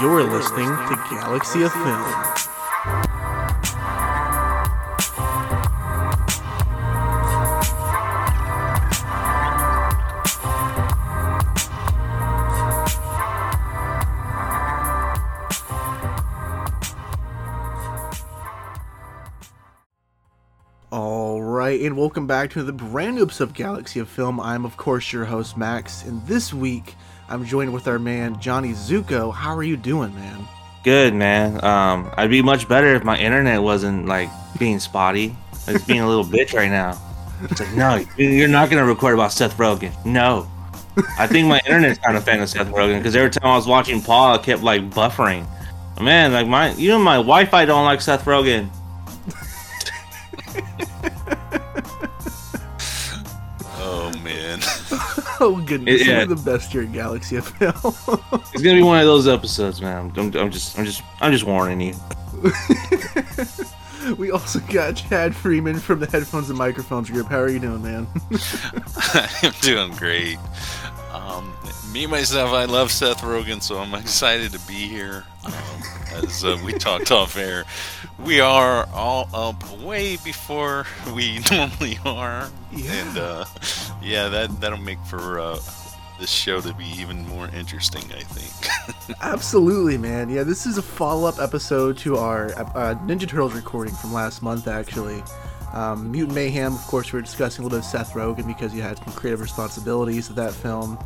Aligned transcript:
You're 0.00 0.24
listening 0.24 0.66
to 0.66 1.06
Galaxy 1.10 1.60
of 1.60 1.72
Film. 1.72 1.84
All 20.90 21.42
right, 21.42 21.78
and 21.78 21.94
welcome 21.98 22.26
back 22.26 22.48
to 22.52 22.62
the 22.62 22.72
brand 22.72 23.16
new 23.16 23.24
episode 23.24 23.44
of 23.44 23.52
Galaxy 23.52 24.00
of 24.00 24.08
Film. 24.08 24.40
I'm, 24.40 24.64
of 24.64 24.78
course, 24.78 25.12
your 25.12 25.26
host, 25.26 25.58
Max, 25.58 26.04
and 26.04 26.26
this 26.26 26.54
week 26.54 26.94
I'm 27.30 27.44
joined 27.44 27.72
with 27.72 27.86
our 27.86 28.00
man, 28.00 28.40
Johnny 28.40 28.72
Zuko. 28.72 29.32
How 29.32 29.56
are 29.56 29.62
you 29.62 29.76
doing, 29.76 30.12
man? 30.16 30.48
Good 30.82 31.14
man. 31.14 31.62
Um, 31.64 32.10
I'd 32.16 32.28
be 32.28 32.42
much 32.42 32.66
better 32.68 32.96
if 32.96 33.04
my 33.04 33.16
internet 33.16 33.62
wasn't 33.62 34.06
like 34.06 34.28
being 34.58 34.80
spotty. 34.80 35.36
It's 35.68 35.84
being 35.84 36.00
a 36.00 36.08
little 36.08 36.24
bitch 36.24 36.54
right 36.54 36.70
now. 36.70 37.00
It's 37.42 37.60
like, 37.60 37.72
no, 37.74 38.04
you're 38.16 38.48
not 38.48 38.68
gonna 38.68 38.84
record 38.84 39.14
about 39.14 39.32
Seth 39.32 39.56
Rogen. 39.58 39.92
No. 40.04 40.50
I 41.18 41.28
think 41.28 41.46
my 41.46 41.60
internet's 41.64 42.00
kind 42.00 42.16
of 42.16 42.24
fan 42.24 42.40
of 42.40 42.48
Seth 42.48 42.66
Rogen 42.66 42.98
because 42.98 43.14
every 43.14 43.30
time 43.30 43.48
I 43.48 43.56
was 43.56 43.66
watching 43.66 44.02
Paul, 44.02 44.34
it 44.34 44.42
kept 44.42 44.62
like 44.62 44.90
buffering. 44.90 45.46
Man, 46.00 46.32
like 46.32 46.48
my, 46.48 46.72
you 46.74 46.98
my 46.98 47.16
Wi-Fi 47.16 47.64
don't 47.64 47.84
like 47.84 48.00
Seth 48.00 48.24
Rogen. 48.24 48.68
Oh, 55.40 55.60
goodness. 55.64 56.06
Yeah. 56.06 56.18
You're 56.18 56.26
the 56.26 56.36
best 56.36 56.70
here 56.70 56.82
at 56.82 56.92
Galaxy 56.92 57.36
of 57.36 57.48
Film. 57.48 57.72
It's 58.52 58.62
gonna 58.62 58.76
be 58.76 58.82
one 58.82 58.98
of 59.00 59.06
those 59.06 59.26
episodes, 59.26 59.80
man. 59.80 60.12
I'm, 60.16 60.36
I'm 60.36 60.50
just, 60.50 60.78
I'm 60.78 60.84
just, 60.84 61.02
I'm 61.20 61.32
just 61.32 61.44
warning 61.44 61.80
you. 61.80 61.94
we 64.18 64.30
also 64.30 64.60
got 64.60 64.96
Chad 64.96 65.34
Freeman 65.34 65.78
from 65.78 66.00
the 66.00 66.06
Headphones 66.06 66.50
and 66.50 66.58
Microphones 66.58 67.08
group. 67.08 67.28
How 67.28 67.38
are 67.38 67.48
you 67.48 67.58
doing, 67.58 67.82
man? 67.82 68.06
I'm 69.42 69.52
doing 69.62 69.92
great. 69.92 70.36
Um, 71.12 71.54
me 71.92 72.06
myself, 72.06 72.50
I 72.50 72.66
love 72.66 72.90
Seth 72.90 73.22
Rogen, 73.22 73.62
so 73.62 73.78
I'm 73.78 73.94
excited 73.94 74.52
to 74.52 74.58
be 74.66 74.88
here. 74.88 75.24
Um, 75.44 75.52
as 76.24 76.44
uh, 76.44 76.58
we 76.64 76.72
talked 76.74 77.10
off 77.10 77.36
air, 77.36 77.64
we 78.18 78.40
are 78.40 78.86
all 78.92 79.28
up 79.32 79.70
way 79.80 80.16
before 80.18 80.86
we 81.14 81.38
normally 81.50 81.98
are, 82.04 82.48
Yeah. 82.72 82.92
and 82.92 83.18
uh, 83.18 83.44
yeah, 84.02 84.28
that 84.28 84.60
that'll 84.60 84.78
make 84.78 84.98
for 85.06 85.38
uh, 85.40 85.58
this 86.18 86.28
show 86.30 86.60
to 86.60 86.74
be 86.74 86.84
even 86.98 87.26
more 87.28 87.48
interesting. 87.54 88.02
I 88.12 88.22
think. 88.22 89.16
Absolutely, 89.22 89.96
man. 89.96 90.28
Yeah, 90.28 90.42
this 90.42 90.66
is 90.66 90.76
a 90.78 90.82
follow 90.82 91.26
up 91.28 91.38
episode 91.38 91.96
to 91.98 92.16
our 92.18 92.46
uh, 92.58 92.94
Ninja 93.06 93.26
Turtles 93.28 93.54
recording 93.54 93.94
from 93.94 94.12
last 94.12 94.42
month, 94.42 94.68
actually. 94.68 95.22
Um, 95.72 96.10
Mutant 96.10 96.34
Mayhem, 96.34 96.74
of 96.74 96.80
course, 96.82 97.12
we 97.12 97.18
were 97.18 97.22
discussing 97.22 97.62
a 97.62 97.66
little 97.66 97.78
bit 97.78 97.84
of 97.86 97.90
Seth 97.90 98.12
Rogen 98.14 98.46
because 98.46 98.72
he 98.72 98.80
had 98.80 98.98
some 98.98 99.12
creative 99.14 99.40
responsibilities 99.40 100.28
of 100.28 100.34
that 100.34 100.52
film. 100.52 100.98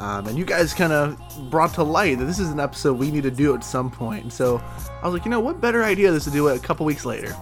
Um, 0.00 0.26
and 0.26 0.38
you 0.38 0.46
guys 0.46 0.72
kind 0.72 0.94
of 0.94 1.20
brought 1.50 1.74
to 1.74 1.82
light 1.82 2.18
that 2.18 2.24
this 2.24 2.38
is 2.38 2.50
an 2.50 2.58
episode 2.58 2.94
we 2.94 3.10
need 3.10 3.22
to 3.24 3.30
do 3.30 3.54
at 3.54 3.62
some 3.62 3.90
point. 3.90 4.32
So 4.32 4.56
I 5.02 5.04
was 5.04 5.12
like, 5.12 5.26
you 5.26 5.30
know, 5.30 5.40
what 5.40 5.60
better 5.60 5.84
idea 5.84 6.10
is 6.10 6.24
to 6.24 6.30
do 6.30 6.48
it 6.48 6.56
a 6.56 6.60
couple 6.60 6.86
weeks 6.86 7.04
later? 7.04 7.36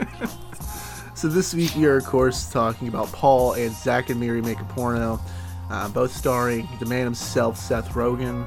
so 1.14 1.28
this 1.28 1.54
week 1.54 1.72
we 1.76 1.86
are, 1.86 1.96
of 1.96 2.04
course, 2.04 2.50
talking 2.50 2.88
about 2.88 3.12
Paul 3.12 3.52
and 3.52 3.72
Zack 3.72 4.10
and 4.10 4.18
Miri 4.18 4.42
Make 4.42 4.58
a 4.58 4.64
Porno, 4.64 5.20
uh, 5.70 5.88
both 5.90 6.12
starring 6.12 6.68
the 6.80 6.86
man 6.86 7.04
himself, 7.04 7.56
Seth 7.56 7.90
Rogen. 7.90 8.44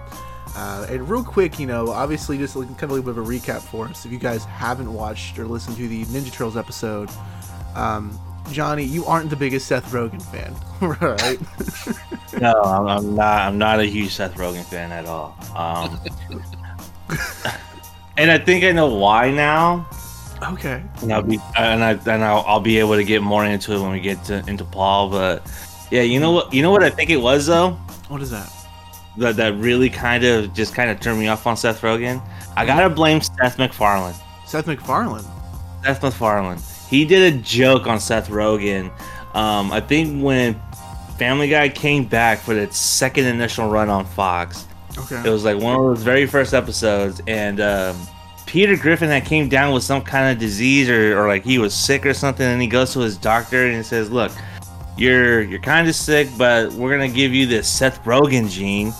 Uh, 0.57 0.85
and 0.89 1.09
real 1.09 1.23
quick, 1.23 1.57
you 1.57 1.67
know, 1.67 1.89
obviously, 1.91 2.37
just 2.37 2.55
kind 2.55 2.69
of 2.69 2.91
a 2.91 2.93
little 2.93 3.13
bit 3.13 3.17
of 3.17 3.17
a 3.17 3.29
recap 3.29 3.61
for 3.61 3.87
us. 3.87 4.05
If 4.05 4.11
you 4.11 4.19
guys 4.19 4.43
haven't 4.43 4.93
watched 4.93 5.39
or 5.39 5.45
listened 5.45 5.77
to 5.77 5.87
the 5.87 6.03
Ninja 6.05 6.31
Turtles 6.31 6.57
episode, 6.57 7.09
um, 7.75 8.17
Johnny, 8.51 8.83
you 8.83 9.05
aren't 9.05 9.29
the 9.29 9.35
biggest 9.35 9.67
Seth 9.67 9.91
Rogen 9.91 10.21
fan, 10.21 10.55
right? 11.01 11.39
No, 12.41 12.61
I'm, 12.63 12.87
I'm 12.87 13.15
not. 13.15 13.41
I'm 13.43 13.57
not 13.57 13.79
a 13.79 13.85
huge 13.85 14.13
Seth 14.13 14.35
Rogen 14.35 14.65
fan 14.65 14.91
at 14.91 15.05
all. 15.05 15.37
Um, 15.55 15.99
and 18.17 18.29
I 18.29 18.37
think 18.37 18.65
I 18.65 18.73
know 18.73 18.93
why 18.93 19.31
now. 19.31 19.87
okay. 20.51 20.83
And 21.01 21.13
I'll 21.13 21.21
be 21.21 21.39
and 21.57 21.81
I 21.83 21.91
and 21.91 22.23
I'll, 22.23 22.43
I'll 22.45 22.59
be 22.59 22.77
able 22.77 22.95
to 22.95 23.03
get 23.03 23.21
more 23.21 23.45
into 23.45 23.73
it 23.73 23.79
when 23.79 23.91
we 23.91 23.99
get 24.01 24.21
to, 24.25 24.43
into 24.47 24.65
Paul. 24.65 25.09
But 25.09 25.49
yeah, 25.91 26.01
you 26.01 26.19
know 26.19 26.31
what? 26.31 26.53
You 26.53 26.61
know 26.61 26.71
what 26.71 26.83
I 26.83 26.89
think 26.89 27.09
it 27.09 27.17
was 27.17 27.45
though. 27.45 27.71
What 28.09 28.21
is 28.21 28.31
that? 28.31 28.51
That 29.17 29.37
that 29.37 29.55
really 29.55 29.89
kind 29.89 30.25
of 30.25 30.53
just 30.53 30.75
kind 30.75 30.89
of 30.89 30.99
turned 30.99 31.19
me 31.19 31.29
off 31.29 31.47
on 31.47 31.55
Seth 31.55 31.81
Rogen. 31.81 32.21
I 32.57 32.65
gotta 32.65 32.89
blame 32.89 33.21
Seth 33.21 33.57
MacFarlane. 33.57 34.15
Seth 34.45 34.67
MacFarlane. 34.67 35.23
Seth 35.83 36.03
MacFarlane. 36.03 36.59
He 36.89 37.05
did 37.05 37.33
a 37.33 37.37
joke 37.39 37.87
on 37.87 37.99
Seth 37.99 38.29
Rogen. 38.29 38.91
Um, 39.35 39.71
I 39.71 39.81
think 39.81 40.23
when 40.23 40.59
Family 41.17 41.49
Guy 41.49 41.69
came 41.69 42.05
back 42.05 42.39
for 42.39 42.53
its 42.53 42.77
second 42.77 43.25
initial 43.25 43.69
run 43.69 43.89
on 43.89 44.05
Fox, 44.05 44.65
it 45.25 45.29
was 45.29 45.43
like 45.43 45.57
one 45.57 45.75
of 45.75 45.81
those 45.81 46.03
very 46.03 46.25
first 46.25 46.53
episodes, 46.53 47.21
and 47.27 47.59
um, 47.59 47.97
Peter 48.45 48.77
Griffin 48.77 49.09
had 49.09 49.25
came 49.25 49.49
down 49.49 49.73
with 49.73 49.83
some 49.83 50.01
kind 50.01 50.31
of 50.31 50.39
disease 50.39 50.89
or, 50.89 51.19
or 51.19 51.27
like 51.27 51.43
he 51.43 51.57
was 51.57 51.73
sick 51.73 52.05
or 52.05 52.13
something, 52.13 52.45
and 52.45 52.61
he 52.61 52.67
goes 52.67 52.93
to 52.93 52.99
his 52.99 53.17
doctor 53.17 53.65
and 53.65 53.75
he 53.75 53.83
says, 53.83 54.09
"Look, 54.09 54.31
you're 54.97 55.41
you're 55.41 55.59
kind 55.59 55.87
of 55.87 55.95
sick, 55.95 56.29
but 56.37 56.71
we're 56.73 56.91
gonna 56.91 57.09
give 57.09 57.33
you 57.33 57.45
this 57.45 57.67
Seth 57.67 58.01
Rogen 58.05 58.49
gene, 58.49 58.93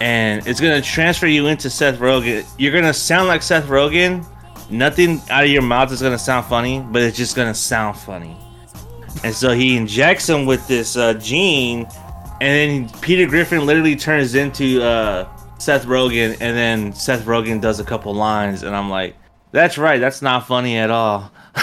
and 0.00 0.46
it's 0.46 0.60
gonna 0.60 0.80
transfer 0.80 1.26
you 1.26 1.48
into 1.48 1.68
Seth 1.68 1.98
Rogen. 1.98 2.46
You're 2.58 2.72
gonna 2.72 2.94
sound 2.94 3.28
like 3.28 3.42
Seth 3.42 3.66
Rogen. 3.66 4.24
Nothing 4.72 5.20
out 5.28 5.44
of 5.44 5.50
your 5.50 5.62
mouth 5.62 5.92
is 5.92 6.00
gonna 6.00 6.18
sound 6.18 6.46
funny, 6.46 6.80
but 6.80 7.02
it's 7.02 7.16
just 7.16 7.36
gonna 7.36 7.54
sound 7.54 7.96
funny." 7.96 8.36
And 9.22 9.34
so 9.34 9.52
he 9.52 9.76
injects 9.76 10.28
him 10.28 10.46
with 10.46 10.66
this 10.66 10.96
uh, 10.96 11.12
gene, 11.14 11.86
and 12.40 12.88
then 12.88 13.00
Peter 13.00 13.26
Griffin 13.26 13.66
literally 13.66 13.94
turns 13.94 14.34
into 14.34 14.82
uh, 14.82 15.28
Seth 15.58 15.84
Rogen, 15.86 16.30
and 16.40 16.56
then 16.56 16.92
Seth 16.92 17.24
Rogen 17.24 17.60
does 17.60 17.78
a 17.78 17.84
couple 17.84 18.14
lines, 18.14 18.62
and 18.62 18.74
I'm 18.74 18.88
like, 18.90 19.14
"That's 19.52 19.76
right, 19.78 20.00
that's 20.00 20.22
not 20.22 20.46
funny 20.46 20.76
at 20.78 20.90
all." 20.90 21.30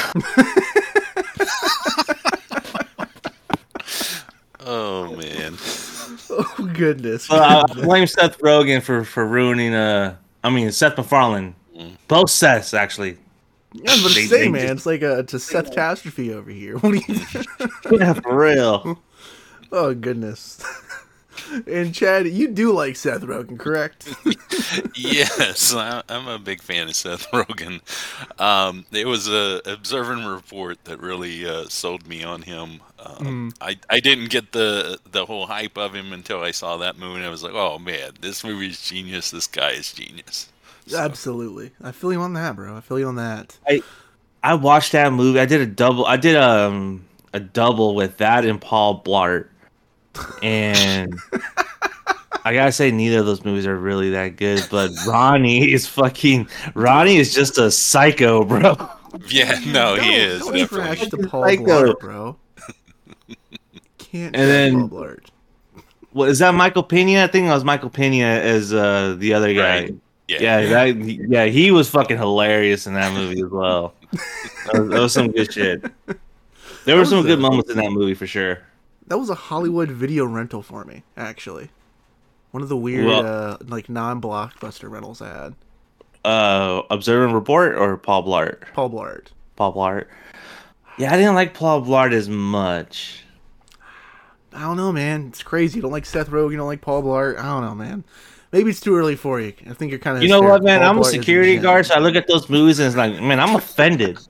oh 4.61 5.15
man. 5.15 5.57
Oh 6.31 6.69
goodness. 6.73 7.23
So 7.25 7.35
I 7.35 7.61
I 7.61 7.73
blame 7.73 8.05
Seth 8.05 8.37
Rogen 8.37 8.83
for 8.83 9.03
for 9.03 9.25
ruining. 9.27 9.73
Uh, 9.73 10.15
I 10.43 10.49
mean 10.51 10.71
Seth 10.71 10.95
MacFarlane, 10.95 11.55
both 12.07 12.29
Seths 12.29 12.73
actually. 12.73 13.17
yeah, 13.73 13.95
but 14.03 14.13
they- 14.15 14.25
say, 14.25 14.39
they 14.45 14.49
man, 14.49 14.61
just- 14.61 14.73
it's 14.73 14.85
like 14.85 15.01
a 15.01 15.19
it's 15.19 15.33
a 15.33 15.39
Seth 15.39 15.65
catastrophe 15.69 16.33
over 16.33 16.49
here. 16.51 16.77
What 16.79 16.93
do 16.93 17.13
you? 17.13 17.19
Yeah, 17.99 18.13
for 18.13 18.35
real. 18.37 18.99
oh 19.71 19.93
goodness. 19.93 20.63
And 21.65 21.95
Chad, 21.95 22.27
you 22.27 22.49
do 22.49 22.73
like 22.73 22.95
Seth 22.97 23.21
Rogen, 23.21 23.57
correct? 23.57 24.13
yes, 24.95 25.73
I, 25.73 26.03
I'm 26.09 26.27
a 26.27 26.37
big 26.37 26.61
fan 26.61 26.87
of 26.89 26.95
Seth 26.95 27.27
Rogen. 27.31 27.79
Um, 28.39 28.85
it 28.91 29.07
was 29.07 29.27
a 29.27 29.61
Observe 29.65 30.09
and 30.09 30.27
Report 30.27 30.83
that 30.83 30.99
really 30.99 31.47
uh, 31.47 31.65
sold 31.69 32.07
me 32.07 32.23
on 32.23 32.41
him. 32.43 32.81
Um, 32.99 33.53
I 33.61 33.77
I 33.89 33.99
didn't 34.01 34.29
get 34.29 34.51
the 34.51 34.99
the 35.09 35.25
whole 35.25 35.45
hype 35.47 35.77
of 35.77 35.95
him 35.95 36.11
until 36.13 36.41
I 36.41 36.51
saw 36.51 36.77
that 36.77 36.97
movie. 36.97 37.15
and 37.17 37.25
I 37.25 37.29
was 37.29 37.41
like, 37.43 37.53
oh 37.53 37.79
man, 37.79 38.11
this 38.21 38.43
movie 38.43 38.67
is 38.67 38.81
genius. 38.81 39.31
This 39.31 39.47
guy 39.47 39.71
is 39.71 39.91
genius. 39.93 40.49
So, 40.89 40.97
Absolutely. 40.99 41.71
I 41.83 41.91
feel 41.91 42.11
you 42.11 42.21
on 42.21 42.33
that, 42.33 42.55
bro. 42.55 42.75
I 42.75 42.81
feel 42.81 42.99
you 42.99 43.07
on 43.07 43.15
that. 43.15 43.57
I 43.67 43.81
I 44.43 44.55
watched 44.55 44.91
that 44.93 45.11
movie. 45.13 45.39
I 45.39 45.45
did 45.45 45.61
a 45.61 45.65
double. 45.65 46.05
I 46.05 46.17
did 46.17 46.35
um 46.35 47.05
a 47.33 47.39
double 47.39 47.93
with 47.95 48.17
that 48.17 48.43
and 48.45 48.59
Paul 48.59 49.03
Blart, 49.03 49.49
and 50.41 51.13
I 52.45 52.53
gotta 52.53 52.71
say 52.71 52.89
neither 52.91 53.19
of 53.19 53.25
those 53.25 53.43
movies 53.45 53.67
are 53.67 53.75
really 53.77 54.09
that 54.11 54.37
good. 54.37 54.65
But 54.71 54.91
Ronnie 55.07 55.71
is 55.71 55.87
fucking. 55.87 56.47
Ronnie 56.73 57.17
is 57.17 57.33
just 57.33 57.57
a 57.57 57.69
psycho, 57.69 58.43
bro. 58.45 58.75
yeah, 59.27 59.59
no, 59.67 59.95
he 59.95 60.15
is 60.15 60.39
Don't 60.39 60.53
definitely. 60.53 60.95
trash 60.95 61.09
the 61.09 61.17
Paul 61.27 61.43
Psycho. 61.43 61.63
Blart, 61.93 61.99
bro. 61.99 62.35
Can't 63.97 64.35
And 64.35 64.49
then- 64.49 64.89
Paul 64.89 64.99
Blart. 65.01 65.25
What 66.11 66.29
is 66.29 66.39
that? 66.39 66.55
Michael 66.55 66.81
Pena? 66.81 67.23
I 67.23 67.27
think 67.27 67.45
it 67.45 67.49
was 67.51 67.63
Michael 67.63 67.91
Pena 67.91 68.25
as 68.25 68.73
uh 68.73 69.15
the 69.19 69.33
other 69.35 69.53
guy. 69.53 69.81
Right. 69.81 69.95
Yeah, 70.29 70.59
Yeah, 70.59 70.67
that, 70.69 70.97
yeah, 70.97 71.45
he 71.45 71.71
was 71.71 71.89
fucking 71.89 72.17
hilarious 72.17 72.85
in 72.85 72.93
that 72.93 73.11
movie 73.13 73.41
as 73.41 73.49
well. 73.49 73.93
that, 74.11 74.79
was, 74.79 74.89
that 74.89 74.99
was 74.99 75.13
some 75.13 75.31
good 75.31 75.51
shit. 75.51 75.83
There 76.85 76.95
were 76.95 77.01
was 77.01 77.09
some 77.09 77.25
good 77.25 77.39
moments 77.39 77.69
in 77.71 77.77
that 77.77 77.91
movie 77.91 78.13
for 78.13 78.27
sure. 78.27 78.59
That 79.07 79.17
was 79.17 79.29
a 79.29 79.35
Hollywood 79.35 79.89
video 79.89 80.25
rental 80.25 80.61
for 80.61 80.85
me, 80.85 81.03
actually. 81.17 81.69
One 82.51 82.61
of 82.63 82.69
the 82.69 82.77
weird, 82.77 83.05
Well- 83.05 83.25
uh, 83.25 83.57
like 83.67 83.89
non-blockbuster 83.89 84.89
rentals 84.89 85.21
I 85.21 85.27
had. 85.29 85.55
Uh, 86.25 86.83
Observe 86.89 87.23
and 87.25 87.33
Report 87.33 87.75
or 87.75 87.97
Paul 87.97 88.23
Blart? 88.23 88.71
Paul 88.73 88.89
Blart. 88.89 89.27
Paul 89.55 89.73
Blart. 89.73 90.05
Yeah, 90.97 91.13
I 91.13 91.17
didn't 91.17 91.35
like 91.35 91.53
Paul 91.53 91.81
Blart 91.81 92.11
as 92.11 92.27
much. 92.29 93.23
I 94.53 94.61
don't 94.61 94.77
know, 94.77 94.91
man. 94.91 95.27
It's 95.27 95.43
crazy. 95.43 95.77
You 95.77 95.81
don't 95.83 95.91
like 95.91 96.05
Seth 96.05 96.29
Rogen. 96.29 96.51
You 96.51 96.57
don't 96.57 96.67
like 96.67 96.81
Paul 96.81 97.03
Blart. 97.03 97.37
I 97.37 97.43
don't 97.43 97.63
know, 97.63 97.75
man. 97.75 98.03
Maybe 98.51 98.69
it's 98.69 98.79
too 98.79 98.95
early 98.95 99.15
for 99.15 99.39
you. 99.39 99.53
I 99.69 99.73
think 99.73 99.91
you're 99.91 99.99
kind 99.99 100.17
of. 100.17 100.23
You 100.23 100.29
know 100.29 100.41
what, 100.41 100.63
man? 100.63 100.83
I'm 100.83 100.99
a 100.99 101.03
security 101.03 101.57
guard, 101.57 101.85
so 101.85 101.95
I 101.95 101.99
look 101.99 102.15
at 102.15 102.27
those 102.27 102.49
movies 102.49 102.79
and 102.79 102.87
it's 102.87 102.95
like, 102.95 103.21
man, 103.21 103.39
I'm 103.39 103.55
offended. 103.55 104.19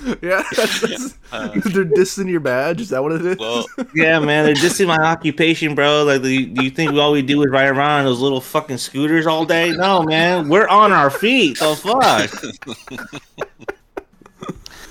yeah, 0.22 0.42
that's, 0.56 0.80
that's, 0.80 1.18
uh, 1.32 1.48
they're 1.48 1.84
dissing 1.84 2.30
your 2.30 2.40
badge. 2.40 2.80
Is 2.80 2.88
that 2.90 3.02
what 3.02 3.12
it 3.12 3.24
is? 3.24 3.38
Well, 3.38 3.66
yeah, 3.94 4.18
man, 4.18 4.44
they're 4.44 4.54
dissing 4.54 4.86
my 4.86 4.98
occupation, 4.98 5.74
bro. 5.74 6.04
Like, 6.04 6.22
do 6.22 6.28
you, 6.28 6.46
do 6.46 6.64
you 6.64 6.70
think 6.70 6.92
all 6.94 7.12
we 7.12 7.22
do 7.22 7.42
is 7.42 7.50
ride 7.50 7.68
around 7.68 8.00
on 8.00 8.04
those 8.06 8.20
little 8.20 8.40
fucking 8.40 8.78
scooters 8.78 9.26
all 9.26 9.44
day? 9.44 9.72
No, 9.72 10.02
man, 10.02 10.48
we're 10.48 10.68
on 10.68 10.92
our 10.92 11.10
feet. 11.10 11.58
The 11.58 11.76
fuck. 11.76 12.30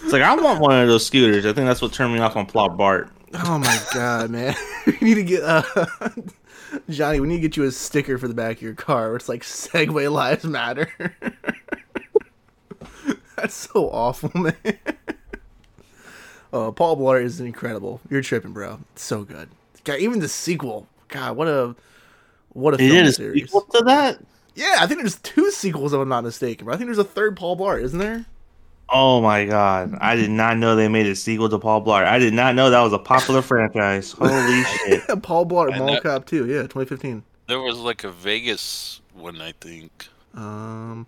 it's 0.04 0.14
like 0.14 0.22
I 0.22 0.36
want 0.36 0.60
one 0.60 0.80
of 0.80 0.88
those 0.88 1.06
scooters. 1.06 1.46
I 1.46 1.54
think 1.54 1.68
that's 1.68 1.82
what 1.82 1.92
turned 1.92 2.14
me 2.14 2.20
off 2.20 2.36
on 2.36 2.46
Plot 2.46 2.78
Bart. 2.78 3.10
Oh 3.34 3.58
my 3.58 3.80
god, 3.94 4.30
man! 4.30 4.56
we 4.86 4.98
need 5.02 5.16
to 5.16 5.24
get 5.24 5.44
uh, 5.44 5.64
Johnny. 6.90 7.20
We 7.20 7.28
need 7.28 7.38
to 7.38 7.42
get 7.42 7.58
you 7.58 7.64
a 7.64 7.72
sticker 7.72 8.18
for 8.18 8.28
the 8.28 8.34
back 8.34 8.58
of 8.58 8.62
your 8.62 8.74
car. 8.74 9.08
Where 9.08 9.16
it's 9.18 9.30
like 9.30 9.44
Segway 9.44 10.12
Lives 10.12 10.44
Matter. 10.46 11.16
That's 13.36 13.56
so 13.56 13.90
awful, 13.90 14.32
man. 14.42 14.56
Oh, 16.52 16.72
Paul 16.72 16.98
Blart 16.98 17.24
is 17.24 17.40
incredible. 17.40 18.02
You're 18.10 18.22
tripping, 18.22 18.52
bro. 18.54 18.80
It's 18.94 19.04
so 19.04 19.24
good. 19.24 19.50
God, 19.84 20.00
even 20.00 20.20
the 20.20 20.28
sequel. 20.28 20.88
God, 21.08 21.38
what 21.38 21.48
a 21.48 21.76
what 22.50 22.74
a 22.74 22.78
film 22.78 23.12
series. 23.12 23.44
sequel 23.44 23.62
to 23.62 23.84
that. 23.86 24.20
Yeah, 24.56 24.78
I 24.80 24.88
think 24.88 25.00
there's 25.00 25.20
two 25.20 25.52
sequels, 25.52 25.94
if 25.94 26.00
I'm 26.00 26.10
not 26.10 26.24
mistaken. 26.24 26.66
But 26.66 26.74
I 26.74 26.78
think 26.78 26.88
there's 26.88 26.98
a 26.98 27.04
third 27.04 27.38
Paul 27.38 27.56
Blart, 27.56 27.82
isn't 27.84 28.00
there? 28.00 28.26
Oh 28.92 29.22
my 29.22 29.46
god! 29.46 29.98
I 30.02 30.16
did 30.16 30.32
not 30.32 30.58
know 30.58 30.76
they 30.76 30.88
made 30.88 31.06
a 31.06 31.16
sequel 31.16 31.50
to 31.50 31.60
Paul 31.60 31.84
Blart. 31.86 32.06
I 32.06 32.18
did 32.20 32.34
not 32.34 32.56
know 32.56 32.70
that 32.70 32.82
was 32.82 32.94
a 32.94 33.00
popular 33.00 33.42
franchise. 33.42 34.14
Holy 34.14 34.64
shit! 34.64 35.22
Paul 35.22 35.46
Blart 35.46 35.78
Mall 35.78 36.00
Cop 36.02 36.26
too. 36.26 36.48
yeah, 36.48 36.64
2015. 36.64 37.24
There 37.48 37.60
was 37.60 37.78
like 37.80 38.04
a 38.04 38.12
Vegas 38.12 39.02
one, 39.14 39.42
I 39.42 39.54
think. 39.60 40.08
Um, 40.34 41.08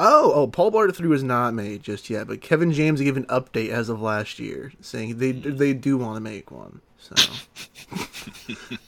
Oh, 0.00 0.32
oh, 0.32 0.46
Paul 0.46 0.70
Blart 0.70 0.94
3 0.94 1.08
was 1.08 1.24
not 1.24 1.54
made 1.54 1.82
just 1.82 2.08
yet, 2.08 2.28
but 2.28 2.40
Kevin 2.40 2.70
James 2.70 3.00
gave 3.00 3.16
an 3.16 3.26
update 3.26 3.70
as 3.70 3.88
of 3.88 4.00
last 4.00 4.38
year 4.38 4.72
saying 4.80 5.18
they 5.18 5.32
they 5.32 5.74
do 5.74 5.98
want 5.98 6.14
to 6.14 6.20
make 6.20 6.52
one. 6.52 6.80
So 6.98 7.14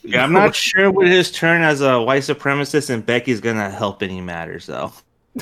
Yeah, 0.03 0.23
I'm 0.23 0.31
not 0.31 0.55
sure 0.55 0.89
with 0.89 1.09
his 1.09 1.29
turn 1.31 1.63
as 1.63 1.81
a 1.81 2.01
white 2.01 2.23
supremacist 2.23 2.89
and 2.89 3.05
Becky's 3.05 3.41
gonna 3.41 3.69
help 3.69 4.01
any 4.01 4.21
matters 4.21 4.67
though. 4.67 4.93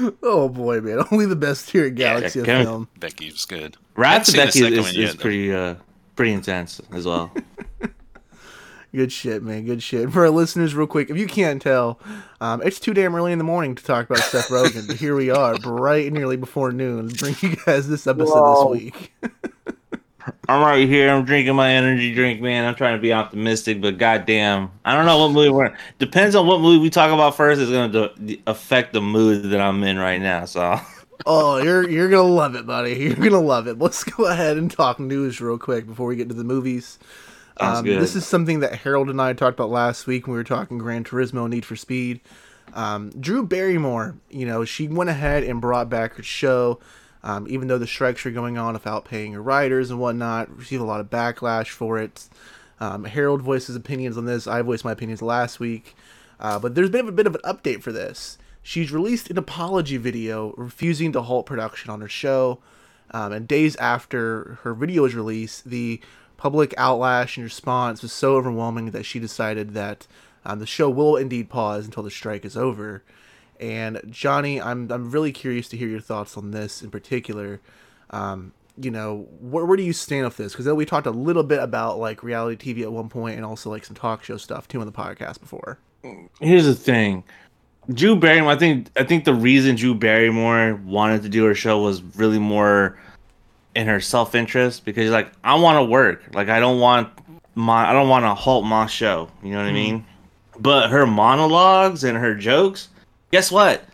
oh 0.22 0.48
boy, 0.48 0.80
man! 0.80 1.04
Only 1.12 1.26
the 1.26 1.36
best 1.36 1.70
here 1.70 1.86
at 1.86 1.94
Galaxy 1.94 2.40
yeah, 2.40 2.44
Kevin, 2.44 2.66
Film. 2.66 2.88
Becky's 2.98 3.44
good. 3.44 3.76
Rats 3.96 4.32
Becky 4.32 4.60
is, 4.60 4.96
is 4.96 5.16
pretty 5.16 5.52
uh, 5.52 5.74
pretty 6.16 6.32
intense 6.32 6.80
as 6.92 7.06
well. 7.06 7.32
Good 8.92 9.12
shit, 9.12 9.44
man. 9.44 9.66
Good 9.66 9.84
shit. 9.84 10.10
For 10.10 10.24
our 10.24 10.30
listeners, 10.30 10.74
real 10.74 10.88
quick, 10.88 11.10
if 11.10 11.16
you 11.16 11.28
can't 11.28 11.62
tell, 11.62 12.00
um, 12.40 12.60
it's 12.64 12.80
too 12.80 12.92
damn 12.92 13.14
early 13.14 13.30
in 13.30 13.38
the 13.38 13.44
morning 13.44 13.76
to 13.76 13.84
talk 13.84 14.10
about 14.10 14.24
Seth 14.24 14.48
Rogen. 14.48 14.88
but 14.88 14.96
here 14.96 15.14
we 15.14 15.30
are, 15.30 15.56
bright 15.58 16.08
and 16.08 16.18
early 16.18 16.36
before 16.36 16.72
noon, 16.72 17.06
bring 17.06 17.36
you 17.40 17.54
guys 17.54 17.88
this 17.88 18.08
episode 18.08 18.34
Whoa. 18.34 18.74
this 18.74 18.82
week. 18.82 19.14
I'm 20.48 20.62
right 20.62 20.88
here. 20.88 21.10
I'm 21.10 21.24
drinking 21.24 21.54
my 21.56 21.70
energy 21.70 22.14
drink, 22.14 22.40
man. 22.40 22.64
I'm 22.64 22.74
trying 22.74 22.96
to 22.96 23.00
be 23.00 23.12
optimistic, 23.12 23.80
but 23.80 23.98
goddamn, 23.98 24.70
I 24.84 24.94
don't 24.94 25.06
know 25.06 25.18
what 25.18 25.32
movie 25.32 25.50
we're. 25.50 25.76
Depends 25.98 26.34
on 26.34 26.46
what 26.46 26.60
movie 26.60 26.78
we 26.78 26.90
talk 26.90 27.10
about 27.10 27.36
first. 27.36 27.60
Is 27.60 27.70
going 27.70 27.92
to 27.92 28.38
affect 28.46 28.92
the 28.92 29.00
mood 29.00 29.50
that 29.50 29.60
I'm 29.60 29.82
in 29.82 29.98
right 29.98 30.20
now. 30.20 30.44
So. 30.44 30.78
oh, 31.26 31.58
you're 31.58 31.88
you're 31.88 32.08
gonna 32.08 32.22
love 32.22 32.54
it, 32.54 32.66
buddy. 32.66 32.94
You're 32.94 33.14
gonna 33.14 33.40
love 33.40 33.66
it. 33.66 33.78
Let's 33.78 34.04
go 34.04 34.26
ahead 34.26 34.56
and 34.56 34.70
talk 34.70 35.00
news 35.00 35.40
real 35.40 35.58
quick 35.58 35.86
before 35.86 36.06
we 36.06 36.16
get 36.16 36.28
to 36.28 36.34
the 36.34 36.44
movies. 36.44 36.98
Um, 37.58 37.84
this 37.84 38.16
is 38.16 38.26
something 38.26 38.60
that 38.60 38.74
Harold 38.74 39.10
and 39.10 39.20
I 39.20 39.34
talked 39.34 39.58
about 39.58 39.70
last 39.70 40.06
week 40.06 40.26
when 40.26 40.32
we 40.32 40.38
were 40.38 40.44
talking 40.44 40.78
Gran 40.78 41.04
Turismo 41.04 41.48
Need 41.48 41.66
for 41.66 41.76
Speed. 41.76 42.20
Um, 42.72 43.10
Drew 43.10 43.44
Barrymore, 43.44 44.16
you 44.30 44.46
know, 44.46 44.64
she 44.64 44.88
went 44.88 45.10
ahead 45.10 45.42
and 45.44 45.60
brought 45.60 45.90
back 45.90 46.14
her 46.14 46.22
show, 46.22 46.80
um, 47.22 47.46
even 47.48 47.68
though 47.68 47.78
the 47.78 47.86
strikes 47.86 48.24
are 48.26 48.30
going 48.30 48.58
on 48.58 48.74
without 48.74 49.04
paying 49.04 49.32
her 49.32 49.42
writers 49.42 49.90
and 49.90 50.00
whatnot. 50.00 50.56
Received 50.56 50.82
a 50.82 50.86
lot 50.86 51.00
of 51.00 51.10
backlash 51.10 51.68
for 51.68 51.98
it. 51.98 52.28
Um, 52.80 53.04
Harold 53.04 53.42
voiced 53.42 53.66
his 53.66 53.76
opinions 53.76 54.16
on 54.16 54.24
this. 54.24 54.46
I 54.46 54.62
voiced 54.62 54.84
my 54.84 54.92
opinions 54.92 55.20
last 55.20 55.60
week. 55.60 55.94
Uh, 56.38 56.58
but 56.58 56.74
there's 56.74 56.90
been 56.90 57.08
a 57.08 57.12
bit 57.12 57.26
of 57.26 57.34
an 57.34 57.42
update 57.44 57.82
for 57.82 57.92
this. 57.92 58.38
She's 58.62 58.92
released 58.92 59.30
an 59.30 59.38
apology 59.38 59.98
video 59.98 60.54
refusing 60.56 61.12
to 61.12 61.22
halt 61.22 61.46
production 61.46 61.90
on 61.90 62.00
her 62.00 62.08
show. 62.08 62.60
Um, 63.10 63.32
and 63.32 63.48
days 63.48 63.76
after 63.76 64.58
her 64.62 64.72
video 64.72 65.02
was 65.02 65.14
released, 65.14 65.68
the 65.68 66.00
public 66.36 66.74
outlash 66.78 67.36
and 67.36 67.44
response 67.44 68.00
was 68.00 68.12
so 68.12 68.36
overwhelming 68.36 68.92
that 68.92 69.04
she 69.04 69.18
decided 69.18 69.74
that 69.74 70.06
um, 70.44 70.58
the 70.58 70.66
show 70.66 70.88
will 70.88 71.16
indeed 71.16 71.50
pause 71.50 71.84
until 71.84 72.02
the 72.02 72.10
strike 72.10 72.44
is 72.44 72.56
over. 72.56 73.02
And 73.60 74.00
Johnny, 74.08 74.60
I'm 74.60 74.90
I'm 74.90 75.10
really 75.10 75.32
curious 75.32 75.68
to 75.68 75.76
hear 75.76 75.88
your 75.88 76.00
thoughts 76.00 76.36
on 76.36 76.50
this 76.50 76.82
in 76.82 76.90
particular. 76.90 77.60
Um, 78.08 78.52
you 78.78 78.90
know, 78.90 79.28
where, 79.40 79.66
where 79.66 79.76
do 79.76 79.82
you 79.82 79.92
stand 79.92 80.24
with 80.24 80.38
this? 80.38 80.52
Because 80.52 80.66
we 80.72 80.86
talked 80.86 81.06
a 81.06 81.10
little 81.10 81.42
bit 81.42 81.62
about 81.62 81.98
like 81.98 82.22
reality 82.22 82.74
TV 82.74 82.82
at 82.82 82.90
one 82.90 83.10
point, 83.10 83.36
and 83.36 83.44
also 83.44 83.68
like 83.68 83.84
some 83.84 83.94
talk 83.94 84.24
show 84.24 84.38
stuff 84.38 84.66
too 84.66 84.80
on 84.80 84.86
the 84.86 84.92
podcast 84.92 85.40
before. 85.40 85.78
Here's 86.40 86.64
the 86.64 86.74
thing, 86.74 87.22
Drew 87.92 88.16
Barrymore. 88.16 88.52
I 88.52 88.56
think 88.56 88.88
I 88.96 89.04
think 89.04 89.24
the 89.24 89.34
reason 89.34 89.76
Drew 89.76 89.94
Barrymore 89.94 90.80
wanted 90.84 91.22
to 91.22 91.28
do 91.28 91.44
her 91.44 91.54
show 91.54 91.82
was 91.82 92.02
really 92.16 92.38
more 92.38 92.98
in 93.74 93.86
her 93.86 94.00
self 94.00 94.34
interest 94.34 94.84
because 94.84 95.10
like 95.10 95.30
I 95.44 95.54
want 95.54 95.76
to 95.76 95.84
work. 95.84 96.22
Like 96.32 96.48
I 96.48 96.60
don't 96.60 96.80
want 96.80 97.10
my 97.54 97.88
I 97.88 97.92
don't 97.92 98.08
want 98.08 98.24
to 98.24 98.34
halt 98.34 98.64
my 98.64 98.86
show. 98.86 99.28
You 99.42 99.50
know 99.50 99.58
what 99.58 99.66
mm. 99.66 99.70
I 99.70 99.72
mean? 99.72 100.06
But 100.58 100.90
her 100.90 101.06
monologues 101.06 102.04
and 102.04 102.16
her 102.18 102.34
jokes, 102.34 102.88
guess 103.30 103.50
what? 103.50 103.84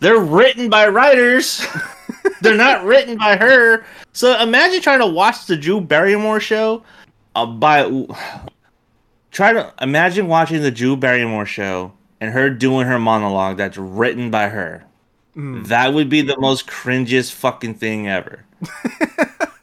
They're 0.00 0.18
written 0.18 0.68
by 0.68 0.88
writers. 0.88 1.64
They're 2.40 2.56
not 2.56 2.84
written 2.84 3.16
by 3.16 3.36
her. 3.36 3.84
So 4.12 4.38
imagine 4.40 4.82
trying 4.82 5.00
to 5.00 5.06
watch 5.06 5.46
the 5.46 5.56
Drew 5.56 5.80
Barrymore 5.80 6.40
show 6.40 6.82
uh, 7.34 7.46
by 7.46 8.06
try 9.30 9.52
to 9.52 9.72
imagine 9.80 10.28
watching 10.28 10.62
the 10.62 10.70
Drew 10.70 10.96
Barrymore 10.96 11.46
show 11.46 11.92
and 12.20 12.32
her 12.32 12.50
doing 12.50 12.86
her 12.86 12.98
monologue 12.98 13.56
that's 13.56 13.76
written 13.76 14.30
by 14.30 14.48
her. 14.48 14.84
Mm. 15.36 15.66
That 15.66 15.92
would 15.92 16.08
be 16.08 16.22
the 16.22 16.38
most 16.38 16.66
cringiest 16.66 17.32
fucking 17.32 17.74
thing 17.74 18.08
ever. 18.08 18.44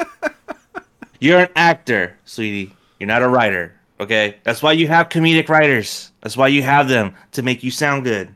You're 1.20 1.42
an 1.42 1.50
actor, 1.56 2.18
sweetie. 2.26 2.76
You're 3.00 3.08
not 3.08 3.22
a 3.22 3.30
writer. 3.30 3.74
Okay, 4.00 4.38
that's 4.44 4.64
why 4.64 4.72
you 4.74 4.88
have 4.88 5.10
comedic 5.10 5.48
writers. 5.48 6.12
That's 6.22 6.36
why 6.36 6.48
you 6.48 6.64
have 6.64 6.90
them 6.90 7.14
to 7.34 7.44
make 7.44 7.64
you 7.64 7.72
sound 7.72 8.04
good. 8.04 8.36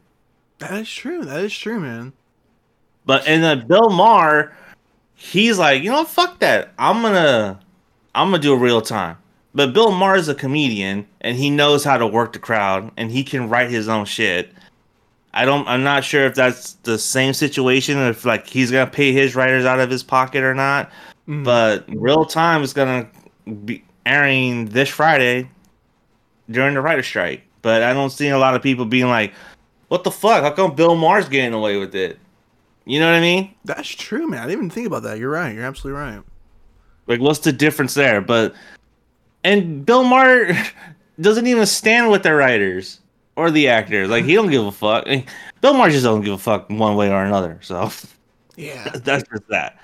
That 0.60 0.74
is 0.74 0.92
true. 0.92 1.24
That 1.24 1.42
is 1.42 1.58
true, 1.58 1.80
man. 1.80 2.14
But 3.06 3.28
and 3.28 3.44
uh, 3.44 3.56
Bill 3.66 3.90
Maher, 3.90 4.56
he's 5.14 5.58
like, 5.58 5.84
you 5.84 5.92
know, 5.92 6.04
fuck 6.04 6.40
that. 6.40 6.74
I'm 6.78 7.02
gonna, 7.02 7.60
I'm 8.14 8.32
gonna 8.32 8.42
do 8.42 8.54
a 8.54 8.58
real 8.58 8.82
time. 8.82 9.18
But 9.54 9.74
Bill 9.74 9.92
Maher 9.92 10.16
is 10.16 10.28
a 10.28 10.36
comedian, 10.36 11.08
and 11.22 11.38
he 11.38 11.50
knows 11.50 11.84
how 11.84 11.98
to 11.98 12.08
work 12.08 12.34
the 12.34 12.40
crowd, 12.40 12.92
and 12.98 13.12
he 13.12 13.24
can 13.24 13.48
write 13.48 13.70
his 13.70 13.88
own 13.88 14.06
shit. 14.06 14.52
I 15.34 15.46
don't. 15.46 15.68
I'm 15.68 15.84
not 15.84 16.04
sure 16.04 16.26
if 16.26 16.36
that's 16.36 16.74
the 16.84 16.98
same 16.98 17.34
situation. 17.34 17.98
If 18.00 18.26
like 18.26 18.48
he's 18.48 18.72
gonna 18.72 18.90
pay 18.90 19.12
his 19.12 19.36
writers 19.36 19.66
out 19.66 19.80
of 19.80 19.90
his 19.90 20.04
pocket 20.04 20.44
or 20.44 20.54
not. 20.54 20.90
Mm. 21.28 21.44
But 21.44 21.86
real 21.90 22.26
time 22.26 22.64
is 22.64 22.74
gonna 22.74 23.08
be 23.66 23.84
airing 24.06 24.66
this 24.68 24.90
Friday 24.90 25.50
during 26.50 26.74
the 26.74 26.82
writer 26.82 27.04
strike. 27.04 27.44
But 27.62 27.84
I 27.84 27.94
don't 27.94 28.12
see 28.12 28.30
a 28.30 28.38
lot 28.38 28.56
of 28.56 28.62
people 28.62 28.86
being 28.86 29.08
like, 29.08 29.34
"What 29.96 30.04
the 30.04 30.12
fuck? 30.12 30.44
How 30.44 30.52
come 30.52 30.76
Bill 30.76 30.96
Maher's 30.96 31.30
getting 31.30 31.54
away 31.54 31.78
with 31.78 31.96
it?" 31.96 32.20
You 32.86 33.00
know 33.00 33.08
what 33.08 33.18
I 33.18 33.22
mean? 33.22 33.56
That's 33.64 33.88
true, 33.88 34.28
man. 34.28 34.40
I 34.40 34.44
didn't 34.44 34.58
even 34.58 34.70
think 34.70 34.88
about 34.88 35.04
that. 35.04 35.18
You're 35.18 35.32
right. 35.32 35.56
You're 35.56 35.64
absolutely 35.64 36.00
right. 36.00 36.22
Like, 37.08 37.22
what's 37.22 37.40
the 37.40 37.52
difference 37.52 37.94
there? 37.94 38.20
But 38.20 38.54
and 39.46 39.86
Bill 39.86 40.04
Maher 40.04 40.54
doesn't 41.22 41.48
even 41.48 41.66
stand 41.66 42.12
with 42.12 42.24
the 42.24 42.34
writers 42.34 43.00
or 43.38 43.52
the 43.52 43.70
actors. 43.70 44.10
Like 44.10 44.26
he 44.26 44.34
don't 44.34 44.52
give 44.52 44.66
a 44.66 44.72
fuck. 44.72 45.06
Bill 45.62 45.74
Maher 45.74 45.90
just 45.90 46.04
don't 46.04 46.22
give 46.22 46.34
a 46.34 46.38
fuck 46.38 46.70
one 46.70 46.96
way 46.96 47.10
or 47.10 47.24
another. 47.24 47.60
So 47.62 47.90
yeah, 48.58 48.90
that's 48.90 49.24
just 49.30 49.48
that. 49.48 49.80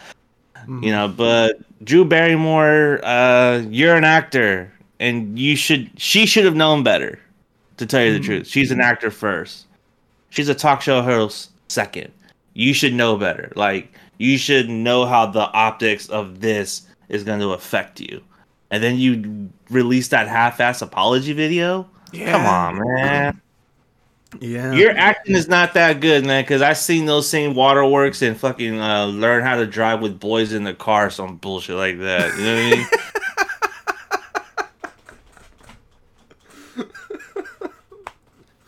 Mm-hmm. 0.55 0.83
You 0.83 0.91
know, 0.91 1.07
but 1.07 1.59
Drew 1.83 2.05
Barrymore, 2.05 2.99
uh, 3.03 3.63
you're 3.69 3.95
an 3.95 4.03
actor, 4.03 4.71
and 4.99 5.39
you 5.39 5.55
should. 5.55 5.89
She 5.99 6.25
should 6.25 6.45
have 6.45 6.55
known 6.55 6.83
better. 6.83 7.19
To 7.77 7.87
tell 7.87 8.03
you 8.03 8.13
the 8.13 8.19
truth, 8.19 8.45
she's 8.45 8.69
an 8.69 8.79
actor 8.79 9.09
first. 9.09 9.65
She's 10.31 10.49
a 10.49 10.55
talk 10.55 10.81
show 10.81 11.03
host. 11.03 11.51
Second, 11.67 12.11
you 12.53 12.73
should 12.73 12.93
know 12.93 13.15
better. 13.15 13.53
Like 13.55 13.93
you 14.17 14.37
should 14.37 14.69
know 14.69 15.05
how 15.05 15.25
the 15.27 15.51
optics 15.51 16.07
of 16.09 16.41
this 16.41 16.87
is 17.09 17.23
going 17.23 17.39
to 17.39 17.49
affect 17.49 17.99
you. 17.99 18.21
And 18.71 18.83
then 18.83 18.97
you 18.97 19.49
release 19.69 20.07
that 20.09 20.27
half-ass 20.27 20.81
apology 20.81 21.33
video. 21.33 21.89
Yeah. 22.11 22.31
Come 22.31 22.45
on, 22.45 22.95
man. 22.95 23.41
Yeah. 24.39 24.71
Your 24.73 24.91
acting 24.91 25.35
is 25.35 25.49
not 25.49 25.73
that 25.73 25.99
good, 25.99 26.25
man. 26.25 26.43
Because 26.43 26.61
I 26.61 26.73
seen 26.73 27.05
those 27.05 27.27
same 27.27 27.53
waterworks 27.53 28.21
and 28.21 28.37
fucking 28.37 28.79
uh, 28.79 29.07
learn 29.07 29.43
how 29.43 29.57
to 29.57 29.67
drive 29.67 30.01
with 30.01 30.19
boys 30.19 30.53
in 30.53 30.63
the 30.63 30.73
car, 30.73 31.09
some 31.09 31.37
bullshit 31.37 31.75
like 31.75 31.99
that. 31.99 32.37
You 32.37 32.43
know 32.45 32.55
what 32.55 32.63
I 32.63 32.75
mean? 32.77 32.87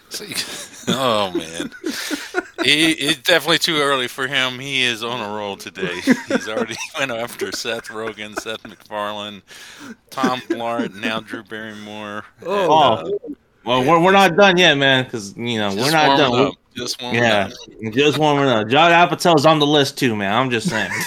So 0.09 0.23
you, 0.25 0.35
oh 0.87 1.31
man, 1.31 1.71
he, 2.63 2.91
it's 2.91 3.21
definitely 3.21 3.59
too 3.59 3.77
early 3.77 4.07
for 4.07 4.27
him. 4.27 4.59
He 4.59 4.83
is 4.83 5.03
on 5.03 5.19
a 5.19 5.35
roll 5.35 5.57
today. 5.57 5.99
He's 6.27 6.47
already 6.47 6.75
went 6.99 7.11
after 7.11 7.51
Seth 7.51 7.87
Rogen, 7.89 8.39
Seth 8.39 8.65
MacFarlane, 8.67 9.41
Tom 10.09 10.39
Blart, 10.41 10.95
now 10.95 11.19
Drew 11.19 11.43
Barrymore. 11.43 12.23
Oh, 12.45 12.97
and, 12.97 13.07
uh, 13.07 13.17
well, 13.65 13.83
we're, 13.83 14.01
we're 14.01 14.11
not 14.11 14.35
done 14.35 14.57
yet, 14.57 14.75
man. 14.75 15.05
Because 15.05 15.35
you 15.37 15.57
know 15.57 15.69
we're 15.75 15.91
not 15.91 16.17
done. 16.17 16.47
Up. 16.47 16.53
Just 16.75 17.01
warming 17.01 17.21
yeah, 17.21 17.49
up. 17.85 17.93
just 17.93 18.17
warming 18.17 18.49
up. 18.49 18.67
John 18.67 18.91
Apatow's 18.91 19.45
on 19.45 19.59
the 19.59 19.67
list 19.67 19.97
too, 19.97 20.15
man. 20.15 20.33
I'm 20.33 20.49
just 20.49 20.69
saying. 20.69 20.91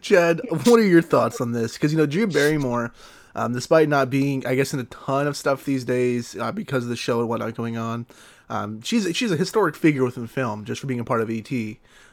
Chad, 0.00 0.40
what 0.50 0.80
are 0.80 0.86
your 0.86 1.02
thoughts 1.02 1.40
on 1.40 1.52
this? 1.52 1.74
Because 1.74 1.92
you 1.92 1.98
know 1.98 2.06
Drew 2.06 2.26
Barrymore 2.26 2.92
um, 3.36 3.52
despite 3.52 3.88
not 3.90 4.08
being, 4.08 4.44
I 4.46 4.54
guess, 4.54 4.72
in 4.72 4.80
a 4.80 4.84
ton 4.84 5.26
of 5.26 5.36
stuff 5.36 5.66
these 5.66 5.84
days 5.84 6.36
uh, 6.36 6.52
because 6.52 6.84
of 6.84 6.88
the 6.88 6.96
show 6.96 7.20
and 7.20 7.28
whatnot 7.28 7.54
going 7.54 7.76
on. 7.76 8.06
Um, 8.48 8.80
she's 8.80 9.14
she's 9.14 9.30
a 9.30 9.36
historic 9.36 9.76
figure 9.76 10.02
within 10.02 10.26
film 10.26 10.64
just 10.64 10.80
for 10.80 10.86
being 10.86 11.00
a 11.00 11.04
part 11.04 11.20
of 11.20 11.28
ET. 11.30 11.50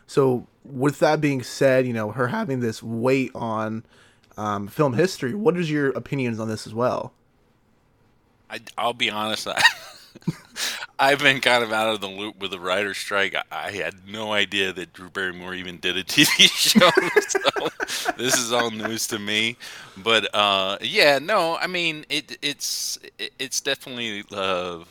So 0.06 0.48
with 0.66 1.00
that 1.00 1.22
being 1.22 1.42
said, 1.42 1.88
you 1.88 1.94
know 1.94 2.12
her 2.12 2.28
having 2.28 2.60
this 2.60 2.84
weight 2.84 3.32
on 3.34 3.86
um, 4.36 4.68
film 4.68 4.94
history. 4.94 5.34
What 5.34 5.56
is 5.56 5.72
your 5.72 5.92
opinions 5.92 6.40
on 6.40 6.50
this 6.50 6.68
as 6.68 6.74
well? 6.74 7.14
I, 8.50 8.60
will 8.84 8.94
be 8.94 9.10
honest. 9.10 9.48
I, 9.48 9.62
I've 11.00 11.20
been 11.20 11.42
kind 11.42 11.64
of 11.64 11.72
out 11.72 11.94
of 11.94 12.02
the 12.02 12.08
loop 12.08 12.40
with 12.40 12.52
the 12.52 12.60
writer's 12.60 12.98
strike. 12.98 13.36
I, 13.36 13.44
I, 13.52 13.72
had 13.72 14.08
no 14.08 14.32
idea 14.32 14.72
that 14.74 14.94
Drew 14.94 15.10
Barrymore 15.10 15.56
even 15.56 15.78
did 15.78 15.98
a 15.98 16.04
TV 16.04 16.50
show. 16.52 16.90
so 17.88 18.12
this 18.18 18.38
is 18.38 18.54
all 18.54 18.70
news 18.70 19.08
to 19.08 19.20
me. 19.20 19.58
But 19.98 20.34
uh, 20.36 20.78
yeah, 20.82 21.20
no, 21.20 21.58
I 21.58 21.68
mean 21.68 22.06
it, 22.10 22.38
it's 22.42 23.00
it, 23.18 23.34
it's 23.40 23.60
definitely 23.60 24.24
uh, 24.32 24.84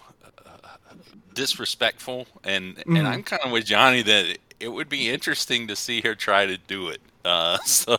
disrespectful, 1.35 2.27
and 2.45 2.77
mm. 2.77 2.99
and 2.99 3.07
I'm 3.07 3.23
kind 3.23 3.43
of 3.45 3.53
with 3.53 3.65
Johnny 3.65 4.03
that 4.03 4.39
it 4.61 4.69
would 4.69 4.89
be 4.89 5.11
interesting 5.11 5.67
to 5.69 5.77
see 5.77 6.01
her 6.03 6.15
try 6.15 6.47
to 6.47 6.57
do 6.57 6.89
it. 6.89 7.01
Uh, 7.25 7.59
so, 7.65 7.97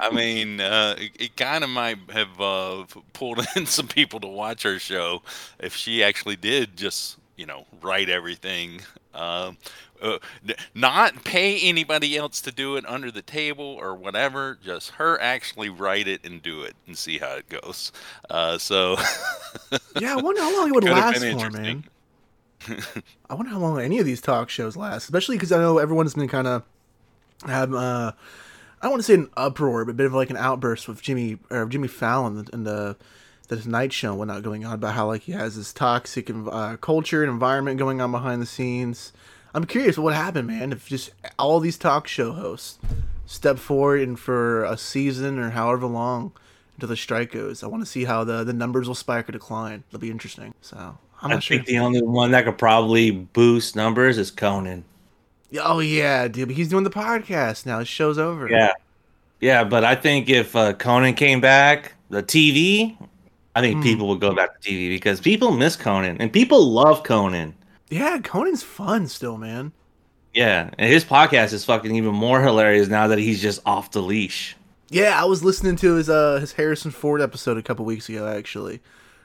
I 0.00 0.10
mean, 0.12 0.60
uh, 0.60 0.96
it, 0.98 1.12
it 1.18 1.36
kind 1.36 1.64
of 1.64 1.70
might 1.70 1.98
have 2.10 2.40
uh, 2.40 2.84
pulled 3.12 3.44
in 3.56 3.66
some 3.66 3.88
people 3.88 4.20
to 4.20 4.28
watch 4.28 4.62
her 4.62 4.78
show 4.78 5.22
if 5.58 5.74
she 5.74 6.02
actually 6.02 6.36
did 6.36 6.76
just, 6.76 7.16
you 7.36 7.46
know, 7.46 7.64
write 7.82 8.08
everything. 8.08 8.80
Um, 9.14 9.56
uh, 10.02 10.18
not 10.74 11.24
pay 11.24 11.60
anybody 11.60 12.16
else 12.16 12.40
to 12.40 12.52
do 12.52 12.76
it 12.76 12.84
under 12.88 13.10
the 13.10 13.22
table 13.22 13.64
or 13.64 13.94
whatever. 13.94 14.58
Just 14.62 14.92
her 14.92 15.20
actually 15.20 15.68
write 15.68 16.08
it 16.08 16.24
and 16.24 16.42
do 16.42 16.62
it 16.62 16.74
and 16.86 16.96
see 16.96 17.18
how 17.18 17.34
it 17.34 17.48
goes. 17.48 17.92
Uh, 18.28 18.56
so, 18.56 18.96
yeah, 20.00 20.14
I 20.14 20.22
wonder 20.22 20.40
how 20.40 20.58
long 20.58 20.68
it 20.68 20.74
would 20.74 20.84
last 20.84 21.18
for, 21.18 21.50
man. 21.50 21.84
I 23.28 23.34
wonder 23.34 23.50
how 23.50 23.58
long 23.58 23.80
any 23.80 23.98
of 23.98 24.06
these 24.06 24.20
talk 24.20 24.48
shows 24.48 24.76
last, 24.76 25.04
especially 25.04 25.36
because 25.36 25.52
I 25.52 25.58
know 25.58 25.78
everyone's 25.78 26.14
been 26.14 26.28
kind 26.28 26.46
of 26.46 26.62
have 27.46 27.74
uh, 27.74 28.12
I 28.80 28.86
don't 28.86 28.92
want 28.92 29.00
to 29.02 29.06
say 29.06 29.14
an 29.14 29.30
uproar, 29.36 29.84
but 29.84 29.92
a 29.92 29.94
bit 29.94 30.06
of 30.06 30.14
like 30.14 30.30
an 30.30 30.36
outburst 30.36 30.88
with 30.88 31.02
Jimmy 31.02 31.38
or 31.50 31.66
Jimmy 31.66 31.88
Fallon 31.88 32.46
and 32.52 32.66
the 32.66 32.96
the 33.48 33.56
Tonight 33.56 33.92
Show 33.92 34.10
and 34.10 34.18
whatnot 34.18 34.42
going 34.42 34.64
on 34.64 34.74
about 34.74 34.94
how 34.94 35.08
like 35.08 35.22
he 35.22 35.32
has 35.32 35.56
this 35.56 35.72
toxic 35.72 36.30
uh, 36.30 36.76
culture 36.76 37.22
and 37.22 37.30
environment 37.30 37.78
going 37.78 38.00
on 38.00 38.10
behind 38.12 38.40
the 38.40 38.46
scenes. 38.46 39.12
I'm 39.52 39.64
curious 39.64 39.98
what 39.98 40.14
happened, 40.14 40.46
man. 40.46 40.72
If 40.72 40.86
just 40.86 41.10
all 41.38 41.58
these 41.60 41.76
talk 41.76 42.06
show 42.06 42.32
hosts 42.32 42.78
step 43.26 43.58
forward 43.58 44.00
and 44.00 44.18
for 44.18 44.64
a 44.64 44.76
season 44.78 45.38
or 45.38 45.50
however 45.50 45.86
long 45.86 46.32
until 46.76 46.88
the 46.88 46.96
strike 46.96 47.32
goes, 47.32 47.62
I 47.62 47.66
want 47.66 47.82
to 47.82 47.90
see 47.90 48.04
how 48.04 48.24
the 48.24 48.44
the 48.44 48.52
numbers 48.52 48.86
will 48.86 48.94
spike 48.94 49.28
or 49.28 49.32
decline. 49.32 49.84
It'll 49.88 50.00
be 50.00 50.10
interesting. 50.10 50.54
So 50.62 50.96
I'm 51.20 51.32
I 51.32 51.40
think 51.40 51.66
the 51.66 51.78
only 51.80 52.02
one 52.02 52.30
that 52.30 52.44
could 52.44 52.56
probably 52.56 53.10
boost 53.10 53.76
numbers 53.76 54.16
is 54.16 54.30
Conan. 54.30 54.84
Oh 55.58 55.80
yeah, 55.80 56.28
dude. 56.28 56.48
But 56.48 56.56
he's 56.56 56.68
doing 56.68 56.84
the 56.84 56.90
podcast 56.90 57.66
now. 57.66 57.80
His 57.80 57.88
show's 57.88 58.18
over. 58.18 58.48
Yeah, 58.48 58.72
yeah. 59.40 59.64
But 59.64 59.84
I 59.84 59.94
think 59.94 60.28
if 60.28 60.54
uh, 60.54 60.74
Conan 60.74 61.14
came 61.14 61.40
back, 61.40 61.94
the 62.08 62.22
TV, 62.22 62.96
I 63.54 63.60
think 63.60 63.80
mm. 63.80 63.82
people 63.82 64.08
would 64.08 64.20
go 64.20 64.34
back 64.34 64.60
to 64.60 64.70
TV 64.70 64.88
because 64.88 65.20
people 65.20 65.50
miss 65.50 65.76
Conan 65.76 66.18
and 66.20 66.32
people 66.32 66.64
love 66.66 67.02
Conan. 67.02 67.54
Yeah, 67.88 68.20
Conan's 68.20 68.62
fun 68.62 69.08
still, 69.08 69.36
man. 69.36 69.72
Yeah, 70.32 70.70
and 70.78 70.92
his 70.92 71.04
podcast 71.04 71.52
is 71.52 71.64
fucking 71.64 71.94
even 71.94 72.14
more 72.14 72.40
hilarious 72.40 72.88
now 72.88 73.08
that 73.08 73.18
he's 73.18 73.42
just 73.42 73.60
off 73.66 73.90
the 73.90 74.00
leash. 74.00 74.56
Yeah, 74.88 75.20
I 75.20 75.24
was 75.24 75.42
listening 75.42 75.76
to 75.76 75.94
his 75.94 76.08
uh 76.08 76.38
his 76.38 76.52
Harrison 76.52 76.90
Ford 76.90 77.20
episode 77.20 77.58
a 77.58 77.62
couple 77.62 77.84
weeks 77.84 78.08
ago 78.08 78.28
actually. 78.28 78.80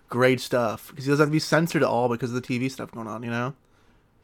Great 0.10 0.40
stuff 0.40 0.90
because 0.90 1.06
he 1.06 1.12
doesn't 1.12 1.24
have 1.24 1.30
to 1.30 1.34
be 1.34 1.40
censored 1.40 1.84
at 1.84 1.90
all 1.90 2.10
because 2.10 2.34
of 2.34 2.42
the 2.42 2.48
TV 2.48 2.70
stuff 2.72 2.92
going 2.92 3.08
on, 3.08 3.24
you 3.24 3.30
know. 3.30 3.54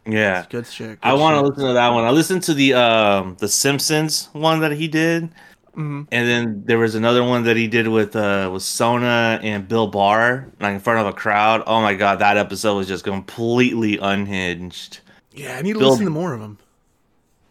Yeah, 0.05 0.45
good 0.49 0.65
shit. 0.65 0.99
Good 1.01 1.07
I 1.07 1.13
want 1.13 1.35
to 1.35 1.47
listen 1.47 1.67
to 1.67 1.73
that 1.73 1.89
one. 1.89 2.03
I 2.03 2.09
listened 2.09 2.43
to 2.43 2.53
the 2.53 2.73
um 2.73 3.35
the 3.39 3.47
Simpsons 3.47 4.29
one 4.33 4.59
that 4.61 4.71
he 4.71 4.87
did, 4.87 5.25
mm-hmm. 5.25 6.03
and 6.11 6.27
then 6.27 6.63
there 6.65 6.79
was 6.79 6.95
another 6.95 7.23
one 7.23 7.43
that 7.43 7.55
he 7.55 7.67
did 7.67 7.87
with 7.87 8.15
uh 8.15 8.49
with 8.51 8.63
Sona 8.63 9.39
and 9.43 9.67
Bill 9.67 9.87
Burr, 9.87 10.47
like 10.59 10.73
in 10.73 10.79
front 10.79 10.99
of 10.99 11.07
a 11.07 11.13
crowd. 11.13 11.63
Oh 11.67 11.81
my 11.81 11.93
god, 11.93 12.19
that 12.19 12.37
episode 12.37 12.77
was 12.77 12.87
just 12.87 13.03
completely 13.03 13.99
unhinged. 13.99 14.99
Yeah, 15.33 15.57
I 15.57 15.61
need 15.61 15.73
to 15.73 15.79
Bill, 15.79 15.91
listen 15.91 16.05
to 16.05 16.11
more 16.11 16.33
of 16.33 16.39
them. 16.39 16.57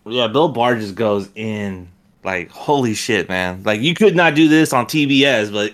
Yeah, 0.05 0.27
Bill 0.27 0.49
Burr 0.49 0.79
just 0.81 0.97
goes 0.97 1.29
in 1.37 1.89
like 2.25 2.51
holy 2.51 2.95
shit, 2.95 3.29
man! 3.29 3.63
Like 3.63 3.81
you 3.81 3.95
could 3.95 4.17
not 4.17 4.35
do 4.35 4.49
this 4.49 4.73
on 4.73 4.87
TBS, 4.87 5.53
but. 5.53 5.73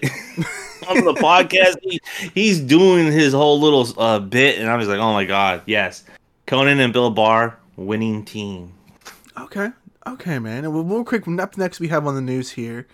on 0.88 1.04
the 1.04 1.14
podcast, 1.14 1.76
he, 1.83 2.00
he's 2.35 2.61
doing 2.61 3.11
his 3.11 3.33
whole 3.33 3.61
little 3.61 4.00
uh, 4.00 4.18
bit, 4.21 4.59
and 4.59 4.68
I 4.68 4.76
was 4.76 4.88
like, 4.88 4.99
"Oh 4.99 5.12
my 5.12 5.25
god, 5.25 5.62
yes!" 5.66 6.04
Conan 6.47 6.79
and 6.79 6.93
Bill 6.93 7.11
Burr, 7.11 7.57
winning 7.76 8.25
team. 8.25 8.73
Okay, 9.37 9.71
okay, 10.07 10.38
man. 10.38 10.65
And 10.65 10.91
real 10.91 11.05
quick, 11.05 11.26
up 11.26 11.59
next 11.59 11.81
we 11.81 11.88
have 11.88 12.07
on 12.07 12.15
the 12.15 12.21
news 12.21 12.53
here. 12.53 12.87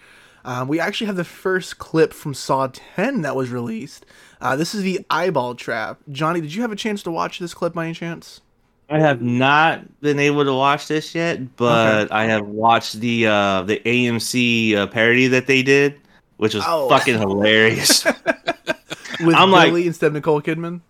Um, 0.45 0.69
we 0.69 0.81
actually 0.81 1.07
have 1.07 1.17
the 1.17 1.25
first 1.25 1.79
clip 1.79 2.15
from 2.15 2.35
Saw 2.35 2.69
10 2.73 3.23
that 3.23 3.37
was 3.37 3.51
released. 3.51 4.07
Uh, 4.41 4.57
this 4.57 4.75
is 4.75 4.83
the 4.83 5.05
eyeball 5.11 5.55
trap. 5.55 6.01
Johnny, 6.11 6.41
did 6.41 6.55
you 6.55 6.63
have 6.63 6.73
a 6.73 6.77
chance 6.77 7.03
to 7.05 7.11
watch 7.11 7.39
this 7.39 7.53
clip 7.55 7.75
by 7.75 7.85
any 7.85 7.95
chance? 7.95 8.41
I 8.89 8.99
have 8.99 9.23
not 9.23 10.01
been 10.01 10.19
able 10.19 10.45
to 10.45 10.55
watch 10.55 10.89
this 10.89 11.15
yet, 11.15 11.57
but 11.57 12.07
okay. 12.07 12.15
I 12.15 12.25
have 12.25 12.47
watched 12.47 13.01
the 13.01 13.27
uh, 13.27 13.63
the 13.63 13.79
AMC 13.79 14.77
uh, 14.77 14.87
parody 14.89 15.29
that 15.29 15.47
they 15.47 15.63
did, 15.63 16.01
which 16.39 16.55
was 16.55 16.65
oh. 16.67 16.89
fucking 16.89 17.19
hilarious. 17.19 18.05
With 19.21 19.37
I'm 19.37 19.51
Billy 19.51 19.71
like, 19.71 19.87
instead 19.87 20.09
of 20.09 20.15
Nicole 20.15 20.43
Kidman. 20.43 20.81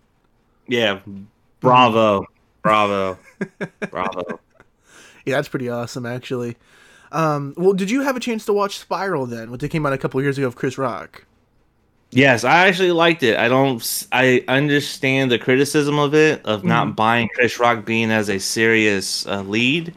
Yeah, 0.67 0.99
bravo. 1.59 2.25
Bravo. 2.63 3.19
Bravo. 3.91 4.39
Yeah, 5.25 5.35
that's 5.35 5.49
pretty 5.49 5.69
awesome, 5.69 6.05
actually. 6.05 6.57
Um, 7.11 7.53
well, 7.57 7.73
did 7.73 7.91
you 7.91 8.01
have 8.01 8.17
a 8.17 8.19
chance 8.19 8.45
to 8.45 8.53
watch 8.53 8.79
Spiral 8.79 9.27
then, 9.27 9.51
which 9.51 9.69
came 9.69 9.85
out 9.85 9.93
a 9.93 9.97
couple 9.97 10.21
years 10.21 10.37
ago 10.37 10.47
of 10.47 10.55
Chris 10.55 10.77
Rock? 10.77 11.25
Yes, 12.09 12.43
I 12.43 12.67
actually 12.67 12.91
liked 12.91 13.23
it. 13.23 13.37
I 13.37 13.47
don't. 13.47 14.07
I 14.11 14.43
understand 14.47 15.31
the 15.31 15.39
criticism 15.39 15.99
of 15.99 16.13
it 16.13 16.45
of 16.45 16.59
mm-hmm. 16.59 16.69
not 16.69 16.95
buying 16.95 17.29
Chris 17.35 17.59
Rock 17.59 17.85
being 17.85 18.11
as 18.11 18.29
a 18.29 18.39
serious 18.39 19.27
uh, 19.27 19.41
lead. 19.41 19.93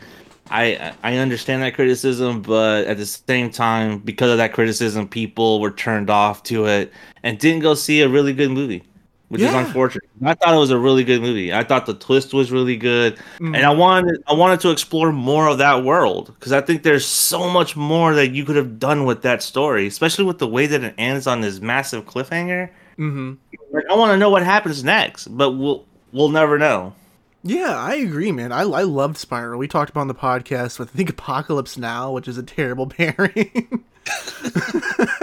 I 0.50 0.94
I 1.02 1.16
understand 1.16 1.62
that 1.62 1.74
criticism, 1.74 2.40
but 2.40 2.86
at 2.86 2.96
the 2.96 3.06
same 3.06 3.50
time, 3.50 3.98
because 3.98 4.30
of 4.30 4.38
that 4.38 4.54
criticism, 4.54 5.08
people 5.08 5.60
were 5.60 5.70
turned 5.70 6.08
off 6.08 6.42
to 6.44 6.66
it 6.66 6.92
and 7.22 7.38
didn't 7.38 7.60
go 7.60 7.74
see 7.74 8.00
a 8.00 8.08
really 8.08 8.32
good 8.32 8.50
movie 8.50 8.82
which 9.28 9.40
yeah. 9.40 9.48
is 9.48 9.66
unfortunate. 9.66 10.08
I 10.24 10.34
thought 10.34 10.54
it 10.54 10.58
was 10.58 10.70
a 10.70 10.78
really 10.78 11.04
good 11.04 11.20
movie. 11.20 11.52
I 11.52 11.64
thought 11.64 11.86
the 11.86 11.94
twist 11.94 12.32
was 12.32 12.52
really 12.52 12.76
good, 12.76 13.18
mm. 13.38 13.56
and 13.56 13.66
I 13.66 13.70
wanted 13.70 14.22
I 14.26 14.34
wanted 14.34 14.60
to 14.60 14.70
explore 14.70 15.12
more 15.12 15.48
of 15.48 15.58
that 15.58 15.84
world 15.84 16.34
because 16.38 16.52
I 16.52 16.60
think 16.60 16.82
there's 16.82 17.06
so 17.06 17.50
much 17.50 17.76
more 17.76 18.14
that 18.14 18.30
you 18.30 18.44
could 18.44 18.56
have 18.56 18.78
done 18.78 19.04
with 19.04 19.22
that 19.22 19.42
story, 19.42 19.86
especially 19.86 20.24
with 20.24 20.38
the 20.38 20.46
way 20.46 20.66
that 20.66 20.82
it 20.82 20.94
ends 20.96 21.26
on 21.26 21.40
this 21.40 21.60
massive 21.60 22.06
cliffhanger. 22.06 22.70
Mm-hmm. 22.98 23.34
Like, 23.72 23.84
I 23.90 23.94
want 23.94 24.12
to 24.12 24.16
know 24.16 24.30
what 24.30 24.42
happens 24.42 24.84
next, 24.84 25.28
but 25.28 25.52
we'll 25.52 25.84
we'll 26.12 26.28
never 26.28 26.58
know. 26.58 26.94
Yeah, 27.42 27.76
I 27.78 27.94
agree, 27.94 28.32
man. 28.32 28.50
I, 28.50 28.62
I 28.62 28.82
loved 28.82 29.16
Spiral. 29.16 29.58
We 29.58 29.68
talked 29.68 29.90
about 29.90 30.00
on 30.00 30.08
the 30.08 30.14
podcast 30.14 30.80
with 30.80 30.90
I 30.92 30.96
think 30.96 31.10
Apocalypse 31.10 31.76
Now, 31.76 32.10
which 32.12 32.26
is 32.26 32.38
a 32.38 32.42
terrible 32.42 32.86
pairing. 32.88 33.84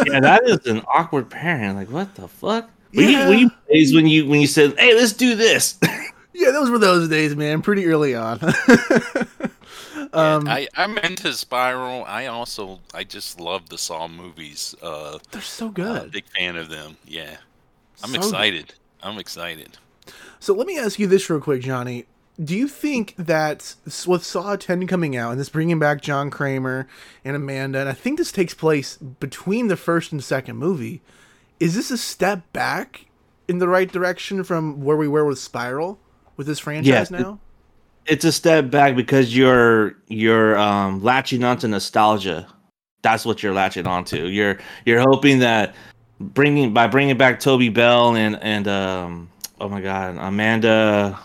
yeah, 0.05 0.19
that 0.19 0.41
is 0.45 0.65
an 0.65 0.83
awkward 0.93 1.29
pairing. 1.29 1.75
Like, 1.75 1.89
what 1.89 2.15
the 2.15 2.27
fuck? 2.27 2.69
Yeah. 2.93 3.27
Were 3.27 3.33
you, 3.33 3.51
days 3.71 3.93
when 3.93 4.07
you 4.07 4.27
when 4.27 4.39
you 4.39 4.47
said, 4.47 4.77
"Hey, 4.77 4.93
let's 4.95 5.13
do 5.13 5.35
this"? 5.35 5.79
yeah, 6.33 6.51
those 6.51 6.69
were 6.69 6.77
those 6.77 7.09
days, 7.09 7.35
man. 7.35 7.61
Pretty 7.61 7.85
early 7.87 8.15
on. 8.15 8.39
um, 10.13 10.47
I 10.47 10.67
I'm 10.75 10.97
into 10.99 11.33
Spiral. 11.33 12.05
I 12.05 12.27
also 12.27 12.79
I 12.93 13.03
just 13.03 13.39
love 13.39 13.69
the 13.69 13.77
Saw 13.77 14.07
movies. 14.07 14.75
Uh, 14.81 15.17
they're 15.31 15.41
so 15.41 15.69
good. 15.69 16.11
big 16.11 16.25
fan 16.37 16.55
of 16.55 16.69
them. 16.69 16.97
Yeah, 17.07 17.37
I'm 18.03 18.11
so 18.11 18.17
excited. 18.17 18.67
Good. 18.67 18.75
I'm 19.01 19.17
excited. 19.17 19.77
So 20.39 20.53
let 20.53 20.67
me 20.67 20.77
ask 20.77 20.99
you 20.99 21.07
this 21.07 21.29
real 21.29 21.41
quick, 21.41 21.61
Johnny. 21.61 22.05
Do 22.43 22.55
you 22.55 22.67
think 22.67 23.13
that 23.17 23.75
with 24.07 24.23
Saw 24.23 24.55
10 24.55 24.87
coming 24.87 25.15
out 25.15 25.31
and 25.31 25.39
this 25.39 25.49
bringing 25.49 25.77
back 25.77 26.01
John 26.01 26.31
Kramer 26.31 26.87
and 27.23 27.35
Amanda, 27.35 27.79
and 27.79 27.87
I 27.87 27.93
think 27.93 28.17
this 28.17 28.31
takes 28.31 28.55
place 28.55 28.97
between 28.97 29.67
the 29.67 29.77
first 29.77 30.11
and 30.11 30.23
second 30.23 30.57
movie, 30.57 31.01
is 31.63 31.75
this 31.75 31.91
a 31.91 31.97
step 31.97 32.51
back 32.51 33.05
in 33.47 33.59
the 33.59 33.69
right 33.69 33.89
direction 33.89 34.43
from 34.43 34.81
where 34.81 34.97
we 34.97 35.07
were 35.07 35.23
with 35.23 35.39
Spiral 35.39 35.97
with 36.35 36.45
this 36.45 36.59
franchise 36.59 37.09
Yeah, 37.09 37.17
now? 37.17 37.39
It's 38.05 38.25
a 38.25 38.33
step 38.33 38.69
back 38.69 38.97
because 38.97 39.33
you're 39.33 39.95
you're 40.09 40.57
um, 40.57 41.01
latching 41.01 41.45
onto 41.45 41.69
nostalgia. 41.69 42.47
That's 43.01 43.25
what 43.25 43.41
you're 43.41 43.53
latching 43.53 43.87
onto. 43.87 44.25
You're 44.25 44.59
you're 44.85 44.99
hoping 44.99 45.39
that 45.39 45.73
bringing 46.19 46.73
by 46.73 46.87
bringing 46.87 47.17
back 47.17 47.39
Tobin 47.39 47.71
Bell 47.71 48.13
and 48.13 48.37
and 48.41 48.67
um, 48.67 49.29
oh 49.61 49.69
my 49.69 49.79
god 49.79 50.17
Amanda. 50.19 51.17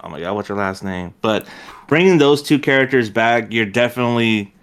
Oh 0.00 0.08
my 0.08 0.20
god, 0.20 0.36
what's 0.36 0.48
her 0.48 0.54
last 0.54 0.84
name? 0.84 1.12
But 1.20 1.46
bringing 1.86 2.16
those 2.16 2.42
two 2.42 2.58
characters 2.58 3.10
back, 3.10 3.52
you're 3.52 3.66
definitely 3.66 4.54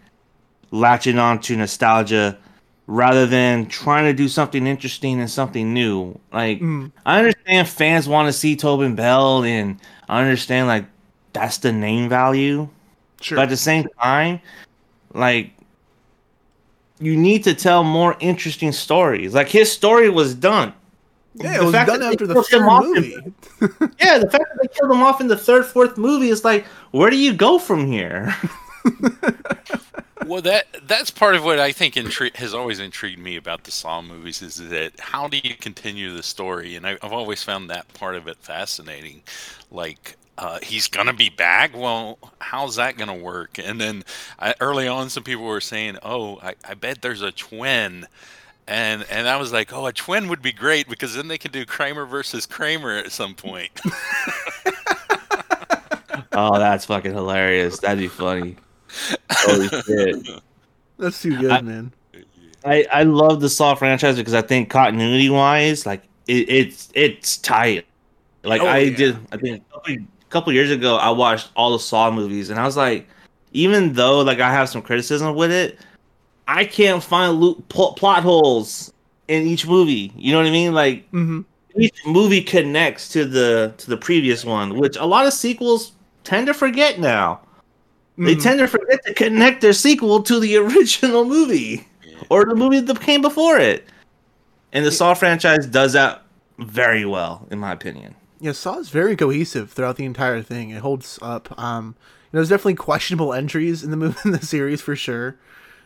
latching 0.71 1.19
on 1.19 1.39
to 1.41 1.55
nostalgia 1.55 2.39
rather 2.87 3.25
than 3.25 3.65
trying 3.67 4.03
to 4.05 4.13
do 4.13 4.27
something 4.27 4.67
interesting 4.67 5.19
and 5.19 5.29
something 5.29 5.73
new. 5.73 6.19
Like 6.31 6.59
Mm. 6.59 6.91
I 7.05 7.19
understand 7.19 7.67
fans 7.69 8.07
want 8.09 8.27
to 8.27 8.33
see 8.33 8.55
Tobin 8.55 8.95
Bell 8.95 9.43
and 9.43 9.79
I 10.09 10.21
understand 10.21 10.67
like 10.67 10.85
that's 11.33 11.57
the 11.59 11.71
name 11.71 12.09
value. 12.09 12.67
Sure. 13.21 13.37
But 13.37 13.43
at 13.43 13.49
the 13.49 13.57
same 13.57 13.87
time, 14.01 14.41
like 15.13 15.51
you 16.99 17.15
need 17.17 17.43
to 17.45 17.53
tell 17.55 17.83
more 17.83 18.15
interesting 18.19 18.71
stories. 18.71 19.33
Like 19.33 19.47
his 19.49 19.71
story 19.71 20.09
was 20.09 20.35
done. 20.35 20.73
yeah, 21.35 21.55
it 21.61 21.63
was 21.63 21.71
done 21.73 22.03
after 22.03 22.27
the 22.27 22.43
third 22.43 22.61
off 22.63 22.83
in- 22.83 22.93
movie. 22.93 23.15
Yeah, 23.99 24.17
the 24.19 24.29
fact 24.29 24.43
that 24.43 24.57
they 24.61 24.67
killed 24.67 24.91
him 24.91 25.01
off 25.01 25.19
in 25.21 25.27
the 25.27 25.37
third, 25.37 25.65
fourth 25.65 25.97
movie 25.97 26.29
is 26.29 26.43
like, 26.43 26.65
where 26.91 27.09
do 27.09 27.15
you 27.17 27.33
go 27.33 27.57
from 27.57 27.87
here? 27.87 28.35
Well, 30.25 30.41
that 30.43 30.67
that's 30.87 31.11
part 31.11 31.35
of 31.35 31.43
what 31.43 31.59
I 31.59 31.71
think 31.71 31.95
intri- 31.95 32.35
has 32.35 32.53
always 32.53 32.79
intrigued 32.79 33.19
me 33.19 33.35
about 33.35 33.63
the 33.63 33.71
Saw 33.71 34.01
movies 34.01 34.41
is 34.41 34.57
that 34.69 34.99
how 34.99 35.27
do 35.27 35.37
you 35.43 35.55
continue 35.55 36.15
the 36.15 36.23
story? 36.23 36.75
And 36.75 36.87
I, 36.87 36.97
I've 37.01 37.13
always 37.13 37.43
found 37.43 37.69
that 37.69 37.93
part 37.93 38.15
of 38.15 38.27
it 38.27 38.37
fascinating. 38.37 39.23
Like 39.71 40.15
uh, 40.37 40.59
he's 40.63 40.87
gonna 40.87 41.13
be 41.13 41.29
back. 41.29 41.75
Well, 41.75 42.17
how's 42.39 42.75
that 42.77 42.97
gonna 42.97 43.15
work? 43.15 43.59
And 43.59 43.79
then 43.79 44.03
I, 44.39 44.55
early 44.59 44.87
on, 44.87 45.09
some 45.09 45.23
people 45.23 45.45
were 45.45 45.61
saying, 45.61 45.97
"Oh, 46.03 46.39
I, 46.41 46.55
I 46.67 46.73
bet 46.73 47.01
there's 47.01 47.21
a 47.21 47.31
twin." 47.31 48.07
And 48.67 49.05
and 49.09 49.27
I 49.27 49.35
was 49.37 49.51
like, 49.51 49.73
oh, 49.73 49.85
a 49.87 49.93
twin 49.93 50.29
would 50.29 50.41
be 50.41 50.53
great 50.53 50.87
because 50.87 51.15
then 51.15 51.27
they 51.27 51.37
could 51.37 51.51
do 51.51 51.65
Kramer 51.65 52.05
versus 52.05 52.45
Kramer 52.45 52.95
at 52.95 53.11
some 53.11 53.35
point. 53.35 53.71
oh, 56.31 56.57
that's 56.57 56.85
fucking 56.85 57.13
hilarious. 57.13 57.79
That'd 57.79 57.99
be 57.99 58.07
funny. 58.07 58.55
Holy 59.31 59.67
shit. 59.85 60.15
That's 60.97 61.21
too 61.21 61.37
good, 61.37 61.51
I- 61.51 61.61
man. 61.61 61.93
I, 62.65 62.85
I 62.93 63.03
love 63.03 63.41
the 63.41 63.49
Saw 63.49 63.75
franchise 63.75 64.15
because 64.15 64.33
I 64.33 64.41
think 64.41 64.69
continuity 64.69 65.29
wise, 65.29 65.85
like 65.85 66.03
it, 66.27 66.47
it's 66.49 66.89
it's 66.93 67.37
tight. 67.37 67.85
Like 68.45 68.61
Oh, 68.61 68.67
I 68.67 68.77
yeah. 68.79 68.95
did, 68.95 69.17
I 69.33 69.37
think 69.37 69.63
a 69.69 69.73
couple, 69.73 70.05
couple 70.29 70.53
years 70.53 70.71
ago, 70.71 70.95
I 70.95 71.09
watched 71.09 71.49
all 71.57 71.71
the 71.73 71.79
Saw 71.79 72.09
movies, 72.09 72.49
and 72.49 72.57
I 72.57 72.63
was 72.63 72.77
like, 72.77 73.05
even 73.51 73.91
though 73.93 74.21
like 74.21 74.39
I 74.39 74.49
have 74.49 74.69
some 74.69 74.81
criticism 74.81 75.35
with 75.35 75.51
it, 75.51 75.77
I 76.47 76.63
can't 76.63 77.03
find 77.03 77.33
loop, 77.41 77.67
pl- 77.67 77.93
plot 77.95 78.23
holes 78.23 78.93
in 79.27 79.43
each 79.45 79.67
movie. 79.67 80.13
You 80.15 80.31
know 80.31 80.37
what 80.37 80.47
I 80.47 80.51
mean? 80.51 80.73
Like 80.73 81.05
hmm 81.09 81.41
each 81.75 82.05
movie 82.05 82.41
connects 82.41 83.09
to 83.09 83.25
the 83.25 83.73
to 83.77 83.89
the 83.89 83.97
previous 83.97 84.45
one, 84.45 84.77
which 84.79 84.95
a 84.95 85.05
lot 85.05 85.25
of 85.25 85.33
sequels 85.33 85.91
tend 86.23 86.47
to 86.47 86.53
forget 86.53 86.97
now. 86.97 87.41
They 88.17 88.35
Mhm. 88.35 88.43
tend 88.43 88.59
to 88.59 88.67
forget 88.67 89.03
to 89.05 89.13
connect 89.13 89.61
their 89.61 89.73
sequel 89.73 90.21
to 90.23 90.39
the 90.39 90.57
original 90.65 91.25
movie 91.25 91.87
or 92.29 92.45
the 92.45 92.55
movie 92.55 92.79
that 92.79 93.01
came 93.01 93.21
before 93.21 93.57
it. 93.57 93.85
And 94.71 94.85
the 94.85 94.91
Saw 94.91 95.13
franchise 95.13 95.65
does 95.67 95.93
that 95.93 96.21
very 96.59 97.05
well, 97.05 97.47
in 97.51 97.59
my 97.59 97.71
opinion. 97.71 98.15
Yeah, 98.39 98.51
Saw 98.51 98.77
is 98.79 98.89
very 98.89 99.15
cohesive 99.15 99.71
throughout 99.71 99.95
the 99.95 100.05
entire 100.05 100.41
thing. 100.41 100.69
It 100.71 100.81
holds 100.81 101.17
up. 101.21 101.57
Um, 101.59 101.95
you 102.31 102.37
know, 102.37 102.39
there's 102.39 102.49
definitely 102.49 102.75
questionable 102.75 103.33
entries 103.33 103.83
in 103.83 103.91
the 103.91 103.97
movie 104.03 104.17
in 104.25 104.31
the 104.31 104.45
series 104.45 104.81
for 104.81 104.95
sure. 104.95 105.35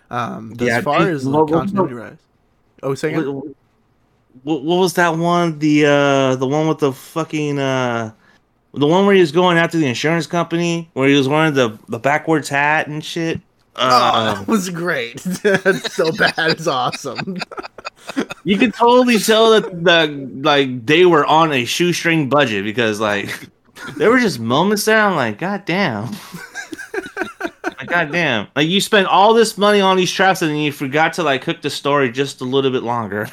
Um, 0.09 0.53
Yeah, 0.59 0.77
as 0.79 0.83
far 0.83 1.03
they- 1.05 1.11
as 1.11 1.25
well, 1.25 1.41
like, 1.43 1.51
well, 1.51 1.59
continuity 1.61 1.93
rise. 1.95 2.17
Oh, 2.83 2.93
say? 2.95 3.15
What, 3.15 3.45
what, 4.43 4.63
what 4.63 4.75
was 4.79 4.93
that 4.93 5.17
one? 5.17 5.59
The 5.59 5.85
uh 5.85 6.35
the 6.35 6.45
one 6.47 6.67
with 6.67 6.77
the 6.79 6.93
fucking 6.93 7.57
uh 7.59 8.11
the 8.73 8.87
one 8.87 9.05
where 9.05 9.15
he 9.15 9.21
was 9.21 9.31
going 9.31 9.57
after 9.57 9.77
the 9.77 9.87
insurance 9.87 10.27
company, 10.27 10.89
where 10.93 11.07
he 11.09 11.15
was 11.15 11.27
wearing 11.27 11.53
the 11.53 11.77
the 11.87 11.99
backwards 11.99 12.49
hat 12.49 12.87
and 12.87 13.03
shit. 13.03 13.41
Oh, 13.75 13.87
Uh, 13.87 14.33
that 14.35 14.47
was 14.47 14.69
great. 14.69 15.17
That's 15.43 15.93
so 15.93 16.11
bad. 16.11 16.33
It's 16.51 16.65
awesome. 16.67 17.37
you 18.43 18.57
could 18.57 18.73
totally 18.73 19.19
tell 19.19 19.51
that 19.51 19.83
the 19.83 20.07
like 20.41 20.85
they 20.85 21.05
were 21.05 21.25
on 21.25 21.51
a 21.53 21.63
shoestring 21.65 22.27
budget 22.29 22.63
because 22.63 22.99
like 22.99 23.49
there 23.97 24.09
were 24.09 24.19
just 24.19 24.39
moments 24.39 24.85
there. 24.85 24.99
I'm 24.99 25.15
like, 25.15 25.37
God 25.37 25.65
damn. 25.65 26.05
like, 27.63 27.87
God 27.87 28.11
damn. 28.11 28.47
Like 28.55 28.67
you 28.67 28.81
spent 28.81 29.07
all 29.07 29.33
this 29.35 29.57
money 29.57 29.79
on 29.81 29.95
these 29.97 30.11
traps 30.11 30.41
and 30.41 30.49
then 30.51 30.57
you 30.57 30.71
forgot 30.71 31.13
to 31.13 31.23
like 31.23 31.43
cook 31.43 31.61
the 31.61 31.69
story 31.69 32.11
just 32.11 32.41
a 32.41 32.45
little 32.45 32.71
bit 32.71 32.81
longer. 32.83 33.29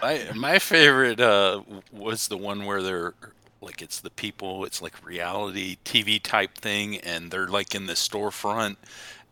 My 0.00 0.28
my 0.34 0.58
favorite 0.58 1.20
uh, 1.20 1.62
was 1.92 2.28
the 2.28 2.36
one 2.36 2.64
where 2.66 2.82
they're 2.82 3.14
like 3.62 3.80
it's 3.80 4.00
the 4.00 4.10
people, 4.10 4.64
it's 4.64 4.82
like 4.82 4.92
reality 5.06 5.76
TV 5.84 6.20
type 6.22 6.58
thing, 6.58 6.98
and 6.98 7.30
they're 7.30 7.48
like 7.48 7.74
in 7.74 7.86
the 7.86 7.92
storefront, 7.94 8.76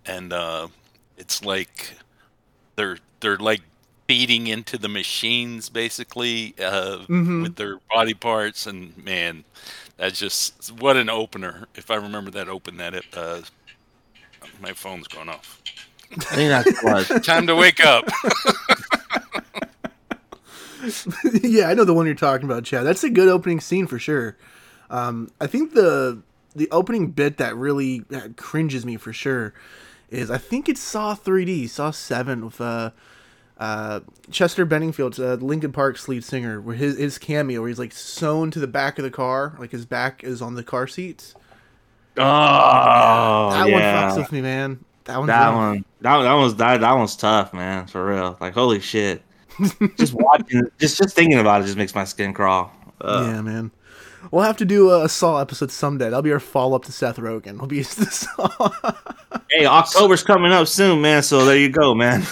and 0.07 0.33
uh, 0.33 0.69
it's 1.19 1.45
like 1.45 1.95
they're 2.77 2.99
they're 3.21 3.37
like 3.37 3.61
feeding 4.07 4.47
into 4.47 4.79
the 4.79 4.89
machines 4.89 5.69
basically 5.69 6.55
uh, 6.59 6.99
Mhm. 7.09 7.43
with 7.43 7.57
their 7.57 7.79
body 7.93 8.15
parts, 8.15 8.67
and 8.67 8.97
man, 9.05 9.45
that's 9.97 10.19
just 10.19 10.73
what 10.73 10.97
an 10.97 11.09
opener. 11.11 11.67
If 11.75 11.91
I 11.91 11.97
remember 11.97 12.31
that 12.33 12.49
open 12.49 12.77
that 12.79 12.95
it, 12.95 13.05
uh, 13.15 13.43
my 14.61 14.73
phone's 14.73 15.07
going 15.09 15.29
off. 15.29 15.61
I 16.13 16.17
think 16.35 16.49
that's 16.51 16.83
what. 16.83 17.25
Time 17.25 17.47
to 17.47 17.55
wake 17.55 17.85
up. 17.85 18.05
yeah, 21.43 21.69
I 21.69 21.75
know 21.75 21.85
the 21.85 21.95
one 21.95 22.07
you're 22.07 22.15
talking 22.15 22.47
about, 22.47 22.65
Chad. 22.65 22.85
That's 22.85 23.05
a 23.05 23.11
good 23.11 23.29
opening 23.29 23.61
scene 23.61 23.87
for 23.87 23.99
sure. 23.99 24.37
Um, 24.89 25.31
I 25.41 25.47
think 25.47 25.75
the 25.75 26.23
the 26.55 26.69
opening 26.71 27.09
bit 27.13 27.37
that 27.37 27.57
really 27.57 28.05
cringes 28.37 28.85
me 28.85 28.97
for 28.97 29.13
sure 29.13 29.55
is 30.11 30.31
I 30.31 30.39
think 30.39 30.69
it's 30.69 30.81
Saw 30.81 31.15
3D, 31.15 31.69
Saw 31.69 31.93
7 31.93 32.45
with 32.45 32.61
uh, 32.61 32.91
uh, 33.59 34.01
Chester 34.31 34.67
Benningfield, 34.67 35.19
uh, 35.21 35.35
Linkin 35.45 35.71
Park's 35.71 36.09
lead 36.09 36.25
singer, 36.25 36.61
where 36.61 36.75
his 36.75 36.99
his 36.99 37.19
cameo 37.19 37.61
where 37.61 37.69
he's 37.69 37.79
like 37.79 37.93
sewn 37.93 38.51
to 38.51 38.59
the 38.59 38.67
back 38.67 38.99
of 38.99 39.05
the 39.05 39.11
car, 39.11 39.55
like 39.59 39.71
his 39.71 39.87
back 39.87 40.25
is 40.25 40.43
on 40.43 40.55
the 40.55 40.65
car 40.65 40.87
seats. 40.87 41.35
Oh, 42.17 43.51
that 43.53 43.69
yeah. 43.69 43.73
one 43.73 43.83
fucks 44.13 44.19
with 44.19 44.33
me, 44.33 44.41
man. 44.41 44.85
That 45.05 45.19
one's 45.19 45.29
That 45.29 45.55
one, 45.55 45.85
that, 46.01 46.23
that 46.23 46.35
was 46.35 46.57
that, 46.57 46.81
that 46.81 46.93
one's 46.93 47.17
tough, 47.17 47.53
man. 47.53 47.87
For 47.87 48.05
real, 48.05 48.37
like 48.41 48.55
holy 48.55 48.81
shit. 48.81 49.23
Just 49.97 50.15
watching, 50.15 50.63
just 50.79 50.99
just 50.99 51.15
thinking 51.15 51.39
about 51.39 51.63
it, 51.63 51.65
just 51.67 51.77
makes 51.77 51.95
my 51.95 52.05
skin 52.05 52.33
crawl. 52.33 52.73
Ugh. 53.01 53.27
Yeah, 53.27 53.41
man. 53.41 53.71
We'll 54.31 54.45
have 54.45 54.59
to 54.59 54.65
do 54.67 54.91
a 54.91 55.09
Saw 55.09 55.41
episode 55.41 55.71
someday. 55.71 56.07
That'll 56.07 56.23
be 56.23 56.33
our 56.33 56.41
follow 56.41 56.77
up 56.77 56.85
to 56.85 56.93
Seth 56.93 57.17
Rogen. 57.17 57.59
We'll 57.59 57.67
be 57.67 57.83
the 57.83 58.05
Saw. 58.11 58.93
Hey, 59.51 59.65
October's 59.65 60.23
coming 60.23 60.53
up 60.53 60.69
soon, 60.69 61.01
man. 61.01 61.23
So 61.23 61.45
there 61.45 61.57
you 61.57 61.71
go, 61.71 61.95
man. 61.95 62.25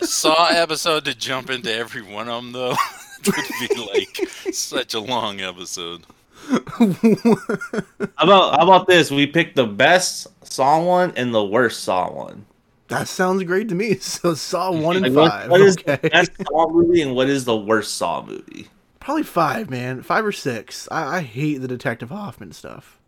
Saw 0.00 0.48
episode 0.48 1.04
to 1.04 1.14
jump 1.14 1.50
into 1.50 1.72
every 1.72 2.02
one 2.02 2.28
of 2.28 2.42
them 2.42 2.52
though 2.52 2.74
it 3.24 3.68
would 3.70 3.76
be 3.76 3.92
like 3.92 4.28
such 4.52 4.94
a 4.94 5.00
long 5.00 5.40
episode. 5.40 6.04
How 6.48 8.24
about 8.24 8.56
how 8.56 8.62
about 8.62 8.86
this? 8.86 9.10
We 9.10 9.26
pick 9.26 9.54
the 9.54 9.66
best 9.66 10.26
Saw 10.42 10.82
one 10.82 11.12
and 11.16 11.34
the 11.34 11.44
worst 11.44 11.82
Saw 11.82 12.10
one. 12.10 12.46
That 12.88 13.06
sounds 13.08 13.42
great 13.44 13.68
to 13.68 13.74
me. 13.74 13.94
So 14.00 14.34
Saw 14.34 14.70
one 14.72 14.96
and 15.04 15.14
Like, 15.14 15.30
five. 15.30 15.50
what 15.50 15.60
is 15.60 15.76
okay, 15.78 15.98
the 16.02 16.10
best 16.10 16.30
Saw 16.50 16.68
movie 16.70 17.02
and 17.02 17.14
what 17.14 17.28
is 17.28 17.44
the 17.44 17.56
worst 17.56 17.94
Saw 17.96 18.24
movie? 18.24 18.68
probably 19.00 19.22
five, 19.22 19.70
man. 19.70 20.02
Five 20.02 20.26
or 20.26 20.32
six. 20.32 20.86
I, 20.90 21.16
I 21.16 21.20
hate 21.22 21.58
the 21.62 21.68
Detective 21.68 22.10
Hoffman 22.10 22.52
stuff. 22.52 22.98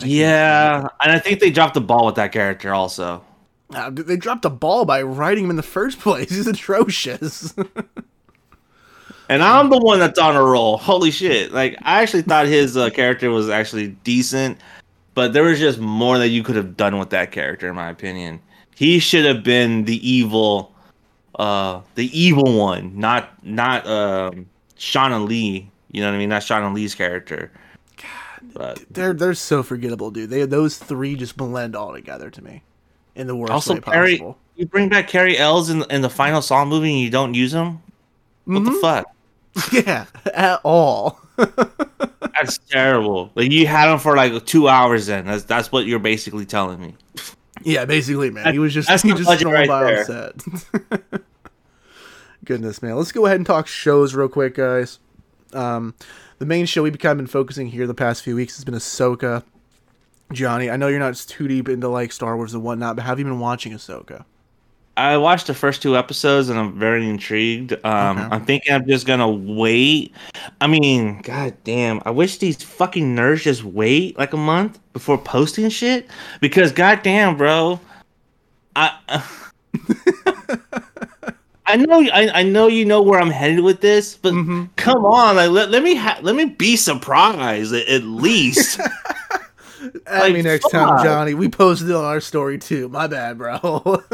Yeah, 0.00 0.86
and 1.02 1.10
I 1.12 1.18
think 1.18 1.40
they 1.40 1.50
dropped 1.50 1.74
the 1.74 1.80
ball 1.80 2.06
with 2.06 2.14
that 2.14 2.30
character 2.30 2.72
also. 2.72 3.24
Uh, 3.74 3.90
they 3.90 4.16
dropped 4.16 4.42
the 4.42 4.50
ball 4.50 4.84
by 4.84 5.02
writing 5.02 5.44
him 5.44 5.50
in 5.50 5.56
the 5.56 5.62
first 5.64 5.98
place. 6.00 6.30
He's 6.30 6.46
atrocious. 6.46 7.54
And 9.28 9.42
I'm 9.42 9.68
the 9.68 9.78
one 9.78 9.98
that's 9.98 10.18
on 10.18 10.36
a 10.36 10.42
roll. 10.42 10.78
Holy 10.78 11.10
shit! 11.10 11.52
Like 11.52 11.76
I 11.82 12.00
actually 12.02 12.22
thought 12.22 12.46
his 12.46 12.76
uh, 12.76 12.88
character 12.90 13.30
was 13.30 13.50
actually 13.50 13.88
decent, 14.04 14.58
but 15.14 15.32
there 15.34 15.42
was 15.42 15.58
just 15.58 15.78
more 15.78 16.16
that 16.18 16.28
you 16.28 16.42
could 16.42 16.56
have 16.56 16.76
done 16.78 16.98
with 16.98 17.10
that 17.10 17.30
character, 17.30 17.68
in 17.68 17.74
my 17.74 17.90
opinion. 17.90 18.40
He 18.78 19.00
should 19.00 19.24
have 19.24 19.42
been 19.42 19.84
the 19.86 20.08
evil, 20.08 20.72
uh, 21.36 21.80
the 21.96 22.16
evil 22.18 22.56
one, 22.56 22.98
not 22.98 23.44
not 23.44 23.84
um, 23.88 24.46
Shauna 24.78 25.26
Lee. 25.26 25.68
You 25.90 26.00
know 26.02 26.08
what 26.08 26.14
I 26.14 26.18
mean? 26.18 26.28
Not 26.28 26.42
Shauna 26.42 26.72
Lee's 26.72 26.94
character. 26.94 27.50
But 28.54 28.84
they're 28.90 29.12
they're 29.14 29.34
so 29.34 29.62
forgettable, 29.64 30.10
dude. 30.12 30.30
They 30.30 30.44
those 30.46 30.78
three 30.78 31.16
just 31.16 31.36
blend 31.36 31.74
all 31.74 31.92
together 31.92 32.30
to 32.30 32.42
me 32.44 32.62
in 33.16 33.26
the 33.26 33.34
worst 33.34 33.52
also, 33.52 33.74
way 33.74 33.80
Cary, 33.80 34.12
possible. 34.18 34.38
you 34.54 34.66
bring 34.66 34.88
back 34.88 35.08
Cary 35.08 35.36
Elwes 35.36 35.70
in 35.70 35.82
in 35.90 36.02
the 36.02 36.08
final 36.10 36.40
Saw 36.40 36.64
movie 36.64 36.92
and 36.92 37.00
you 37.00 37.10
don't 37.10 37.34
use 37.34 37.52
him. 37.52 37.80
What 38.44 38.64
the 38.64 38.70
Mhm. 38.70 38.80
fuck? 38.80 39.06
Yeah, 39.72 40.04
at 40.34 40.60
all. 40.62 41.18
That's 41.36 42.58
terrible. 42.70 43.32
Like 43.34 43.50
you 43.50 43.66
had 43.66 43.92
him 43.92 43.98
for 43.98 44.14
like 44.16 44.46
two 44.46 44.68
hours. 44.68 45.06
Then 45.06 45.26
that's 45.26 45.42
that's 45.44 45.72
what 45.72 45.86
you're 45.86 45.98
basically 45.98 46.46
telling 46.46 46.80
me. 46.80 46.94
Yeah, 47.68 47.84
basically, 47.84 48.30
man. 48.30 48.54
He 48.54 48.58
was 48.58 48.72
just 48.72 48.88
That's 48.88 49.02
he 49.02 49.12
just 49.12 49.40
thrown 49.40 49.52
right 49.52 49.68
by 49.68 49.98
on 49.98 50.04
set. 50.06 51.22
Goodness, 52.46 52.80
man. 52.80 52.96
Let's 52.96 53.12
go 53.12 53.26
ahead 53.26 53.36
and 53.36 53.44
talk 53.46 53.66
shows 53.66 54.14
real 54.14 54.28
quick, 54.28 54.54
guys. 54.54 54.98
Um, 55.52 55.94
the 56.38 56.46
main 56.46 56.64
show 56.64 56.82
we've 56.82 56.98
kind 56.98 57.12
of 57.12 57.18
been 57.18 57.26
focusing 57.26 57.68
here 57.68 57.86
the 57.86 57.92
past 57.92 58.22
few 58.22 58.36
weeks 58.36 58.56
has 58.56 58.64
been 58.64 58.72
Ahsoka. 58.72 59.42
Johnny, 60.32 60.70
I 60.70 60.78
know 60.78 60.88
you're 60.88 60.98
not 60.98 61.14
too 61.14 61.46
deep 61.46 61.68
into 61.68 61.88
like 61.88 62.10
Star 62.10 62.36
Wars 62.36 62.54
and 62.54 62.62
whatnot, 62.62 62.96
but 62.96 63.04
have 63.04 63.18
you 63.18 63.26
been 63.26 63.38
watching 63.38 63.72
Ahsoka? 63.72 64.24
I 64.98 65.16
watched 65.16 65.46
the 65.46 65.54
first 65.54 65.80
two 65.80 65.96
episodes 65.96 66.48
and 66.48 66.58
I'm 66.58 66.78
very 66.78 67.08
intrigued. 67.08 67.72
Um, 67.84 68.18
Okay. 68.18 68.28
I'm 68.30 68.44
thinking 68.44 68.74
I'm 68.74 68.86
just 68.86 69.06
gonna 69.06 69.30
wait. 69.30 70.12
I 70.60 70.66
mean, 70.66 71.20
god 71.22 71.54
damn, 71.64 72.02
I 72.04 72.10
wish 72.10 72.38
these 72.38 72.62
fucking 72.62 73.14
nerds 73.16 73.42
just 73.42 73.62
wait 73.64 74.18
like 74.18 74.32
a 74.32 74.36
month 74.36 74.78
before 74.92 75.16
posting 75.18 75.68
shit 75.70 76.08
because 76.40 76.72
god 76.72 77.02
damn, 77.02 77.36
bro, 77.36 77.80
I. 78.76 78.92
I 81.70 81.76
know, 81.76 82.00
I, 82.00 82.30
I 82.40 82.42
know 82.44 82.66
you 82.66 82.86
know 82.86 83.02
where 83.02 83.20
I'm 83.20 83.30
headed 83.30 83.60
with 83.60 83.82
this, 83.82 84.14
but 84.16 84.32
Mm-hmm. 84.32 84.64
come 84.76 85.04
on, 85.04 85.36
like 85.36 85.50
let, 85.50 85.70
let 85.70 85.82
me 85.82 85.94
ha- 85.94 86.18
let 86.22 86.34
me 86.34 86.46
be 86.46 86.76
surprised 86.76 87.74
at, 87.74 87.86
at 87.88 88.02
least. 88.04 88.80
I 90.10 90.18
Like, 90.20 90.32
mean, 90.32 90.44
next 90.44 90.70
time. 90.70 91.04
Johnny, 91.04 91.34
we 91.34 91.48
posted 91.48 91.90
it 91.90 91.94
on 91.94 92.04
our 92.04 92.20
story 92.20 92.58
too. 92.58 92.88
My 92.88 93.06
bad, 93.06 93.36
bro. 93.38 94.02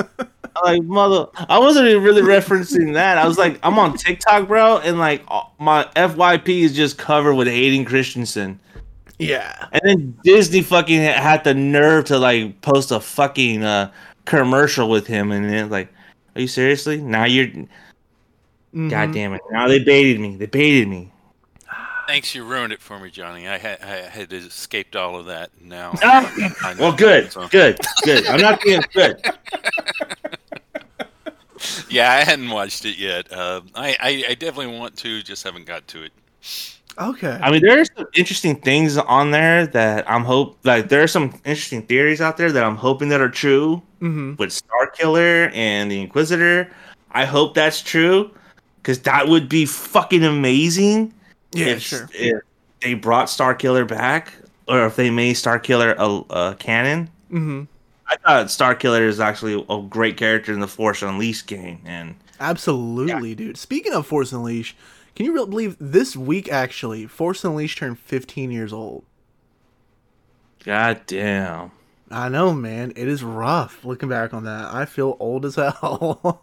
like 0.63 0.83
mother 0.85 1.27
i 1.49 1.59
wasn't 1.59 1.87
even 1.87 2.03
really 2.03 2.23
referencing 2.23 2.93
that 2.95 3.19
i 3.19 3.27
was 3.27 3.37
like 3.39 3.59
i'm 3.63 3.79
on 3.79 3.97
tiktok 3.97 4.47
bro 4.47 4.79
and 4.79 4.99
like 4.99 5.23
my 5.59 5.85
fyp 5.97 6.49
is 6.49 6.75
just 6.75 6.97
covered 6.99 7.35
with 7.35 7.49
hayden 7.49 7.85
christensen 7.85 8.59
yeah. 9.19 9.67
and 9.73 9.81
then 9.85 10.19
disney 10.23 10.63
fucking 10.63 11.01
had 11.01 11.43
the 11.45 11.55
nerve 11.55 12.05
to 12.05 12.19
like 12.19 12.61
post 12.61 12.91
a 12.91 13.01
fucking 13.01 13.63
uh 13.65 13.91
commercial 14.27 14.89
with 14.89 15.07
him 15.07 15.33
and 15.33 15.49
then 15.51 15.69
like 15.71 15.89
are 16.37 16.41
you 16.43 16.49
seriously 16.49 16.99
now 17.01 17.25
you're 17.25 17.49
Mhm. 18.75 18.91
god 18.91 19.13
damn 19.13 19.33
it 19.35 19.41
now 19.53 19.69
they 19.69 19.79
baited 19.83 20.21
me 20.21 20.37
they 20.37 20.47
baited 20.47 20.89
me 20.89 21.11
Thanks, 22.07 22.35
you 22.35 22.45
ruined 22.45 22.71
it 22.75 22.83
for 22.83 22.99
me, 22.99 23.09
Johnny. 23.09 23.49
I 23.49 23.57
had 23.57 23.81
I 23.81 23.97
had 24.11 24.31
escaped 24.31 24.95
all 24.95 25.19
of 25.19 25.25
that. 25.25 25.49
Now, 25.63 25.93
Ah! 26.03 26.31
I 26.63 26.75
know. 26.75 26.81
well 26.83 26.93
good 26.93 27.33
So- 27.33 27.49
good 27.49 27.79
good 28.03 28.27
i'm 28.27 28.41
not 28.43 28.61
being 28.61 28.83
good 28.93 29.25
Yeah, 31.89 32.11
I 32.13 32.25
hadn't 32.25 32.51
watched 32.51 32.85
it 32.85 32.99
yet. 32.99 33.31
Uh, 33.33 33.61
I, 33.75 33.97
I 34.01 34.25
I 34.31 34.35
definitely 34.35 34.79
want 34.79 34.97
to, 34.99 35.23
just 35.23 35.45
haven't 35.45 35.67
got 35.67 35.87
to 35.89 36.03
it. 36.03 36.13
Okay. 36.99 37.39
I 37.43 37.51
mean, 37.51 37.63
there 37.63 37.81
are 37.81 37.85
some 37.85 38.07
interesting 38.15 38.57
things 38.57 38.97
on 38.97 39.31
there 39.31 39.67
that 39.69 40.09
I'm 40.09 40.25
hope 40.25 40.59
like 40.65 40.89
there 40.89 41.03
are 41.03 41.09
some 41.09 41.33
interesting 41.45 41.83
theories 41.83 42.21
out 42.21 42.37
there 42.37 42.53
that 42.53 42.63
I'm 42.63 42.77
hoping 42.77 43.09
that 43.09 43.21
are 43.21 43.29
true 43.29 43.83
mm-hmm. 44.01 44.37
with 44.37 44.51
Starkiller 44.51 45.55
and 45.55 45.91
the 45.91 46.01
Inquisitor. 46.01 46.71
I 47.11 47.25
hope 47.25 47.55
that's 47.55 47.81
true 47.81 48.31
because 48.77 49.01
that 49.01 49.27
would 49.29 49.49
be 49.49 49.67
fucking 49.67 50.25
amazing. 50.25 51.13
Yeah, 51.53 51.67
if, 51.67 51.83
sure. 51.83 52.09
If 52.13 52.43
they 52.81 52.95
brought 52.95 53.27
Starkiller 53.27 53.87
back, 53.87 54.35
or 54.69 54.87
if 54.87 54.97
they 54.97 55.11
made 55.11 55.37
Starkiller 55.37 55.95
a, 55.99 56.35
a 56.35 56.55
canon. 56.57 57.11
Mm-hmm. 57.31 57.65
I 58.25 58.43
thought 58.43 58.47
Starkiller 58.47 59.07
is 59.07 59.21
actually 59.21 59.65
a 59.69 59.83
great 59.83 60.17
character 60.17 60.53
in 60.53 60.61
the 60.61 60.69
Force 60.69 61.03
Unleashed 61.03 61.47
game, 61.47 61.81
and 61.85 62.15
Absolutely, 62.41 63.35
dude. 63.35 63.57
Speaking 63.57 63.93
of 63.93 64.07
Force 64.07 64.33
Unleashed, 64.33 64.77
can 65.15 65.27
you 65.27 65.33
really 65.33 65.49
believe 65.51 65.77
this 65.81 66.17
week 66.17 66.51
actually 66.51 67.07
Force 67.07 67.45
Unleashed 67.45 67.79
turned 67.79 67.99
15 67.99 68.51
years 68.51 68.73
old? 68.73 69.05
god 70.65 71.01
damn. 71.07 71.71
I 72.11 72.29
know, 72.29 72.53
man. 72.55 72.93
It 72.97 73.09
is 73.09 73.23
rough 73.23 73.85
looking 73.85 74.09
back 74.09 74.33
on 74.33 74.45
that. 74.45 74.73
I 74.73 74.85
feel 74.87 75.17
old 75.21 75.45
as 75.45 75.55
hell. 75.57 76.43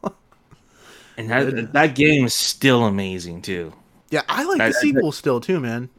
And 1.18 1.30
that, 1.30 1.74
that 1.74 1.96
game 1.96 2.26
is 2.26 2.34
still 2.34 2.86
amazing 2.86 3.42
too. 3.42 3.74
yeah, 4.10 4.22
I 4.30 4.44
like 4.44 4.62
I- 4.62 4.68
the 4.70 4.74
sequel 4.74 5.12
still 5.12 5.40
too, 5.40 5.60
man. 5.60 5.90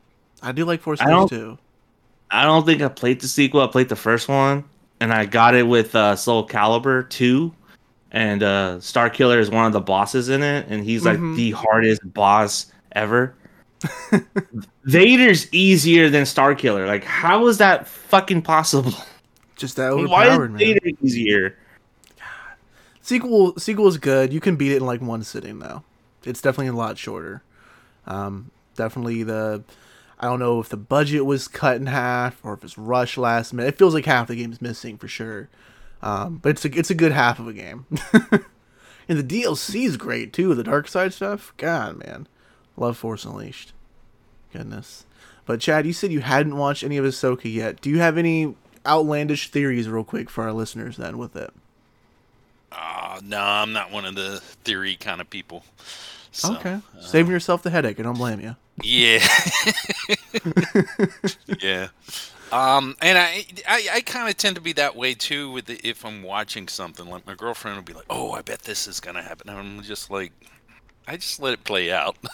I 0.43 0.53
do 0.53 0.65
like 0.65 0.81
Force 0.81 1.01
Unleashed 1.01 1.31
too. 1.31 1.59
I 2.31 2.45
don't 2.45 2.65
think 2.67 2.81
I 2.83 2.89
played 2.89 3.21
the 3.21 3.29
sequel. 3.29 3.61
I 3.61 3.67
played 3.67 3.89
the 3.91 3.97
first 3.97 4.27
one, 4.29 4.65
and 5.03 5.13
I 5.13 5.27
got 5.27 5.55
it 5.57 5.65
with 5.65 5.95
uh, 5.97 6.15
Soul 6.15 6.47
Calibur 6.47 7.09
2. 7.11 7.53
And 8.13 8.43
uh, 8.43 8.77
Starkiller 8.79 9.39
is 9.39 9.51
one 9.51 9.65
of 9.67 9.73
the 9.73 9.81
bosses 9.81 10.29
in 10.29 10.43
it, 10.43 10.67
and 10.69 10.85
he's 10.85 11.05
like 11.05 11.19
Mhm. 11.19 11.35
the 11.35 11.51
hardest 11.53 12.01
boss 12.13 12.67
ever. 12.93 13.35
Vader's 14.85 15.53
easier 15.53 16.11
than 16.11 16.25
Starkiller. 16.25 16.87
Like, 16.87 17.05
how 17.05 17.47
is 17.47 17.59
that 17.59 17.89
fucking 17.89 18.43
possible? 18.43 18.93
Just 19.57 19.77
that 19.77 19.95
Why 19.97 20.27
is 20.27 20.35
overpowered, 20.35 20.51
man. 20.53 20.59
Vader 20.59 20.91
easier? 21.03 21.57
Sequel 23.01 23.55
sequel 23.59 23.89
is 23.89 23.97
good. 23.99 24.33
You 24.33 24.41
can 24.41 24.57
beat 24.57 24.73
it 24.73 24.77
in 24.77 24.87
like 24.87 25.01
one 25.01 25.23
sitting 25.25 25.59
though. 25.59 25.83
It's 26.25 26.41
definitely 26.41 26.69
a 26.69 26.73
lot 26.75 26.99
shorter. 26.99 27.43
Um, 28.07 28.51
definitely 28.77 29.23
the 29.25 29.63
I 30.23 30.27
don't 30.27 30.39
know 30.39 30.61
if 30.61 30.69
the 30.69 30.77
budget 30.77 31.27
was 31.27 31.49
cut 31.49 31.77
in 31.77 31.87
half 31.87 32.39
or 32.45 32.55
if 32.55 32.63
it's 32.63 32.79
rushed 32.79 33.19
last 33.19 33.53
minute. 33.53 33.75
It 33.75 33.79
feels 33.79 33.93
like 33.93 34.07
half 34.07 34.29
the 34.29 34.37
game's 34.37 34.63
missing 34.63 34.97
for 34.97 35.09
sure. 35.09 35.49
Um, 36.01 36.37
but 36.37 36.51
it's 36.51 36.65
a 36.65 36.79
it's 36.79 36.91
a 36.91 36.95
good 36.95 37.11
half 37.11 37.41
of 37.41 37.49
a 37.49 37.53
game. 37.53 37.87
and 39.09 39.19
the 39.19 39.43
DLC 39.43 39.85
is 39.85 39.97
great 39.97 40.33
too. 40.33 40.55
The 40.55 40.63
dark 40.63 40.87
side 40.87 41.13
stuff. 41.13 41.53
God 41.57 41.99
man, 41.99 42.29
love 42.77 42.97
Force 42.97 43.25
Unleashed. 43.25 43.73
Goodness. 44.53 45.07
But 45.45 45.61
Chad, 45.61 45.87
you 45.87 45.93
said 45.93 46.13
you 46.13 46.21
hadn't 46.21 46.57
watched 46.57 46.85
any 46.85 46.99
of 46.99 47.05
Ahsoka 47.05 47.53
yet. 47.53 47.81
Do 47.81 47.91
you 47.91 47.99
have 47.99 48.17
any 48.17 48.55
outlandish 48.87 49.51
theories, 49.51 49.89
real 49.89 50.05
quick, 50.05 50.31
for 50.31 50.45
our 50.45 50.53
listeners 50.53 50.99
then 50.99 51.19
with 51.19 51.35
it? 51.35 51.53
Uh, 52.71 53.21
no, 53.25 53.41
I'm 53.41 53.73
not 53.73 53.91
one 53.91 54.05
of 54.05 54.15
the 54.15 54.41
theory 54.41 54.95
kind 54.95 55.21
of 55.21 55.29
people. 55.29 55.65
So, 56.33 56.55
okay. 56.57 56.81
Saving 57.01 57.31
yourself 57.31 57.63
the 57.63 57.71
headache. 57.71 58.01
I 58.01 58.03
don't 58.03 58.17
blame 58.17 58.41
you. 58.41 58.57
Yeah. 58.83 59.21
yeah. 61.63 61.89
Um, 62.51 62.97
and 63.01 63.17
I, 63.19 63.47
I, 63.67 63.89
I 63.95 64.01
kind 64.03 64.29
of 64.29 64.37
tend 64.37 64.57
to 64.57 64.63
be 64.63 64.73
that 64.75 64.95
way 64.95 65.15
too. 65.15 65.51
With 65.51 65.67
the, 65.67 65.81
if 65.87 66.05
I'm 66.05 66.23
watching 66.23 66.69
something, 66.69 67.07
like 67.07 67.27
my 67.27 67.35
girlfriend 67.35 67.77
will 67.77 67.85
be 67.85 67.95
like, 67.95 68.05
"Oh, 68.11 68.33
I 68.33 68.43
bet 68.43 68.61
this 68.61 68.87
is 68.87 69.01
gonna 69.01 69.23
happen," 69.23 69.49
and 69.49 69.59
I'm 69.59 69.83
just 69.83 70.11
like, 70.11 70.33
I 71.09 71.17
just 71.17 71.41
let 71.41 71.55
it 71.55 71.65
play 71.65 71.91
out. 71.93 72.17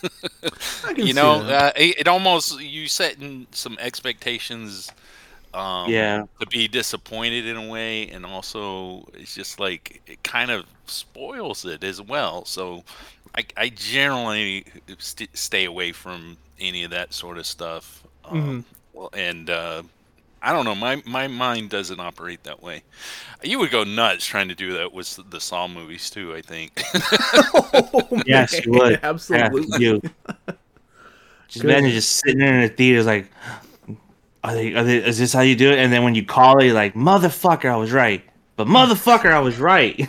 You 0.96 1.12
know, 1.12 1.42
uh, 1.42 1.70
it, 1.76 2.00
it 2.00 2.08
almost 2.08 2.60
you 2.60 2.88
set 2.88 3.18
in 3.20 3.46
some 3.52 3.76
expectations. 3.80 4.90
Um, 5.54 5.90
Yeah. 5.90 6.24
To 6.40 6.46
be 6.46 6.66
disappointed 6.66 7.46
in 7.46 7.56
a 7.56 7.66
way, 7.68 8.08
and 8.08 8.26
also 8.26 9.08
it's 9.14 9.34
just 9.34 9.60
like 9.60 10.02
it 10.06 10.22
kind 10.22 10.50
of 10.50 10.64
spoils 10.86 11.64
it 11.64 11.84
as 11.84 12.02
well. 12.02 12.44
So, 12.44 12.84
I, 13.36 13.44
I 13.56 13.68
generally 13.70 14.64
st- 14.98 15.36
stay 15.36 15.64
away 15.64 15.92
from 15.92 16.36
any 16.60 16.84
of 16.84 16.90
that 16.90 17.12
sort 17.12 17.38
of 17.38 17.46
stuff. 17.46 18.02
Um, 18.24 18.64
well, 18.92 19.10
and 19.12 19.48
uh, 19.48 19.82
I 20.42 20.52
don't 20.52 20.64
know, 20.64 20.74
my 20.74 21.02
my 21.06 21.26
mind 21.28 21.70
doesn't 21.70 22.00
operate 22.00 22.44
that 22.44 22.62
way. 22.62 22.82
You 23.42 23.58
would 23.60 23.70
go 23.70 23.84
nuts 23.84 24.26
trying 24.26 24.48
to 24.48 24.54
do 24.54 24.72
that 24.74 24.92
with 24.92 25.18
the 25.30 25.40
Saw 25.40 25.68
movies 25.68 26.10
too. 26.10 26.34
I 26.34 26.42
think. 26.42 26.82
Oh, 27.54 28.08
Yes, 28.26 28.64
you 28.64 28.72
would. 28.72 29.00
Absolutely. 29.02 29.84
Yeah, 29.84 29.92
you. 29.92 30.02
Just 31.48 31.64
imagine 31.64 31.90
just 31.90 32.12
sitting 32.16 32.40
there 32.40 32.54
in 32.54 32.60
the 32.62 32.68
theaters 32.68 33.06
like, 33.06 33.30
are 34.44 34.54
they, 34.54 34.74
are 34.74 34.84
they, 34.84 34.98
is 34.98 35.18
this 35.18 35.32
how 35.32 35.40
you 35.40 35.56
do 35.56 35.70
it? 35.70 35.78
And 35.78 35.90
then 35.90 36.04
when 36.04 36.14
you 36.14 36.24
call 36.24 36.58
it, 36.58 36.66
you're 36.66 36.74
like, 36.74 36.92
motherfucker, 36.94 37.70
I 37.70 37.76
was 37.76 37.90
right. 37.90 38.22
But 38.56 38.66
motherfucker, 38.66 39.30
I 39.32 39.40
was 39.40 39.58
right. 39.58 40.06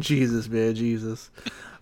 Jesus, 0.00 0.48
man, 0.48 0.74
Jesus. 0.74 1.30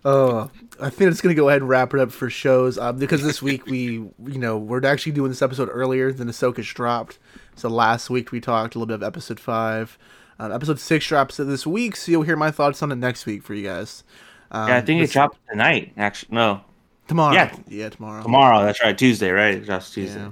Oh, 0.05 0.49
I 0.79 0.89
think 0.89 1.11
it's 1.11 1.21
gonna 1.21 1.35
go 1.35 1.49
ahead 1.49 1.61
and 1.61 1.69
wrap 1.69 1.93
it 1.93 1.99
up 1.99 2.11
for 2.11 2.29
shows 2.29 2.77
um, 2.77 2.97
because 2.97 3.21
this 3.21 3.41
week 3.41 3.65
we, 3.65 3.81
you 3.91 4.13
know, 4.39 4.57
we're 4.57 4.85
actually 4.85 5.11
doing 5.11 5.29
this 5.29 5.41
episode 5.41 5.69
earlier 5.69 6.13
than 6.13 6.29
Ahsoka's 6.29 6.67
dropped. 6.67 7.19
So 7.55 7.67
last 7.67 8.09
week 8.09 8.31
we 8.31 8.39
talked 8.39 8.75
a 8.75 8.79
little 8.79 8.87
bit 8.87 8.95
of 8.95 9.03
episode 9.03 9.39
five. 9.39 9.97
Um, 10.39 10.53
episode 10.53 10.79
six 10.79 11.05
drops 11.05 11.35
this 11.35 11.67
week, 11.67 11.97
so 11.97 12.11
you'll 12.11 12.23
hear 12.23 12.37
my 12.37 12.49
thoughts 12.49 12.81
on 12.81 12.93
it 12.93 12.95
next 12.95 13.25
week 13.25 13.43
for 13.43 13.53
you 13.53 13.67
guys. 13.67 14.05
Um, 14.51 14.69
yeah, 14.69 14.77
I 14.77 14.81
think 14.81 15.01
it 15.03 15.11
dropped 15.11 15.37
tonight. 15.49 15.91
Actually, 15.97 16.35
no, 16.35 16.61
tomorrow. 17.09 17.33
yeah. 17.33 17.55
yeah, 17.67 17.89
tomorrow. 17.89 18.23
tomorrow. 18.23 18.63
That's 18.63 18.81
right, 18.81 18.97
Tuesday, 18.97 19.31
right? 19.31 19.55
It 19.55 19.65
drops 19.65 19.91
Tuesday. 19.91 20.21
Yeah. 20.21 20.31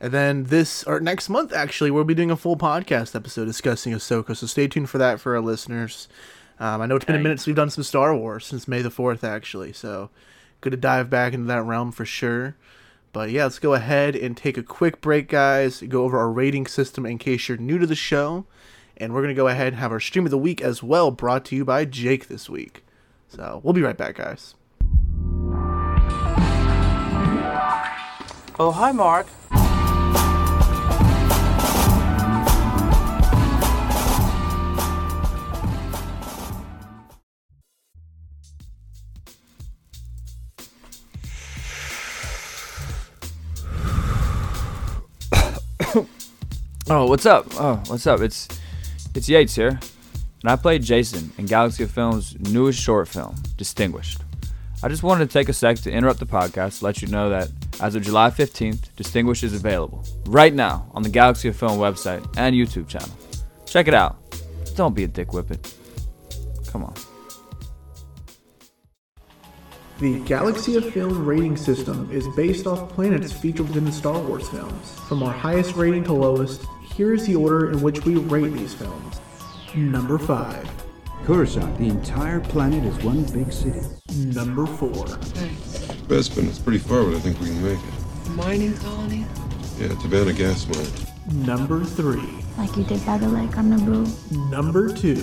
And 0.00 0.12
then 0.12 0.44
this 0.44 0.84
or 0.84 1.00
next 1.00 1.28
month 1.28 1.52
actually 1.52 1.90
we'll 1.90 2.04
be 2.04 2.14
doing 2.14 2.30
a 2.30 2.36
full 2.36 2.56
podcast 2.56 3.14
episode 3.14 3.46
discussing 3.46 3.92
Ahsoka. 3.92 4.36
So 4.36 4.46
stay 4.46 4.66
tuned 4.66 4.90
for 4.90 4.98
that 4.98 5.20
for 5.20 5.34
our 5.34 5.40
listeners. 5.40 6.08
Um, 6.58 6.80
I 6.80 6.86
know 6.86 6.96
it's 6.96 7.04
been 7.04 7.16
a 7.16 7.20
minute 7.20 7.38
since 7.38 7.46
we've 7.46 7.56
done 7.56 7.70
some 7.70 7.84
Star 7.84 8.16
Wars 8.16 8.46
since 8.46 8.68
May 8.68 8.82
the 8.82 8.90
fourth 8.90 9.24
actually. 9.24 9.72
So 9.72 10.10
good 10.60 10.70
to 10.70 10.76
dive 10.76 11.10
back 11.10 11.32
into 11.32 11.46
that 11.46 11.62
realm 11.62 11.92
for 11.92 12.04
sure. 12.04 12.56
But 13.12 13.30
yeah, 13.30 13.44
let's 13.44 13.58
go 13.58 13.74
ahead 13.74 14.16
and 14.16 14.36
take 14.36 14.56
a 14.56 14.62
quick 14.62 15.00
break, 15.00 15.28
guys. 15.28 15.82
Go 15.82 16.04
over 16.04 16.18
our 16.18 16.30
rating 16.30 16.66
system 16.66 17.06
in 17.06 17.18
case 17.18 17.48
you're 17.48 17.58
new 17.58 17.78
to 17.78 17.86
the 17.86 17.94
show. 17.94 18.46
And 18.96 19.12
we're 19.12 19.22
gonna 19.22 19.34
go 19.34 19.48
ahead 19.48 19.68
and 19.68 19.76
have 19.76 19.92
our 19.92 20.00
stream 20.00 20.24
of 20.24 20.30
the 20.30 20.38
week 20.38 20.60
as 20.60 20.82
well, 20.82 21.10
brought 21.10 21.44
to 21.46 21.56
you 21.56 21.64
by 21.64 21.84
Jake 21.84 22.28
this 22.28 22.48
week. 22.48 22.84
So 23.28 23.60
we'll 23.62 23.74
be 23.74 23.82
right 23.82 23.96
back, 23.96 24.16
guys. 24.16 24.54
Oh, 28.56 28.70
hi, 28.72 28.92
Mark. 28.92 29.26
Oh, 46.90 47.06
what's 47.06 47.24
up? 47.24 47.46
Oh, 47.54 47.82
what's 47.86 48.06
up? 48.06 48.20
It's 48.20 48.46
it's 49.14 49.26
Yates 49.26 49.54
here, 49.54 49.68
and 50.42 50.50
I 50.50 50.56
played 50.56 50.82
Jason 50.82 51.32
in 51.38 51.46
Galaxy 51.46 51.82
of 51.84 51.90
Film's 51.90 52.38
newest 52.50 52.78
short 52.78 53.08
film, 53.08 53.36
Distinguished. 53.56 54.20
I 54.82 54.88
just 54.88 55.02
wanted 55.02 55.30
to 55.30 55.32
take 55.32 55.48
a 55.48 55.54
sec 55.54 55.78
to 55.78 55.90
interrupt 55.90 56.20
the 56.20 56.26
podcast 56.26 56.80
to 56.80 56.84
let 56.84 57.00
you 57.00 57.08
know 57.08 57.30
that 57.30 57.48
as 57.80 57.94
of 57.94 58.02
July 58.02 58.28
15th, 58.28 58.94
Distinguished 58.96 59.44
is 59.44 59.54
available 59.54 60.04
right 60.26 60.52
now 60.52 60.86
on 60.92 61.02
the 61.02 61.08
Galaxy 61.08 61.48
of 61.48 61.56
Film 61.56 61.78
website 61.78 62.22
and 62.36 62.54
YouTube 62.54 62.86
channel. 62.86 63.08
Check 63.64 63.88
it 63.88 63.94
out. 63.94 64.18
Don't 64.76 64.94
be 64.94 65.04
a 65.04 65.08
dick 65.08 65.28
whippet. 65.28 65.74
Come 66.66 66.84
on. 66.84 66.94
The 70.00 70.18
Galaxy 70.24 70.76
of 70.76 70.92
Film 70.92 71.24
rating 71.24 71.56
system 71.56 72.10
is 72.10 72.26
based 72.36 72.66
off 72.66 72.90
planets 72.90 73.32
featured 73.32 73.68
within 73.68 73.84
the 73.84 73.92
Star 73.92 74.18
Wars 74.18 74.48
films. 74.48 74.98
From 75.08 75.22
our 75.22 75.32
highest 75.32 75.76
rating 75.76 76.02
to 76.04 76.12
lowest, 76.12 76.66
here 76.94 77.12
is 77.12 77.26
the 77.26 77.34
order 77.34 77.70
in 77.70 77.80
which 77.82 78.04
we 78.04 78.16
rate 78.16 78.52
these 78.52 78.72
films. 78.72 79.20
Number 79.74 80.16
5. 80.16 80.70
Coruscant, 81.24 81.76
the 81.78 81.88
entire 81.88 82.38
planet 82.38 82.84
is 82.84 83.02
one 83.04 83.24
big 83.24 83.52
city. 83.52 83.80
Number 84.14 84.64
4. 84.64 84.90
Bespin, 86.06 86.46
it's 86.48 86.58
pretty 86.60 86.78
far, 86.78 87.02
but 87.04 87.14
I 87.14 87.18
think 87.18 87.40
we 87.40 87.46
can 87.46 87.64
make 87.64 87.78
it. 87.78 88.30
Mining 88.30 88.76
colony? 88.76 89.26
Yeah, 89.78 89.88
Tibanna 89.88 90.36
gas 90.36 90.66
mine. 90.68 91.44
Number 91.44 91.82
3. 91.82 92.20
like 92.58 92.76
you 92.76 92.84
did 92.84 93.04
by 93.04 93.18
the 93.18 93.28
lake 93.28 93.56
on 93.58 93.70
Naboo. 93.70 94.50
Number 94.50 94.94
2. 94.94 95.16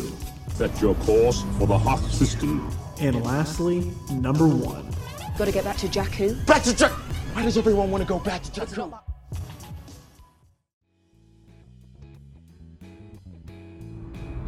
Set 0.50 0.82
your 0.82 0.96
course 0.96 1.44
for 1.58 1.68
the 1.68 1.78
Hoth 1.78 2.12
system. 2.12 2.70
And 3.00 3.24
lastly, 3.24 3.92
number 4.12 4.48
1. 4.48 4.94
Gotta 5.38 5.52
get 5.54 5.64
back 5.64 5.78
to 5.78 5.88
Jakku. 5.88 6.46
Back 6.46 6.64
to 6.64 6.76
Jack. 6.76 6.92
Why 7.34 7.44
does 7.44 7.58
everyone 7.58 7.90
want 7.92 8.02
to 8.04 8.08
go 8.08 8.20
back 8.20 8.44
to 8.44 8.52
Jakku? 8.52 9.00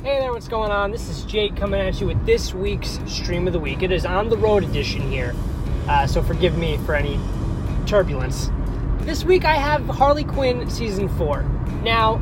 Hey 0.03 0.19
there, 0.19 0.33
what's 0.33 0.49
going 0.49 0.69
on? 0.69 0.91
This 0.91 1.07
is 1.07 1.23
Jake 1.23 1.55
coming 1.55 1.79
at 1.79 2.01
you 2.01 2.07
with 2.07 2.25
this 2.25 2.53
week's 2.53 2.99
stream 3.05 3.47
of 3.47 3.53
the 3.53 3.59
week. 3.59 3.83
It 3.83 3.91
is 3.93 4.05
on 4.05 4.27
the 4.27 4.35
road 4.35 4.65
edition 4.65 5.09
here, 5.09 5.33
uh, 5.87 6.05
so 6.07 6.21
forgive 6.21 6.57
me 6.57 6.75
for 6.85 6.93
any 6.93 7.17
turbulence. 7.85 8.51
This 9.03 9.23
week 9.23 9.45
I 9.45 9.53
have 9.53 9.85
Harley 9.85 10.25
Quinn 10.25 10.69
season 10.69 11.07
four. 11.07 11.43
Now, 11.83 12.21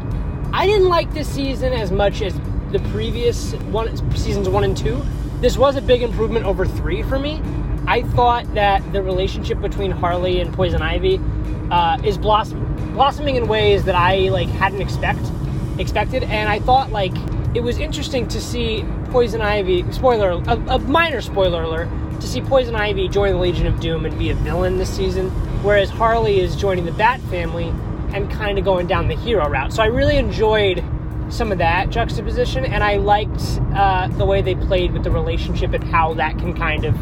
I 0.53 0.67
didn't 0.67 0.89
like 0.89 1.11
this 1.15 1.27
season 1.27 1.73
as 1.73 1.91
much 1.91 2.21
as 2.21 2.39
the 2.71 2.77
previous 2.91 3.53
one, 3.71 3.97
seasons 4.15 4.47
one 4.47 4.63
and 4.63 4.77
two. 4.77 5.01
This 5.39 5.57
was 5.57 5.75
a 5.75 5.81
big 5.81 6.03
improvement 6.03 6.45
over 6.45 6.67
three 6.67 7.01
for 7.01 7.17
me. 7.17 7.41
I 7.87 8.03
thought 8.03 8.45
that 8.53 8.93
the 8.93 9.01
relationship 9.01 9.59
between 9.59 9.89
Harley 9.89 10.39
and 10.39 10.53
Poison 10.53 10.83
Ivy 10.83 11.19
uh, 11.71 11.97
is 12.03 12.19
blossom- 12.19 12.93
blossoming 12.93 13.37
in 13.37 13.47
ways 13.47 13.85
that 13.85 13.95
I 13.95 14.29
like 14.29 14.49
hadn't 14.49 14.81
expect 14.81 15.25
expected, 15.79 16.21
and 16.21 16.47
I 16.47 16.59
thought 16.59 16.91
like 16.91 17.15
it 17.53 17.61
was 17.61 17.77
interesting 17.77 18.27
to 18.29 18.39
see 18.39 18.85
Poison 19.09 19.41
Ivy. 19.41 19.89
Spoiler, 19.91 20.31
a, 20.31 20.75
a 20.75 20.79
minor 20.79 21.21
spoiler 21.21 21.63
alert, 21.63 21.89
to 22.21 22.27
see 22.27 22.41
Poison 22.41 22.75
Ivy 22.75 23.07
join 23.09 23.33
the 23.33 23.39
Legion 23.39 23.67
of 23.67 23.79
Doom 23.79 24.05
and 24.05 24.17
be 24.17 24.29
a 24.29 24.35
villain 24.35 24.77
this 24.77 24.89
season, 24.89 25.29
whereas 25.63 25.89
Harley 25.89 26.39
is 26.39 26.55
joining 26.55 26.85
the 26.85 26.91
Bat 26.93 27.19
family 27.21 27.73
and 28.13 28.29
kind 28.31 28.57
of 28.57 28.63
going 28.63 28.87
down 28.87 29.07
the 29.07 29.15
hero 29.15 29.49
route. 29.49 29.73
So 29.73 29.83
I 29.83 29.87
really 29.87 30.17
enjoyed 30.17 30.83
some 31.29 31.51
of 31.51 31.57
that 31.57 31.89
juxtaposition, 31.89 32.65
and 32.65 32.83
I 32.83 32.97
liked 32.97 33.41
uh, 33.73 34.07
the 34.09 34.25
way 34.25 34.41
they 34.41 34.55
played 34.55 34.91
with 34.91 35.03
the 35.03 35.11
relationship 35.11 35.73
and 35.73 35.83
how 35.83 36.13
that 36.15 36.37
can 36.37 36.53
kind 36.53 36.85
of 36.85 36.95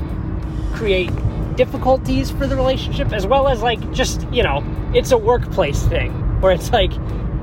create 0.74 1.12
difficulties 1.56 2.32
for 2.32 2.48
the 2.48 2.56
relationship, 2.56 3.12
as 3.12 3.28
well 3.28 3.48
as 3.48 3.62
like 3.62 3.92
just 3.92 4.26
you 4.32 4.42
know, 4.44 4.64
it's 4.94 5.12
a 5.12 5.18
workplace 5.18 5.84
thing 5.84 6.12
where 6.42 6.54
it's 6.54 6.72
like 6.72 6.94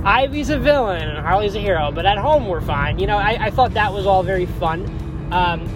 Ivy's 0.06 0.50
a 0.50 0.58
villain 0.58 1.02
and 1.02 1.18
Harley's 1.18 1.56
a 1.56 1.60
hero, 1.60 1.90
but 1.90 2.06
at 2.06 2.16
home 2.16 2.46
we're 2.46 2.60
fine. 2.60 3.00
You 3.00 3.08
know, 3.08 3.16
I, 3.16 3.46
I 3.46 3.50
thought 3.50 3.74
that 3.74 3.92
was 3.92 4.06
all 4.06 4.22
very 4.22 4.46
fun. 4.46 4.86
Um, 5.32 5.66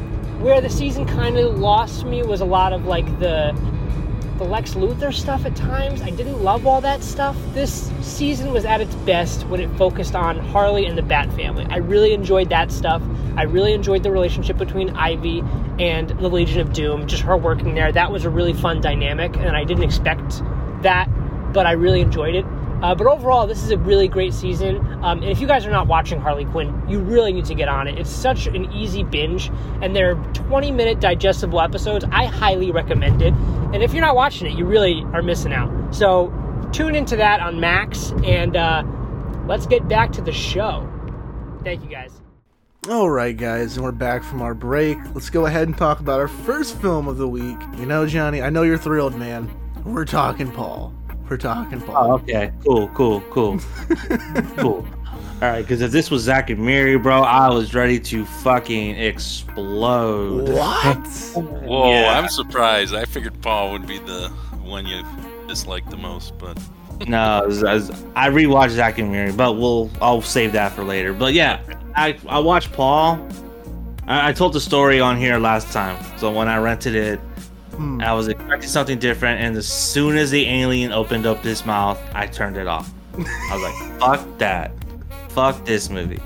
where 0.41 0.61
the 0.61 0.71
season 0.71 1.05
kind 1.05 1.37
of 1.37 1.59
lost 1.59 2.07
me 2.07 2.23
was 2.23 2.41
a 2.41 2.45
lot 2.45 2.73
of 2.73 2.87
like 2.87 3.07
the 3.19 3.53
the 4.39 4.45
Lex 4.45 4.75
Luthor 4.75 5.13
stuff 5.13 5.45
at 5.45 5.57
times. 5.57 6.01
I 6.01 6.11
didn't 6.11 6.45
love 6.45 6.65
all 6.65 6.81
that 6.81 7.03
stuff. 7.03 7.37
This 7.55 7.91
season 8.03 8.53
was 8.53 8.65
at 8.65 8.81
its 8.81 8.95
best 8.95 9.47
when 9.49 9.61
it 9.61 9.69
focused 9.77 10.15
on 10.15 10.39
Harley 10.39 10.87
and 10.87 10.97
the 10.97 11.03
Bat 11.03 11.33
family. 11.33 11.67
I 11.69 11.79
really 11.79 12.15
enjoyed 12.15 12.51
that 12.51 12.71
stuff. 12.71 13.03
I 13.37 13.43
really 13.43 13.75
enjoyed 13.75 14.05
the 14.05 14.13
relationship 14.13 14.57
between 14.57 14.91
Ivy 14.91 15.43
and 15.81 16.09
the 16.09 16.29
Legion 16.29 16.61
of 16.61 16.73
Doom, 16.73 17.09
just 17.09 17.23
her 17.25 17.37
working 17.37 17.75
there. 17.75 17.91
That 17.91 18.13
was 18.13 18.25
a 18.25 18.31
really 18.31 18.53
fun 18.55 18.81
dynamic, 18.81 19.37
and 19.37 19.57
I 19.57 19.65
didn't 19.65 19.83
expect 19.83 20.41
that, 20.83 21.07
but 21.53 21.67
I 21.67 21.73
really 21.73 22.01
enjoyed 22.01 22.37
it. 22.37 22.47
Uh, 22.83 22.95
but 22.95 23.07
overall, 23.07 23.47
this 23.47 23.63
is 23.63 23.71
a 23.71 23.79
really 23.79 24.09
great 24.09 24.33
season. 24.33 24.79
Um, 25.05 25.23
and 25.23 25.31
if 25.31 25.41
you 25.41 25.47
guys 25.47 25.67
are 25.67 25.71
not 25.71 25.87
watching 25.87 26.21
Harley 26.21 26.47
Quinn, 26.47 26.83
you 26.89 26.99
really 26.99 27.33
need 27.33 27.45
to 27.47 27.55
get 27.55 27.69
on 27.69 27.87
it. 27.89 27.99
It's 27.99 28.11
such 28.11 28.47
an 28.47 28.73
easy 28.73 29.03
binge, 29.03 29.51
and 29.83 29.95
they're 29.95 30.15
20 30.35 30.71
minute 30.71 31.01
digestible 31.01 31.61
episodes. 31.61 32.05
I 32.11 32.27
highly 32.27 32.71
recommend 32.71 33.23
it. 33.23 33.35
And 33.73 33.83
if 33.83 33.93
you're 33.93 34.05
not 34.05 34.17
watching 34.17 34.51
it, 34.51 34.59
you 34.59 34.65
really 34.65 35.05
are 35.13 35.23
missing 35.23 35.53
out. 35.53 35.95
So 35.95 36.33
tune 36.73 36.95
into 36.95 37.17
that 37.17 37.41
on 37.41 37.61
Max, 37.61 38.13
and 38.25 38.57
uh, 38.57 38.83
let's 39.47 39.67
get 39.67 39.87
back 39.89 40.13
to 40.13 40.23
the 40.23 40.33
show. 40.33 40.89
Thank 41.63 41.83
you 41.83 41.91
guys. 41.91 42.21
All 42.89 43.11
right, 43.11 43.37
guys, 43.37 43.77
and 43.77 43.85
we're 43.85 43.93
back 43.93 44.25
from 44.25 44.41
our 44.41 44.55
break. 44.55 44.97
Let's 45.15 45.29
go 45.29 45.45
ahead 45.45 45.69
and 45.69 45.77
talk 45.77 46.01
about 46.01 46.19
our 46.19 46.29
first 46.29 46.81
film 46.81 47.09
of 47.09 47.19
the 47.19 47.29
week. 47.29 47.59
You 47.77 47.85
know, 47.85 48.07
Johnny, 48.07 48.41
I 48.41 48.49
know 48.49 48.63
you're 48.63 48.79
thrilled, 48.79 49.17
man. 49.17 49.51
We're 49.85 50.07
talking 50.07 50.51
Paul. 50.51 50.95
We're 51.31 51.37
talking 51.37 51.81
Paul. 51.81 52.11
Oh, 52.11 52.15
okay. 52.15 52.53
Cool, 52.65 52.89
cool, 52.89 53.21
cool. 53.31 53.59
cool. 54.57 54.85
All 55.41 55.49
right, 55.49 55.63
because 55.63 55.81
if 55.81 55.93
this 55.93 56.11
was 56.11 56.25
Zack 56.25 56.51
and 56.51 56.61
Miri, 56.61 56.99
bro, 56.99 57.23
I 57.23 57.49
was 57.51 57.73
ready 57.73 58.01
to 58.01 58.27
fucking 58.27 58.97
explode. 58.97 60.49
What? 60.49 61.07
Whoa, 61.37 61.93
Yeah. 61.93 62.19
I'm 62.19 62.29
surprised. 62.29 62.97
I 62.97 63.05
figured 63.05 63.41
Paul 63.43 63.71
would 63.71 63.87
be 63.87 63.99
the 63.99 64.29
one 64.61 64.87
you 64.87 65.05
dislike 65.47 65.89
the 65.89 65.97
most, 65.97 66.37
but 66.37 66.59
No, 67.07 67.45
as, 67.47 67.63
as, 67.63 67.91
I 68.17 68.29
rewatched 68.29 68.71
Zack 68.71 68.99
and 68.99 69.13
Miri, 69.13 69.31
but 69.31 69.53
we'll 69.53 69.89
I'll 70.03 70.23
save 70.23 70.53
that 70.55 70.73
for 70.73 70.83
later. 70.83 71.13
But 71.13 71.33
yeah, 71.33 71.61
I 71.95 72.19
I 72.29 72.41
watched 72.41 72.73
Paul. 72.73 73.25
I, 74.09 74.31
I 74.31 74.33
told 74.33 74.53
the 74.53 74.61
story 74.61 74.99
on 75.01 75.17
here 75.17 75.39
last 75.39 75.73
time. 75.73 75.97
So 76.19 76.33
when 76.33 76.49
I 76.49 76.59
rented 76.59 76.97
it, 76.97 77.21
Hmm. 77.81 77.99
I 78.03 78.13
was 78.13 78.29
expecting 78.29 78.69
something 78.69 78.99
different, 78.99 79.41
and 79.41 79.57
as 79.57 79.67
soon 79.67 80.19
as 80.19 80.31
the 80.31 80.47
alien 80.47 80.93
opened 80.93 81.25
up 81.25 81.43
his 81.43 81.65
mouth, 81.65 81.99
I 82.15 82.27
turned 82.27 82.59
it 82.59 82.67
off. 82.67 82.93
I 83.17 83.55
was 83.55 83.63
like, 83.63 83.99
"Fuck 83.99 84.37
that, 84.37 84.73
fuck 85.31 85.65
this 85.65 85.89
movie." 85.89 86.21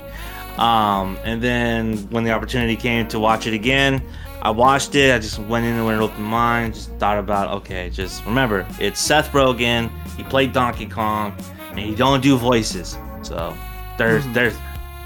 Um, 0.58 1.16
and 1.22 1.40
then 1.40 1.96
when 2.10 2.24
the 2.24 2.32
opportunity 2.32 2.74
came 2.74 3.06
to 3.06 3.20
watch 3.20 3.46
it 3.46 3.54
again, 3.54 4.02
I 4.42 4.50
watched 4.50 4.96
it. 4.96 5.14
I 5.14 5.20
just 5.20 5.38
went 5.38 5.64
in 5.64 5.84
with 5.84 5.94
an 5.94 6.00
open 6.00 6.24
mind, 6.24 6.74
just 6.74 6.90
thought 6.94 7.18
about, 7.18 7.48
okay, 7.58 7.88
just 7.88 8.26
remember, 8.26 8.66
it's 8.80 8.98
Seth 8.98 9.30
Rogen. 9.30 9.92
He 10.16 10.24
played 10.24 10.52
Donkey 10.52 10.86
Kong, 10.86 11.36
and 11.70 11.78
he 11.78 11.94
don't 11.94 12.20
do 12.20 12.36
voices. 12.36 12.98
So 13.22 13.56
there's 13.96 14.26
there's 14.32 14.56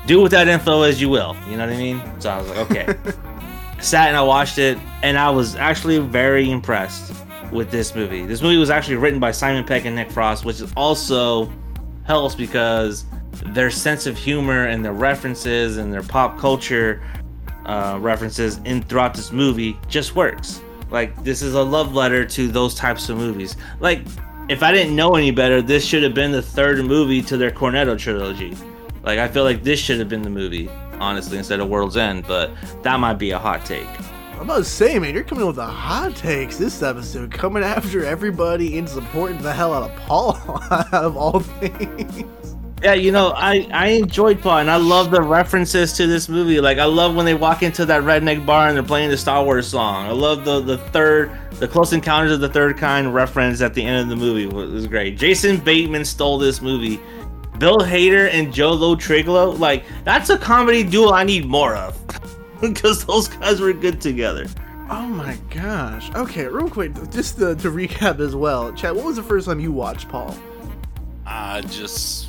do 0.07 0.23
with 0.23 0.33
that 0.33 0.49
info 0.49 0.81
as 0.81 0.99
you 0.99 1.11
will. 1.11 1.37
You 1.51 1.59
know 1.59 1.67
what 1.67 1.75
I 1.75 1.77
mean? 1.77 2.01
So 2.21 2.31
I 2.31 2.39
was 2.41 2.49
like, 2.49 2.71
okay. 2.71 3.19
Sat 3.81 4.09
and 4.09 4.17
I 4.17 4.23
watched 4.23 4.59
it, 4.59 4.77
and 5.03 5.17
I 5.17 5.31
was 5.31 5.55
actually 5.55 5.99
very 5.99 6.51
impressed 6.51 7.15
with 7.53 7.71
this 7.71 7.95
movie. 7.95 8.27
This 8.27 8.43
movie 8.43 8.57
was 8.57 8.71
actually 8.71 8.97
written 8.97 9.21
by 9.21 9.31
Simon 9.31 9.65
Pegg 9.65 9.87
and 9.87 9.97
Nick 9.97 10.11
Frost, 10.11 10.45
which 10.45 10.61
also 10.77 11.51
helps 12.05 12.35
because 12.35 13.05
their 13.47 13.71
sense 13.71 14.07
of 14.07 14.17
humor 14.17 14.67
and 14.67 14.85
their 14.85 14.93
references 14.93 15.77
and 15.77 15.93
their 15.93 16.03
pop 16.03 16.39
culture 16.39 17.03
uh, 17.67 17.99
references 18.01 18.59
in 18.65 18.83
throughout 18.83 19.15
this 19.15 19.31
movie 19.31 19.79
just 19.89 20.17
works. 20.17 20.61
Like 20.91 21.23
this 21.23 21.43
is 21.43 21.55
a 21.55 21.63
love 21.63 21.95
letter 21.95 22.25
to 22.25 22.49
those 22.49 22.75
types 22.75 23.09
of 23.09 23.19
movies. 23.19 23.57
Like 23.79 24.01
if 24.49 24.63
I 24.63 24.73
didn't 24.73 24.97
know 24.97 25.15
any 25.15 25.31
better, 25.31 25.61
this 25.61 25.85
should 25.85 26.03
have 26.03 26.15
been 26.15 26.33
the 26.33 26.43
third 26.43 26.85
movie 26.85 27.23
to 27.23 27.37
their 27.37 27.51
Cornetto 27.51 27.99
trilogy. 27.99 28.57
Like 29.03 29.19
I 29.19 29.29
feel 29.29 29.45
like 29.45 29.63
this 29.63 29.79
should 29.79 29.99
have 29.99 30.09
been 30.09 30.23
the 30.23 30.31
movie, 30.31 30.69
honestly, 31.01 31.39
instead 31.39 31.61
of 31.61 31.69
World's 31.69 31.97
End. 31.97 32.25
But 32.27 32.51
that 32.83 32.99
might 33.01 33.15
be 33.15 33.31
a 33.31 33.39
hot 33.39 33.65
take. 33.65 33.87
I'm 34.39 34.45
about 34.45 34.59
to 34.59 34.65
say, 34.65 34.99
man, 35.01 35.15
you're 35.15 35.25
coming 35.25 35.43
in 35.43 35.49
with 35.49 35.57
the 35.57 35.67
hot 35.67 36.15
takes 36.15 36.57
this 36.57 36.81
episode, 36.81 37.33
coming 37.33 37.65
after 37.65 38.05
everybody 38.05 38.79
and 38.79 38.89
supporting 38.89 39.39
the 39.43 39.53
hell 39.53 39.75
out 39.75 39.91
of 39.91 39.97
Paul, 39.97 40.37
out 40.71 40.93
of 40.93 41.17
all 41.17 41.41
things. 41.41 42.25
Yeah, 42.81 42.95
you 42.95 43.11
know, 43.11 43.33
I 43.35 43.69
I 43.73 43.89
enjoyed 43.89 44.41
Paul, 44.41 44.59
and 44.59 44.71
I 44.71 44.77
love 44.77 45.11
the 45.11 45.21
references 45.21 45.93
to 45.95 46.07
this 46.07 46.29
movie. 46.29 46.61
Like, 46.61 46.79
I 46.79 46.85
love 46.85 47.17
when 47.17 47.27
they 47.27 47.35
walk 47.35 47.65
into 47.65 47.85
that 47.87 48.05
redneck 48.05 48.47
bar 48.47 48.69
and 48.69 48.77
they're 48.77 48.85
playing 48.85 49.11
the 49.11 49.17
Star 49.17 49.43
Wars 49.43 49.67
song. 49.67 50.07
I 50.07 50.13
love 50.13 50.45
the 50.45 50.61
the 50.61 50.79
third, 50.79 51.33
the 51.55 51.67
Close 51.67 51.93
Encounters 51.93 52.31
of 52.31 52.39
the 52.39 52.49
Third 52.49 52.77
Kind 52.77 53.13
reference 53.13 53.61
at 53.61 53.75
the 53.75 53.83
end 53.83 54.01
of 54.01 54.09
the 54.09 54.15
movie. 54.15 54.45
It 54.45 54.53
was 54.53 54.87
great. 54.87 55.19
Jason 55.19 55.57
Bateman 55.57 56.05
stole 56.05 56.39
this 56.39 56.63
movie. 56.63 57.01
Bill 57.59 57.79
Hader 57.79 58.29
and 58.33 58.53
Joe 58.53 58.73
Lo 58.73 58.95
Truglio, 58.95 59.59
like 59.59 59.85
that's 60.05 60.31
a 60.31 60.39
comedy 60.39 60.85
duo 60.85 61.13
I 61.13 61.25
need 61.25 61.45
more 61.45 61.75
of, 61.75 61.99
because 62.61 63.05
those 63.05 63.29
guys 63.29 63.61
were 63.61 63.73
good 63.73 64.01
together. 64.01 64.47
Oh 64.91 65.07
my 65.07 65.37
gosh. 65.51 66.11
Okay, 66.15 66.47
real 66.47 66.71
quick, 66.71 66.95
just 67.11 67.37
to, 67.39 67.55
to 67.57 67.71
recap 67.71 68.21
as 68.21 68.35
well. 68.35 68.73
Chad, 68.73 68.97
what 68.97 69.05
was 69.05 69.17
the 69.17 69.23
first 69.23 69.47
time 69.47 69.61
you 69.61 69.71
watched 69.71 70.09
Paul? 70.09 70.35
Uh, 71.27 71.61
just 71.63 72.29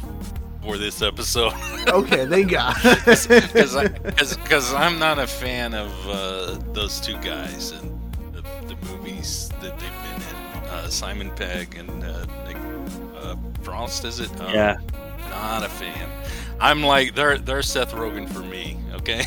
for 0.62 0.78
this 0.78 1.02
episode. 1.02 1.54
okay, 1.88 2.26
thank 2.26 2.52
God. 2.52 2.76
Because 2.84 3.28
I'm 4.74 5.00
not 5.00 5.20
a 5.20 5.28
fan 5.28 5.74
of 5.74 5.90
uh, 6.10 6.60
those 6.74 7.00
two 7.00 7.18
guys 7.20 7.72
and 7.72 8.14
the, 8.34 8.42
the, 8.68 8.76
movies 8.88 9.50
that 9.62 9.80
they've 9.80 9.90
been 9.90 10.22
in. 10.22 10.70
Uh, 10.70 10.90
Simon 10.90 11.32
Pegg 11.32 11.76
and 11.76 12.04
uh, 12.04 12.26
Nick 12.46 12.58
uh, 13.16 13.36
Frost, 13.62 14.04
is 14.04 14.20
it? 14.20 14.42
Um, 14.42 14.54
yeah. 14.54 14.78
Not 15.30 15.64
a 15.64 15.70
fan. 15.70 16.10
I'm 16.60 16.84
like 16.84 17.16
they're 17.16 17.38
they're 17.38 17.62
Seth 17.62 17.94
Rogen 17.94 18.28
for 18.30 18.40
me. 18.40 18.78
Okay, 18.96 19.24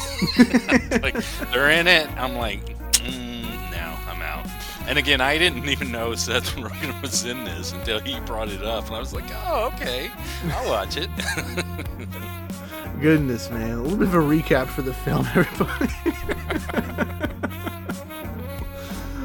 like 1.01 1.15
they're 1.53 1.71
in 1.71 1.87
it. 1.87 2.11
I'm 2.19 2.37
like, 2.37 2.79
mm, 2.99 3.45
now 3.71 3.99
I'm 4.09 4.21
out. 4.21 4.47
And 4.87 4.99
again, 4.99 5.21
I 5.21 5.39
didn't 5.39 5.67
even 5.69 5.91
know 5.91 6.15
Seth 6.15 6.55
Rogen 6.57 7.01
was 7.01 7.25
in 7.25 7.45
this 7.45 7.73
until 7.73 8.01
he 8.01 8.21
brought 8.21 8.49
it 8.49 8.63
up, 8.63 8.87
and 8.87 8.97
I 8.97 8.99
was 8.99 9.15
like, 9.15 9.25
"Oh, 9.47 9.71
okay, 9.75 10.11
I'll 10.51 10.69
watch 10.69 10.97
it." 10.99 11.09
Goodness, 13.01 13.51
man! 13.51 13.79
A 13.79 13.83
little 13.83 13.99
bit 13.99 14.09
of 14.09 14.15
a 14.15 14.19
recap 14.19 14.67
for 14.67 14.83
the 14.83 14.93
film, 14.93 15.27
everybody. 15.35 15.93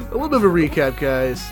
a 0.00 0.12
little 0.12 0.28
bit 0.28 0.36
of 0.38 0.44
a 0.44 0.48
recap, 0.48 0.98
guys. 0.98 1.46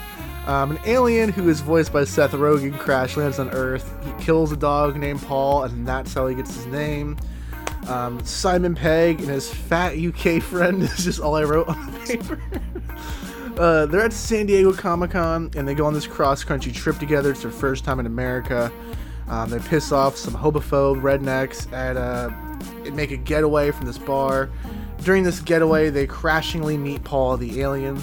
Um, 0.46 0.72
an 0.72 0.78
alien 0.86 1.30
who 1.30 1.48
is 1.48 1.60
voiced 1.60 1.92
by 1.92 2.04
Seth 2.04 2.30
Rogen 2.32 2.78
crash 2.78 3.16
lands 3.16 3.38
on 3.40 3.50
Earth. 3.50 3.92
He 4.04 4.24
kills 4.24 4.52
a 4.52 4.56
dog 4.56 4.96
named 4.96 5.20
Paul, 5.22 5.64
and 5.64 5.86
that's 5.86 6.14
how 6.14 6.28
he 6.28 6.36
gets 6.36 6.54
his 6.54 6.66
name. 6.66 7.18
Um, 7.88 8.24
Simon 8.24 8.74
Pegg 8.74 9.20
and 9.20 9.28
his 9.28 9.52
fat 9.52 9.96
UK 9.96 10.42
friend 10.42 10.82
is 10.82 11.04
just 11.04 11.20
all 11.20 11.36
I 11.36 11.44
wrote 11.44 11.68
on 11.68 11.92
the 11.92 11.98
paper. 12.00 12.40
uh, 13.60 13.86
they're 13.86 14.02
at 14.02 14.12
San 14.12 14.46
Diego 14.46 14.72
Comic 14.72 15.12
Con 15.12 15.50
and 15.56 15.66
they 15.66 15.74
go 15.74 15.86
on 15.86 15.94
this 15.94 16.06
cross 16.06 16.42
country 16.42 16.72
trip 16.72 16.98
together. 16.98 17.30
It's 17.30 17.42
their 17.42 17.50
first 17.50 17.84
time 17.84 18.00
in 18.00 18.06
America. 18.06 18.72
Um, 19.28 19.50
they 19.50 19.58
piss 19.58 19.92
off 19.92 20.16
some 20.16 20.34
homophobe 20.34 21.00
rednecks 21.00 21.72
at 21.72 21.96
uh, 21.96 22.30
and 22.84 22.94
make 22.94 23.10
a 23.10 23.16
getaway 23.16 23.70
from 23.70 23.86
this 23.86 23.98
bar. 23.98 24.50
During 25.02 25.22
this 25.22 25.40
getaway, 25.40 25.90
they 25.90 26.06
crashingly 26.06 26.76
meet 26.76 27.04
Paul, 27.04 27.36
the 27.36 27.60
alien. 27.60 27.96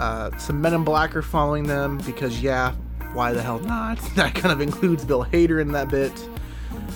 Uh, 0.00 0.34
some 0.38 0.62
men 0.62 0.72
in 0.72 0.82
black 0.82 1.14
are 1.14 1.20
following 1.20 1.64
them 1.64 1.98
because, 2.06 2.40
yeah, 2.40 2.72
why 3.12 3.32
the 3.32 3.42
hell 3.42 3.58
not? 3.58 3.98
That 4.14 4.34
kind 4.34 4.50
of 4.50 4.62
includes 4.62 5.04
Bill 5.04 5.26
Hader 5.26 5.60
in 5.60 5.72
that 5.72 5.90
bit. 5.90 6.12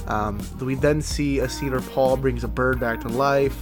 Um, 0.06 0.40
we 0.58 0.74
then 0.74 1.02
see 1.02 1.40
a 1.40 1.48
scene 1.48 1.72
where 1.72 1.80
Paul 1.80 2.16
brings 2.16 2.44
a 2.44 2.48
bird 2.48 2.80
back 2.80 3.02
to 3.02 3.08
life. 3.08 3.58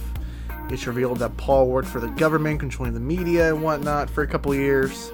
It's 0.69 0.87
revealed 0.87 1.19
that 1.19 1.35
Paul 1.35 1.67
worked 1.67 1.89
for 1.89 1.99
the 1.99 2.07
government, 2.07 2.61
controlling 2.61 2.93
the 2.93 3.01
media 3.01 3.53
and 3.53 3.61
whatnot 3.61 4.09
for 4.09 4.23
a 4.23 4.27
couple 4.27 4.55
years. 4.55 5.11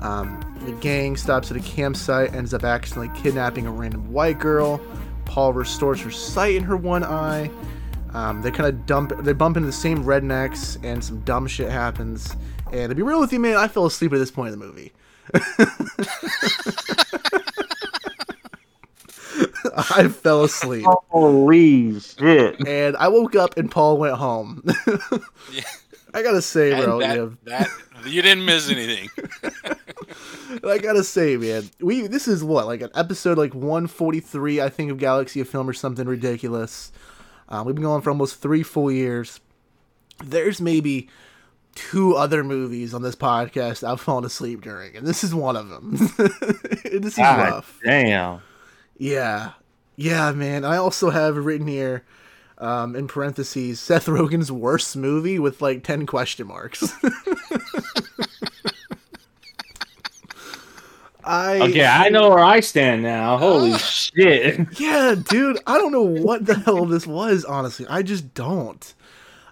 Um, 0.00 0.38
the 0.66 0.72
gang 0.72 1.16
stops 1.16 1.50
at 1.50 1.56
a 1.56 1.60
campsite, 1.60 2.34
ends 2.34 2.52
up 2.52 2.64
accidentally 2.64 3.18
kidnapping 3.18 3.66
a 3.66 3.70
random 3.70 4.12
white 4.12 4.38
girl. 4.38 4.78
Paul 5.24 5.54
restores 5.54 6.02
her 6.02 6.10
sight 6.10 6.54
in 6.54 6.64
her 6.64 6.76
one 6.76 7.02
eye. 7.02 7.50
Um, 8.12 8.42
they 8.42 8.50
kind 8.50 8.68
of 8.68 8.84
dump, 8.84 9.12
they 9.20 9.32
bump 9.32 9.56
into 9.56 9.66
the 9.66 9.72
same 9.72 10.04
rednecks, 10.04 10.82
and 10.84 11.02
some 11.02 11.20
dumb 11.20 11.46
shit 11.46 11.70
happens. 11.70 12.36
And 12.72 12.90
to 12.90 12.94
be 12.94 13.02
real 13.02 13.20
with 13.20 13.32
you, 13.32 13.40
man, 13.40 13.56
I 13.56 13.68
fell 13.68 13.86
asleep 13.86 14.12
at 14.12 14.18
this 14.18 14.30
point 14.30 14.52
in 14.52 14.58
the 14.58 14.64
movie. 14.64 14.92
I 19.92 20.08
fell 20.08 20.44
asleep. 20.44 20.86
Holy 21.08 21.98
shit! 22.00 22.66
And 22.66 22.96
I 22.96 23.08
woke 23.08 23.36
up 23.36 23.56
and 23.56 23.70
Paul 23.70 23.98
went 23.98 24.16
home. 24.16 24.62
yeah. 25.52 25.62
I 26.14 26.22
gotta 26.22 26.42
say, 26.42 26.70
bro, 26.70 26.98
that, 26.98 27.16
you, 27.16 27.38
that, 27.44 27.68
you 28.04 28.20
didn't 28.20 28.44
miss 28.44 28.68
anything. 28.68 29.08
I 30.64 30.78
gotta 30.78 31.04
say, 31.04 31.36
man, 31.36 31.70
we 31.80 32.08
this 32.08 32.26
is 32.26 32.42
what 32.42 32.66
like 32.66 32.82
an 32.82 32.90
episode 32.94 33.38
like 33.38 33.54
143, 33.54 34.60
I 34.60 34.68
think, 34.68 34.90
of 34.90 34.98
Galaxy 34.98 35.40
of 35.40 35.48
Film 35.48 35.68
or 35.68 35.72
something 35.72 36.08
ridiculous. 36.08 36.90
Um, 37.48 37.64
we've 37.64 37.74
been 37.74 37.84
going 37.84 38.02
for 38.02 38.10
almost 38.10 38.40
three 38.40 38.64
full 38.64 38.90
years. 38.90 39.40
There's 40.22 40.60
maybe 40.60 41.08
two 41.88 42.14
other 42.14 42.44
movies 42.44 42.92
on 42.92 43.02
this 43.02 43.16
podcast 43.16 43.82
I've 43.86 44.00
fallen 44.00 44.24
asleep 44.24 44.60
during, 44.62 44.96
and 44.96 45.06
this 45.06 45.24
is 45.24 45.34
one 45.34 45.56
of 45.56 45.68
them. 45.68 45.92
this 46.18 47.12
is 47.12 47.16
God 47.16 47.38
rough. 47.38 47.78
Damn. 47.84 48.42
Yeah, 48.98 49.52
yeah, 49.96 50.32
man. 50.32 50.64
I 50.64 50.76
also 50.76 51.10
have 51.10 51.36
written 51.36 51.66
here 51.66 52.04
um, 52.58 52.94
in 52.94 53.08
parentheses 53.08 53.80
Seth 53.80 54.06
Rogen's 54.06 54.52
worst 54.52 54.96
movie 54.96 55.38
with 55.38 55.62
like 55.62 55.82
ten 55.82 56.06
question 56.06 56.46
marks. 56.46 56.92
I 61.24 61.60
okay, 61.60 61.86
I 61.86 62.08
know 62.08 62.30
where 62.30 62.44
I 62.44 62.60
stand 62.60 63.02
now. 63.02 63.38
Holy 63.38 63.72
uh, 63.72 63.78
shit! 63.78 64.66
Yeah, 64.78 65.14
dude, 65.16 65.58
I 65.66 65.78
don't 65.78 65.92
know 65.92 66.02
what 66.02 66.44
the 66.46 66.54
hell 66.54 66.84
this 66.86 67.06
was. 67.06 67.44
Honestly, 67.44 67.86
I 67.88 68.02
just 68.02 68.34
don't. 68.34 68.94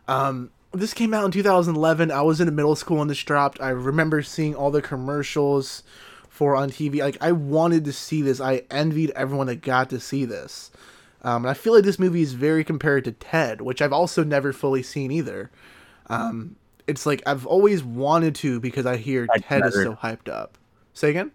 Um, 0.07 0.51
this 0.73 0.95
came 0.95 1.15
out 1.15 1.25
in 1.25 1.31
2011. 1.31 2.11
I 2.11 2.23
was 2.23 2.41
in 2.41 2.55
middle 2.55 2.77
school 2.77 2.99
when 2.99 3.09
this 3.09 3.23
dropped. 3.23 3.61
I 3.61 3.71
remember 3.71 4.23
seeing 4.23 4.55
all 4.55 4.71
the 4.71 4.83
commercials 4.83 5.83
for 6.29 6.55
on 6.55 6.71
TV. 6.71 7.01
Like 7.01 7.17
I 7.21 7.33
wanted 7.33 7.85
to 7.87 7.93
see 7.93 8.23
this. 8.23 8.41
I 8.41 8.63
envied 8.71 9.11
everyone 9.17 9.47
that 9.49 9.63
got 9.63 9.91
to 9.91 10.01
see 10.01 10.25
this. 10.25 10.71
Um, 11.23 11.45
and 11.45 11.51
I 11.51 11.55
feel 11.55 11.75
like 11.75 11.85
this 11.85 11.99
movie 11.99 12.23
is 12.23 12.35
very 12.35 12.63
compared 12.63 13.05
to 13.05 13.13
Ted, 13.13 13.61
which 13.61 13.83
I've 13.83 13.93
also 13.93 14.23
never 14.23 14.53
fully 14.53 14.83
seen 14.83 15.11
either. 15.11 15.51
Um, 16.07 16.57
it's 16.87 17.07
like 17.07 17.23
I've 17.27 17.47
always 17.47 17.83
wanted 17.83 18.35
to 18.37 18.61
because 18.61 18.87
I 18.87 18.97
hear 18.97 19.27
Ted's 19.27 19.45
Ted 19.47 19.63
better. 19.63 19.79
is 19.79 19.85
so 19.85 19.95
hyped 19.95 20.29
up. 20.29 20.57
Say 20.95 21.11
again. 21.11 21.33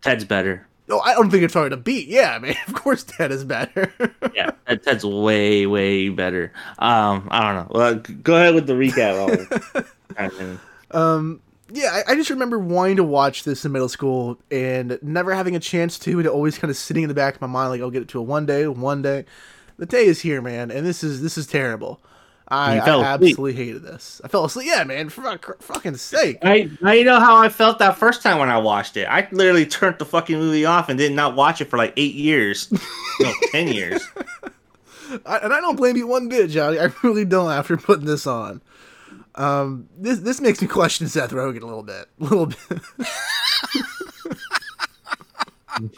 Ted's 0.00 0.24
better. 0.24 0.66
No, 0.88 1.00
I 1.00 1.14
don't 1.14 1.30
think 1.30 1.42
it's 1.42 1.54
hard 1.54 1.72
to 1.72 1.76
beat. 1.76 2.08
Yeah, 2.08 2.32
I 2.34 2.38
mean, 2.38 2.54
of 2.68 2.74
course 2.74 3.02
Ted 3.02 3.32
is 3.32 3.44
better. 3.44 3.92
yeah, 4.34 4.50
Ted's 4.66 5.04
way, 5.04 5.66
way 5.66 6.08
better. 6.08 6.52
Um, 6.78 7.28
I 7.30 7.40
don't 7.42 7.54
know. 7.56 7.78
Well, 7.78 7.94
go 8.22 8.36
ahead 8.36 8.54
with 8.54 8.66
the 8.66 8.74
recap. 8.74 10.58
um, 10.92 11.40
yeah, 11.72 12.02
I, 12.06 12.12
I, 12.12 12.14
just 12.14 12.30
remember 12.30 12.58
wanting 12.58 12.96
to 12.96 13.04
watch 13.04 13.42
this 13.42 13.64
in 13.64 13.72
middle 13.72 13.88
school 13.88 14.38
and 14.50 14.98
never 15.02 15.34
having 15.34 15.56
a 15.56 15.60
chance 15.60 15.98
to, 16.00 16.18
and 16.18 16.28
always 16.28 16.58
kind 16.58 16.70
of 16.70 16.76
sitting 16.76 17.02
in 17.02 17.08
the 17.08 17.14
back 17.14 17.34
of 17.34 17.40
my 17.40 17.48
mind, 17.48 17.70
like 17.70 17.80
I'll 17.80 17.90
get 17.90 18.02
it 18.02 18.08
to 18.08 18.20
a 18.20 18.22
one 18.22 18.46
day, 18.46 18.66
one 18.68 19.02
day. 19.02 19.24
The 19.78 19.86
day 19.86 20.06
is 20.06 20.20
here, 20.20 20.40
man, 20.40 20.70
and 20.70 20.86
this 20.86 21.04
is 21.04 21.20
this 21.20 21.36
is 21.36 21.46
terrible. 21.46 22.00
I, 22.48 22.78
I 22.78 23.02
absolutely 23.02 23.54
hated 23.54 23.82
this. 23.82 24.20
I 24.22 24.28
fell 24.28 24.44
asleep. 24.44 24.68
Yeah, 24.68 24.84
man, 24.84 25.08
for 25.08 25.22
fucking 25.58 25.96
sake. 25.96 26.38
I, 26.42 26.70
I 26.82 27.02
know 27.02 27.18
how 27.18 27.36
I 27.36 27.48
felt 27.48 27.80
that 27.80 27.98
first 27.98 28.22
time 28.22 28.38
when 28.38 28.48
I 28.48 28.58
watched 28.58 28.96
it. 28.96 29.06
I 29.06 29.26
literally 29.32 29.66
turned 29.66 29.98
the 29.98 30.04
fucking 30.04 30.38
movie 30.38 30.64
off 30.64 30.88
and 30.88 30.96
did 30.96 31.12
not 31.12 31.34
watch 31.34 31.60
it 31.60 31.64
for 31.64 31.76
like 31.76 31.92
eight 31.96 32.14
years, 32.14 32.70
no, 33.20 33.32
ten 33.50 33.66
years. 33.68 34.06
I, 35.24 35.38
and 35.38 35.52
I 35.52 35.60
don't 35.60 35.76
blame 35.76 35.96
you 35.96 36.06
one 36.06 36.28
bit, 36.28 36.50
Johnny. 36.50 36.78
I 36.78 36.90
really 37.02 37.24
don't. 37.24 37.50
After 37.50 37.76
putting 37.76 38.06
this 38.06 38.28
on, 38.28 38.60
um, 39.34 39.88
this 39.96 40.20
this 40.20 40.40
makes 40.40 40.62
me 40.62 40.68
question 40.68 41.08
Seth 41.08 41.32
Rogen 41.32 41.62
a 41.62 41.66
little 41.66 41.82
bit, 41.82 42.06
a 42.20 42.24
little 42.24 42.46
bit. 42.46 42.58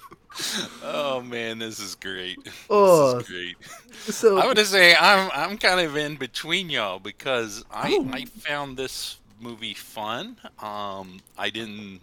oh 0.82 1.20
man, 1.20 1.59
this 1.59 1.78
is 1.80 1.95
great. 1.95 2.39
Oh, 2.70 3.14
this 3.18 3.22
is 3.22 3.28
great. 3.28 3.57
So 4.14 4.39
I 4.39 4.47
would 4.47 4.59
say 4.59 4.95
I'm 4.95 5.30
I'm 5.34 5.59
kind 5.59 5.80
of 5.80 5.97
in 5.97 6.16
between 6.16 6.70
y'all 6.70 6.99
because 6.99 7.64
I 7.70 7.97
oh. 7.99 8.11
I 8.12 8.24
found 8.24 8.76
this 8.76 9.18
movie 9.41 9.74
fun. 9.74 10.36
Um, 10.61 11.20
I 11.36 11.51
didn't 11.51 12.01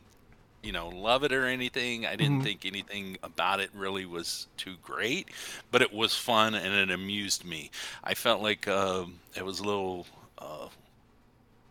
you 0.64 0.72
know 0.72 0.90
love 0.90 1.24
it 1.24 1.32
or 1.32 1.46
anything. 1.46 2.06
I 2.06 2.16
didn't 2.16 2.38
mm-hmm. 2.38 2.44
think 2.44 2.66
anything 2.66 3.18
about 3.24 3.60
it 3.60 3.70
really 3.74 4.06
was 4.06 4.48
too 4.58 4.76
great, 4.84 5.30
but 5.72 5.82
it 5.82 5.94
was 5.94 6.16
fun 6.16 6.56
and 6.56 6.74
it 6.74 6.94
amused 6.94 7.46
me. 7.46 7.72
I 8.04 8.14
felt 8.14 8.42
like 8.42 8.68
uh, 8.68 9.06
it 9.36 9.46
was 9.46 9.60
a 9.60 9.64
little. 9.64 10.08
Uh, 10.38 10.68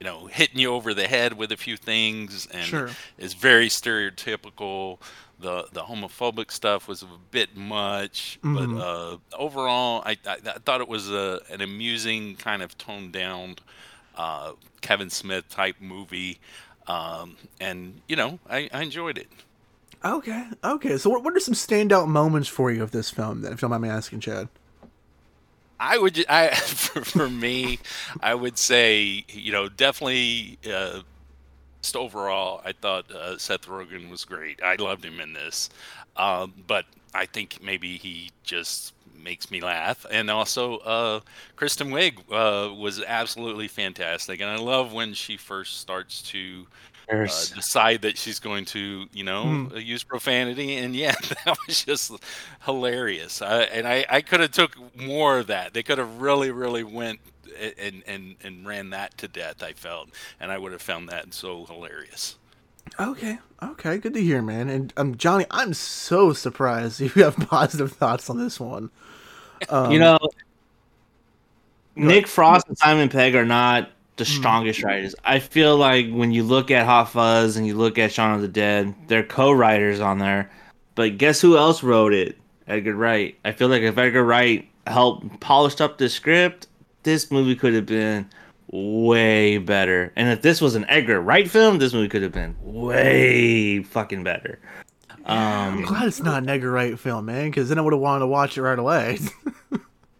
you 0.01 0.11
know, 0.11 0.27
hitting 0.27 0.59
you 0.59 0.73
over 0.73 0.93
the 0.93 1.07
head 1.07 1.33
with 1.33 1.53
a 1.53 1.57
few 1.57 1.77
things, 1.77 2.47
and 2.47 2.65
sure. 2.65 2.91
is 3.17 3.33
very 3.33 3.69
stereotypical 3.69 4.99
the 5.45 5.69
the 5.73 5.83
homophobic 5.83 6.51
stuff 6.51 6.89
was 6.89 7.03
a 7.03 7.09
bit 7.31 7.57
much, 7.57 8.39
mm-hmm. 8.43 8.77
but 8.77 8.83
uh, 8.83 9.17
overall, 9.39 10.03
I, 10.05 10.17
I, 10.27 10.37
I, 10.47 10.59
thought 10.65 10.81
it 10.81 10.89
was 10.89 11.11
a, 11.11 11.41
an 11.51 11.61
amusing 11.61 12.37
kind 12.37 12.63
of 12.63 12.77
toned 12.79 13.13
down 13.13 13.57
uh, 14.17 14.53
Kevin 14.81 15.11
Smith 15.11 15.49
type 15.51 15.77
movie, 15.81 16.41
um, 16.89 17.37
and 17.61 18.01
you 18.09 18.17
know, 18.17 18.39
I, 18.49 18.71
I 18.73 18.83
enjoyed 18.83 19.19
it. 19.19 19.29
Okay, 20.03 20.47
okay. 20.65 20.97
So, 20.97 21.11
what, 21.11 21.23
what 21.23 21.37
are 21.37 21.41
some 21.41 21.55
standout 21.55 22.09
moments 22.09 22.49
for 22.49 22.73
you 22.73 22.83
of 22.83 22.91
this 22.91 23.11
film? 23.11 23.43
Then, 23.43 23.53
if 23.53 23.59
you 23.59 23.69
don't 23.69 23.71
mind 23.71 23.83
me 23.83 23.91
asking, 23.91 24.21
Chad. 24.21 24.49
I 25.79 25.99
would, 25.99 26.25
I 26.29 26.49
for, 26.55 27.05
for 27.05 27.29
me, 27.29 27.81
I 28.21 28.35
would 28.35 28.57
say, 28.57 29.25
you 29.29 29.53
know, 29.53 29.69
definitely. 29.69 30.59
Uh, 30.69 31.03
just 31.85 31.97
overall, 31.97 32.63
I 32.65 32.73
thought 32.73 33.11
uh, 33.13 33.37
Seth 33.37 33.67
Rogen 33.67 34.09
was 34.09 34.25
great. 34.25 34.63
I 34.63 34.77
loved 34.77 35.05
him 35.05 35.21
in 35.21 35.35
this, 35.35 35.69
um, 36.17 36.55
but 36.67 36.87
I 37.13 37.27
think 37.27 37.59
maybe 37.63 37.99
he 37.99 38.31
just 38.43 38.95
makes 39.23 39.51
me 39.51 39.61
laugh. 39.61 40.07
And 40.11 40.31
also, 40.31 40.79
uh, 40.79 41.21
Kristen 41.57 41.91
Wiig 41.91 42.21
uh, 42.33 42.75
was 42.75 43.03
absolutely 43.03 43.69
fantastic, 43.69 44.41
and 44.41 44.49
I 44.49 44.57
love 44.57 44.95
when 44.95 45.13
she 45.13 45.37
first 45.37 45.79
starts 45.81 46.23
to. 46.31 46.67
Uh, 47.13 47.27
decide 47.55 48.01
that 48.01 48.17
she's 48.17 48.39
going 48.41 48.65
to, 48.65 49.05
you 49.13 49.25
know, 49.25 49.69
uh, 49.75 49.77
use 49.77 50.03
profanity, 50.03 50.77
and 50.77 50.97
yeah, 50.97 51.13
that 51.45 51.55
was 51.67 51.85
just 51.85 52.13
hilarious. 52.65 53.43
I, 53.43 53.65
and 53.65 53.87
I, 53.87 54.07
I 54.09 54.23
could 54.23 54.41
have 54.41 54.53
took 54.53 54.75
more 54.97 55.41
of 55.41 55.49
that. 55.49 55.75
They 55.75 55.83
could 55.83 55.99
have 55.99 56.23
really, 56.23 56.51
really 56.51 56.83
went 56.83 57.21
and 57.79 58.03
and 58.07 58.37
and 58.43 58.67
ran 58.67 58.91
that 58.91 59.17
to 59.19 59.29
death. 59.29 59.63
I 59.63 59.73
felt, 59.73 60.11
and 60.41 60.51
I 60.51 60.59
would 60.59 60.73
have 60.73 60.83
found 60.83 61.09
that 61.09 61.35
so 61.35 61.67
hilarious. 61.67 62.37
Okay, 63.01 63.39
okay, 63.63 63.99
good 63.99 64.15
to 64.15 64.23
hear, 64.23 64.43
man. 64.43 64.69
And 64.69 64.93
um, 64.97 65.17
Johnny, 65.17 65.47
I'm 65.51 65.75
so 65.75 66.33
surprised 66.33 67.01
you 67.01 67.09
have 67.23 67.37
positive 67.37 67.93
thoughts 67.93 68.29
on 68.31 68.39
this 68.39 68.61
one. 68.61 68.91
Um, 69.69 69.91
you 69.91 69.99
know, 69.99 70.19
Nick 71.97 72.27
Frost 72.27 72.69
and 72.69 72.77
Simon 72.77 73.09
Pegg 73.09 73.35
are 73.35 73.45
not 73.45 73.91
the 74.17 74.25
strongest 74.25 74.83
writers. 74.83 75.15
I 75.25 75.41
feel 75.41 75.77
like 75.77 76.11
when 76.11 76.31
you 76.31 76.45
look 76.45 76.71
at 76.71 76.87
Hot 76.87 77.11
Fuzz 77.11 77.57
and 77.57 77.67
you 77.67 77.75
look 77.75 77.99
at 77.99 78.13
Shaun 78.13 78.35
of 78.35 78.43
the 78.43 78.49
Dead, 78.49 78.95
they're 79.09 79.25
co-writers 79.25 80.01
on 80.01 80.19
there. 80.19 80.51
But 80.95 81.19
guess 81.19 81.41
who 81.41 81.57
else 81.57 81.83
wrote 81.83 82.13
it? 82.13 82.37
Edgar 82.69 82.95
Wright. 82.95 83.37
I 83.45 83.53
feel 83.53 83.69
like 83.69 83.83
if 83.83 83.99
Edgar 83.99 84.25
Wright 84.25 84.69
helped 84.87 85.41
polished 85.41 85.81
up 85.81 85.99
the 85.99 86.09
script, 86.09 86.69
this 87.05 87.31
movie 87.31 87.55
could 87.57 87.75
have 87.75 87.87
been 87.87 88.29
way 88.71 89.59
better. 89.59 90.13
And 90.17 90.29
if 90.31 90.43
this 90.43 90.61
was 90.61 90.75
an 90.75 90.85
Edgar 90.89 91.21
Wright 91.21 91.49
film, 91.49 91.79
this 91.79 91.93
movie 91.93 92.09
could 92.09 92.23
have 92.23 92.33
been 92.33 92.57
way 92.61 93.83
fucking 93.83 94.25
better. 94.25 94.59
I'm 95.27 95.79
Um, 95.79 95.83
glad 95.85 96.07
it's 96.09 96.21
not 96.23 96.43
an 96.43 96.49
Edgar 96.49 96.71
Wright 96.71 96.99
film, 96.99 97.27
man, 97.27 97.51
because 97.51 97.69
then 97.69 97.79
I 97.79 97.83
would 97.83 97.93
have 97.93 98.01
wanted 98.01 98.21
to 98.21 98.27
watch 98.27 98.59
it 98.59 98.63
right 98.63 98.79
away. 98.79 99.19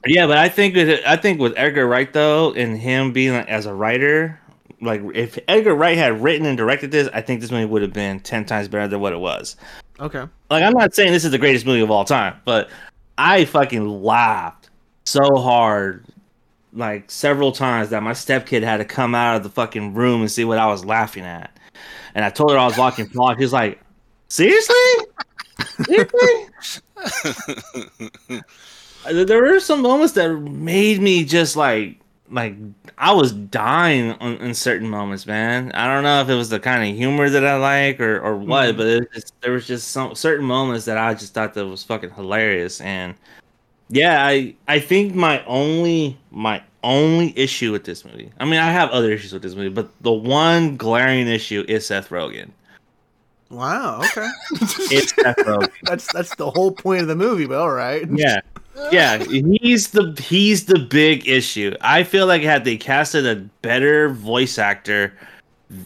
Yeah, 0.07 0.27
but 0.27 0.37
I 0.37 0.51
think 0.51 0.75
with 0.75 1.01
I 1.07 1.17
think 1.17 1.41
with 1.41 1.55
Edgar 1.57 1.87
Wright 1.87 2.13
though, 2.13 2.53
and 2.53 2.77
him 2.77 3.13
being 3.13 3.33
like, 3.33 3.49
as 3.49 3.65
a 3.65 3.73
writer, 3.73 4.39
like 4.83 5.01
if 5.15 5.39
Edgar 5.49 5.75
Wright 5.75 5.97
had 5.97 6.23
written 6.23 6.47
and 6.47 6.59
directed 6.59 6.91
this, 6.91 7.09
I 7.15 7.23
think 7.23 7.41
this 7.41 7.51
movie 7.51 7.65
would 7.65 7.81
have 7.81 7.95
been 7.95 8.21
ten 8.21 8.45
times 8.45 8.69
better 8.69 8.87
than 8.87 9.01
what 9.01 9.15
it 9.15 9.19
was. 9.19 9.57
okay. 9.99 10.27
Like 10.51 10.63
I'm 10.63 10.75
not 10.75 10.95
saying 10.95 11.11
this 11.13 11.25
is 11.25 11.31
the 11.31 11.39
greatest 11.39 11.65
movie 11.65 11.81
of 11.81 11.91
all 11.91 12.05
time, 12.05 12.37
but 12.45 12.69
I 13.17 13.47
fucking 13.47 14.03
laughed 14.03 14.69
so 15.07 15.37
hard, 15.37 16.05
like 16.75 17.11
several 17.11 17.53
times 17.53 17.91
that 17.91 18.03
my 18.03 18.13
stepkid 18.13 18.63
had 18.63 18.79
to 18.79 18.85
come 18.85 19.15
out 19.15 19.37
of 19.37 19.43
the 19.43 19.51
fucking 19.51 19.95
room 19.95 20.21
and 20.21 20.31
see 20.31 20.45
what 20.45 20.59
I 20.59 20.67
was 20.67 20.85
laughing 20.85 21.25
at. 21.25 21.57
And 22.15 22.25
I 22.25 22.31
told 22.31 22.51
her 22.51 22.59
I 22.59 22.67
was 22.67 22.77
watching 22.79 23.07
vlog. 23.07 23.37
She 23.37 23.45
was 23.45 23.53
like, 23.53 23.81
"Seriously? 24.29 24.75
Seriously?" 25.85 26.49
There 29.13 29.43
were 29.43 29.61
some 29.61 29.83
moments 29.83 30.15
that 30.15 30.31
made 30.31 31.03
me 31.03 31.25
just 31.25 31.57
like 31.57 32.01
like 32.31 32.57
I 32.97 33.13
was 33.13 33.33
dying 33.33 34.13
on, 34.13 34.37
in 34.39 34.55
certain 34.55 34.89
moments, 34.89 35.27
man. 35.27 35.73
I 35.73 35.87
don't 35.87 36.03
know 36.05 36.21
if 36.23 36.29
it 36.29 36.35
was 36.35 36.49
the 36.49 36.59
kind 36.59 36.89
of 36.89 36.97
humor 36.97 37.29
that 37.29 37.45
I 37.45 37.57
like 37.57 38.01
or 38.01 38.19
or 38.21 38.37
what, 38.37 38.71
mm-hmm. 38.71 38.79
but 38.79 38.87
it 38.87 39.01
was 39.01 39.09
just, 39.15 39.41
there 39.43 39.53
was 39.53 39.67
just 39.67 39.89
some 39.89 40.15
certain 40.15 40.47
moments 40.47 40.87
that 40.87 40.97
I 40.97 41.13
just 41.15 41.35
thought 41.35 41.55
that 41.55 41.67
was 41.67 41.85
fucking 41.85 42.11
hilarious. 42.13 42.81
And 42.81 43.15
yeah, 43.89 44.25
I 44.27 44.55
I 44.69 44.79
think 44.81 45.15
my 45.15 45.45
only 45.45 46.17
my 46.31 46.63
only 46.83 47.33
issue 47.39 47.73
with 47.73 47.85
this 47.85 48.05
movie. 48.05 48.31
I 48.39 48.45
mean, 48.45 48.61
I 48.61 48.71
have 48.71 48.91
other 48.91 49.11
issues 49.13 49.33
with 49.33 49.43
this 49.43 49.55
movie, 49.55 49.69
but 49.71 49.91
the 50.03 50.13
one 50.13 50.77
glaring 50.77 51.27
issue 51.29 51.65
is 51.69 51.87
Seth 51.87 52.11
Rogen. 52.11 52.51
Wow. 53.51 54.01
Okay. 54.01 54.29
It's 54.91 55.15
Seth 55.15 55.37
Rogen. 55.39 55.71
that's 55.85 56.13
that's 56.13 56.35
the 56.37 56.51
whole 56.51 56.73
point 56.73 57.03
of 57.03 57.09
the 57.09 57.15
movie, 57.17 57.47
but 57.47 57.59
all 57.59 57.71
right. 57.71 58.07
Yeah. 58.11 58.41
Yeah, 58.91 59.19
he's 59.23 59.91
the 59.93 60.21
he's 60.21 60.67
the 60.67 60.81
big 60.81 61.29
issue. 61.29 61.75
I 61.81 62.03
feel 62.03 62.27
like 62.27 62.43
had 62.43 62.65
they 62.65 62.77
casted 62.77 63.25
a 63.25 63.37
better 63.63 64.09
voice 64.09 64.59
actor, 64.59 65.17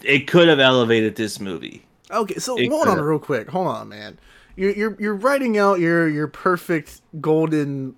it 0.02 0.26
could 0.26 0.48
have 0.48 0.58
elevated 0.58 1.14
this 1.14 1.38
movie. 1.38 1.84
Okay, 2.10 2.36
so 2.36 2.56
It 2.58 2.70
hold 2.70 2.88
on 2.88 2.94
could've. 2.94 3.04
real 3.04 3.18
quick. 3.18 3.50
Hold 3.50 3.66
on, 3.68 3.90
man. 3.90 4.18
You're 4.58 4.72
you're 4.72 4.96
you're 4.98 5.14
writing 5.14 5.56
out 5.56 5.78
your 5.78 6.08
your 6.08 6.26
perfect 6.26 7.00
golden 7.20 7.94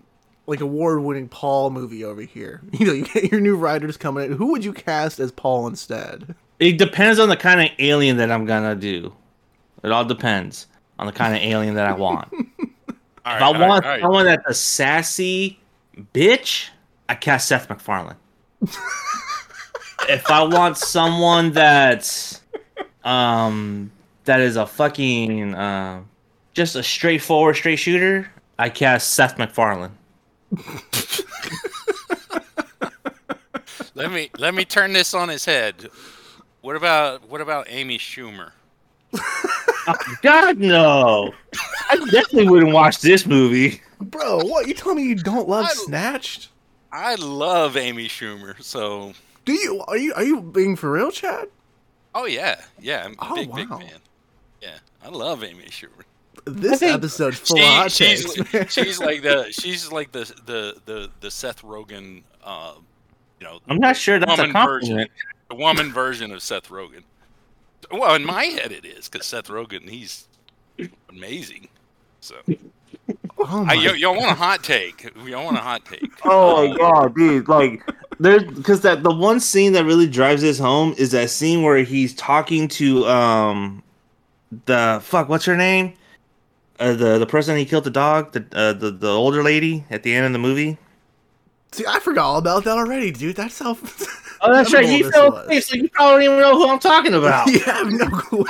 like 0.47 0.61
award 0.61 1.03
winning 1.03 1.27
Paul 1.27 1.71
movie 1.71 2.05
over 2.05 2.21
here. 2.21 2.61
You 2.73 2.87
know, 2.87 2.93
you 2.93 3.05
get 3.05 3.33
your 3.33 3.41
new 3.41 3.57
writers 3.57 3.97
coming 3.97 4.25
in. 4.25 4.33
Who 4.37 4.49
would 4.49 4.63
you 4.63 4.75
cast 4.75 5.19
as 5.21 5.33
Paul 5.33 5.67
instead? 5.69 6.35
It 6.59 6.77
depends 6.77 7.19
on 7.19 7.31
the 7.31 7.37
kind 7.37 7.63
of 7.63 7.71
alien 7.79 8.19
that 8.19 8.31
I'm 8.31 8.45
gonna 8.45 8.75
do. 8.75 9.15
It 9.83 9.91
all 9.91 10.05
depends 10.05 10.67
on 10.99 11.07
the 11.07 11.13
kind 11.13 11.35
of 11.35 11.41
alien 11.41 11.75
that 11.75 11.87
I 11.87 11.93
want. 11.93 12.29
If 13.23 13.27
right, 13.27 13.43
I 13.43 13.47
all 13.47 13.53
right, 13.53 13.69
want 13.69 13.85
all 13.85 13.91
right. 13.91 14.01
someone 14.01 14.25
that's 14.25 14.47
a 14.49 14.55
sassy 14.55 15.61
bitch, 16.15 16.71
I 17.07 17.15
cast 17.15 17.49
Seth 17.49 17.69
MacFarlane. 17.69 18.17
if 20.09 20.31
I 20.31 20.43
want 20.43 20.79
someone 20.79 21.53
that's 21.53 22.41
um 23.05 23.93
that 24.25 24.41
is 24.41 24.57
a 24.57 24.67
fucking 24.67 25.55
uh, 25.55 26.03
just 26.61 26.77
a 26.77 26.83
straightforward 26.83 27.57
straight 27.57 27.77
shooter, 27.77 28.31
I 28.59 28.69
cast 28.69 29.15
Seth 29.15 29.39
MacFarlane. 29.39 29.93
Let 33.95 34.13
me 34.13 34.29
let 34.39 34.55
me 34.55 34.67
turn 34.67 34.93
this 34.93 35.15
on 35.15 35.31
his 35.31 35.47
head. 35.47 35.89
What 36.61 36.77
about 36.77 37.27
what 37.31 37.41
about 37.41 37.67
Amy 37.71 37.97
Schumer? 37.97 38.51
God 40.23 40.59
no! 40.59 41.33
I 41.89 41.97
definitely 42.11 42.49
wouldn't 42.51 42.75
watch 42.75 43.01
this 43.01 43.25
movie. 43.25 43.81
Bro, 43.99 44.45
what? 44.45 44.69
You 44.69 44.75
telling 44.75 44.97
me 44.99 45.05
you 45.05 45.15
don't 45.15 45.49
love 45.49 45.67
Snatched? 45.71 46.49
I 46.93 47.15
love 47.15 47.79
Amy 47.79 48.07
Schumer. 48.07 48.63
So, 48.63 49.15
Do 49.47 49.55
you? 49.55 49.83
Are 49.89 49.97
you 49.97 50.13
are 50.13 50.25
you 50.25 50.43
being 50.43 50.77
for 50.77 50.93
real, 50.93 51.11
Chad? 51.11 51.49
oh 52.15 52.27
yeah, 52.27 52.61
yeah, 52.79 53.07
I'm 53.07 53.13
a 53.13 53.17
Oh, 53.21 53.35
big 53.37 53.55
big 53.55 53.69
fan. 53.71 54.01
Yeah, 54.61 54.77
I 55.03 55.09
love 55.09 55.43
Amy 55.43 55.65
Schumer. 55.71 56.05
This 56.47 56.81
think- 56.81 56.95
episode's 56.95 57.39
full 57.39 57.57
She- 57.57 57.63
of 57.63 57.69
hot 57.69 57.93
she's, 57.93 58.35
takes. 58.35 58.53
man. 58.53 58.67
she's 58.69 59.01
like 59.09 59.23
the 59.23 59.51
she's 59.53 59.93
like 59.93 60.13
the 60.13 60.21
the 60.47 60.77
the, 60.87 61.11
the 61.21 61.31
Seth 61.31 61.63
Rogen, 61.63 62.23
uh, 62.45 62.75
you 63.41 63.47
know. 63.47 63.61
I'm 63.69 63.79
not 63.79 63.97
sure 63.97 64.19
that's 64.19 64.39
a 64.39 64.43
woman 64.47 64.53
version, 64.67 65.07
the 65.49 65.55
woman 65.55 65.93
version 65.93 66.33
of 66.33 66.43
Seth 66.43 66.69
Rogen. 66.69 67.03
Well, 67.93 68.15
in 68.15 68.25
my 68.25 68.45
head 68.45 68.73
it 68.73 68.85
is 68.85 69.09
because 69.09 69.27
Seth 69.27 69.49
Rogen 69.49 69.89
he's 69.89 70.29
amazing. 71.09 71.69
So, 72.21 72.37
Oh 73.39 73.63
I, 73.63 73.65
my 73.65 73.75
y- 73.77 73.95
y'all 73.97 74.15
want 74.17 74.31
a 74.31 74.35
hot 74.35 74.63
take? 74.63 75.11
Y'all 75.25 75.45
want 75.45 75.57
a 75.57 75.61
hot 75.61 75.85
take? 75.87 76.11
Oh 76.25 76.69
my 76.69 76.77
god, 76.77 77.15
dude! 77.17 77.49
Like, 77.49 77.83
there's 78.19 78.45
because 78.45 78.83
that 78.83 79.03
the 79.03 79.11
one 79.15 79.41
scene 79.41 79.73
that 79.73 79.85
really 79.87 80.07
drives 80.07 80.43
this 80.43 80.59
home 80.59 80.95
is 80.99 81.11
that 81.13 81.31
scene 81.31 81.63
where 81.63 81.79
he's 81.79 82.15
talking 82.15 82.69
to 82.69 83.07
um 83.07 83.83
the 84.67 85.01
fuck 85.03 85.29
what's 85.29 85.45
her 85.47 85.57
name 85.57 85.95
uh, 86.81 86.95
the 86.95 87.19
the 87.19 87.27
person 87.27 87.57
he 87.57 87.65
killed 87.65 87.85
the 87.85 87.91
dog 87.91 88.33
the 88.33 88.45
uh, 88.53 88.73
the 88.73 88.91
the 88.91 89.09
older 89.09 89.43
lady 89.43 89.85
at 89.91 90.03
the 90.03 90.15
end 90.15 90.27
of 90.27 90.33
the 90.33 90.39
movie. 90.39 90.79
See, 91.73 91.85
I 91.87 92.01
forgot 92.01 92.25
all 92.25 92.39
about 92.39 92.65
that 92.65 92.77
already, 92.77 93.13
dude. 93.13 93.37
That's 93.37 93.59
how. 93.59 93.79
Oh, 94.43 94.55
that's 94.55 94.73
right. 94.73 94.87
memorable 94.87 94.97
He 94.97 95.03
this 95.03 95.13
fell 95.13 95.37
asleep, 95.37 95.63
so 95.65 95.77
you 95.77 95.89
probably 95.91 96.25
don't 96.25 96.33
even 96.33 96.41
know 96.41 96.57
who 96.57 96.67
I'm 96.71 96.79
talking 96.79 97.13
about. 97.21 97.47
You 97.47 97.61
have 97.61 97.93
no 97.93 98.09
clue. 98.09 98.47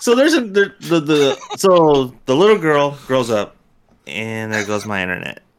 So 0.00 0.14
there's 0.14 0.34
a 0.34 0.40
the, 0.40 0.74
the 0.80 1.00
the 1.00 1.56
so 1.56 2.14
the 2.26 2.34
little 2.34 2.58
girl 2.58 2.98
grows 3.06 3.30
up, 3.30 3.56
and 4.06 4.52
there 4.52 4.64
goes 4.66 4.86
my 4.86 5.02
internet. 5.02 5.42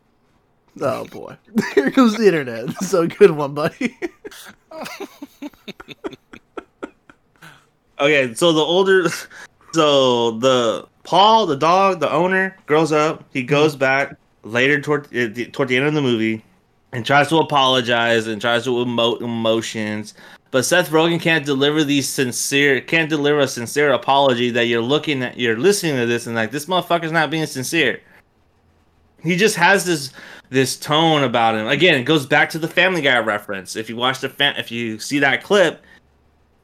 Oh 0.79 1.03
boy, 1.05 1.35
there 1.75 1.89
goes 1.89 2.15
the 2.15 2.27
internet. 2.27 2.71
So 2.83 3.05
good 3.05 3.31
one, 3.31 3.53
buddy. 3.53 3.97
Okay, 7.99 8.33
so 8.33 8.53
the 8.53 8.61
older, 8.61 9.09
so 9.73 10.31
the 10.31 10.87
Paul, 11.03 11.45
the 11.45 11.57
dog, 11.57 11.99
the 11.99 12.11
owner, 12.11 12.55
grows 12.65 12.91
up. 12.91 13.23
He 13.31 13.41
mm-hmm. 13.41 13.49
goes 13.49 13.75
back 13.75 14.15
later 14.43 14.79
toward 14.81 15.07
eh, 15.13 15.27
the- 15.27 15.47
toward 15.47 15.69
the 15.69 15.77
end 15.77 15.87
of 15.87 15.93
the 15.93 16.01
movie, 16.01 16.43
and 16.91 17.05
tries 17.05 17.29
to 17.29 17.37
apologize 17.37 18.27
and 18.27 18.41
tries 18.41 18.63
to 18.65 18.71
emote 18.71 19.21
emotions. 19.21 20.13
But 20.51 20.65
Seth 20.65 20.89
Rogen 20.89 21.19
can't 21.19 21.45
deliver 21.45 21.83
these 21.83 22.09
sincere, 22.09 22.81
can't 22.81 23.09
deliver 23.09 23.39
a 23.39 23.47
sincere 23.47 23.93
apology 23.93 24.49
that 24.51 24.65
you're 24.65 24.81
looking 24.81 25.23
at, 25.23 25.39
you're 25.39 25.57
listening 25.57 25.95
to 25.95 26.05
this 26.05 26.27
and 26.27 26.35
like 26.35 26.51
this 26.51 26.65
motherfucker's 26.65 27.13
not 27.13 27.31
being 27.31 27.45
sincere. 27.45 28.01
He 29.23 29.37
just 29.37 29.55
has 29.55 29.85
this 29.85 30.11
this 30.49 30.75
tone 30.75 31.23
about 31.23 31.55
him. 31.55 31.67
Again, 31.67 31.95
it 31.95 32.03
goes 32.03 32.25
back 32.25 32.49
to 32.49 32.59
the 32.59 32.67
Family 32.67 33.01
Guy 33.01 33.17
reference. 33.19 33.77
If 33.77 33.89
you 33.89 33.95
watch 33.95 34.19
the 34.19 34.31
if 34.57 34.71
you 34.71 34.99
see 34.99 35.19
that 35.19 35.43
clip, 35.43 35.81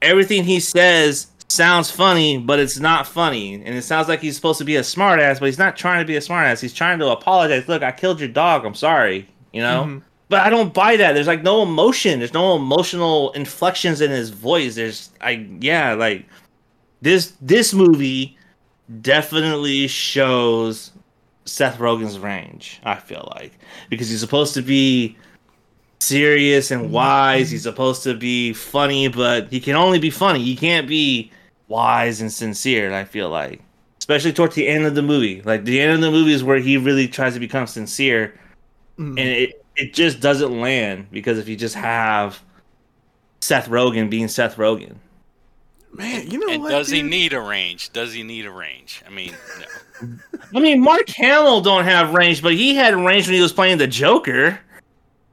everything 0.01 0.43
he 0.43 0.59
says 0.59 1.27
sounds 1.49 1.89
funny, 1.89 2.37
but 2.37 2.59
it's 2.59 2.79
not 2.79 3.07
funny. 3.07 3.55
And 3.55 3.75
it 3.75 3.83
sounds 3.83 4.07
like 4.07 4.19
he's 4.19 4.35
supposed 4.35 4.59
to 4.59 4.65
be 4.65 4.75
a 4.75 4.81
smartass, 4.81 5.39
but 5.39 5.45
he's 5.45 5.57
not 5.57 5.77
trying 5.77 6.01
to 6.01 6.07
be 6.07 6.15
a 6.15 6.19
smartass. 6.21 6.59
He's 6.61 6.73
trying 6.73 6.99
to 6.99 7.09
apologize. 7.09 7.67
Look, 7.67 7.83
I 7.83 7.91
killed 7.91 8.19
your 8.19 8.29
dog. 8.29 8.65
I'm 8.65 8.75
sorry. 8.75 9.27
You 9.53 9.61
know? 9.61 9.83
Mhm. 9.85 10.01
But 10.29 10.41
I 10.41 10.49
don't 10.49 10.73
buy 10.73 10.97
that. 10.97 11.13
There's 11.13 11.27
like 11.27 11.43
no 11.43 11.61
emotion. 11.61 12.19
There's 12.19 12.33
no 12.33 12.55
emotional 12.55 13.31
inflections 13.31 14.01
in 14.01 14.11
his 14.11 14.29
voice. 14.29 14.75
There's 14.75 15.09
I 15.21 15.47
yeah, 15.61 15.93
like 15.93 16.25
this 17.01 17.33
this 17.41 17.73
movie 17.73 18.37
definitely 19.01 19.87
shows 19.87 20.91
Seth 21.45 21.77
Rogen's 21.79 22.19
range, 22.19 22.81
I 22.83 22.95
feel 22.95 23.31
like. 23.35 23.57
Because 23.89 24.09
he's 24.09 24.19
supposed 24.19 24.53
to 24.55 24.61
be 24.61 25.15
serious 25.99 26.71
and 26.71 26.91
wise. 26.91 27.49
He's 27.49 27.63
supposed 27.63 28.03
to 28.03 28.13
be 28.13 28.51
funny, 28.51 29.07
but 29.07 29.47
he 29.49 29.61
can 29.61 29.75
only 29.75 29.99
be 29.99 30.09
funny. 30.09 30.43
He 30.43 30.57
can't 30.57 30.87
be 30.89 31.31
wise 31.67 32.21
and 32.21 32.31
sincere, 32.31 32.85
and 32.85 32.95
I 32.95 33.03
feel 33.03 33.29
like. 33.29 33.61
Especially 33.97 34.31
towards 34.31 34.55
the 34.55 34.67
end 34.67 34.85
of 34.85 34.95
the 34.95 35.01
movie. 35.01 35.41
Like 35.41 35.65
the 35.65 35.81
end 35.81 35.93
of 35.93 36.01
the 36.01 36.11
movie 36.11 36.33
is 36.33 36.43
where 36.43 36.59
he 36.59 36.77
really 36.77 37.07
tries 37.07 37.33
to 37.33 37.39
become 37.39 37.67
sincere. 37.67 38.39
Mm. 38.97 39.09
And 39.09 39.19
it, 39.19 39.65
it 39.75 39.93
just 39.93 40.21
doesn't 40.21 40.59
land 40.59 41.07
because 41.11 41.37
if 41.37 41.47
you 41.47 41.55
just 41.55 41.75
have 41.75 42.41
Seth 43.41 43.69
Rogen 43.69 44.09
being 44.09 44.27
Seth 44.27 44.55
Rogen. 44.55 44.95
Man, 45.93 46.29
you 46.29 46.39
know 46.39 46.53
and 46.53 46.63
what? 46.63 46.69
does 46.69 46.89
he 46.89 47.01
need 47.01 47.33
a 47.33 47.41
range? 47.41 47.91
Does 47.91 48.13
he 48.13 48.21
need 48.23 48.45
a 48.45 48.51
range? 48.51 49.03
I 49.07 49.09
mean, 49.09 49.33
no. 50.01 50.07
I 50.55 50.59
mean, 50.59 50.81
Mark 50.81 51.09
Hamill 51.09 51.61
don't 51.61 51.85
have 51.85 52.13
range, 52.13 52.41
but 52.43 52.53
he 52.53 52.75
had 52.75 52.95
range 52.95 53.25
when 53.27 53.35
he 53.35 53.41
was 53.41 53.53
playing 53.53 53.77
the 53.77 53.87
Joker. 53.87 54.59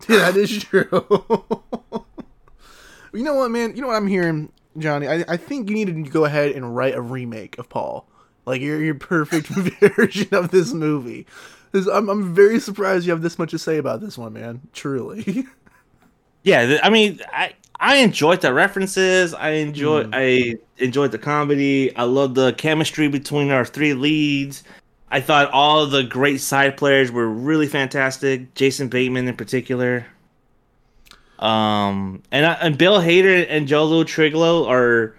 Yeah, 0.07 0.33
that 0.33 0.37
is 0.37 0.63
true. 0.63 0.87
you 3.15 3.23
know 3.23 3.37
what, 3.37 3.51
man? 3.51 3.75
You 3.75 3.81
know 3.81 3.89
what 3.89 3.97
I'm 3.97 4.07
hearing, 4.07 4.53
Johnny? 4.79 5.09
I, 5.09 5.25
I 5.29 5.37
think 5.37 5.69
you 5.69 5.75
need 5.75 5.87
to 5.87 6.11
go 6.11 6.25
ahead 6.25 6.53
and 6.53 6.75
write 6.75 6.95
a 6.95 7.01
remake 7.01 7.59
of 7.59 7.69
Paul. 7.69 8.07
Like 8.47 8.61
your 8.61 8.83
your 8.83 8.95
perfect 8.95 9.47
version 9.49 10.35
of 10.35 10.51
this 10.51 10.73
movie. 10.73 11.27
I'm 11.75 12.09
I'm 12.09 12.35
very 12.35 12.61
surprised 12.61 13.07
you 13.07 13.13
have 13.13 13.23
this 13.23 13.39
much 13.39 13.51
to 13.51 13.59
say 13.59 13.79
about 13.79 14.01
this 14.01 14.19
one, 14.19 14.33
man. 14.33 14.61
Truly. 14.73 15.47
Yeah, 16.45 16.79
I 16.83 16.91
mean, 16.91 17.21
I 17.33 17.55
I 17.81 17.97
enjoyed 17.97 18.43
the 18.43 18.53
references. 18.53 19.35
I 19.35 19.51
enjoyed 19.51 20.11
mm. 20.11 20.15
I 20.15 20.59
enjoyed 20.77 21.11
the 21.11 21.19
comedy. 21.19 21.95
I 21.97 22.05
love 22.05 22.35
the 22.35 22.53
chemistry 22.53 23.09
between 23.09 23.51
our 23.51 23.65
three 23.65 23.95
leads. 23.95 24.63
I 25.11 25.21
thought 25.21 25.51
all 25.53 25.87
the 25.87 26.05
great 26.05 26.41
side 26.41 26.77
players 26.77 27.11
were 27.11 27.29
really 27.29 27.67
fantastic. 27.67 28.55
Jason 28.55 28.89
Bateman 28.89 29.27
in 29.27 29.37
particular. 29.37 30.07
Um, 31.39 32.23
and 32.31 32.47
I, 32.47 32.53
and 32.55 32.79
Bill 32.79 33.01
Hader 33.01 33.47
and 33.49 33.67
Jolo 33.67 34.05
Truglio 34.05 34.69
are 34.69 35.17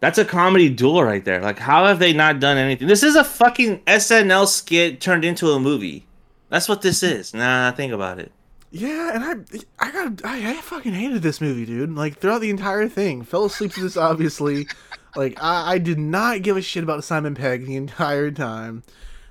that's 0.00 0.18
a 0.18 0.24
comedy 0.24 0.68
duel 0.68 1.04
right 1.04 1.24
there. 1.24 1.40
Like, 1.40 1.58
how 1.58 1.86
have 1.86 1.98
they 1.98 2.12
not 2.12 2.40
done 2.40 2.56
anything? 2.56 2.88
This 2.88 3.02
is 3.02 3.16
a 3.16 3.24
fucking 3.24 3.80
SNL 3.80 4.46
skit 4.48 5.00
turned 5.00 5.24
into 5.24 5.50
a 5.50 5.60
movie. 5.60 6.06
That's 6.48 6.68
what 6.68 6.82
this 6.82 7.02
is. 7.02 7.34
Nah, 7.34 7.70
think 7.72 7.92
about 7.92 8.18
it. 8.18 8.32
Yeah, 8.72 9.14
and 9.14 9.24
I 9.24 9.86
I 9.86 9.90
got 9.90 10.24
I, 10.24 10.50
I 10.50 10.54
fucking 10.56 10.92
hated 10.92 11.22
this 11.22 11.40
movie, 11.40 11.66
dude. 11.66 11.94
Like 11.94 12.18
throughout 12.18 12.40
the 12.40 12.50
entire 12.50 12.88
thing, 12.88 13.22
fell 13.22 13.44
asleep 13.44 13.72
to 13.74 13.80
this 13.80 13.96
obviously. 13.96 14.68
Like 15.16 15.42
I, 15.42 15.72
I 15.72 15.78
did 15.78 15.98
not 15.98 16.42
give 16.42 16.56
a 16.56 16.62
shit 16.62 16.84
about 16.84 17.02
Simon 17.02 17.34
Pegg 17.34 17.66
the 17.66 17.74
entire 17.74 18.30
time. 18.30 18.84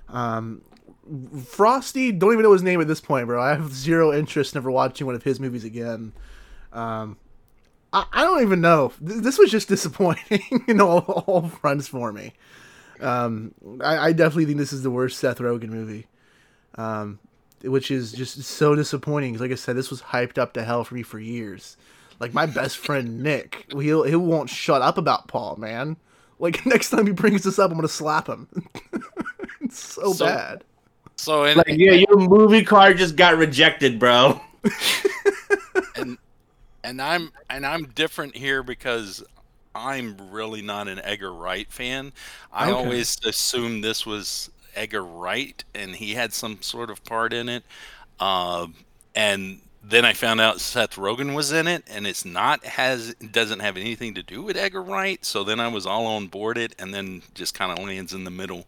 Um, 0.10 0.62
Frosty, 1.46 2.12
don't 2.12 2.34
even 2.34 2.44
know 2.44 2.54
his 2.54 2.64
name 2.64 2.82
at 2.82 2.88
this 2.88 3.02
point, 3.02 3.28
bro. 3.28 3.42
I 3.42 3.50
have 3.50 3.72
zero 3.74 4.14
interest 4.14 4.54
in 4.54 4.58
ever 4.60 4.72
watching 4.72 5.06
one 5.08 5.16
of 5.16 5.24
his 5.24 5.40
movies 5.40 5.64
again. 5.64 6.14
Um, 6.74 7.18
I, 7.92 8.06
I 8.12 8.22
don't 8.24 8.42
even 8.42 8.62
know. 8.62 8.94
Th- 9.06 9.22
This 9.22 9.38
was 9.40 9.50
just 9.52 9.68
disappointing 9.68 10.42
in 10.68 10.80
all, 10.82 11.00
all 11.00 11.48
fronts 11.48 11.88
for 11.88 12.12
me. 12.14 12.34
Um, 13.02 13.54
I, 13.82 13.98
I 14.10 14.12
definitely 14.14 14.46
think 14.46 14.58
this 14.58 14.74
is 14.74 14.84
the 14.84 14.92
worst 14.92 15.18
Seth 15.20 15.40
Rogen 15.40 15.70
movie. 15.70 16.06
Um, 16.76 17.20
which 17.64 17.92
is 17.92 18.12
just 18.14 18.42
so 18.44 18.76
disappointing. 18.76 19.38
Like 19.38 19.52
I 19.52 19.56
said, 19.56 19.76
this 19.76 19.90
was 19.90 20.02
hyped 20.02 20.38
up 20.38 20.54
to 20.54 20.64
hell 20.64 20.84
for 20.84 20.96
me 20.96 21.04
for 21.04 21.20
years. 21.20 21.76
Like 22.20 22.34
my 22.34 22.46
best 22.46 22.78
friend 22.78 23.22
Nick, 23.24 23.66
he'll 23.72 24.04
he 24.04 24.16
won't 24.16 24.50
shut 24.50 24.82
up 24.82 24.98
about 24.98 25.28
Paul, 25.28 25.56
man. 25.58 25.98
Like 26.38 26.66
next 26.68 26.90
time 26.90 27.06
he 27.08 27.12
brings 27.14 27.44
this 27.44 27.58
up, 27.60 27.72
I'm 27.72 27.78
gonna 27.78 27.88
slap 27.88 28.28
him. 28.28 28.48
it's 29.62 29.80
so, 29.80 30.14
So- 30.14 30.26
bad. 30.26 30.64
So 31.20 31.44
in, 31.46 31.64
Like, 31.66 31.68
yeah, 31.70 31.94
your 31.94 32.18
movie 32.18 32.64
card 32.64 32.98
just 32.98 33.16
got 33.16 33.38
rejected, 33.38 34.00
bro. 34.00 34.40
and 35.96 36.18
and 36.84 37.02
I'm 37.02 37.32
and 37.50 37.66
I'm 37.66 37.86
different 37.88 38.36
here 38.36 38.64
because 38.64 39.24
I'm 39.76 40.18
really 40.32 40.62
not 40.62 40.88
an 40.88 41.00
Edgar 41.04 41.34
Wright 41.34 41.72
fan. 41.72 42.14
I 42.52 42.70
Okay. 42.70 42.72
always 42.72 43.18
assumed 43.26 43.84
this 43.84 44.06
was 44.06 44.50
Edgar 44.76 45.04
Wright 45.04 45.64
and 45.74 45.96
he 45.96 46.14
had 46.14 46.34
some 46.34 46.62
sort 46.62 46.90
of 46.90 47.04
part 47.06 47.34
in 47.34 47.50
it. 47.50 47.64
Um, 48.20 48.76
and 49.16 49.62
then 49.84 50.06
I 50.06 50.14
found 50.14 50.42
out 50.42 50.60
Seth 50.62 50.96
Rogen 50.96 51.36
was 51.36 51.52
in 51.52 51.68
it, 51.68 51.84
and 51.88 52.06
it's 52.08 52.26
not 52.26 52.64
has 52.66 53.14
doesn't 53.16 53.60
have 53.60 53.78
anything 53.78 54.14
to 54.16 54.24
do 54.24 54.42
with 54.44 54.58
Edgar 54.58 54.84
Wright. 54.84 55.24
So 55.26 55.44
then 55.44 55.60
I 55.60 55.68
was 55.68 55.86
all 55.86 56.06
on 56.08 56.28
board 56.28 56.58
it, 56.58 56.76
and 56.80 56.94
then 56.94 57.24
just 57.34 57.54
kind 57.54 57.72
of 57.72 57.84
lands 57.86 58.14
in 58.14 58.24
the 58.26 58.32
middle. 58.32 58.68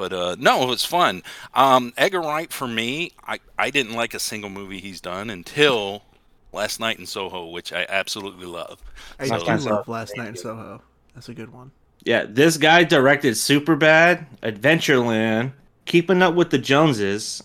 But 0.00 0.14
uh, 0.14 0.36
no, 0.38 0.62
it 0.62 0.66
was 0.66 0.82
fun. 0.82 1.22
Um, 1.52 1.92
Edgar 1.98 2.22
Wright 2.22 2.50
for 2.50 2.66
me, 2.66 3.12
I, 3.26 3.38
I 3.58 3.68
didn't 3.68 3.92
like 3.92 4.14
a 4.14 4.18
single 4.18 4.48
movie 4.48 4.80
he's 4.80 4.98
done 4.98 5.28
until 5.28 6.04
Last 6.54 6.80
Night 6.80 6.98
in 6.98 7.04
Soho, 7.04 7.48
which 7.48 7.70
I 7.70 7.84
absolutely 7.86 8.46
love. 8.46 8.82
I 9.18 9.26
Last 9.26 9.40
do 9.40 9.46
Night 9.50 9.58
in 9.58 9.64
love 9.66 9.84
Soho. 9.84 9.92
Last 9.92 10.16
Night 10.16 10.28
in 10.28 10.36
Soho. 10.36 10.82
That's 11.14 11.28
a 11.28 11.34
good 11.34 11.52
one. 11.52 11.70
Yeah, 12.02 12.24
this 12.26 12.56
guy 12.56 12.82
directed 12.84 13.34
Superbad, 13.34 14.24
Adventureland, 14.42 15.52
Keeping 15.84 16.22
Up 16.22 16.34
with 16.34 16.48
the 16.48 16.56
Joneses, 16.56 17.42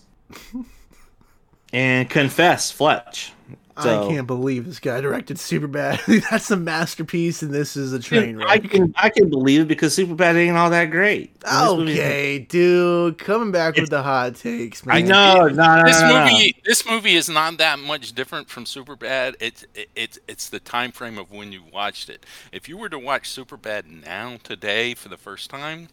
and 1.74 2.08
Confess, 2.08 2.70
Fletch. 2.70 3.34
So- 3.82 4.08
I 4.08 4.08
can't 4.14 4.26
believe 4.26 4.64
this 4.66 4.78
guy 4.80 5.00
directed 5.00 5.36
Superbad. 5.36 6.04
That's 6.30 6.50
a 6.50 6.56
masterpiece, 6.56 7.42
and 7.42 7.52
this 7.52 7.76
is 7.76 7.92
a 7.92 7.98
train 7.98 8.36
wreck. 8.36 8.48
I 8.48 8.58
can 8.58 8.94
I 8.96 9.10
can 9.10 9.28
believe 9.28 9.60
it 9.62 9.68
because 9.68 9.96
Superbad 9.96 10.34
ain't 10.36 10.56
all 10.56 10.70
that 10.70 10.86
great. 10.86 11.36
And 11.44 11.68
this 11.68 11.76
movie's- 11.76 11.98
Okay, 11.98 12.38
dude, 12.38 13.18
coming 13.18 13.52
back 13.52 13.76
with 13.76 13.90
the 13.90 14.02
hot 14.02 14.36
takes, 14.36 14.86
man. 14.86 14.96
I 14.96 15.00
know, 15.02 15.46
no, 15.48 15.76
no, 15.76 15.82
This 15.84 16.00
no, 16.00 16.08
no, 16.08 16.24
no. 16.24 16.30
movie, 16.32 16.56
this 16.64 16.86
movie 16.88 17.16
is 17.16 17.28
not 17.28 17.58
that 17.58 17.78
much 17.78 18.12
different 18.14 18.48
from 18.48 18.64
Superbad. 18.64 19.34
It's 19.40 19.66
it, 19.74 19.90
it's 19.94 20.18
it's 20.26 20.48
the 20.48 20.60
time 20.60 20.90
frame 20.92 21.18
of 21.18 21.30
when 21.30 21.52
you 21.52 21.62
watched 21.72 22.08
it. 22.08 22.24
If 22.52 22.68
you 22.68 22.76
were 22.78 22.88
to 22.88 22.98
watch 22.98 23.28
Superbad 23.28 23.86
now 24.06 24.38
today 24.42 24.94
for 24.94 25.08
the 25.10 25.16
first 25.18 25.50
time, 25.50 25.88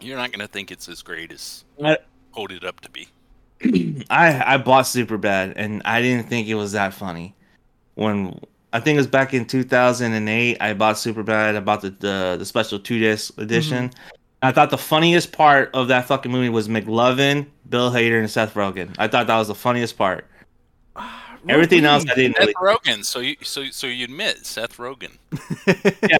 you're 0.00 0.18
not 0.18 0.30
going 0.30 0.40
to 0.46 0.48
think 0.52 0.70
it's 0.70 0.88
as 0.90 1.00
great 1.02 1.32
as 1.32 1.64
I- 1.82 1.96
hold 2.32 2.52
it 2.52 2.64
up 2.64 2.80
to 2.80 2.90
be. 2.90 3.08
I 4.10 4.54
I 4.54 4.56
bought 4.58 4.84
Superbad 4.84 5.54
and 5.56 5.82
I 5.84 6.02
didn't 6.02 6.28
think 6.28 6.48
it 6.48 6.54
was 6.54 6.72
that 6.72 6.94
funny. 6.94 7.34
When 7.94 8.38
I 8.72 8.80
think 8.80 8.96
it 8.96 8.98
was 8.98 9.06
back 9.06 9.34
in 9.34 9.46
2008, 9.46 10.56
I 10.60 10.74
bought 10.74 10.96
Superbad. 10.96 11.56
I 11.56 11.60
bought 11.60 11.82
the 11.82 11.90
the, 11.90 12.36
the 12.38 12.44
special 12.44 12.78
two 12.78 12.98
disc 12.98 13.38
edition. 13.38 13.88
Mm-hmm. 13.88 14.08
I 14.42 14.52
thought 14.52 14.68
the 14.68 14.78
funniest 14.78 15.32
part 15.32 15.70
of 15.72 15.88
that 15.88 16.04
fucking 16.06 16.30
movie 16.30 16.50
was 16.50 16.68
McLovin, 16.68 17.46
Bill 17.70 17.90
Hader, 17.90 18.18
and 18.20 18.30
Seth 18.30 18.52
Rogen. 18.54 18.94
I 18.98 19.08
thought 19.08 19.26
that 19.28 19.38
was 19.38 19.48
the 19.48 19.54
funniest 19.54 19.96
part. 19.96 20.26
Everything 21.48 21.84
else 21.84 22.04
I 22.10 22.14
didn't 22.14 22.36
Seth 22.36 22.52
really. 22.60 22.76
Rogen. 22.76 23.04
So 23.04 23.20
you 23.20 23.36
so 23.42 23.64
so 23.70 23.86
you 23.86 24.04
admit 24.04 24.44
Seth 24.44 24.76
Rogen. 24.76 25.16
Yeah, 25.66 26.18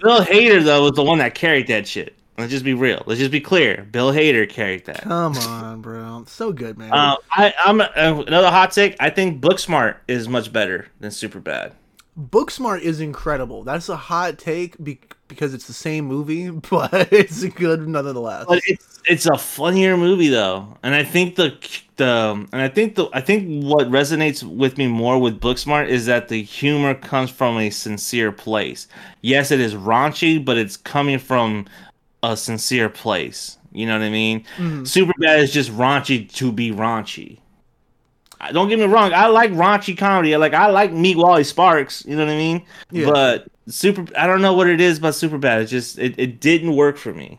Bill 0.00 0.20
Hader 0.24 0.64
though 0.64 0.84
was 0.84 0.92
the 0.92 1.02
one 1.02 1.18
that 1.18 1.34
carried 1.34 1.66
that 1.68 1.86
shit. 1.86 2.16
Let's 2.38 2.50
just 2.50 2.64
be 2.64 2.74
real. 2.74 3.02
Let's 3.06 3.18
just 3.18 3.30
be 3.30 3.40
clear. 3.40 3.86
Bill 3.90 4.12
Hader 4.12 4.48
carried 4.48 4.84
that. 4.86 5.02
Come 5.02 5.36
on, 5.38 5.80
bro. 5.80 6.24
So 6.26 6.52
good, 6.52 6.76
man. 6.76 6.92
Um, 6.92 7.16
I, 7.30 7.54
I'm 7.64 7.80
uh, 7.80 7.86
another 7.94 8.50
hot 8.50 8.72
take. 8.72 8.94
I 9.00 9.08
think 9.10 9.40
Booksmart 9.40 9.96
is 10.06 10.28
much 10.28 10.52
better 10.52 10.88
than 11.00 11.10
Superbad. 11.10 11.72
Booksmart 12.18 12.80
is 12.80 13.00
incredible. 13.00 13.62
That's 13.62 13.88
a 13.88 13.96
hot 13.96 14.38
take 14.38 14.82
be- 14.82 15.00
because 15.28 15.54
it's 15.54 15.66
the 15.66 15.72
same 15.72 16.06
movie, 16.06 16.50
but 16.70 17.12
it's 17.12 17.44
good 17.44 17.86
nonetheless. 17.86 18.46
But 18.48 18.62
it's 18.66 19.00
it's 19.08 19.26
a 19.26 19.36
funnier 19.36 19.96
movie 19.96 20.28
though, 20.28 20.76
and 20.82 20.94
I 20.94 21.04
think 21.04 21.36
the 21.36 21.56
the 21.96 22.46
and 22.52 22.62
I 22.62 22.68
think 22.68 22.94
the 22.94 23.08
I 23.12 23.20
think 23.20 23.64
what 23.64 23.88
resonates 23.88 24.42
with 24.42 24.78
me 24.78 24.86
more 24.86 25.18
with 25.18 25.40
Booksmart 25.40 25.88
is 25.88 26.06
that 26.06 26.28
the 26.28 26.42
humor 26.42 26.94
comes 26.94 27.30
from 27.30 27.58
a 27.58 27.70
sincere 27.70 28.32
place. 28.32 28.88
Yes, 29.22 29.50
it 29.50 29.60
is 29.60 29.74
raunchy, 29.74 30.42
but 30.42 30.56
it's 30.56 30.76
coming 30.76 31.18
from 31.18 31.66
a 32.32 32.36
sincere 32.36 32.88
place. 32.88 33.58
You 33.72 33.86
know 33.86 33.98
what 33.98 34.04
I 34.04 34.10
mean? 34.10 34.44
Mhm. 34.56 34.82
Superbad 34.82 35.38
is 35.38 35.52
just 35.52 35.70
raunchy 35.72 36.32
to 36.34 36.52
be 36.52 36.70
raunchy. 36.70 37.38
Don't 38.52 38.68
get 38.68 38.78
me 38.78 38.84
wrong, 38.84 39.12
I 39.12 39.26
like 39.26 39.50
raunchy 39.52 39.96
comedy. 39.96 40.36
Like 40.36 40.54
I 40.54 40.68
like 40.68 40.92
Meet 40.92 41.16
Wally 41.16 41.44
Sparks. 41.44 42.04
You 42.06 42.16
know 42.16 42.24
what 42.24 42.32
I 42.32 42.36
mean? 42.36 42.62
Yeah. 42.90 43.06
But 43.10 43.46
super, 43.66 44.04
I 44.16 44.26
don't 44.26 44.42
know 44.42 44.52
what 44.52 44.68
it 44.68 44.80
is 44.80 44.98
about 44.98 45.14
Superbad. 45.14 45.62
It 45.62 45.66
just 45.66 45.98
it, 45.98 46.14
it 46.18 46.40
didn't 46.40 46.76
work 46.76 46.96
for 46.96 47.12
me. 47.14 47.38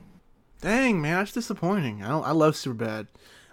Dang, 0.62 1.00
man, 1.02 1.20
that's 1.20 1.34
disappointing. 1.34 2.04
I 2.04 2.10
don't, 2.10 2.26
I 2.26 2.32
love 2.32 2.56
Superbad. 2.56 3.08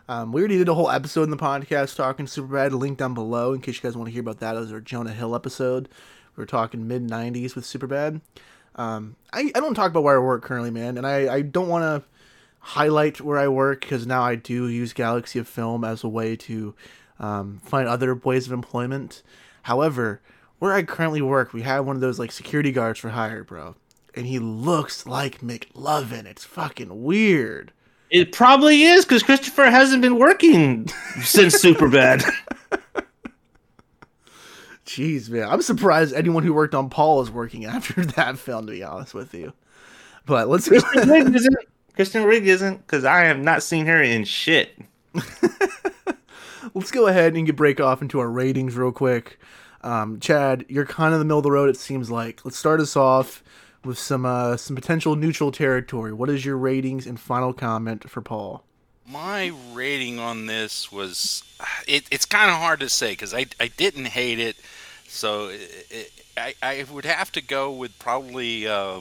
Um, 0.08 0.32
we 0.32 0.40
already 0.40 0.58
did 0.58 0.68
a 0.68 0.74
whole 0.74 0.90
episode 0.90 1.24
in 1.24 1.30
the 1.30 1.36
podcast 1.36 1.96
talking 1.96 2.26
Superbad. 2.26 2.72
Link 2.72 2.98
down 2.98 3.14
below 3.14 3.52
in 3.52 3.60
case 3.60 3.76
you 3.76 3.82
guys 3.82 3.96
want 3.96 4.08
to 4.08 4.12
hear 4.12 4.20
about 4.20 4.40
that. 4.40 4.56
It 4.56 4.60
was 4.60 4.72
our 4.72 4.80
Jonah 4.80 5.12
Hill 5.12 5.34
episode. 5.34 5.88
We 6.36 6.42
were 6.42 6.46
talking 6.46 6.88
mid 6.88 7.06
'90s 7.06 7.54
with 7.54 7.64
Superbad. 7.64 8.20
Um, 8.76 9.16
I, 9.32 9.50
I 9.54 9.60
don't 9.60 9.74
talk 9.74 9.90
about 9.90 10.02
where 10.02 10.16
I 10.16 10.22
work 10.22 10.42
currently, 10.42 10.70
man, 10.70 10.98
and 10.98 11.06
I, 11.06 11.32
I 11.32 11.42
don't 11.42 11.68
want 11.68 11.82
to 11.82 12.08
highlight 12.58 13.20
where 13.20 13.38
I 13.38 13.48
work 13.48 13.82
because 13.82 14.06
now 14.06 14.22
I 14.22 14.36
do 14.36 14.68
use 14.68 14.92
Galaxy 14.92 15.38
of 15.38 15.46
Film 15.46 15.84
as 15.84 16.02
a 16.02 16.08
way 16.08 16.34
to 16.36 16.74
um, 17.20 17.60
find 17.64 17.86
other 17.86 18.14
ways 18.14 18.46
of 18.46 18.52
employment. 18.52 19.22
However, 19.62 20.20
where 20.58 20.72
I 20.72 20.82
currently 20.82 21.22
work, 21.22 21.52
we 21.52 21.62
have 21.62 21.86
one 21.86 21.96
of 21.96 22.00
those 22.00 22.18
like 22.18 22.32
security 22.32 22.72
guards 22.72 22.98
for 22.98 23.10
hire, 23.10 23.44
bro, 23.44 23.76
and 24.14 24.26
he 24.26 24.38
looks 24.38 25.06
like 25.06 25.40
McLovin. 25.40 26.26
It's 26.26 26.44
fucking 26.44 27.04
weird. 27.04 27.72
It 28.10 28.32
probably 28.32 28.82
is 28.82 29.04
because 29.04 29.22
Christopher 29.22 29.64
hasn't 29.64 30.02
been 30.02 30.18
working 30.18 30.88
since 31.22 31.62
Superbad. 31.62 32.24
Jeez, 34.94 35.28
man, 35.28 35.48
I'm 35.48 35.62
surprised 35.62 36.14
anyone 36.14 36.44
who 36.44 36.54
worked 36.54 36.74
on 36.74 36.88
Paul 36.88 37.20
is 37.20 37.30
working 37.30 37.64
after 37.66 38.04
that 38.04 38.38
film. 38.38 38.66
To 38.66 38.72
be 38.72 38.82
honest 38.82 39.14
with 39.14 39.34
you, 39.34 39.52
but 40.26 40.48
let's. 40.48 40.68
Kristen 40.68 40.92
Wiig 41.08 41.34
isn't. 41.34 41.56
Kristen 41.94 42.22
Wiig 42.24 42.42
isn't 42.42 42.78
because 42.78 43.04
I 43.04 43.24
have 43.24 43.38
not 43.38 43.62
seen 43.62 43.86
her 43.86 44.02
in 44.02 44.24
shit. 44.24 44.78
let's 46.74 46.90
go 46.90 47.06
ahead 47.06 47.34
and 47.34 47.46
get 47.46 47.56
break 47.56 47.80
off 47.80 48.02
into 48.02 48.20
our 48.20 48.30
ratings 48.30 48.76
real 48.76 48.92
quick. 48.92 49.38
Um, 49.82 50.18
Chad, 50.20 50.64
you're 50.68 50.86
kind 50.86 51.08
of 51.08 51.14
in 51.14 51.18
the 51.20 51.24
middle 51.24 51.38
of 51.38 51.44
the 51.44 51.50
road. 51.50 51.68
It 51.68 51.76
seems 51.76 52.10
like. 52.10 52.44
Let's 52.44 52.56
start 52.56 52.80
us 52.80 52.96
off 52.96 53.42
with 53.84 53.98
some 53.98 54.24
uh, 54.24 54.56
some 54.56 54.76
potential 54.76 55.16
neutral 55.16 55.52
territory. 55.52 56.12
What 56.12 56.30
is 56.30 56.44
your 56.44 56.56
ratings 56.56 57.06
and 57.06 57.18
final 57.18 57.52
comment 57.52 58.08
for 58.08 58.22
Paul? 58.22 58.64
My 59.06 59.52
rating 59.72 60.18
on 60.18 60.46
this 60.46 60.90
was 60.90 61.42
it, 61.86 62.04
it's 62.10 62.24
kind 62.24 62.50
of 62.50 62.56
hard 62.56 62.80
to 62.80 62.88
say 62.88 63.12
because 63.12 63.34
I, 63.34 63.46
I 63.60 63.68
didn't 63.68 64.06
hate 64.06 64.38
it, 64.38 64.56
so 65.14 65.48
it, 65.48 65.86
it, 65.90 66.12
I 66.36 66.54
I 66.62 66.84
would 66.90 67.04
have 67.04 67.30
to 67.32 67.40
go 67.40 67.70
with 67.70 67.98
probably 67.98 68.66
uh, 68.66 69.00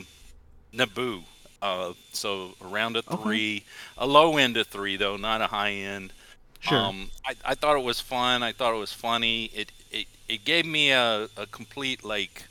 Naboo. 0.74 1.24
Uh, 1.62 1.94
so 2.12 2.52
around 2.62 2.98
a 2.98 3.02
three, 3.02 3.58
okay. 3.58 3.66
a 3.98 4.06
low 4.06 4.38
end 4.38 4.58
of 4.58 4.68
three 4.68 4.98
though, 4.98 5.18
not 5.18 5.42
a 5.42 5.48
high 5.48 5.72
end. 5.72 6.12
Sure. 6.60 6.78
Um, 6.78 7.10
I, 7.26 7.36
I 7.46 7.56
thought 7.56 7.78
it 7.78 7.84
was 7.84 8.00
fun. 8.00 8.44
I 8.44 8.52
thought 8.52 8.74
it 8.74 8.80
was 8.80 8.94
funny. 8.94 9.46
It 9.46 9.72
it, 9.90 10.08
it 10.28 10.46
gave 10.46 10.66
me 10.66 10.92
a, 10.92 11.30
a 11.38 11.46
complete 11.48 12.04
like 12.04 12.46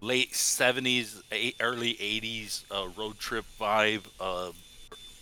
late 0.00 0.32
70s 0.32 1.22
early 1.60 1.94
80s 1.94 2.64
uh, 2.70 2.88
road 2.98 3.18
trip 3.18 3.46
vibe 3.58 4.04
uh, 4.20 4.50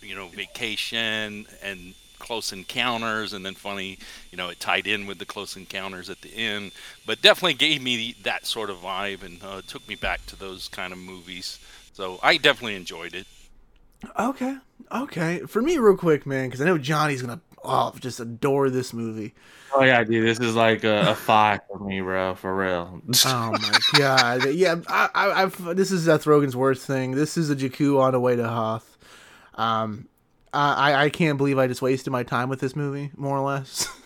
you 0.01 0.13
know 0.13 0.27
vacation 0.27 1.47
and 1.63 1.93
close 2.19 2.53
encounters 2.53 3.33
and 3.33 3.45
then 3.45 3.53
funny 3.53 3.97
you 4.31 4.37
know 4.37 4.49
it 4.49 4.59
tied 4.59 4.87
in 4.87 5.05
with 5.05 5.19
the 5.19 5.25
close 5.25 5.55
encounters 5.55 6.09
at 6.09 6.21
the 6.21 6.35
end. 6.35 6.71
But 7.05 7.21
definitely 7.21 7.55
gave 7.55 7.81
me 7.81 8.15
that 8.23 8.45
sort 8.45 8.69
of 8.69 8.77
vibe 8.77 9.23
and 9.23 9.43
uh, 9.43 9.61
took 9.65 9.87
me 9.87 9.95
back 9.95 10.25
to 10.27 10.35
those 10.35 10.67
kind 10.67 10.93
of 10.93 10.99
movies. 10.99 11.59
So 11.93 12.19
i 12.23 12.37
definitely 12.37 12.75
enjoyed 12.75 13.13
it. 13.13 13.27
Okay. 14.19 14.57
Okay. 14.91 15.39
For 15.47 15.61
me 15.61 15.77
real 15.77 15.97
quick 15.97 16.25
man 16.25 16.47
because 16.47 16.61
i 16.61 16.65
know 16.65 16.77
johnny's 16.77 17.21
gonna 17.21 17.41
oh 17.63 17.93
just 17.99 18.19
adore 18.19 18.69
this 18.69 18.93
movie. 18.93 19.33
Oh 19.75 19.83
yeah, 19.83 20.03
dude, 20.03 20.27
this 20.27 20.39
is 20.39 20.55
like 20.55 20.83
a, 20.83 21.11
a 21.11 21.15
five 21.15 21.61
for 21.67 21.79
me, 21.79 21.99
bro, 22.01 22.35
for 22.35 22.55
real. 22.55 23.01
oh 23.25 23.51
my 23.51 23.79
god, 23.97 24.53
yeah, 24.53 24.75
I, 24.87 25.09
I, 25.13 25.39
have 25.41 25.75
this 25.75 25.91
is 25.91 26.05
Seth 26.05 26.25
Rogen's 26.25 26.55
worst 26.55 26.85
thing. 26.85 27.11
This 27.11 27.37
is 27.37 27.49
a 27.49 27.55
Jakku 27.55 27.99
on 27.99 28.11
the 28.11 28.19
way 28.19 28.35
to 28.35 28.47
Hoth. 28.47 28.97
Um, 29.55 30.07
I, 30.53 31.05
I 31.05 31.09
can't 31.09 31.37
believe 31.37 31.57
I 31.57 31.67
just 31.67 31.81
wasted 31.81 32.11
my 32.11 32.23
time 32.23 32.49
with 32.49 32.59
this 32.59 32.75
movie, 32.75 33.11
more 33.15 33.37
or 33.37 33.41
less. 33.41 33.87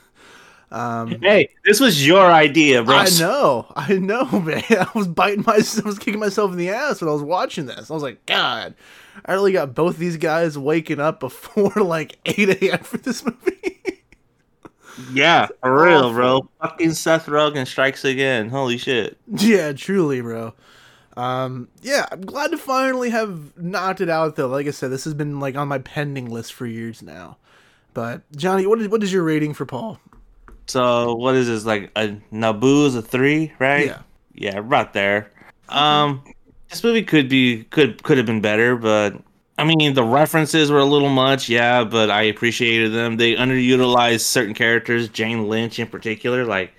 Um, 0.69 1.21
hey, 1.21 1.49
this 1.63 1.79
was 1.79 2.05
your 2.05 2.25
idea, 2.29 2.83
bro. 2.83 2.97
I 2.97 3.09
know, 3.19 3.71
I 3.75 3.93
know, 3.93 4.25
man. 4.41 4.63
I 4.69 4.89
was 4.93 5.07
biting 5.07 5.43
my, 5.47 5.53
I 5.55 5.87
was 5.87 5.97
kicking 5.97 6.19
myself 6.19 6.51
in 6.51 6.57
the 6.57 6.69
ass 6.69 7.01
when 7.01 7.09
I 7.09 7.13
was 7.13 7.23
watching 7.23 7.67
this. 7.67 7.89
I 7.89 7.93
was 7.93 8.03
like, 8.03 8.25
God, 8.25 8.75
I 9.25 9.33
really 9.33 9.53
got 9.53 9.73
both 9.73 9.97
these 9.97 10.17
guys 10.17 10.57
waking 10.57 10.99
up 10.99 11.19
before 11.19 11.71
like 11.75 12.17
eight 12.25 12.49
a.m. 12.49 12.79
for 12.79 12.97
this 12.97 13.23
movie. 13.23 13.77
Yeah, 15.11 15.47
for 15.61 15.83
real, 15.83 16.11
bro. 16.11 16.49
Fucking 16.59 16.93
Seth 16.93 17.27
Rogen 17.27 17.67
strikes 17.67 18.03
again. 18.03 18.49
Holy 18.49 18.77
shit. 18.77 19.17
Yeah, 19.27 19.71
truly, 19.71 20.21
bro. 20.21 20.53
Um, 21.17 21.67
yeah, 21.81 22.05
I'm 22.11 22.21
glad 22.21 22.51
to 22.51 22.59
finally 22.59 23.09
have 23.09 23.57
knocked 23.57 24.01
it 24.01 24.09
out 24.09 24.35
though. 24.35 24.47
Like 24.47 24.67
I 24.67 24.71
said, 24.71 24.91
this 24.91 25.03
has 25.05 25.15
been 25.15 25.39
like 25.39 25.55
on 25.55 25.67
my 25.67 25.79
pending 25.79 26.29
list 26.29 26.53
for 26.53 26.67
years 26.67 27.01
now. 27.01 27.37
But 27.95 28.21
Johnny, 28.35 28.67
what 28.67 28.79
is 28.79 28.87
what 28.87 29.01
is 29.01 29.11
your 29.11 29.23
rating 29.23 29.55
for 29.55 29.65
Paul? 29.65 29.99
So 30.67 31.15
what 31.15 31.33
is 31.33 31.47
this 31.47 31.65
like 31.65 31.89
a 31.95 32.09
Naboo 32.31 32.85
is 32.85 32.95
a 32.95 33.01
three, 33.01 33.51
right? 33.57 33.87
Yeah, 33.87 34.01
yeah, 34.35 34.61
right 34.63 34.93
there. 34.93 35.31
Um, 35.69 36.23
this 36.69 36.83
movie 36.83 37.01
could 37.01 37.27
be 37.27 37.63
could 37.71 38.03
could 38.03 38.17
have 38.17 38.27
been 38.27 38.41
better, 38.41 38.75
but 38.75 39.19
I 39.57 39.63
mean, 39.63 39.95
the 39.95 40.03
references 40.03 40.69
were 40.69 40.77
a 40.77 40.85
little 40.85 41.09
much, 41.09 41.49
yeah, 41.49 41.83
but 41.83 42.11
I 42.11 42.21
appreciated 42.23 42.93
them. 42.93 43.17
They 43.17 43.33
underutilized 43.33 44.21
certain 44.21 44.53
characters, 44.53 45.09
Jane 45.09 45.49
Lynch 45.49 45.79
in 45.79 45.87
particular. 45.87 46.45
Like, 46.45 46.73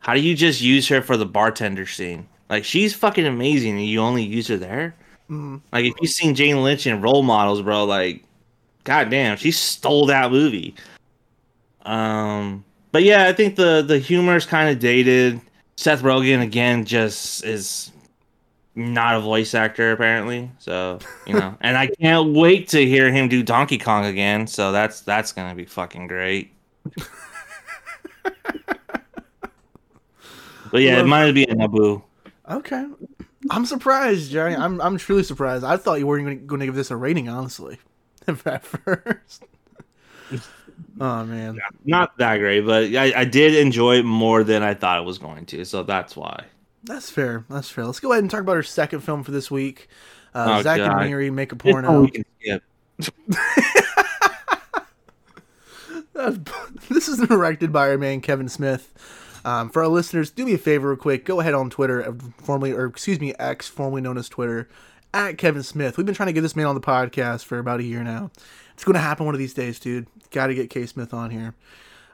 how 0.00 0.12
do 0.12 0.20
you 0.20 0.36
just 0.36 0.60
use 0.60 0.88
her 0.88 1.00
for 1.00 1.16
the 1.16 1.24
bartender 1.24 1.86
scene? 1.86 2.28
Like, 2.52 2.66
she's 2.66 2.92
fucking 2.92 3.24
amazing, 3.24 3.78
and 3.78 3.86
you 3.86 4.00
only 4.00 4.22
use 4.22 4.46
her 4.48 4.58
there. 4.58 4.94
Mm. 5.30 5.62
Like, 5.72 5.86
if 5.86 5.94
you've 6.02 6.10
seen 6.10 6.34
Jane 6.34 6.62
Lynch 6.62 6.86
in 6.86 7.00
Role 7.00 7.22
Models, 7.22 7.62
bro, 7.62 7.86
like, 7.86 8.22
goddamn, 8.84 9.38
she 9.38 9.50
stole 9.50 10.04
that 10.04 10.30
movie. 10.30 10.74
Um, 11.86 12.62
but 12.90 13.04
yeah, 13.04 13.26
I 13.26 13.32
think 13.32 13.56
the 13.56 13.80
the 13.80 13.98
humor 13.98 14.36
is 14.36 14.44
kind 14.44 14.68
of 14.68 14.78
dated. 14.78 15.40
Seth 15.76 16.02
Rogen 16.02 16.42
again 16.42 16.84
just 16.84 17.42
is 17.42 17.90
not 18.74 19.16
a 19.16 19.20
voice 19.20 19.54
actor 19.54 19.92
apparently. 19.92 20.50
So 20.58 20.98
you 21.26 21.32
know, 21.32 21.56
and 21.62 21.78
I 21.78 21.86
can't 21.86 22.34
wait 22.34 22.68
to 22.68 22.84
hear 22.84 23.10
him 23.10 23.30
do 23.30 23.42
Donkey 23.42 23.78
Kong 23.78 24.04
again. 24.04 24.46
So 24.46 24.72
that's 24.72 25.00
that's 25.00 25.32
gonna 25.32 25.54
be 25.54 25.64
fucking 25.64 26.06
great. 26.06 26.52
but 30.70 30.82
yeah, 30.82 31.00
it 31.00 31.06
might 31.06 31.32
be 31.32 31.44
a 31.44 31.54
Naboo. 31.54 32.02
Okay, 32.52 32.86
I'm 33.50 33.66
surprised, 33.66 34.30
Jerry. 34.30 34.54
I'm 34.54 34.80
I'm 34.80 34.98
truly 34.98 35.22
surprised. 35.22 35.64
I 35.64 35.76
thought 35.76 35.98
you 35.98 36.06
weren't 36.06 36.46
going 36.46 36.60
to 36.60 36.66
give 36.66 36.74
this 36.74 36.90
a 36.90 36.96
rating, 36.96 37.28
honestly, 37.28 37.78
at 38.26 38.64
first. 38.64 39.44
oh 41.00 41.24
man, 41.24 41.58
not 41.84 42.16
that 42.18 42.36
great, 42.38 42.60
but 42.60 42.94
I, 42.94 43.20
I 43.20 43.24
did 43.24 43.54
enjoy 43.54 43.96
it 43.96 44.04
more 44.04 44.44
than 44.44 44.62
I 44.62 44.74
thought 44.74 44.98
it 44.98 45.04
was 45.04 45.18
going 45.18 45.46
to. 45.46 45.64
So 45.64 45.82
that's 45.82 46.14
why. 46.14 46.44
That's 46.84 47.10
fair. 47.10 47.44
That's 47.48 47.68
fair. 47.70 47.86
Let's 47.86 48.00
go 48.00 48.12
ahead 48.12 48.24
and 48.24 48.30
talk 48.30 48.40
about 48.40 48.56
our 48.56 48.62
second 48.62 49.00
film 49.00 49.22
for 49.22 49.30
this 49.30 49.50
week. 49.50 49.88
Uh, 50.34 50.56
oh, 50.58 50.62
Zack 50.62 50.78
God. 50.78 50.90
and 50.90 51.10
Miri 51.10 51.30
make 51.30 51.52
a 51.52 51.56
porno. 51.56 52.08
this 56.88 57.08
is 57.08 57.18
directed 57.28 57.72
by 57.72 57.88
our 57.90 57.98
man 57.98 58.20
Kevin 58.20 58.48
Smith. 58.48 58.92
Um, 59.44 59.70
for 59.70 59.82
our 59.82 59.88
listeners, 59.88 60.30
do 60.30 60.44
me 60.44 60.54
a 60.54 60.58
favor, 60.58 60.88
real 60.88 60.96
quick. 60.96 61.24
Go 61.24 61.40
ahead 61.40 61.54
on 61.54 61.70
Twitter, 61.70 62.08
uh, 62.08 62.12
formerly 62.38 62.72
or 62.72 62.86
excuse 62.86 63.20
me, 63.20 63.34
X, 63.38 63.68
formerly 63.68 64.00
known 64.00 64.16
as 64.16 64.28
Twitter, 64.28 64.68
at 65.12 65.38
Kevin 65.38 65.62
Smith. 65.62 65.96
We've 65.96 66.06
been 66.06 66.14
trying 66.14 66.28
to 66.28 66.32
get 66.32 66.42
this 66.42 66.56
man 66.56 66.66
on 66.66 66.74
the 66.74 66.80
podcast 66.80 67.44
for 67.44 67.58
about 67.58 67.80
a 67.80 67.84
year 67.84 68.04
now. 68.04 68.30
It's 68.74 68.84
going 68.84 68.94
to 68.94 69.00
happen 69.00 69.26
one 69.26 69.34
of 69.34 69.38
these 69.38 69.54
days, 69.54 69.78
dude. 69.78 70.06
Got 70.30 70.46
to 70.48 70.54
get 70.54 70.70
K 70.70 70.86
Smith 70.86 71.12
on 71.12 71.30
here. 71.30 71.54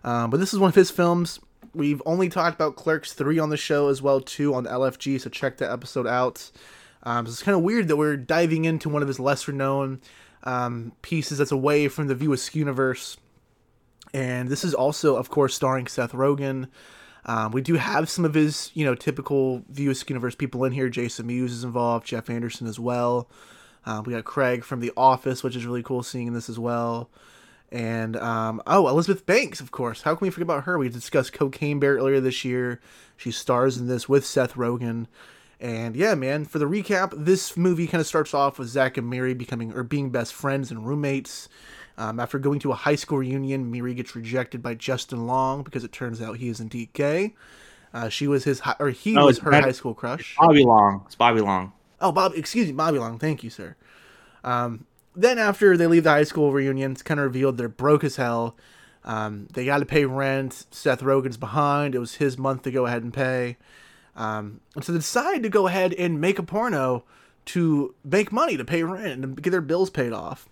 Um, 0.05 0.31
but 0.31 0.41
this 0.41 0.53
is 0.53 0.59
one 0.59 0.69
of 0.69 0.75
his 0.75 0.91
films. 0.91 1.41
We've 1.75 2.03
only 2.07 2.29
talked 2.29 2.55
about 2.55 2.77
Clerks 2.77 3.13
3 3.13 3.39
on 3.39 3.51
the 3.51 3.57
show 3.57 3.89
as 3.89 4.01
well 4.01 4.21
too 4.21 4.55
on 4.55 4.65
LFG, 4.65 5.21
so 5.21 5.29
check 5.29 5.59
that 5.59 5.71
episode 5.71 6.07
out. 6.07 6.51
Um, 7.03 7.27
so 7.27 7.31
it's 7.31 7.43
kind 7.43 7.57
of 7.57 7.63
weird 7.63 7.89
that 7.89 7.97
we're 7.97 8.17
diving 8.17 8.65
into 8.65 8.89
one 8.89 9.03
of 9.03 9.09
his 9.09 9.21
lesser 9.21 9.53
known 9.53 10.01
um, 10.45 10.93
pieces 11.03 11.39
that's 11.39 11.53
away 11.53 11.89
from 11.89 12.07
the 12.09 12.15
View 12.15 12.37
universe. 12.53 13.17
And 14.15 14.49
this 14.49 14.65
is 14.65 14.75
also, 14.75 15.17
of 15.17 15.29
course, 15.29 15.55
starring 15.55 15.87
Seth 15.87 16.13
Rogen. 16.13 16.69
Um, 17.29 17.53
we 17.53 17.61
do 17.61 17.75
have 17.75 18.09
some 18.09 18.25
of 18.25 18.33
his, 18.33 18.71
you 18.73 18.87
know, 18.87 18.95
typical 18.95 19.63
View 19.69 19.91
Askew 19.91 20.15
universe 20.15 20.35
people 20.35 20.65
in 20.65 20.73
here. 20.73 20.89
Jason 20.89 21.27
Mewes 21.27 21.53
is 21.53 21.63
involved, 21.63 22.07
Jeff 22.07 22.31
Anderson 22.31 22.67
as 22.67 22.81
well. 22.81 23.29
Um, 23.85 24.05
we 24.05 24.15
got 24.15 24.25
Craig 24.25 24.65
from 24.65 24.81
The 24.81 24.93
Office, 24.97 25.45
which 25.45 25.55
is 25.55 25.67
really 25.67 25.83
cool 25.83 26.03
seeing 26.03 26.33
this 26.33 26.49
as 26.49 26.59
well. 26.59 27.11
And 27.71 28.17
um, 28.17 28.63
oh, 28.67 28.89
Elizabeth 28.89 29.27
Banks, 29.27 29.61
of 29.61 29.71
course. 29.71 30.03
How 30.03 30.15
can 30.15 30.25
we 30.25 30.31
forget 30.31 30.47
about 30.47 30.65
her? 30.65 30.79
We 30.79 30.89
discussed 30.89 31.35
Cocaine 31.35 31.79
Bear 31.79 31.97
earlier 31.97 32.19
this 32.19 32.47
year. 32.47 32.81
She 33.19 33.31
stars 33.31 33.77
in 33.77 33.89
this 33.89 34.09
with 34.09 34.25
Seth 34.25 34.55
Rogen. 34.55 35.07
And 35.61 35.97
yeah, 35.97 36.15
man, 36.15 36.47
for 36.47 36.59
the 36.59 36.65
recap, 36.65 37.13
this 37.15 37.59
movie 37.59 37.87
kind 37.87 38.01
of 38.01 38.07
starts 38.07 38.33
off 38.33 38.59
with 38.59 38.69
Zack 38.69 38.97
and 38.97 39.11
Miri 39.11 39.35
becoming 39.35 39.75
or 39.75 39.83
being 39.83 40.09
best 40.09 40.33
friends 40.33 40.71
and 40.71 40.87
roommates. 40.87 41.51
Um, 41.99 42.21
after 42.21 42.39
going 42.39 42.61
to 42.61 42.71
a 42.71 42.77
high 42.77 42.95
school 42.95 43.19
reunion, 43.19 43.71
Miri 43.71 43.93
gets 43.93 44.15
rejected 44.15 44.63
by 44.63 44.75
Justin 44.75 45.27
Long 45.27 45.65
because 45.65 45.83
it 45.83 45.91
turns 45.91 46.23
out 46.23 46.37
he 46.37 46.49
is 46.49 46.61
indeed 46.61 46.93
gay. 46.93 47.35
Uh, 47.93 48.09
she 48.09 48.29
was 48.29 48.45
his, 48.45 48.61
hi- 48.61 48.77
or 48.79 48.91
he 48.91 49.15
no, 49.15 49.27
was 49.27 49.39
her 49.39 49.51
high 49.51 49.73
school 49.73 49.95
crush. 49.95 50.37
Bobby 50.39 50.63
Long. 50.63 51.03
It's 51.07 51.17
Bobby 51.17 51.41
Long. 51.41 51.73
Oh, 52.01 52.13
Bob. 52.13 52.33
Excuse 52.37 52.69
me, 52.69 52.73
Bobby 52.73 52.99
Long. 52.99 53.19
Thank 53.19 53.43
you, 53.43 53.51
sir. 53.51 53.75
Um, 54.45 54.87
then 55.17 55.39
after 55.39 55.77
they 55.77 55.89
leave 55.89 56.05
the 56.05 56.11
high 56.11 56.23
school 56.23 56.53
reunion, 56.53 56.93
it's 56.93 57.03
kind 57.03 57.19
of 57.19 57.25
revealed 57.25 57.57
they're 57.59 57.69
broke 57.69 58.05
as 58.05 58.15
hell. 58.15 58.57
Um, 59.05 59.49
they 59.55 59.65
got 59.65 59.79
to 59.79 59.87
pay 59.87 60.05
rent. 60.05 60.67
Seth 60.71 61.03
Rogen's 61.03 61.37
behind. 61.37 61.97
It 61.97 61.99
was 61.99 62.17
his 62.17 62.39
month 62.39 62.63
to 62.63 62.71
go 62.71 62.87
ahead 62.87 63.03
and 63.03 63.13
pay. 63.13 63.57
Um, 64.15 64.61
and 64.77 64.85
so 64.85 64.93
they 64.93 64.99
decide 64.99 65.43
to 65.43 65.49
go 65.49 65.67
ahead 65.67 65.93
and 65.95 66.21
make 66.21 66.39
a 66.39 66.43
porno 66.45 67.05
to 67.47 67.95
make 68.05 68.31
money 68.31 68.57
to 68.57 68.65
pay 68.65 68.85
rent 68.85 69.25
and 69.25 69.43
get 69.43 69.51
their 69.51 69.61
bills 69.61 69.91
paid 69.91 70.13
off. 70.13 70.49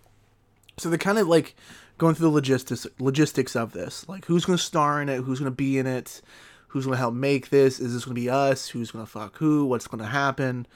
So 0.79 0.89
they're 0.89 0.97
kind 0.97 1.17
of 1.17 1.27
like 1.27 1.55
going 1.97 2.13
through 2.15 2.29
the 2.29 2.35
logistics 2.35 2.85
logistics 2.99 3.55
of 3.55 3.73
this, 3.73 4.07
like 4.07 4.25
who's 4.25 4.45
going 4.45 4.57
to 4.57 4.63
star 4.63 5.01
in 5.01 5.09
it, 5.09 5.21
who's 5.21 5.39
going 5.39 5.51
to 5.51 5.55
be 5.55 5.77
in 5.79 5.87
it, 5.87 6.21
who's 6.67 6.85
going 6.85 6.95
to 6.95 6.99
help 6.99 7.15
make 7.15 7.49
this, 7.49 7.79
is 7.79 7.93
this 7.93 8.05
going 8.05 8.15
to 8.15 8.21
be 8.21 8.29
us, 8.29 8.69
who's 8.69 8.91
going 8.91 9.03
to 9.03 9.11
fuck 9.11 9.37
who, 9.37 9.65
what's 9.65 9.87
going 9.87 10.03
to 10.03 10.09
happen. 10.09 10.67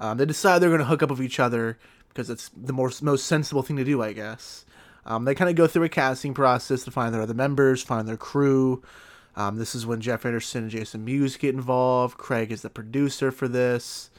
Um, 0.00 0.16
they 0.18 0.26
decide 0.26 0.60
they're 0.60 0.68
going 0.68 0.78
to 0.78 0.84
hook 0.84 1.02
up 1.02 1.10
with 1.10 1.22
each 1.22 1.40
other 1.40 1.76
because 2.08 2.30
it's 2.30 2.50
the 2.50 2.72
most 2.72 3.02
most 3.02 3.26
sensible 3.26 3.62
thing 3.62 3.76
to 3.76 3.84
do, 3.84 4.02
I 4.02 4.12
guess. 4.12 4.64
Um, 5.04 5.24
they 5.24 5.34
kind 5.34 5.50
of 5.50 5.56
go 5.56 5.66
through 5.66 5.84
a 5.84 5.88
casting 5.88 6.34
process 6.34 6.84
to 6.84 6.90
find 6.90 7.14
their 7.14 7.22
other 7.22 7.34
members, 7.34 7.82
find 7.82 8.06
their 8.06 8.16
crew. 8.16 8.82
Um, 9.34 9.56
this 9.56 9.74
is 9.74 9.86
when 9.86 10.00
Jeff 10.00 10.26
Anderson 10.26 10.64
and 10.64 10.70
Jason 10.70 11.04
Mewes 11.04 11.36
get 11.36 11.54
involved. 11.54 12.18
Craig 12.18 12.52
is 12.52 12.62
the 12.62 12.70
producer 12.70 13.30
for 13.30 13.48
this. 13.48 14.10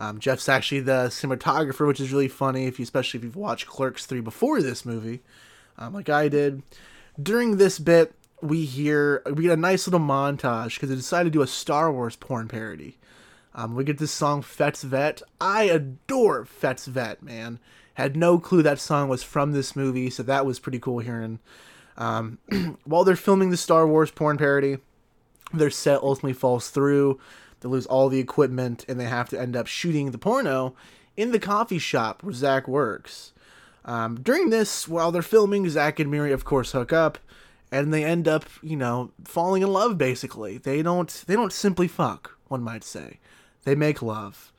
Um, 0.00 0.18
Jeff's 0.18 0.48
actually 0.48 0.80
the 0.80 1.08
cinematographer, 1.08 1.86
which 1.86 2.00
is 2.00 2.10
really 2.10 2.26
funny, 2.26 2.64
if 2.64 2.78
you, 2.78 2.82
especially 2.84 3.18
if 3.18 3.24
you've 3.24 3.36
watched 3.36 3.66
Clerks 3.66 4.06
3 4.06 4.20
before 4.22 4.62
this 4.62 4.86
movie, 4.86 5.20
um, 5.76 5.92
like 5.92 6.08
I 6.08 6.28
did. 6.28 6.62
During 7.22 7.58
this 7.58 7.78
bit, 7.78 8.14
we 8.40 8.64
hear 8.64 9.22
we 9.26 9.42
get 9.42 9.52
a 9.52 9.60
nice 9.60 9.86
little 9.86 10.00
montage 10.00 10.74
because 10.74 10.88
they 10.88 10.94
decided 10.94 11.30
to 11.30 11.38
do 11.38 11.42
a 11.42 11.46
Star 11.46 11.92
Wars 11.92 12.16
porn 12.16 12.48
parody. 12.48 12.96
Um, 13.54 13.74
we 13.74 13.84
get 13.84 13.98
this 13.98 14.10
song 14.10 14.40
Fett's 14.40 14.82
Vette. 14.82 15.20
I 15.38 15.64
adore 15.64 16.46
Fett's 16.46 16.86
Vette, 16.86 17.22
man. 17.22 17.58
Had 17.94 18.16
no 18.16 18.38
clue 18.38 18.62
that 18.62 18.78
song 18.78 19.10
was 19.10 19.22
from 19.22 19.52
this 19.52 19.76
movie, 19.76 20.08
so 20.08 20.22
that 20.22 20.46
was 20.46 20.58
pretty 20.58 20.78
cool 20.78 21.00
hearing. 21.00 21.40
Um, 21.98 22.38
while 22.84 23.04
they're 23.04 23.16
filming 23.16 23.50
the 23.50 23.58
Star 23.58 23.86
Wars 23.86 24.10
porn 24.10 24.38
parody, 24.38 24.78
their 25.52 25.68
set 25.68 26.00
ultimately 26.00 26.32
falls 26.32 26.70
through. 26.70 27.20
They 27.60 27.68
lose 27.68 27.86
all 27.86 28.08
the 28.08 28.18
equipment, 28.18 28.84
and 28.88 28.98
they 28.98 29.04
have 29.04 29.28
to 29.30 29.40
end 29.40 29.56
up 29.56 29.66
shooting 29.66 30.10
the 30.10 30.18
porno 30.18 30.74
in 31.16 31.32
the 31.32 31.38
coffee 31.38 31.78
shop 31.78 32.22
where 32.22 32.32
Zach 32.32 32.66
works. 32.66 33.32
Um, 33.84 34.20
during 34.20 34.50
this, 34.50 34.86
while 34.88 35.10
they're 35.12 35.22
filming, 35.22 35.68
Zach 35.68 35.98
and 35.98 36.10
Miri, 36.10 36.32
of 36.32 36.44
course, 36.44 36.72
hook 36.72 36.92
up, 36.92 37.18
and 37.72 37.92
they 37.92 38.04
end 38.04 38.28
up, 38.28 38.44
you 38.62 38.76
know, 38.76 39.12
falling 39.24 39.62
in 39.62 39.72
love. 39.72 39.96
Basically, 39.96 40.58
they 40.58 40.82
don't 40.82 41.24
they 41.26 41.34
don't 41.34 41.52
simply 41.52 41.88
fuck. 41.88 42.36
One 42.48 42.62
might 42.62 42.84
say, 42.84 43.20
they 43.64 43.74
make 43.74 44.02
love. 44.02 44.52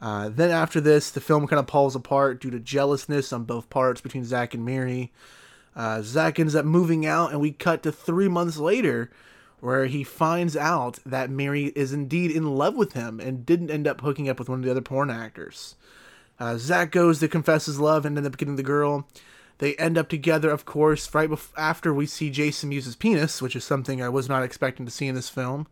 Uh, 0.00 0.28
then 0.28 0.50
after 0.50 0.80
this, 0.80 1.10
the 1.10 1.20
film 1.20 1.46
kind 1.46 1.60
of 1.60 1.68
falls 1.68 1.94
apart 1.94 2.40
due 2.40 2.50
to 2.50 2.58
jealousness 2.58 3.32
on 3.32 3.44
both 3.44 3.70
parts 3.70 4.00
between 4.00 4.24
Zach 4.24 4.52
and 4.52 4.64
Miri. 4.64 5.12
Uh, 5.74 6.02
Zach 6.02 6.38
ends 6.38 6.54
up 6.54 6.64
moving 6.64 7.06
out, 7.06 7.30
and 7.30 7.40
we 7.40 7.52
cut 7.52 7.82
to 7.84 7.92
three 7.92 8.28
months 8.28 8.58
later, 8.58 9.10
where 9.62 9.86
he 9.86 10.02
finds 10.02 10.56
out 10.56 10.98
that 11.06 11.30
Miri 11.30 11.66
is 11.76 11.92
indeed 11.92 12.32
in 12.32 12.56
love 12.56 12.74
with 12.74 12.94
him 12.94 13.20
and 13.20 13.46
didn't 13.46 13.70
end 13.70 13.86
up 13.86 14.00
hooking 14.00 14.28
up 14.28 14.40
with 14.40 14.48
one 14.48 14.58
of 14.58 14.64
the 14.64 14.70
other 14.72 14.80
porn 14.80 15.08
actors. 15.08 15.76
Uh, 16.40 16.58
Zach 16.58 16.90
goes 16.90 17.20
to 17.20 17.28
confess 17.28 17.66
his 17.66 17.78
love 17.78 18.04
and 18.04 18.18
end 18.18 18.26
up 18.26 18.36
getting 18.36 18.56
the 18.56 18.64
girl. 18.64 19.06
They 19.58 19.76
end 19.76 19.96
up 19.96 20.08
together, 20.08 20.50
of 20.50 20.64
course, 20.64 21.14
right 21.14 21.30
bef- 21.30 21.52
after 21.56 21.94
we 21.94 22.06
see 22.06 22.28
Jason 22.28 22.70
Mewes' 22.70 22.96
penis, 22.96 23.40
which 23.40 23.54
is 23.54 23.62
something 23.62 24.02
I 24.02 24.08
was 24.08 24.28
not 24.28 24.42
expecting 24.42 24.84
to 24.84 24.90
see 24.90 25.06
in 25.06 25.14
this 25.14 25.28
film. 25.28 25.68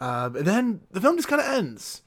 Uh, 0.00 0.30
and 0.34 0.44
then 0.44 0.80
the 0.90 1.00
film 1.00 1.14
just 1.14 1.28
kind 1.28 1.40
of 1.40 1.46
ends. 1.46 2.02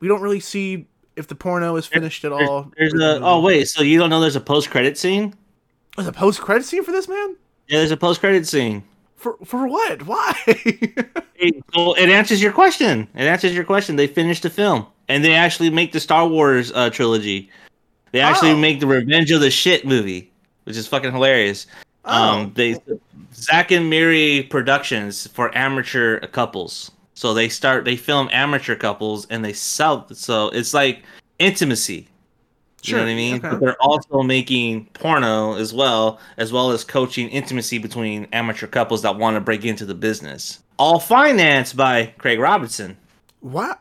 We 0.00 0.08
don't 0.08 0.20
really 0.20 0.38
see 0.38 0.86
if 1.16 1.28
the 1.28 1.34
porno 1.34 1.76
is 1.76 1.86
finished 1.86 2.26
at 2.26 2.32
all. 2.32 2.70
There's 2.76 2.92
a 2.92 3.22
oh 3.22 3.40
wait, 3.40 3.70
so 3.70 3.82
you 3.82 3.98
don't 3.98 4.10
know 4.10 4.20
there's 4.20 4.36
a 4.36 4.40
post 4.40 4.68
credit 4.68 4.98
scene? 4.98 5.32
There's 5.96 6.08
a 6.08 6.12
post 6.12 6.42
credit 6.42 6.66
scene 6.66 6.84
for 6.84 6.92
this 6.92 7.08
man? 7.08 7.36
Yeah, 7.68 7.78
there's 7.78 7.90
a 7.90 7.96
post 7.96 8.20
credit 8.20 8.46
scene. 8.46 8.84
For 9.18 9.36
for 9.44 9.66
what? 9.66 10.06
Why? 10.06 10.32
it, 10.46 11.64
well, 11.74 11.94
it 11.94 12.08
answers 12.08 12.40
your 12.40 12.52
question. 12.52 13.08
It 13.14 13.24
answers 13.26 13.52
your 13.54 13.64
question. 13.64 13.96
They 13.96 14.06
finished 14.06 14.44
the 14.44 14.50
film, 14.50 14.86
and 15.08 15.24
they 15.24 15.34
actually 15.34 15.70
make 15.70 15.90
the 15.92 16.00
Star 16.00 16.26
Wars 16.26 16.72
uh, 16.72 16.88
trilogy. 16.90 17.50
They 18.12 18.20
actually 18.20 18.52
Oh. 18.52 18.56
make 18.56 18.80
the 18.80 18.86
Revenge 18.86 19.30
of 19.32 19.40
the 19.40 19.50
Shit 19.50 19.84
movie, 19.84 20.30
which 20.64 20.76
is 20.76 20.86
fucking 20.86 21.12
hilarious. 21.12 21.66
Um, 22.04 22.52
they 22.54 22.76
Zach 23.34 23.70
and 23.72 23.90
Miri 23.90 24.44
Productions 24.44 25.26
for 25.26 25.54
amateur 25.56 26.20
couples. 26.28 26.90
So 27.14 27.34
they 27.34 27.48
start 27.48 27.84
they 27.84 27.96
film 27.96 28.28
amateur 28.32 28.76
couples 28.76 29.26
and 29.30 29.44
they 29.44 29.52
sell. 29.52 30.06
So 30.14 30.48
it's 30.50 30.72
like 30.72 31.02
intimacy. 31.40 32.06
You 32.84 32.94
know 32.94 33.02
what 33.02 33.08
I 33.08 33.14
mean? 33.14 33.36
okay. 33.36 33.50
But 33.50 33.60
they're 33.60 33.82
also 33.82 34.22
making 34.22 34.86
porno 34.94 35.54
as 35.56 35.74
well, 35.74 36.20
as 36.36 36.52
well 36.52 36.70
as 36.70 36.84
coaching 36.84 37.28
intimacy 37.28 37.78
between 37.78 38.28
amateur 38.32 38.66
couples 38.66 39.02
that 39.02 39.16
want 39.16 39.34
to 39.36 39.40
break 39.40 39.64
into 39.64 39.84
the 39.84 39.94
business. 39.94 40.60
All 40.78 41.00
financed 41.00 41.76
by 41.76 42.14
Craig 42.18 42.38
Robinson. 42.38 42.96
what? 43.40 43.80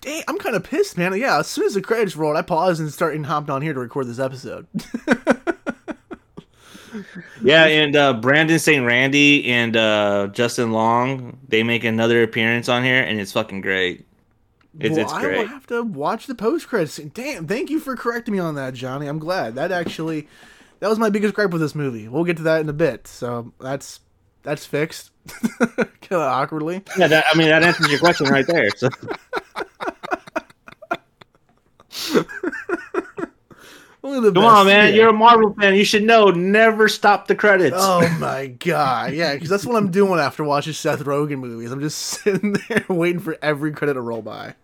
Dang, 0.00 0.22
I'm 0.28 0.38
kind 0.38 0.56
of 0.56 0.64
pissed, 0.64 0.98
man. 0.98 1.16
Yeah, 1.18 1.38
as 1.38 1.46
soon 1.46 1.64
as 1.64 1.74
the 1.74 1.82
credits 1.82 2.16
rolled, 2.16 2.36
I 2.36 2.42
paused 2.42 2.80
and 2.80 2.92
started 2.92 3.16
and 3.16 3.26
hopped 3.26 3.50
on 3.50 3.62
here 3.62 3.74
to 3.74 3.80
record 3.80 4.06
this 4.06 4.18
episode. 4.18 4.66
Yeah, 7.42 7.66
and 7.66 7.94
uh, 7.94 8.14
Brandon 8.14 8.58
St. 8.58 8.84
Randy 8.84 9.46
and 9.46 9.76
uh, 9.76 10.28
Justin 10.32 10.72
Long, 10.72 11.38
they 11.46 11.62
make 11.62 11.84
another 11.84 12.22
appearance 12.22 12.68
on 12.68 12.82
here, 12.82 13.00
and 13.02 13.20
it's 13.20 13.32
fucking 13.32 13.60
great. 13.60 14.07
It's, 14.78 14.96
well, 14.96 15.04
it's 15.04 15.12
I 15.12 15.26
will 15.26 15.46
have 15.46 15.66
to 15.68 15.82
watch 15.82 16.26
the 16.26 16.34
post 16.34 16.68
credits. 16.68 16.96
Damn, 16.96 17.46
thank 17.46 17.68
you 17.68 17.80
for 17.80 17.96
correcting 17.96 18.32
me 18.32 18.38
on 18.38 18.54
that, 18.54 18.74
Johnny. 18.74 19.06
I'm 19.06 19.18
glad. 19.18 19.56
That 19.56 19.72
actually, 19.72 20.28
that 20.80 20.88
was 20.88 20.98
my 20.98 21.10
biggest 21.10 21.34
gripe 21.34 21.50
with 21.50 21.60
this 21.60 21.74
movie. 21.74 22.06
We'll 22.06 22.24
get 22.24 22.36
to 22.36 22.44
that 22.44 22.60
in 22.60 22.68
a 22.68 22.72
bit. 22.72 23.08
So 23.08 23.52
that's 23.60 24.00
that's 24.42 24.64
fixed. 24.64 25.10
kind 25.58 25.88
of 26.10 26.22
awkwardly. 26.22 26.82
Yeah, 26.96 27.08
that, 27.08 27.24
I 27.32 27.36
mean 27.36 27.48
that 27.48 27.64
answers 27.64 27.90
your 27.90 27.98
question 27.98 28.28
right 28.28 28.46
there. 28.46 28.70
So. 28.76 28.88
Come 34.00 34.38
on, 34.38 34.66
man! 34.66 34.94
You're 34.94 35.10
a 35.10 35.12
Marvel 35.12 35.54
fan. 35.54 35.74
You 35.74 35.84
should 35.84 36.02
know. 36.02 36.30
Never 36.30 36.88
stop 36.88 37.26
the 37.26 37.34
credits. 37.34 37.76
Oh 37.78 38.08
my 38.20 38.46
god, 38.46 39.12
yeah, 39.12 39.34
because 39.34 39.48
that's 39.48 39.66
what 39.66 39.76
I'm 39.76 39.90
doing 39.90 40.18
after 40.18 40.44
watching 40.44 40.72
Seth 40.72 41.04
Rogen 41.04 41.40
movies. 41.40 41.70
I'm 41.70 41.80
just 41.80 41.98
sitting 41.98 42.56
there 42.68 42.84
waiting 42.88 43.20
for 43.20 43.36
every 43.42 43.72
credit 43.72 43.94
to 43.94 44.00
roll 44.00 44.22
by. 44.22 44.54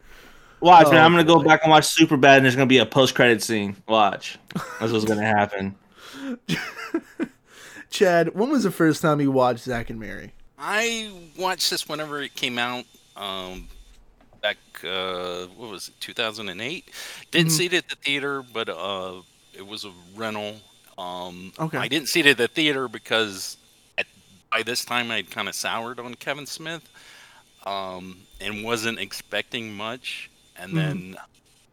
Watch, 0.64 0.86
Oh, 0.86 0.92
man! 0.92 1.04
I'm 1.04 1.12
gonna 1.12 1.24
go 1.24 1.42
back 1.42 1.60
and 1.62 1.70
watch 1.70 1.84
Super 1.84 2.16
Bad, 2.16 2.38
and 2.38 2.46
there's 2.46 2.56
gonna 2.56 2.64
be 2.66 2.78
a 2.78 2.86
post-credit 2.86 3.42
scene. 3.42 3.76
Watch. 3.86 4.38
That's 4.80 4.92
what's 4.92 5.04
gonna 5.04 5.22
happen. 5.26 5.74
Chad, 7.90 8.34
when 8.34 8.48
was 8.50 8.62
the 8.64 8.70
first 8.70 9.02
time 9.02 9.20
you 9.20 9.30
watched 9.30 9.64
Zack 9.64 9.90
and 9.90 10.00
Miri? 10.00 10.32
I 10.58 11.12
watched 11.38 11.68
this 11.70 11.86
whenever 11.86 12.22
it 12.22 12.34
came 12.34 12.58
out. 12.58 12.84
Um, 13.14 13.68
back 14.42 14.56
uh, 14.82 15.46
what 15.56 15.70
was 15.70 15.88
it, 15.88 15.94
2008? 16.00 16.90
Didn't 17.30 17.48
Mhm. 17.48 17.50
see 17.52 17.66
it 17.66 17.74
at 17.74 17.88
the 17.90 17.96
theater, 17.96 18.42
but 18.42 18.70
uh, 18.70 19.20
it 19.52 19.66
was 19.66 19.84
a 19.84 19.92
rental. 20.16 20.56
Um, 20.96 21.52
Okay. 21.58 21.76
I 21.76 21.88
didn't 21.88 22.08
see 22.08 22.20
it 22.20 22.26
at 22.26 22.38
the 22.38 22.48
theater 22.48 22.88
because 22.88 23.58
at, 23.98 24.06
by 24.50 24.62
this 24.62 24.84
time 24.84 25.10
I'd 25.10 25.30
kind 25.30 25.46
of 25.48 25.54
soured 25.54 26.00
on 26.00 26.14
Kevin 26.14 26.46
Smith, 26.46 26.88
um, 27.66 28.16
and 28.40 28.64
wasn't 28.64 28.98
expecting 28.98 29.74
much. 29.74 30.30
And 30.56 30.72
Mhm. 30.72 30.76
then 30.76 31.16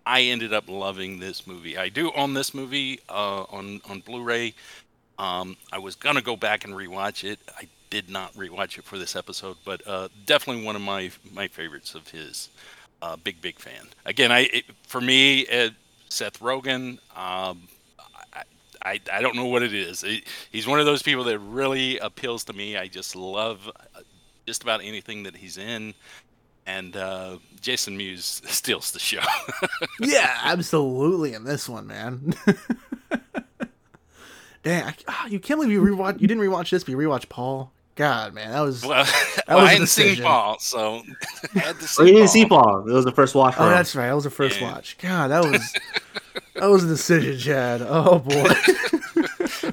I 0.05 0.21
ended 0.23 0.53
up 0.53 0.67
loving 0.67 1.19
this 1.19 1.45
movie. 1.45 1.77
I 1.77 1.89
do 1.89 2.11
own 2.13 2.33
this 2.33 2.53
movie 2.53 2.99
uh, 3.09 3.43
on 3.43 3.81
on 3.89 4.01
Blu-ray. 4.01 4.53
Um, 5.19 5.57
I 5.71 5.77
was 5.77 5.95
gonna 5.95 6.21
go 6.21 6.35
back 6.35 6.63
and 6.65 6.73
rewatch 6.73 7.23
it. 7.23 7.39
I 7.57 7.67
did 7.89 8.09
not 8.09 8.33
rewatch 8.33 8.77
it 8.77 8.85
for 8.85 8.97
this 8.97 9.15
episode, 9.15 9.57
but 9.65 9.85
uh, 9.87 10.07
definitely 10.25 10.63
one 10.63 10.75
of 10.75 10.81
my 10.81 11.11
my 11.31 11.47
favorites 11.47 11.93
of 11.95 12.07
his. 12.09 12.49
Uh, 13.03 13.15
big 13.15 13.41
big 13.41 13.59
fan. 13.59 13.87
Again, 14.05 14.31
I 14.31 14.41
it, 14.41 14.65
for 14.87 15.01
me, 15.01 15.47
uh, 15.47 15.69
Seth 16.09 16.39
Rogen. 16.39 16.99
Um, 17.17 17.67
I, 18.33 18.43
I 18.83 18.99
I 19.11 19.21
don't 19.21 19.35
know 19.35 19.45
what 19.45 19.63
it 19.63 19.73
is. 19.73 20.01
He- 20.01 20.23
he's 20.51 20.67
one 20.67 20.79
of 20.79 20.85
those 20.85 21.01
people 21.03 21.23
that 21.25 21.39
really 21.39 21.97
appeals 21.99 22.43
to 22.45 22.53
me. 22.53 22.77
I 22.77 22.87
just 22.87 23.15
love 23.15 23.69
uh, 23.95 24.01
just 24.47 24.61
about 24.63 24.81
anything 24.83 25.23
that 25.23 25.35
he's 25.35 25.57
in. 25.57 25.93
And 26.65 26.95
uh, 26.95 27.37
Jason 27.59 27.97
Mewes 27.97 28.41
steals 28.45 28.91
the 28.91 28.99
show. 28.99 29.21
yeah, 29.99 30.39
absolutely 30.43 31.33
in 31.33 31.43
this 31.43 31.67
one, 31.67 31.87
man. 31.87 32.33
Dang, 34.63 34.83
I, 34.83 34.95
ah, 35.07 35.25
you 35.27 35.39
can't 35.39 35.59
believe 35.59 35.71
you 35.73 35.81
rewatch. 35.81 36.21
You 36.21 36.27
didn't 36.27 36.43
rewatch 36.43 36.69
this, 36.69 36.83
but 36.83 36.91
you 36.91 36.97
rewatched 36.97 37.29
Paul. 37.29 37.71
God, 37.95 38.33
man, 38.33 38.51
that 38.51 38.61
was 38.61 38.85
well, 38.85 39.03
that 39.03 39.43
well, 39.47 39.57
was 39.57 39.65
I 39.65 39.69
a 39.69 39.73
hadn't 39.73 39.87
seen. 39.87 40.21
Paul, 40.21 40.59
so 40.59 41.01
I 41.55 41.59
had 41.59 41.79
to 41.79 41.87
see 41.87 42.01
Oh, 42.01 42.05
you 42.05 42.13
didn't 42.13 42.29
see 42.29 42.45
Paul. 42.45 42.87
It 42.87 42.93
was 42.93 43.03
the 43.05 43.11
first 43.11 43.33
watch. 43.35 43.55
for 43.55 43.63
Oh, 43.63 43.65
him. 43.65 43.71
that's 43.71 43.95
right. 43.95 44.07
That 44.07 44.15
was 44.15 44.23
the 44.23 44.29
first 44.29 44.61
watch. 44.61 44.97
God, 44.99 45.29
that 45.31 45.43
was 45.43 45.73
that 46.55 46.67
was 46.67 46.83
a 46.83 46.87
decision, 46.87 47.37
Chad. 47.39 47.81
Oh 47.83 48.19
boy. 48.19 48.49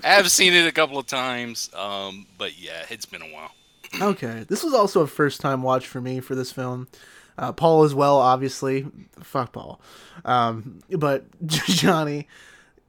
I 0.02 0.14
have 0.14 0.30
seen 0.30 0.52
it 0.54 0.66
a 0.66 0.72
couple 0.72 0.98
of 0.98 1.06
times, 1.06 1.70
um, 1.74 2.26
but 2.38 2.58
yeah, 2.58 2.84
it's 2.90 3.06
been 3.06 3.22
a 3.22 3.26
while. 3.32 3.52
Okay, 4.00 4.44
this 4.48 4.62
was 4.62 4.74
also 4.74 5.02
a 5.02 5.06
first 5.06 5.40
time 5.40 5.62
watch 5.62 5.86
for 5.86 6.00
me 6.00 6.20
for 6.20 6.34
this 6.34 6.52
film. 6.52 6.88
Uh, 7.36 7.52
Paul 7.52 7.84
as 7.84 7.94
well, 7.94 8.16
obviously. 8.18 8.86
Fuck 9.22 9.52
Paul. 9.52 9.80
Um, 10.24 10.80
but 10.90 11.24
Johnny, 11.46 12.26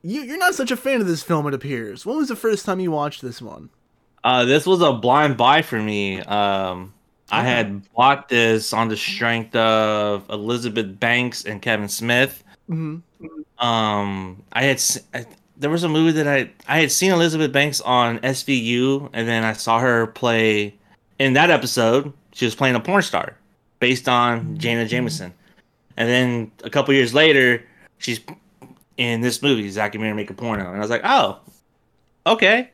you 0.01 0.21
you're 0.21 0.37
not 0.37 0.55
such 0.55 0.71
a 0.71 0.77
fan 0.77 1.01
of 1.01 1.07
this 1.07 1.23
film. 1.23 1.47
It 1.47 1.53
appears. 1.53 2.05
When 2.05 2.17
was 2.17 2.29
the 2.29 2.35
first 2.35 2.65
time 2.65 2.79
you 2.79 2.91
watched 2.91 3.21
this 3.21 3.41
one? 3.41 3.69
Uh, 4.23 4.45
this 4.45 4.65
was 4.65 4.81
a 4.81 4.93
blind 4.93 5.37
buy 5.37 5.61
for 5.61 5.81
me. 5.81 6.19
Um, 6.21 6.93
I 7.31 7.43
had 7.43 7.91
bought 7.93 8.27
this 8.27 8.73
on 8.73 8.89
the 8.89 8.97
strength 8.97 9.55
of 9.55 10.29
Elizabeth 10.29 10.99
Banks 10.99 11.45
and 11.45 11.61
Kevin 11.61 11.87
Smith. 11.89 12.43
hmm 12.67 12.97
Um, 13.57 14.43
I 14.53 14.63
had 14.63 14.81
I, 15.13 15.25
there 15.57 15.69
was 15.69 15.83
a 15.83 15.89
movie 15.89 16.11
that 16.13 16.27
I 16.27 16.51
I 16.67 16.79
had 16.79 16.91
seen 16.91 17.11
Elizabeth 17.11 17.51
Banks 17.51 17.81
on 17.81 18.19
SVU, 18.19 19.09
and 19.13 19.27
then 19.27 19.43
I 19.43 19.53
saw 19.53 19.79
her 19.79 20.07
play 20.07 20.78
in 21.19 21.33
that 21.33 21.51
episode. 21.51 22.11
She 22.33 22.45
was 22.45 22.55
playing 22.55 22.75
a 22.75 22.79
porn 22.79 23.01
star 23.01 23.37
based 23.79 24.09
on 24.09 24.57
Jenna 24.57 24.81
mm-hmm. 24.81 24.89
Jameson, 24.89 25.33
and 25.97 26.09
then 26.09 26.51
a 26.63 26.69
couple 26.69 26.93
years 26.93 27.13
later, 27.13 27.63
she's 27.97 28.19
in 28.97 29.21
this 29.21 29.41
movie, 29.41 29.69
Zack 29.69 29.95
and 29.95 30.03
Miri 30.03 30.13
Make 30.13 30.29
a 30.29 30.33
Porno, 30.33 30.67
and 30.67 30.75
I 30.75 30.79
was 30.79 30.89
like, 30.89 31.01
oh, 31.03 31.39
okay. 32.25 32.71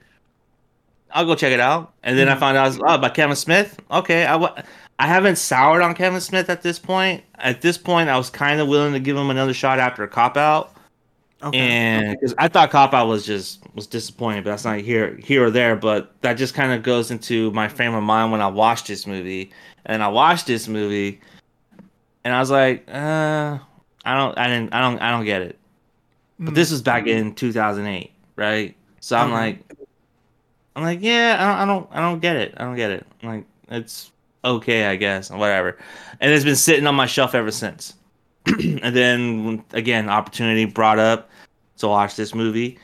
I'll 1.12 1.26
go 1.26 1.36
check 1.36 1.54
it 1.54 1.62
out. 1.62 1.94
And 2.04 2.18
then 2.18 2.28
I 2.28 2.32
mm-hmm. 2.32 2.40
found 2.42 2.58
out 2.58 2.78
oh, 2.86 2.98
by 2.98 3.10
Kevin 3.10 3.38
Smith. 3.38 3.80
Okay, 3.90 4.26
I, 4.26 4.36
wa- 4.36 4.62
I 5.00 5.08
haven't 5.08 5.38
soured 5.38 5.82
on 5.82 5.96
Kevin 5.96 6.20
Smith 6.20 6.50
at 6.50 6.62
this 6.62 6.80
point. 6.80 7.24
At 7.36 7.62
this 7.62 7.78
point, 7.78 8.10
I 8.10 8.18
was 8.18 8.30
kind 8.30 8.60
of 8.60 8.68
willing 8.68 8.94
to 8.94 9.00
give 9.00 9.16
him 9.16 9.30
another 9.30 9.54
shot 9.54 9.80
after 9.80 10.04
a 10.04 10.08
cop 10.08 10.36
out. 10.36 10.75
Okay. 11.44 11.58
And 11.60 12.18
because 12.20 12.34
I 12.38 12.48
thought 12.48 12.72
cop 12.72 12.94
out 12.94 13.08
was 13.08 13.26
just 13.26 13.62
was 13.76 13.88
disappointing, 13.88 14.44
but 14.44 14.52
that's 14.52 14.66
not 14.66 14.80
here 14.80 15.16
here 15.18 15.46
or 15.46 15.52
there. 15.52 15.76
But 15.76 16.20
that 16.22 16.34
just 16.34 16.54
kind 16.54 16.72
of 16.72 16.82
goes 16.82 17.12
into 17.12 17.52
my 17.52 17.68
frame 17.68 17.94
of 17.94 18.04
mind 18.04 18.32
when 18.32 18.42
I 18.42 18.48
watched 18.48 18.88
this 18.88 19.06
movie. 19.06 19.52
And 19.86 20.02
I 20.02 20.08
watched 20.08 20.48
this 20.48 20.68
movie, 20.68 21.22
and 22.24 22.34
I 22.34 22.40
was 22.40 22.50
like, 22.50 22.86
uh, 22.88 23.60
I 24.04 24.16
don't, 24.18 24.36
I 24.36 24.48
didn't, 24.48 24.74
I 24.74 24.82
don't, 24.82 25.00
I 25.00 25.12
don't 25.12 25.26
get 25.26 25.44
it. 25.44 25.60
But 26.40 26.56
this 26.56 26.72
was 26.72 26.82
back 26.82 27.06
in 27.06 27.36
2008, 27.36 28.12
right? 28.36 28.76
So 29.00 29.16
I'm 29.16 29.28
Okay. 29.28 29.34
like, 29.36 29.74
I'm 30.76 30.84
like, 30.84 31.00
yeah, 31.04 31.38
I 31.40 31.46
don't, 31.46 31.58
I 31.58 31.66
don't, 31.72 31.90
I 31.92 32.02
don't 32.02 32.20
get 32.20 32.36
it. 32.36 32.56
I 32.58 32.64
don't 32.64 32.76
get 32.76 32.90
it. 32.90 33.06
I'm 33.22 33.30
like, 33.30 33.46
it's 33.70 34.12
okay, 34.44 34.88
I 34.88 34.96
guess, 34.96 35.30
whatever. 35.30 35.78
And 36.20 36.32
it's 36.32 36.44
been 36.46 36.56
sitting 36.56 36.88
on 36.88 36.96
my 36.96 37.06
shelf 37.06 37.36
ever 37.36 37.52
since. 37.52 37.94
and 38.82 38.96
then 38.96 39.64
again, 39.74 40.10
opportunity 40.10 40.66
brought 40.66 41.00
up 41.00 41.30
to 41.78 41.88
watch 41.88 42.16
this 42.16 42.34
movie. 42.34 42.78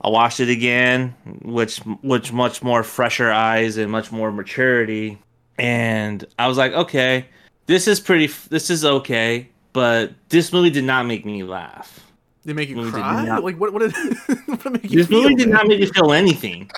I 0.00 0.08
watched 0.08 0.40
it 0.40 0.48
again, 0.48 1.14
which 1.42 1.78
which 2.02 2.32
much 2.32 2.62
more 2.62 2.82
fresher 2.82 3.30
eyes 3.30 3.76
and 3.76 3.90
much 3.90 4.12
more 4.12 4.30
maturity, 4.30 5.18
and 5.58 6.24
I 6.38 6.48
was 6.48 6.58
like, 6.58 6.72
okay, 6.72 7.26
this 7.66 7.88
is 7.88 7.98
pretty, 7.98 8.26
this 8.48 8.70
is 8.70 8.84
okay, 8.84 9.48
but 9.72 10.12
this 10.28 10.52
movie 10.52 10.70
did 10.70 10.84
not 10.84 11.06
make 11.06 11.24
me 11.24 11.42
laugh. 11.42 12.05
They 12.46 12.52
make 12.52 12.68
you 12.68 12.76
Movie 12.76 12.92
did 12.92 13.00
cry? 13.00 13.24
not- 13.26 13.42
Like 13.42 13.58
what? 13.60 13.72
What 13.72 13.80
did? 13.82 13.92
what 14.46 14.62
did 14.62 14.72
make 14.72 14.84
you 14.90 14.98
This 15.00 15.08
feel, 15.08 15.22
movie 15.22 15.34
did 15.34 15.48
man? 15.48 15.56
not 15.56 15.66
make 15.66 15.80
me 15.80 15.86
feel 15.86 16.12
anything. 16.12 16.70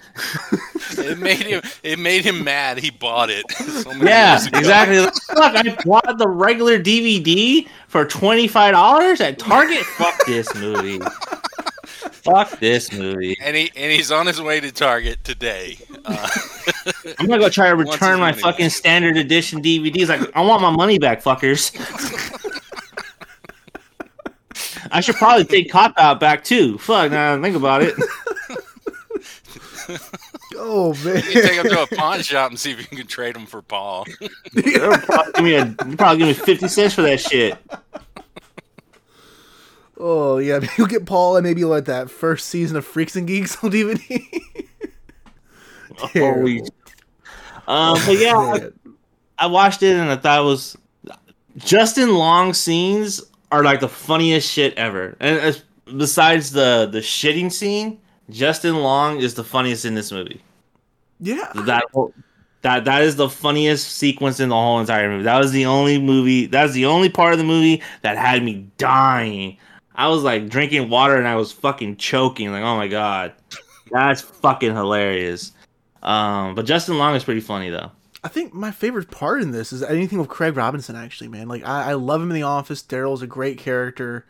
It 0.96 1.18
made 1.18 1.36
him. 1.46 1.60
It 1.82 1.98
made 1.98 2.24
him 2.24 2.42
mad. 2.42 2.78
He 2.78 2.90
bought 2.90 3.28
it. 3.30 3.44
so 3.52 3.92
Yeah, 3.92 4.36
exactly. 4.54 4.98
Like, 5.00 5.12
Fuck, 5.14 5.54
I 5.56 5.76
bought 5.84 6.16
the 6.18 6.26
regular 6.26 6.78
DVD 6.82 7.68
for 7.86 8.06
twenty 8.06 8.48
five 8.48 8.72
dollars 8.72 9.20
at 9.20 9.38
Target. 9.38 9.84
Fuck 9.84 10.24
this 10.26 10.52
movie. 10.54 11.00
Fuck 12.12 12.58
this 12.60 12.90
movie. 12.92 13.36
And 13.42 13.54
he 13.54 13.70
and 13.76 13.92
he's 13.92 14.10
on 14.10 14.26
his 14.26 14.40
way 14.40 14.60
to 14.60 14.72
Target 14.72 15.22
today. 15.22 15.76
Uh, 16.06 16.28
I'm 17.18 17.26
gonna 17.26 17.38
go 17.40 17.48
try 17.50 17.68
to 17.68 17.76
return 17.84 18.20
my 18.20 18.30
money 18.30 18.40
fucking 18.42 18.66
back. 18.66 18.72
standard 18.72 19.16
edition 19.18 19.62
DVDs. 19.62 20.08
Like, 20.08 20.34
I 20.34 20.40
want 20.40 20.62
my 20.62 20.70
money 20.70 20.98
back, 20.98 21.22
fuckers. 21.22 21.72
I 24.90 25.00
should 25.00 25.16
probably 25.16 25.44
take 25.44 25.70
Cop 25.70 25.94
Out 25.96 26.20
back 26.20 26.44
too. 26.44 26.78
Fuck, 26.78 27.10
now 27.10 27.36
that 27.36 27.38
I 27.38 27.42
think 27.42 27.56
about 27.56 27.82
it. 27.82 27.94
Oh 30.60 30.92
man. 31.04 31.16
you 31.16 31.22
can 31.22 31.42
take 31.42 31.52
him 31.52 31.68
to 31.68 31.82
a 31.82 31.86
pawn 31.86 32.20
shop 32.20 32.50
and 32.50 32.58
see 32.58 32.72
if 32.72 32.78
you 32.78 32.98
can 32.98 33.06
trade 33.06 33.36
him 33.36 33.46
for 33.46 33.62
Paul. 33.62 34.06
They'll 34.52 34.98
probably 34.98 35.32
give 35.32 35.44
me 35.44 35.54
a 35.54 35.66
probably 35.96 36.18
give 36.18 36.26
me 36.26 36.32
fifty 36.34 36.68
cents 36.68 36.94
for 36.94 37.02
that 37.02 37.20
shit. 37.20 37.56
Oh 39.96 40.38
yeah, 40.38 40.60
you'll 40.76 40.88
get 40.88 41.06
Paul 41.06 41.36
and 41.36 41.44
maybe 41.44 41.64
like 41.64 41.86
that 41.86 42.10
first 42.10 42.48
season 42.48 42.76
of 42.76 42.84
Freaks 42.84 43.16
and 43.16 43.26
Geeks 43.26 43.62
on 43.62 43.70
DVD. 43.70 44.42
Holy. 45.96 46.60
Um, 47.66 47.98
but 48.06 48.18
yeah, 48.18 48.36
I, 48.36 48.68
I 49.38 49.46
watched 49.46 49.82
it 49.82 49.96
and 49.96 50.10
I 50.10 50.16
thought 50.16 50.40
it 50.40 50.44
was 50.44 50.76
Justin 51.56 52.14
Long 52.14 52.54
scenes 52.54 53.22
are 53.52 53.62
like 53.64 53.80
the 53.80 53.88
funniest 53.88 54.50
shit 54.50 54.74
ever. 54.74 55.16
And 55.20 55.38
as, 55.38 55.64
besides 55.96 56.50
the 56.52 56.88
the 56.90 57.00
shitting 57.00 57.50
scene, 57.52 57.98
Justin 58.30 58.76
Long 58.82 59.20
is 59.20 59.34
the 59.34 59.44
funniest 59.44 59.84
in 59.84 59.94
this 59.94 60.12
movie. 60.12 60.42
yeah. 61.20 61.50
That 61.54 61.84
whole- 61.92 62.12
that 62.62 62.84
that 62.86 63.02
is 63.02 63.14
the 63.16 63.28
funniest 63.30 63.92
sequence 63.96 64.40
in 64.40 64.48
the 64.48 64.54
whole 64.56 64.80
entire 64.80 65.08
movie. 65.08 65.22
That 65.22 65.38
was 65.38 65.52
the 65.52 65.64
only 65.66 65.96
movie. 65.98 66.46
That 66.46 66.64
was 66.64 66.72
the 66.74 66.86
only 66.86 67.08
part 67.08 67.32
of 67.32 67.38
the 67.38 67.44
movie 67.44 67.80
that 68.02 68.18
had 68.18 68.42
me 68.42 68.66
dying. 68.78 69.56
I 69.94 70.08
was 70.08 70.24
like 70.24 70.48
drinking 70.48 70.90
water 70.90 71.16
and 71.16 71.28
I 71.28 71.36
was 71.36 71.52
fucking 71.52 71.96
choking. 71.98 72.50
Like, 72.50 72.64
oh 72.64 72.76
my 72.76 72.88
god, 72.88 73.32
that's 73.92 74.20
fucking 74.20 74.74
hilarious. 74.74 75.52
Um, 76.02 76.54
but 76.56 76.66
Justin 76.66 76.98
Long 76.98 77.14
is 77.14 77.22
pretty 77.24 77.40
funny 77.40 77.70
though. 77.70 77.92
I 78.28 78.30
think 78.30 78.52
my 78.52 78.70
favorite 78.72 79.10
part 79.10 79.40
in 79.40 79.52
this 79.52 79.72
is 79.72 79.82
anything 79.82 80.18
with 80.18 80.28
Craig 80.28 80.54
Robinson. 80.54 80.94
Actually, 80.96 81.28
man, 81.28 81.48
like 81.48 81.64
I, 81.64 81.92
I 81.92 81.92
love 81.94 82.20
him 82.20 82.30
in 82.30 82.34
The 82.34 82.42
Office. 82.42 82.82
Daryl's 82.82 83.22
a 83.22 83.26
great 83.26 83.56
character. 83.56 84.26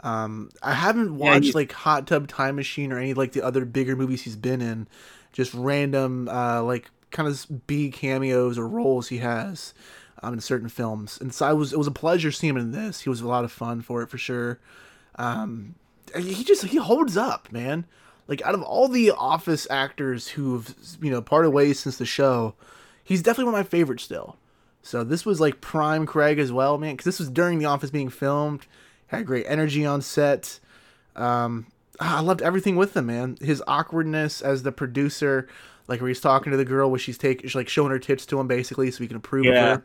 Um, 0.00 0.48
I 0.62 0.72
haven't 0.72 1.18
watched 1.18 1.44
he- 1.48 1.52
like 1.52 1.70
Hot 1.72 2.06
Tub 2.06 2.26
Time 2.26 2.56
Machine 2.56 2.90
or 2.90 2.98
any 2.98 3.12
like 3.12 3.32
the 3.32 3.42
other 3.42 3.66
bigger 3.66 3.96
movies 3.96 4.22
he's 4.22 4.34
been 4.34 4.62
in. 4.62 4.88
Just 5.34 5.52
random, 5.52 6.26
uh, 6.30 6.62
like 6.62 6.90
kind 7.10 7.28
of 7.28 7.66
B 7.66 7.90
cameos 7.90 8.56
or 8.56 8.66
roles 8.66 9.08
he 9.08 9.18
has 9.18 9.74
um, 10.22 10.32
in 10.32 10.40
certain 10.40 10.70
films. 10.70 11.18
And 11.20 11.34
so 11.34 11.44
I 11.46 11.52
was 11.52 11.74
it 11.74 11.78
was 11.78 11.86
a 11.86 11.90
pleasure 11.90 12.32
seeing 12.32 12.52
him 12.52 12.56
in 12.56 12.72
this. 12.72 13.02
He 13.02 13.10
was 13.10 13.20
a 13.20 13.28
lot 13.28 13.44
of 13.44 13.52
fun 13.52 13.82
for 13.82 14.00
it 14.00 14.08
for 14.08 14.16
sure. 14.16 14.58
Um, 15.16 15.74
he 16.16 16.44
just 16.44 16.64
he 16.64 16.78
holds 16.78 17.18
up, 17.18 17.52
man. 17.52 17.84
Like 18.26 18.40
out 18.40 18.54
of 18.54 18.62
all 18.62 18.88
the 18.88 19.10
Office 19.10 19.66
actors 19.68 20.28
who've 20.28 20.74
you 21.02 21.10
know 21.10 21.20
parted 21.20 21.50
ways 21.50 21.78
since 21.78 21.98
the 21.98 22.06
show, 22.06 22.54
he's 23.04 23.22
definitely 23.22 23.52
one 23.52 23.60
of 23.60 23.66
my 23.66 23.68
favorites 23.68 24.02
still. 24.02 24.36
So 24.82 25.04
this 25.04 25.24
was 25.24 25.40
like 25.40 25.60
prime 25.60 26.04
Craig 26.06 26.38
as 26.38 26.50
well, 26.52 26.76
man. 26.78 26.94
Because 26.94 27.04
this 27.04 27.18
was 27.18 27.30
during 27.30 27.58
The 27.58 27.64
Office 27.66 27.90
being 27.90 28.08
filmed. 28.10 28.66
Had 29.06 29.26
great 29.26 29.46
energy 29.48 29.86
on 29.86 30.02
set. 30.02 30.58
Um, 31.16 31.66
I 32.00 32.20
loved 32.20 32.42
everything 32.42 32.76
with 32.76 32.96
him, 32.96 33.06
man. 33.06 33.36
His 33.40 33.62
awkwardness 33.66 34.42
as 34.42 34.62
the 34.62 34.72
producer, 34.72 35.46
like 35.86 36.00
where 36.00 36.08
he's 36.08 36.20
talking 36.20 36.50
to 36.50 36.56
the 36.56 36.64
girl, 36.64 36.90
where 36.90 36.98
she's 36.98 37.16
taking, 37.18 37.48
she's 37.48 37.54
like 37.54 37.68
showing 37.68 37.90
her 37.92 37.98
tits 37.98 38.26
to 38.26 38.40
him 38.40 38.48
basically, 38.48 38.90
so 38.90 38.98
he 38.98 39.08
can 39.08 39.16
approve 39.18 39.44
Yeah. 39.44 39.52
of 39.74 39.78
her. 39.78 39.84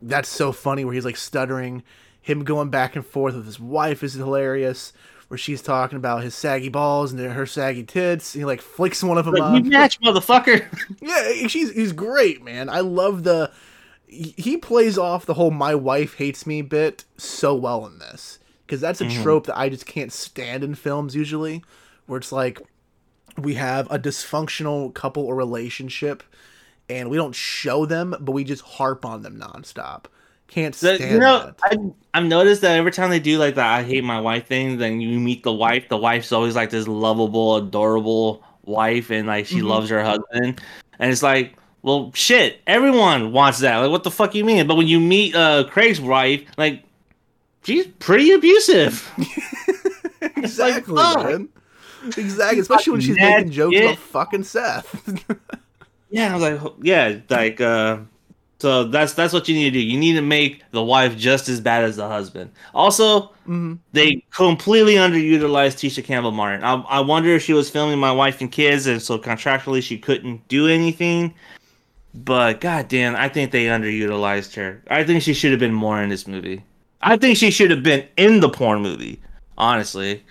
That's 0.00 0.28
so 0.28 0.52
funny. 0.52 0.84
Where 0.84 0.94
he's 0.94 1.04
like 1.04 1.16
stuttering, 1.16 1.82
him 2.20 2.44
going 2.44 2.70
back 2.70 2.94
and 2.96 3.04
forth 3.04 3.34
with 3.34 3.46
his 3.46 3.58
wife 3.60 4.02
is 4.02 4.14
hilarious. 4.14 4.92
Where 5.32 5.38
she's 5.38 5.62
talking 5.62 5.96
about 5.96 6.22
his 6.22 6.34
saggy 6.34 6.68
balls 6.68 7.10
and 7.10 7.18
her 7.18 7.46
saggy 7.46 7.84
tits, 7.84 8.34
he 8.34 8.44
like 8.44 8.60
flicks 8.60 9.02
one 9.02 9.16
of 9.16 9.24
them 9.24 9.32
Like, 9.32 9.42
up. 9.60 9.64
you 9.64 9.70
match, 9.70 9.98
motherfucker. 10.02 10.66
Yeah, 11.00 11.48
she's 11.48 11.72
he's 11.72 11.92
great, 11.92 12.44
man. 12.44 12.68
I 12.68 12.80
love 12.80 13.22
the 13.24 13.50
he 14.06 14.58
plays 14.58 14.98
off 14.98 15.24
the 15.24 15.32
whole 15.32 15.50
"my 15.50 15.74
wife 15.74 16.16
hates 16.16 16.46
me" 16.46 16.60
bit 16.60 17.04
so 17.16 17.54
well 17.54 17.86
in 17.86 17.98
this 17.98 18.40
because 18.66 18.82
that's 18.82 19.00
a 19.00 19.06
Mhm. 19.06 19.22
trope 19.22 19.46
that 19.46 19.56
I 19.58 19.70
just 19.70 19.86
can't 19.86 20.12
stand 20.12 20.62
in 20.62 20.74
films 20.74 21.16
usually, 21.16 21.64
where 22.04 22.18
it's 22.18 22.30
like 22.30 22.60
we 23.38 23.54
have 23.54 23.90
a 23.90 23.98
dysfunctional 23.98 24.92
couple 24.92 25.24
or 25.24 25.34
relationship 25.34 26.22
and 26.90 27.08
we 27.08 27.16
don't 27.16 27.34
show 27.34 27.86
them, 27.86 28.14
but 28.20 28.32
we 28.32 28.44
just 28.44 28.60
harp 28.64 29.06
on 29.06 29.22
them 29.22 29.40
nonstop. 29.40 30.04
Can't 30.52 30.74
The- 30.74 30.96
stand 30.96 31.10
you 31.12 31.18
know, 31.18 31.46
that. 31.46 31.56
I, 31.62 31.76
I've 32.18 32.26
noticed 32.26 32.60
that 32.60 32.76
every 32.76 32.92
time 32.92 33.08
they 33.10 33.20
do 33.20 33.38
like 33.38 33.54
the 33.54 33.62
"I 33.62 33.82
hate 33.82 34.04
my 34.04 34.20
wife" 34.20 34.46
thing, 34.46 34.76
then 34.76 35.00
you 35.00 35.18
meet 35.18 35.42
the 35.44 35.52
wife. 35.52 35.88
The 35.88 35.96
wife's 35.96 36.30
always 36.30 36.54
like 36.54 36.68
this 36.70 36.86
lovable, 36.86 37.56
adorable 37.56 38.44
wife, 38.64 39.10
and 39.10 39.26
like 39.26 39.46
she 39.46 39.60
Mhm. 39.60 39.64
loves 39.64 39.88
her 39.90 40.04
husband. 40.04 40.60
And 40.98 41.10
it's 41.10 41.22
like, 41.22 41.54
well, 41.80 42.10
shit, 42.14 42.60
everyone 42.66 43.32
wants 43.32 43.60
that. 43.60 43.78
Like, 43.78 43.90
what 43.90 44.04
the 44.04 44.10
fuck 44.10 44.34
you 44.34 44.44
mean? 44.44 44.66
But 44.66 44.76
when 44.76 44.86
you 44.88 45.00
meet 45.00 45.34
uh, 45.34 45.64
Craig's 45.70 46.00
wife, 46.02 46.42
like, 46.58 46.84
she's 47.64 47.86
pretty 47.98 48.32
abusive. 48.32 49.10
exactly, 50.36 50.94
fuck. 50.94 51.24
man. 51.24 51.48
Exactly, 52.16 52.60
especially 52.60 52.92
when 52.92 53.00
she's 53.00 53.16
making 53.16 53.50
jokes 53.52 53.74
shit. 53.76 53.84
about 53.84 53.98
fucking 53.98 54.44
Seth. 54.44 55.38
Yeah, 56.14 56.30
I 56.30 56.36
was 56.36 56.42
like, 56.42 56.72
yeah, 56.82 57.16
like, 57.30 57.58
uh, 57.62 58.00
so 58.62 58.84
that's 58.84 59.12
that's 59.14 59.32
what 59.32 59.48
you 59.48 59.56
need 59.56 59.64
to 59.64 59.70
do. 59.72 59.80
You 59.80 59.98
need 59.98 60.12
to 60.12 60.22
make 60.22 60.62
the 60.70 60.84
wife 60.84 61.16
just 61.16 61.48
as 61.48 61.60
bad 61.60 61.82
as 61.82 61.96
the 61.96 62.06
husband. 62.06 62.48
Also, 62.74 63.32
Mhm. 63.48 63.78
they 63.92 64.24
completely 64.30 64.94
underutilized 64.94 65.78
Tisha 65.80 66.04
Campbell 66.04 66.30
Martin. 66.30 66.62
I, 66.62 66.74
I 66.74 67.00
wonder 67.00 67.30
if 67.30 67.42
she 67.42 67.54
was 67.54 67.68
filming 67.68 67.98
My 67.98 68.12
Wife 68.12 68.40
and 68.40 68.52
Kids, 68.52 68.86
and 68.86 69.02
so 69.02 69.18
contractually 69.18 69.82
she 69.82 69.98
couldn't 69.98 70.46
do 70.46 70.68
anything. 70.68 71.34
But 72.14 72.60
goddamn, 72.60 73.16
I 73.16 73.28
think 73.28 73.50
they 73.50 73.64
underutilized 73.64 74.54
her. 74.54 74.80
I 74.88 75.02
think 75.02 75.22
she 75.22 75.34
should 75.34 75.50
have 75.50 75.58
been 75.58 75.74
more 75.74 76.00
in 76.00 76.08
this 76.08 76.28
movie. 76.28 76.62
I 77.00 77.16
think 77.16 77.36
she 77.36 77.50
should 77.50 77.72
have 77.72 77.82
been 77.82 78.06
in 78.16 78.38
the 78.38 78.48
porn 78.48 78.80
movie. 78.80 79.20
Honestly, 79.58 80.22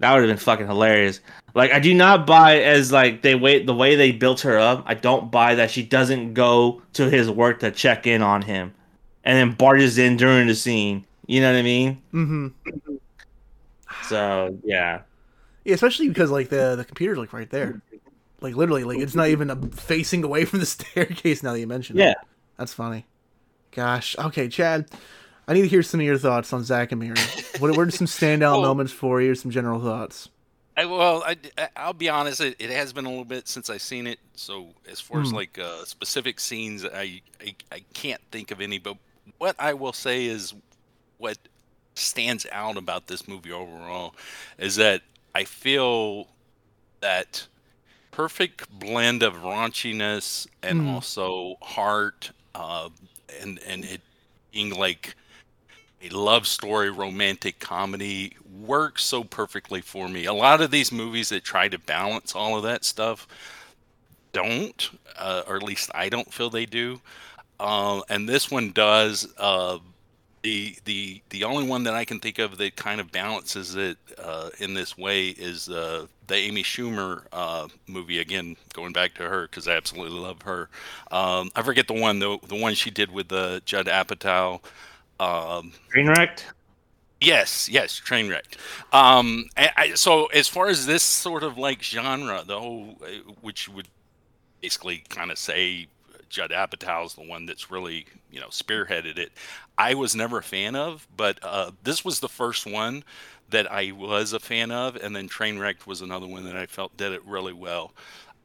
that 0.00 0.12
would 0.12 0.20
have 0.22 0.28
been 0.28 0.36
fucking 0.36 0.66
hilarious. 0.66 1.20
Like 1.54 1.72
I 1.72 1.80
do 1.80 1.92
not 1.94 2.26
buy 2.26 2.60
as 2.60 2.92
like 2.92 3.22
they 3.22 3.34
wait 3.34 3.66
the 3.66 3.74
way 3.74 3.96
they 3.96 4.12
built 4.12 4.40
her 4.42 4.58
up. 4.58 4.84
I 4.86 4.94
don't 4.94 5.30
buy 5.30 5.54
that 5.56 5.70
she 5.70 5.82
doesn't 5.82 6.34
go 6.34 6.82
to 6.94 7.08
his 7.10 7.30
work 7.30 7.60
to 7.60 7.70
check 7.70 8.06
in 8.06 8.22
on 8.22 8.42
him, 8.42 8.72
and 9.24 9.36
then 9.36 9.56
barges 9.56 9.98
in 9.98 10.16
during 10.16 10.46
the 10.46 10.54
scene. 10.54 11.04
You 11.26 11.40
know 11.40 11.52
what 11.52 11.58
I 11.58 11.62
mean? 11.62 12.02
mm-hmm. 12.12 12.48
So 14.08 14.56
yeah, 14.64 15.00
Yeah, 15.64 15.74
especially 15.74 16.08
because 16.08 16.30
like 16.30 16.48
the 16.48 16.76
the 16.76 16.84
computer's 16.84 17.18
like 17.18 17.32
right 17.32 17.50
there, 17.50 17.80
like 18.40 18.54
literally, 18.54 18.84
like 18.84 18.98
it's 18.98 19.14
not 19.14 19.28
even 19.28 19.50
uh, 19.50 19.56
facing 19.72 20.24
away 20.24 20.44
from 20.44 20.60
the 20.60 20.66
staircase. 20.76 21.42
Now 21.42 21.52
that 21.52 21.60
you 21.60 21.66
mention 21.66 21.98
it, 21.98 22.02
Yeah. 22.04 22.14
that's 22.56 22.72
funny. 22.74 23.06
Gosh, 23.72 24.16
okay, 24.18 24.48
Chad, 24.48 24.88
I 25.46 25.52
need 25.54 25.62
to 25.62 25.68
hear 25.68 25.82
some 25.82 26.00
of 26.00 26.06
your 26.06 26.18
thoughts 26.18 26.52
on 26.52 26.64
Zach 26.64 26.92
and 26.92 27.00
Miri. 27.00 27.16
What 27.56 27.70
are 27.70 27.90
some 27.90 28.06
standout 28.06 28.60
moments 28.60 28.92
for 28.92 29.20
you? 29.20 29.32
Or 29.32 29.34
some 29.34 29.50
general 29.50 29.80
thoughts. 29.80 30.28
I, 30.76 30.84
well, 30.86 31.24
I, 31.26 31.36
I'll 31.76 31.92
be 31.92 32.08
honest. 32.08 32.40
It, 32.40 32.56
it 32.60 32.70
has 32.70 32.92
been 32.92 33.04
a 33.04 33.08
little 33.08 33.24
bit 33.24 33.48
since 33.48 33.68
I've 33.68 33.82
seen 33.82 34.06
it. 34.06 34.20
So 34.34 34.68
as 34.90 35.00
far 35.00 35.20
as 35.20 35.32
Hmm. 35.32 35.34
like 35.34 35.58
uh, 35.58 35.84
specific 35.84 36.38
scenes, 36.38 36.84
I, 36.84 37.20
I 37.40 37.54
I 37.72 37.84
can't 37.94 38.20
think 38.30 38.50
of 38.52 38.60
any. 38.60 38.78
But 38.78 38.96
what 39.38 39.56
I 39.58 39.74
will 39.74 39.92
say 39.92 40.26
is, 40.26 40.54
what 41.18 41.36
stands 41.96 42.46
out 42.52 42.76
about 42.76 43.08
this 43.08 43.26
movie 43.26 43.50
overall 43.52 44.14
is 44.58 44.76
that 44.76 45.02
I 45.34 45.44
feel 45.44 46.28
that 47.00 47.46
perfect 48.12 48.68
blend 48.70 49.22
of 49.22 49.34
raunchiness 49.36 50.46
and 50.62 50.80
Hmm. 50.80 50.88
also 50.88 51.56
heart, 51.62 52.30
uh, 52.54 52.88
and 53.42 53.58
and 53.66 53.84
it 53.84 54.00
being 54.52 54.70
like 54.74 55.16
a 56.02 56.08
love 56.10 56.46
story 56.46 56.90
romantic 56.90 57.58
comedy 57.58 58.36
works 58.60 59.04
so 59.04 59.24
perfectly 59.24 59.80
for 59.80 60.08
me. 60.08 60.24
A 60.24 60.32
lot 60.32 60.60
of 60.60 60.70
these 60.70 60.92
movies 60.92 61.28
that 61.30 61.44
try 61.44 61.68
to 61.68 61.78
balance 61.78 62.34
all 62.34 62.56
of 62.56 62.62
that 62.64 62.84
stuff 62.84 63.26
don't, 64.32 64.90
uh, 65.16 65.42
or 65.46 65.56
at 65.56 65.62
least 65.62 65.90
I 65.94 66.08
don't 66.08 66.32
feel 66.32 66.50
they 66.50 66.66
do. 66.66 67.00
Uh, 67.58 68.02
and 68.08 68.28
this 68.28 68.50
one 68.50 68.70
does. 68.70 69.32
Uh, 69.36 69.78
the 70.42 70.76
the 70.84 71.20
the 71.30 71.44
only 71.44 71.66
one 71.66 71.82
that 71.84 71.94
I 71.94 72.04
can 72.04 72.20
think 72.20 72.38
of 72.38 72.58
that 72.58 72.76
kind 72.76 73.00
of 73.00 73.10
balances 73.10 73.74
it 73.74 73.98
uh, 74.18 74.50
in 74.60 74.74
this 74.74 74.96
way 74.96 75.28
is 75.28 75.68
uh, 75.68 76.06
the 76.26 76.36
Amy 76.36 76.62
Schumer 76.62 77.24
uh, 77.32 77.68
movie. 77.86 78.18
Again, 78.18 78.56
going 78.72 78.92
back 78.92 79.14
to 79.14 79.24
her 79.24 79.42
because 79.42 79.66
I 79.66 79.76
absolutely 79.76 80.18
love 80.18 80.42
her. 80.42 80.68
Um, 81.10 81.50
I 81.56 81.62
forget 81.62 81.88
the 81.88 81.94
one 81.94 82.18
the 82.18 82.38
the 82.46 82.54
one 82.54 82.74
she 82.74 82.90
did 82.90 83.10
with 83.10 83.32
uh, 83.32 83.60
Judd 83.64 83.86
Apatow. 83.86 84.60
Um, 85.20 85.72
Trainwrecked. 85.94 86.44
Yes, 87.20 87.68
yes, 87.68 88.00
Trainwrecked. 88.00 88.56
Um, 88.92 89.46
I, 89.56 89.70
I, 89.76 89.94
so 89.94 90.26
as 90.26 90.46
far 90.46 90.68
as 90.68 90.86
this 90.86 91.02
sort 91.02 91.42
of 91.42 91.58
like 91.58 91.82
genre, 91.82 92.44
though, 92.46 92.96
which 93.40 93.68
would 93.68 93.88
basically 94.60 95.04
kind 95.08 95.30
of 95.30 95.38
say 95.38 95.88
Judd 96.28 96.50
Apatow's 96.50 97.14
the 97.14 97.22
one 97.22 97.46
that's 97.46 97.70
really 97.70 98.06
you 98.30 98.40
know 98.40 98.48
spearheaded 98.48 99.18
it. 99.18 99.32
I 99.78 99.94
was 99.94 100.14
never 100.14 100.38
a 100.38 100.42
fan 100.42 100.76
of, 100.76 101.08
but 101.16 101.38
uh, 101.42 101.72
this 101.82 102.04
was 102.04 102.20
the 102.20 102.28
first 102.28 102.66
one 102.66 103.04
that 103.50 103.70
I 103.70 103.92
was 103.92 104.32
a 104.32 104.40
fan 104.40 104.70
of, 104.70 104.96
and 104.96 105.16
then 105.16 105.28
Trainwrecked 105.28 105.86
was 105.86 106.02
another 106.02 106.26
one 106.26 106.44
that 106.44 106.56
I 106.56 106.66
felt 106.66 106.96
did 106.96 107.12
it 107.12 107.24
really 107.24 107.52
well. 107.52 107.92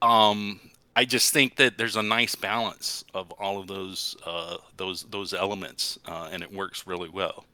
Um, 0.01 0.59
I 0.95 1.05
just 1.05 1.33
think 1.33 1.55
that 1.55 1.77
there's 1.77 1.95
a 1.95 2.03
nice 2.03 2.35
balance 2.35 3.03
of 3.13 3.31
all 3.33 3.59
of 3.59 3.67
those 3.67 4.15
uh, 4.25 4.57
those 4.77 5.03
those 5.03 5.33
elements, 5.33 5.97
uh, 6.07 6.29
and 6.31 6.43
it 6.43 6.53
works 6.53 6.85
really 6.85 7.09
well. 7.09 7.45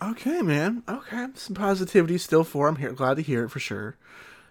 Okay, 0.00 0.42
man. 0.42 0.84
Okay, 0.88 1.26
some 1.34 1.56
positivity 1.56 2.18
still 2.18 2.44
for. 2.44 2.68
I'm 2.68 2.76
here. 2.76 2.92
Glad 2.92 3.16
to 3.16 3.22
hear 3.22 3.44
it 3.44 3.50
for 3.50 3.58
sure. 3.58 3.96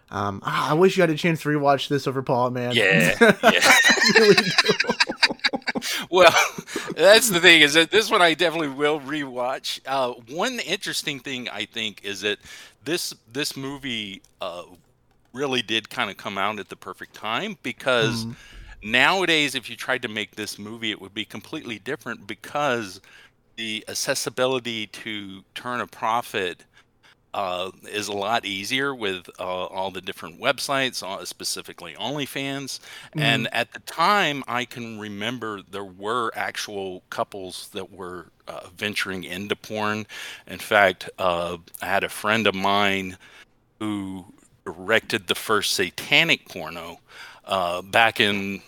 Um, 0.09 0.41
ah, 0.45 0.71
I 0.71 0.73
wish 0.73 0.97
you 0.97 1.01
had 1.01 1.09
a 1.09 1.15
chance 1.15 1.41
to 1.41 1.49
rewatch 1.49 1.87
this 1.89 2.07
over 2.07 2.21
Paul, 2.21 2.51
man. 2.51 2.73
Yeah, 2.73 3.15
yeah. 3.43 3.71
really 4.15 4.35
well, 6.09 6.33
that's 6.95 7.29
the 7.29 7.39
thing 7.41 7.61
is 7.61 7.73
that 7.73 7.91
this 7.91 8.09
one 8.09 8.21
I 8.21 8.33
definitely 8.33 8.69
will 8.69 8.99
rewatch. 8.99 9.79
Uh, 9.85 10.13
one 10.33 10.59
interesting 10.59 11.19
thing 11.19 11.49
I 11.49 11.65
think 11.65 12.03
is 12.03 12.21
that 12.21 12.39
this 12.83 13.13
this 13.31 13.57
movie 13.57 14.21
uh, 14.41 14.63
really 15.37 15.61
did 15.63 15.89
kind 15.89 16.11
of 16.11 16.17
come 16.17 16.37
out 16.37 16.59
at 16.59 16.69
the 16.69 16.77
perfect 16.77 17.15
time 17.15 17.57
because 17.63 18.27
Mhm. 18.27 18.35
nowadays, 18.83 19.55
if 19.55 19.69
you 19.69 19.75
tried 19.77 20.01
to 20.03 20.09
make 20.09 20.35
this 20.35 20.59
movie, 20.59 20.91
it 20.91 21.01
would 21.01 21.13
be 21.13 21.25
completely 21.25 21.79
different 21.79 22.27
because 22.27 23.01
the 23.57 23.85
accessibility 23.89 24.87
to 24.87 25.43
turn 25.55 25.81
a 25.81 25.87
profit 25.87 26.65
uh, 27.33 27.71
is 27.91 28.07
a 28.07 28.13
lot 28.13 28.45
easier 28.45 28.95
with 28.95 29.29
uh, 29.39 29.43
all 29.43 29.91
the 29.91 30.01
different 30.01 30.39
websites, 30.41 31.03
uh, 31.03 31.23
specifically 31.25 31.93
OnlyFans. 31.99 32.79
And 33.17 33.47
at 33.53 33.71
the 33.73 33.79
time, 33.81 34.43
I 34.47 34.65
can 34.65 34.99
remember 34.99 35.61
there 35.69 35.85
were 35.85 36.31
actual 36.35 37.03
couples 37.11 37.69
that 37.73 37.91
were 37.91 38.31
uh, 38.47 38.69
venturing 38.75 39.23
into 39.23 39.55
porn. 39.55 40.07
In 40.47 40.59
fact, 40.59 41.09
uh, 41.19 41.57
I 41.81 41.85
had 41.85 42.03
a 42.03 42.09
friend 42.09 42.47
of 42.47 42.55
mine 42.55 43.17
who 43.79 44.25
directed 44.67 45.27
the 45.27 45.35
first 45.35 45.73
satanic 45.73 46.49
porno 46.49 46.99
uh, 47.45 47.81
back 47.81 48.19
in 48.19 48.61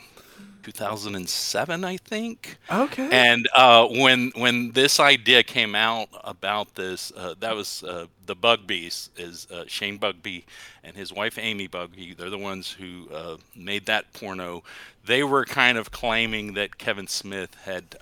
2007, 0.63 1.83
I 1.83 1.97
think. 1.97 2.57
Okay. 2.71 3.09
And 3.11 3.49
uh, 3.53 3.85
when 3.87 4.31
when 4.35 4.71
this 4.71 4.97
idea 4.99 5.43
came 5.43 5.75
out 5.75 6.07
about 6.23 6.75
this, 6.75 7.11
uh, 7.17 7.35
that 7.41 7.53
was 7.53 7.83
uh, 7.83 8.05
the 8.27 8.35
Bugbees 8.35 9.09
is 9.17 9.45
uh, 9.51 9.65
Shane 9.67 9.99
Bugbee 9.99 10.45
and 10.85 10.95
his 10.95 11.11
wife 11.11 11.37
Amy 11.37 11.67
Bugbee. 11.67 12.15
They're 12.15 12.29
the 12.29 12.37
ones 12.37 12.71
who 12.71 13.09
uh, 13.13 13.37
made 13.55 13.85
that 13.87 14.13
porno. 14.13 14.63
They 15.05 15.23
were 15.23 15.43
kind 15.43 15.77
of 15.77 15.91
claiming 15.91 16.53
that 16.53 16.77
Kevin 16.77 17.07
Smith 17.07 17.55
had. 17.65 17.97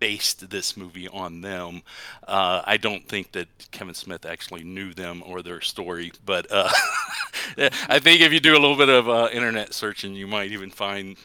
Based 0.00 0.50
this 0.50 0.76
movie 0.76 1.06
on 1.08 1.42
them. 1.42 1.82
Uh, 2.26 2.62
I 2.64 2.78
don't 2.78 3.06
think 3.06 3.32
that 3.32 3.48
Kevin 3.70 3.94
Smith 3.94 4.24
actually 4.26 4.64
knew 4.64 4.92
them 4.94 5.22
or 5.24 5.42
their 5.42 5.60
story, 5.60 6.10
but 6.24 6.46
uh, 6.50 6.70
I 7.88 7.98
think 8.00 8.22
if 8.22 8.32
you 8.32 8.40
do 8.40 8.52
a 8.52 8.58
little 8.58 8.76
bit 8.76 8.88
of 8.88 9.08
uh, 9.08 9.28
internet 9.32 9.74
searching, 9.74 10.14
you 10.14 10.26
might 10.26 10.52
even 10.52 10.70
find 10.70 11.16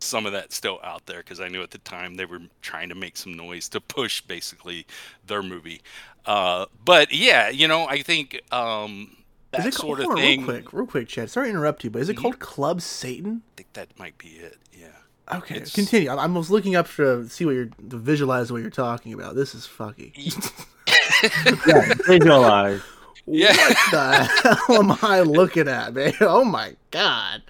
some 0.00 0.26
of 0.26 0.32
that 0.32 0.52
still 0.52 0.80
out 0.82 1.04
there 1.06 1.18
because 1.18 1.38
I 1.40 1.48
knew 1.48 1.62
at 1.62 1.70
the 1.70 1.78
time 1.78 2.16
they 2.16 2.24
were 2.24 2.40
trying 2.62 2.88
to 2.88 2.94
make 2.94 3.16
some 3.16 3.34
noise 3.34 3.68
to 3.70 3.80
push 3.80 4.20
basically 4.22 4.86
their 5.26 5.42
movie. 5.42 5.82
Uh, 6.26 6.66
but 6.84 7.12
yeah, 7.12 7.50
you 7.50 7.68
know, 7.68 7.86
I 7.86 8.00
think 8.02 8.40
um, 8.52 9.16
that 9.50 9.60
Is 9.60 9.66
it 9.66 9.74
sort 9.74 10.00
of 10.00 10.06
on, 10.06 10.16
thing. 10.16 10.40
Real 10.40 10.60
quick, 10.62 10.72
real 10.72 10.86
quick, 10.86 11.08
Chad. 11.08 11.30
Sorry 11.30 11.46
to 11.46 11.50
interrupt 11.50 11.84
you, 11.84 11.90
but 11.90 12.00
is 12.02 12.08
it 12.08 12.16
Mhm. 12.16 12.22
called 12.22 12.38
Club 12.38 12.80
Satan? 12.80 13.42
I 13.46 13.56
think 13.56 13.72
that 13.74 13.98
might 13.98 14.16
be 14.18 14.28
it. 14.28 14.56
Yeah. 14.72 14.88
Okay, 15.32 15.54
It's- 15.56 15.72
continue. 15.72 16.10
I, 16.10 16.16
I 16.16 16.26
was 16.26 16.50
looking 16.50 16.76
up 16.76 16.88
to 16.96 17.26
see 17.28 17.44
what 17.46 17.52
you're 17.54 17.70
to 17.90 17.96
visualize 17.96 18.52
what 18.52 18.60
you're 18.60 18.70
talking 18.70 19.12
about. 19.14 19.34
This 19.34 19.54
is 19.54 19.66
fucky. 19.66 20.12
Yeah, 21.66 21.94
visualize. 22.06 22.80
Yeah. 23.26 23.56
What 23.56 23.76
the 23.90 24.58
hell 24.66 24.76
am 24.82 24.98
I 25.02 25.20
looking 25.20 25.66
at, 25.68 25.94
man? 25.94 26.12
Oh 26.20 26.44
my 26.44 26.76
god. 26.90 27.42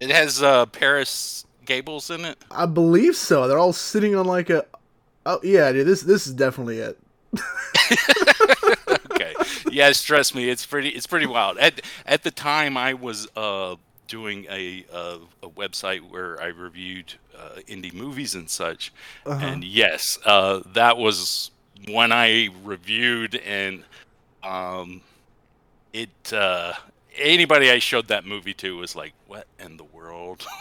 It 0.00 0.10
has 0.10 0.42
uh, 0.42 0.66
Paris 0.66 1.46
Gables 1.64 2.10
in 2.10 2.24
it. 2.26 2.36
I 2.50 2.66
believe 2.66 3.16
so. 3.16 3.48
They're 3.48 3.58
all 3.58 3.72
sitting 3.72 4.14
on 4.14 4.26
like 4.26 4.50
a. 4.50 4.66
Oh 5.24 5.40
yeah, 5.42 5.72
dude. 5.72 5.86
This 5.86 6.02
this 6.02 6.26
is 6.26 6.34
definitely 6.34 6.78
it. 6.78 6.98
okay. 9.10 9.34
Yes, 9.70 10.02
trust 10.02 10.34
me, 10.34 10.48
it's 10.50 10.66
pretty 10.66 10.90
it's 10.90 11.06
pretty 11.06 11.26
wild. 11.26 11.58
At 11.58 11.80
at 12.04 12.22
the 12.22 12.30
time, 12.30 12.76
I 12.76 12.94
was 12.94 13.26
uh, 13.36 13.76
doing 14.06 14.46
a, 14.50 14.84
uh, 14.92 15.18
a 15.42 15.48
website 15.48 16.00
where 16.10 16.40
I 16.40 16.46
reviewed 16.46 17.14
uh, 17.36 17.60
indie 17.68 17.92
movies 17.94 18.34
and 18.34 18.48
such, 18.50 18.92
Uh-huh. 19.26 19.44
and 19.44 19.64
yes, 19.64 20.18
uh, 20.24 20.60
that 20.74 20.96
was 20.96 21.50
when 21.88 22.12
I 22.12 22.50
reviewed 22.64 23.34
and 23.36 23.84
um, 24.42 25.02
it. 25.92 26.32
Uh, 26.32 26.74
anybody 27.18 27.70
I 27.70 27.78
showed 27.78 28.08
that 28.08 28.24
movie 28.24 28.54
to 28.54 28.76
was 28.76 28.94
like, 28.96 29.12
"What 29.26 29.46
in 29.58 29.76
the 29.76 29.84
world?" 29.84 30.46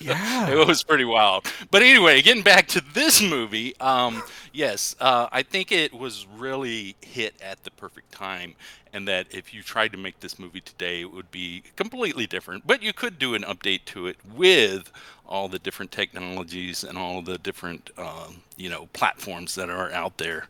Yeah. 0.00 0.48
it 0.50 0.66
was 0.66 0.82
pretty 0.84 1.04
wild. 1.04 1.46
But 1.70 1.82
anyway, 1.82 2.22
getting 2.22 2.42
back 2.42 2.68
to 2.68 2.80
this 2.94 3.20
movie, 3.22 3.74
um, 3.80 4.22
yes, 4.52 4.94
uh, 5.00 5.28
I 5.32 5.42
think 5.42 5.72
it 5.72 5.92
was 5.92 6.26
really 6.36 6.96
hit 7.00 7.34
at 7.42 7.64
the 7.64 7.70
perfect 7.72 8.12
time, 8.12 8.54
and 8.92 9.08
that 9.08 9.26
if 9.30 9.52
you 9.54 9.62
tried 9.62 9.92
to 9.92 9.98
make 9.98 10.20
this 10.20 10.38
movie 10.38 10.60
today, 10.60 11.00
it 11.00 11.12
would 11.12 11.30
be 11.30 11.62
completely 11.76 12.26
different. 12.26 12.66
But 12.66 12.82
you 12.82 12.92
could 12.92 13.18
do 13.18 13.34
an 13.34 13.42
update 13.42 13.84
to 13.86 14.06
it 14.06 14.16
with 14.34 14.92
all 15.26 15.48
the 15.48 15.58
different 15.58 15.90
technologies 15.90 16.84
and 16.84 16.96
all 16.96 17.20
the 17.22 17.38
different, 17.38 17.90
um, 17.98 18.42
you 18.56 18.68
know, 18.68 18.86
platforms 18.92 19.54
that 19.56 19.70
are 19.70 19.90
out 19.92 20.18
there. 20.18 20.46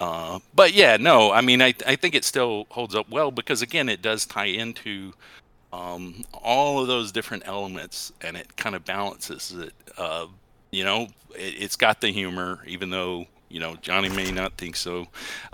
Uh, 0.00 0.40
but 0.54 0.74
yeah, 0.74 0.96
no, 0.96 1.32
I 1.32 1.40
mean, 1.40 1.62
I, 1.62 1.74
I 1.86 1.96
think 1.96 2.14
it 2.14 2.24
still 2.24 2.66
holds 2.70 2.94
up 2.94 3.08
well 3.10 3.30
because 3.30 3.62
again, 3.62 3.88
it 3.88 4.02
does 4.02 4.26
tie 4.26 4.46
into 4.46 5.12
um, 5.72 6.24
all 6.32 6.80
of 6.80 6.88
those 6.88 7.12
different 7.12 7.44
elements, 7.46 8.12
and 8.20 8.36
it 8.36 8.56
kind 8.56 8.74
of 8.74 8.84
balances 8.84 9.52
it. 9.52 9.72
Uh, 9.96 10.26
you 10.70 10.84
know, 10.84 11.02
it, 11.34 11.54
it's 11.58 11.76
got 11.76 12.00
the 12.00 12.08
humor, 12.08 12.62
even 12.66 12.90
though 12.90 13.26
you 13.48 13.60
know 13.60 13.76
Johnny 13.76 14.08
may 14.08 14.30
not 14.30 14.56
think 14.56 14.76
so. 14.76 15.06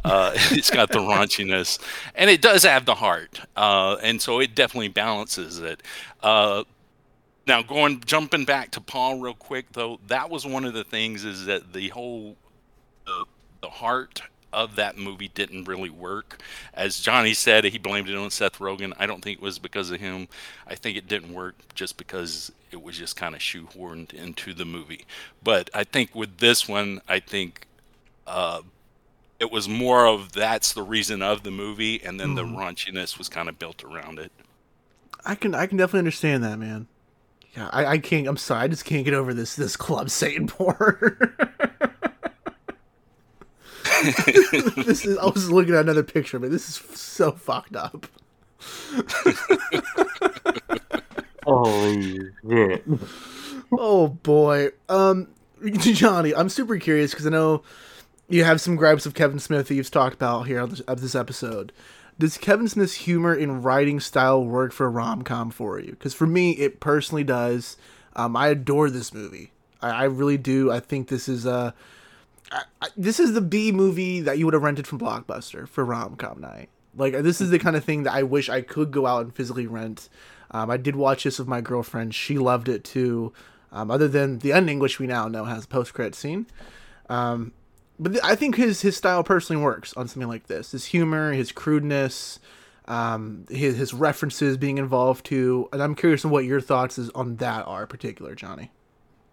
Uh, 0.04 0.32
it's 0.50 0.70
got 0.70 0.90
the 0.90 0.98
raunchiness, 0.98 1.78
and 2.14 2.30
it 2.30 2.42
does 2.42 2.64
have 2.64 2.86
the 2.86 2.94
heart, 2.94 3.40
uh, 3.56 3.96
and 4.02 4.20
so 4.20 4.40
it 4.40 4.54
definitely 4.54 4.88
balances 4.88 5.58
it. 5.58 5.82
Uh, 6.22 6.64
now, 7.46 7.62
going 7.62 8.00
jumping 8.04 8.44
back 8.44 8.70
to 8.72 8.80
Paul 8.80 9.20
real 9.20 9.34
quick 9.34 9.72
though, 9.72 10.00
that 10.06 10.30
was 10.30 10.46
one 10.46 10.64
of 10.64 10.74
the 10.74 10.84
things 10.84 11.24
is 11.24 11.46
that 11.46 11.72
the 11.72 11.88
whole 11.88 12.36
the, 13.60 13.68
heart 13.68 14.22
of 14.52 14.74
that 14.76 14.98
movie 14.98 15.28
didn't 15.28 15.64
really 15.68 15.90
work. 15.90 16.40
As 16.74 16.98
Johnny 16.98 17.34
said, 17.34 17.62
he 17.64 17.78
blamed 17.78 18.08
it 18.08 18.16
on 18.16 18.30
Seth 18.30 18.58
Rogen. 18.58 18.92
I 18.98 19.06
don't 19.06 19.22
think 19.22 19.38
it 19.38 19.42
was 19.42 19.58
because 19.60 19.90
of 19.90 20.00
him. 20.00 20.26
I 20.66 20.74
think 20.74 20.96
it 20.96 21.06
didn't 21.06 21.32
work 21.32 21.54
just 21.74 21.96
because 21.96 22.50
it 22.72 22.82
was 22.82 22.98
just 22.98 23.14
kind 23.16 23.34
of 23.34 23.40
shoehorned 23.40 24.12
into 24.12 24.52
the 24.52 24.64
movie. 24.64 25.04
But 25.42 25.70
I 25.72 25.84
think 25.84 26.14
with 26.14 26.38
this 26.38 26.68
one, 26.68 27.00
I 27.08 27.20
think 27.20 27.66
uh, 28.26 28.62
it 29.38 29.50
was 29.52 29.68
more 29.68 30.06
of 30.06 30.32
that's 30.32 30.72
the 30.72 30.82
reason 30.82 31.22
of 31.22 31.44
the 31.44 31.50
movie, 31.52 32.02
and 32.02 32.18
then 32.18 32.34
the 32.34 32.42
Mhm. 32.44 32.56
raunchiness 32.56 33.18
was 33.18 33.28
kind 33.28 33.48
of 33.48 33.58
built 33.58 33.84
around 33.84 34.18
it. 34.18 34.32
I 35.24 35.34
can 35.34 35.54
I 35.54 35.66
can 35.66 35.76
definitely 35.78 36.00
understand 36.00 36.42
that, 36.44 36.58
man. 36.58 36.88
Yeah, 37.56 37.68
I, 37.72 37.84
I 37.86 37.98
can't. 37.98 38.26
I'm 38.26 38.36
sorry, 38.36 38.62
I 38.64 38.68
just 38.68 38.84
can't 38.84 39.04
get 39.04 39.14
over 39.14 39.32
this 39.34 39.54
this 39.54 39.76
club 39.76 40.10
Satan 40.10 40.46
porn. 40.48 41.36
this 44.84 45.04
is. 45.04 45.18
I 45.18 45.26
was 45.26 45.50
looking 45.50 45.74
at 45.74 45.80
another 45.80 46.02
picture, 46.02 46.38
but 46.38 46.50
this 46.50 46.68
is 46.68 46.76
so 46.98 47.32
fucked 47.32 47.76
up. 47.76 48.06
Holy 51.44 52.18
shit. 52.48 52.84
oh 53.72 54.08
boy. 54.08 54.68
Um, 54.88 55.28
Johnny, 55.78 56.34
I'm 56.34 56.48
super 56.48 56.78
curious 56.78 57.12
because 57.12 57.26
I 57.26 57.30
know 57.30 57.62
you 58.28 58.44
have 58.44 58.60
some 58.60 58.76
gripes 58.76 59.06
of 59.06 59.14
Kevin 59.14 59.38
Smith 59.38 59.68
that 59.68 59.74
you've 59.74 59.90
talked 59.90 60.14
about 60.14 60.46
here 60.46 60.60
on 60.60 60.70
this, 60.70 60.80
of 60.80 61.00
this 61.00 61.14
episode. 61.14 61.72
Does 62.18 62.36
Kevin 62.36 62.68
Smith's 62.68 62.94
humor 62.94 63.34
in 63.34 63.62
writing 63.62 63.98
style 63.98 64.44
work 64.44 64.72
for 64.72 64.86
a 64.86 64.90
rom 64.90 65.22
com 65.22 65.50
for 65.50 65.80
you? 65.80 65.92
Because 65.92 66.14
for 66.14 66.26
me, 66.26 66.52
it 66.52 66.80
personally 66.80 67.24
does. 67.24 67.76
Um, 68.14 68.36
I 68.36 68.48
adore 68.48 68.90
this 68.90 69.14
movie. 69.14 69.52
I, 69.80 69.90
I 69.90 70.04
really 70.04 70.36
do. 70.36 70.70
I 70.70 70.80
think 70.80 71.08
this 71.08 71.28
is 71.28 71.46
a. 71.46 71.74
I, 72.50 72.88
this 72.96 73.20
is 73.20 73.32
the 73.32 73.40
B 73.40 73.72
movie 73.72 74.20
that 74.20 74.38
you 74.38 74.44
would 74.44 74.54
have 74.54 74.62
rented 74.62 74.86
from 74.86 74.98
Blockbuster 74.98 75.68
for 75.68 75.84
rom 75.84 76.16
com 76.16 76.40
night. 76.40 76.68
Like 76.96 77.14
this 77.22 77.40
is 77.40 77.50
the 77.50 77.58
kind 77.58 77.76
of 77.76 77.84
thing 77.84 78.02
that 78.04 78.14
I 78.14 78.22
wish 78.22 78.48
I 78.48 78.62
could 78.62 78.90
go 78.90 79.06
out 79.06 79.22
and 79.22 79.34
physically 79.34 79.66
rent. 79.66 80.08
Um, 80.50 80.70
I 80.70 80.76
did 80.76 80.96
watch 80.96 81.24
this 81.24 81.38
with 81.38 81.46
my 81.48 81.60
girlfriend. 81.60 82.14
She 82.14 82.38
loved 82.38 82.68
it 82.68 82.82
too. 82.82 83.32
Um, 83.72 83.90
other 83.90 84.08
than 84.08 84.40
the 84.40 84.52
ending, 84.52 84.80
which 84.80 84.98
we 84.98 85.06
now 85.06 85.28
know 85.28 85.44
has 85.44 85.64
a 85.64 85.68
post 85.68 85.94
credit 85.94 86.16
scene. 86.16 86.46
Um, 87.08 87.52
but 88.00 88.12
th- 88.12 88.24
I 88.24 88.34
think 88.34 88.56
his 88.56 88.80
his 88.80 88.96
style 88.96 89.22
personally 89.22 89.62
works 89.62 89.92
on 89.94 90.08
something 90.08 90.28
like 90.28 90.48
this. 90.48 90.72
His 90.72 90.86
humor, 90.86 91.32
his 91.32 91.52
crudeness, 91.52 92.40
um, 92.88 93.46
his 93.48 93.76
his 93.76 93.94
references 93.94 94.56
being 94.56 94.78
involved 94.78 95.24
too. 95.26 95.68
And 95.72 95.80
I'm 95.80 95.94
curious 95.94 96.24
on 96.24 96.32
what 96.32 96.44
your 96.44 96.60
thoughts 96.60 96.98
is 96.98 97.10
on 97.10 97.36
that 97.36 97.64
are 97.68 97.86
particular, 97.86 98.34
Johnny. 98.34 98.72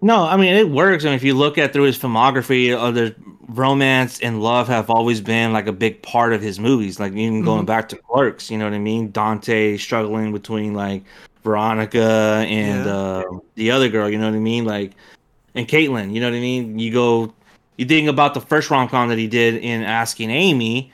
No, 0.02 0.24
I 0.24 0.38
mean 0.38 0.54
it 0.54 0.70
works. 0.70 1.04
I 1.06 1.08
mean, 1.08 1.16
if 1.16 1.24
you 1.24 1.34
look 1.34 1.58
at 1.58 1.74
through 1.74 1.84
his 1.84 1.98
filmography, 1.98 2.76
other 2.78 3.16
romance 3.48 4.20
and 4.20 4.41
love 4.43 4.68
have 4.68 4.89
always 4.89 5.22
been 5.22 5.54
like 5.54 5.68
a 5.68 5.72
big 5.72 6.02
part 6.04 6.34
of 6.34 6.41
his 6.41 6.60
movies. 6.60 7.00
Like 7.00 7.14
even 7.14 7.43
going 7.43 7.64
Mhm. 7.64 7.68
back 7.68 7.89
to 7.89 7.95
Clerks, 7.95 8.52
you 8.52 8.58
know 8.58 8.66
what 8.66 8.74
I 8.74 8.80
mean? 8.80 9.10
Dante 9.12 9.78
struggling 9.78 10.32
between 10.34 10.74
like 10.76 11.04
Veronica 11.43 12.45
and 12.48 12.86
Yeah. 12.86 12.93
uh, 12.93 13.24
the 13.56 13.72
other 13.72 13.89
girl, 13.89 14.10
you 14.10 14.18
know 14.20 14.26
what 14.30 14.36
I 14.36 14.39
mean? 14.39 14.66
Like 14.66 14.91
and 15.56 15.68
Caitlin, 15.68 16.14
you 16.14 16.20
know 16.20 16.28
what 16.30 16.36
I 16.38 16.41
mean? 16.41 16.78
You 16.78 16.91
go, 16.93 17.34
you 17.78 17.86
think 17.86 18.08
about 18.08 18.36
the 18.36 18.41
first 18.41 18.70
rom 18.70 18.88
com 18.89 19.10
that 19.10 19.18
he 19.18 19.28
did 19.28 19.56
in 19.56 19.82
Asking 19.82 20.30
Amy, 20.30 20.91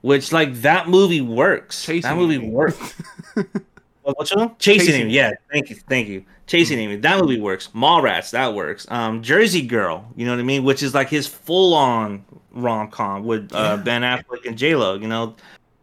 which 0.00 0.32
like 0.32 0.54
that 0.62 0.88
movie 0.88 1.20
works. 1.20 1.84
Chasing 1.84 2.08
that 2.08 2.16
movie 2.16 2.36
Amy. 2.36 2.48
works. 2.48 2.94
What- 3.34 3.46
What's? 4.16 4.30
Chasing, 4.30 4.54
Chasing 4.58 5.00
Amy. 5.02 5.12
Yeah, 5.12 5.32
thank 5.52 5.68
you, 5.68 5.76
thank 5.88 6.08
you. 6.08 6.24
Chasing 6.50 6.80
Amy. 6.80 6.96
That 6.96 7.20
movie 7.20 7.38
works. 7.40 7.68
Mallrats. 7.76 8.32
That 8.32 8.54
works. 8.54 8.84
Um, 8.90 9.22
Jersey 9.22 9.62
Girl. 9.62 10.04
You 10.16 10.26
know 10.26 10.32
what 10.32 10.40
I 10.40 10.42
mean? 10.42 10.64
Which 10.64 10.82
is 10.82 10.94
like 10.94 11.08
his 11.08 11.24
full 11.28 11.74
on 11.74 12.24
rom 12.50 12.90
com 12.90 13.22
with 13.22 13.52
uh, 13.54 13.76
Ben 13.76 14.02
Affleck 14.02 14.44
and 14.44 14.58
J 14.58 14.74
Lo. 14.74 14.96
You 14.96 15.06
know, 15.06 15.36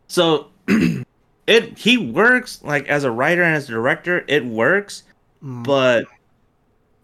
so 0.09 0.47
it 1.47 1.77
he 1.77 1.97
works 1.97 2.61
like 2.63 2.85
as 2.89 3.05
a 3.05 3.11
writer 3.11 3.43
and 3.43 3.55
as 3.55 3.69
a 3.69 3.71
director. 3.71 4.25
It 4.27 4.45
works, 4.45 5.03
Mm. 5.41 5.63
but 5.63 6.03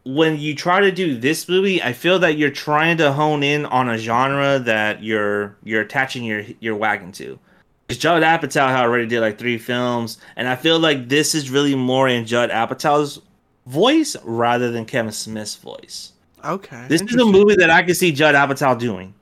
when 0.04 0.38
you 0.38 0.56
try 0.56 0.82
to 0.82 0.92
do 0.92 1.18
this 1.18 1.48
movie, 1.48 1.82
I 1.82 1.94
feel 1.94 2.20
that 2.20 2.38
you're 2.38 2.50
trying 2.50 2.98
to 2.98 3.14
hone 3.14 3.44
in 3.44 3.66
on 3.68 3.88
a 3.88 3.98
genre 3.98 4.60
that 4.60 5.02
you're 5.02 5.56
you're 5.64 5.84
attaching 5.84 6.26
your 6.26 6.44
your 6.60 6.76
wagon 6.76 7.14
to. 7.14 7.40
Because 7.88 8.02
Judd 8.02 8.24
Apatow 8.24 8.68
had 8.68 8.84
already 8.84 9.06
did 9.08 9.22
like 9.22 9.38
three 9.40 9.58
films, 9.58 10.18
and 10.36 10.50
I 10.50 10.58
feel 10.58 10.80
like 10.80 11.08
this 11.08 11.34
is 11.34 11.50
really 11.50 11.76
more 11.76 12.10
in 12.10 12.26
Judd 12.26 12.50
Apatow's 12.50 13.22
voice 13.66 14.16
rather 14.24 14.72
than 14.72 14.86
Kevin 14.86 15.12
Smith's 15.12 15.56
voice. 15.56 16.12
Okay. 16.44 16.86
This 16.90 17.02
is 17.02 17.16
a 17.16 17.26
movie 17.26 17.56
that 17.56 17.70
I 17.70 17.84
can 17.84 17.96
see 17.96 18.12
Judd 18.12 18.36
Apatow 18.36 18.78
doing. 18.78 19.14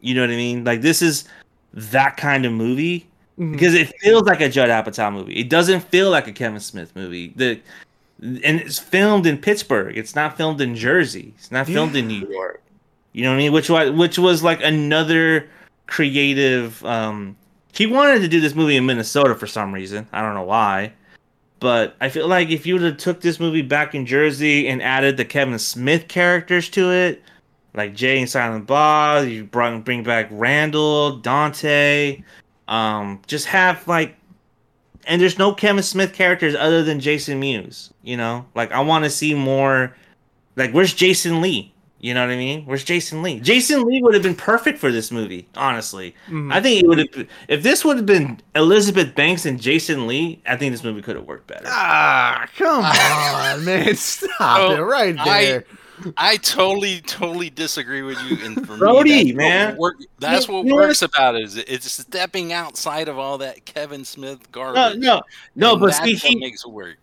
You 0.00 0.14
know 0.14 0.20
what 0.20 0.30
I 0.30 0.36
mean? 0.36 0.64
Like 0.64 0.82
this 0.82 1.00
is 1.02 1.24
that 1.72 2.16
kind 2.16 2.44
of 2.44 2.52
movie 2.52 3.06
Mhm. 3.38 3.52
because 3.52 3.74
it 3.74 3.92
feels 4.00 4.22
like 4.24 4.40
a 4.40 4.48
Judd 4.48 4.68
Apatow 4.68 5.12
movie. 5.12 5.34
It 5.36 5.48
doesn't 5.48 5.80
feel 5.88 6.10
like 6.10 6.26
a 6.26 6.32
Kevin 6.32 6.60
Smith 6.60 6.92
movie. 6.94 7.32
The 7.36 7.60
and 8.22 8.60
it's 8.60 8.78
filmed 8.78 9.26
in 9.26 9.36
Pittsburgh. 9.38 9.96
It's 9.96 10.14
not 10.14 10.36
filmed 10.38 10.60
in 10.60 10.74
Jersey. 10.74 11.34
It's 11.36 11.50
not 11.50 11.66
filmed 11.66 11.96
in 11.96 12.08
New 12.08 12.26
York. 12.28 12.62
You 13.12 13.22
know 13.24 13.30
what 13.30 13.34
I 13.36 13.38
mean? 13.38 13.52
Which 13.52 13.68
was 13.70 13.90
which 13.90 14.18
was 14.18 14.42
like 14.42 14.62
another 14.62 15.48
creative. 15.86 16.84
Um, 16.84 17.36
he 17.72 17.86
wanted 17.86 18.20
to 18.20 18.28
do 18.28 18.40
this 18.40 18.54
movie 18.54 18.76
in 18.76 18.86
Minnesota 18.86 19.34
for 19.34 19.46
some 19.46 19.72
reason. 19.72 20.06
I 20.12 20.22
don't 20.22 20.34
know 20.34 20.42
why, 20.44 20.92
but 21.60 21.96
I 22.00 22.08
feel 22.08 22.28
like 22.28 22.50
if 22.50 22.66
you 22.66 22.74
would 22.74 22.82
have 22.82 22.96
took 22.98 23.20
this 23.20 23.40
movie 23.40 23.62
back 23.62 23.94
in 23.94 24.06
Jersey 24.06 24.68
and 24.68 24.82
added 24.82 25.16
the 25.16 25.24
Kevin 25.24 25.58
Smith 25.58 26.08
characters 26.08 26.68
to 26.70 26.90
it, 26.90 27.22
like 27.74 27.94
Jay 27.94 28.18
and 28.18 28.28
Silent 28.28 28.66
Bob, 28.66 29.26
you 29.26 29.44
brought 29.44 29.84
bring 29.84 30.02
back 30.02 30.28
Randall, 30.30 31.16
Dante, 31.16 32.22
um, 32.68 33.22
just 33.26 33.46
have 33.46 33.86
like 33.86 34.16
and 35.06 35.22
there's 35.22 35.38
no 35.38 35.54
Kevin 35.54 35.82
Smith 35.82 36.12
characters 36.12 36.54
other 36.54 36.82
than 36.82 37.00
Jason 37.00 37.38
Mewes. 37.38 37.92
You 38.02 38.16
know, 38.16 38.46
like 38.54 38.72
I 38.72 38.80
want 38.80 39.04
to 39.04 39.10
see 39.10 39.34
more. 39.34 39.96
Like, 40.56 40.72
where's 40.72 40.94
Jason 40.94 41.40
Lee? 41.42 41.72
You 41.98 42.12
know 42.12 42.20
what 42.26 42.30
I 42.32 42.36
mean? 42.36 42.64
Where's 42.66 42.84
Jason 42.84 43.22
Lee? 43.22 43.40
Jason 43.40 43.82
Lee 43.84 44.02
would 44.02 44.12
have 44.14 44.22
been 44.22 44.34
perfect 44.34 44.78
for 44.78 44.92
this 44.92 45.10
movie. 45.10 45.48
Honestly, 45.56 46.14
Mhm. 46.28 46.52
I 46.52 46.60
think 46.60 46.82
it 46.82 46.86
would 46.86 46.98
have. 46.98 47.26
If 47.48 47.62
this 47.62 47.84
would 47.84 47.96
have 47.96 48.04
been 48.06 48.38
Elizabeth 48.54 49.14
Banks 49.14 49.46
and 49.46 49.60
Jason 49.60 50.06
Lee, 50.06 50.42
I 50.46 50.56
think 50.56 50.72
this 50.72 50.84
movie 50.84 51.00
could 51.00 51.16
have 51.16 51.24
worked 51.24 51.46
better. 51.46 51.64
Ah, 51.66 52.46
come 52.56 52.84
on, 52.84 53.64
man! 53.64 53.96
Stop 53.96 54.30
Oh, 54.40 54.74
it 54.74 54.78
right 54.80 55.16
I- 55.18 55.44
there. 55.44 55.64
I 56.18 56.36
totally, 56.36 57.00
totally 57.00 57.48
disagree 57.48 58.02
with 58.02 58.22
you. 58.24 58.36
And 58.44 58.66
for 58.66 58.76
Brody, 58.76 59.10
me, 59.10 59.24
that's 59.32 59.36
man. 59.38 59.68
what, 59.70 59.78
work, 59.78 59.96
that's 60.18 60.46
You- 60.46 60.54
what 60.54 60.64
you 60.66 60.70
know 60.72 60.76
works 60.76 61.00
about 61.00 61.36
it. 61.36 61.44
Is 61.44 61.56
it's 61.56 61.90
stepping 61.90 62.52
outside 62.52 63.08
of 63.08 63.18
all 63.18 63.38
that 63.38 63.64
Kevin 63.64 64.04
Smith 64.04 64.40
No, 64.40 64.46
garbage. 64.52 64.98
no, 64.98 65.22
no. 65.54 65.72
And 65.72 65.80
But 65.80 65.94
see, 65.94 66.14
he, 66.14 66.36
makes 66.36 66.62
it 66.66 66.70
work. 66.70 66.98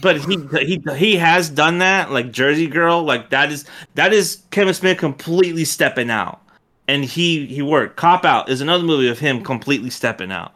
But 0.00 0.20
he 0.20 0.36
he 0.64 0.82
he 0.96 1.16
has 1.16 1.48
done 1.50 1.78
that 1.78 2.10
like 2.10 2.30
Jersey 2.32 2.66
Girl 2.66 3.02
like 3.02 3.30
that 3.30 3.50
is 3.50 3.64
that 3.94 4.12
is 4.12 4.42
Kevin 4.50 4.74
Smith 4.74 4.98
completely 4.98 5.64
stepping 5.64 6.10
out. 6.10 6.40
And 6.86 7.04
he 7.04 7.46
he 7.46 7.62
worked. 7.62 7.96
Cop 7.96 8.24
Out 8.24 8.48
is 8.50 8.60
another 8.60 8.84
movie 8.84 9.08
of 9.08 9.18
him 9.18 9.42
completely 9.42 9.90
stepping 9.90 10.30
out. 10.30 10.52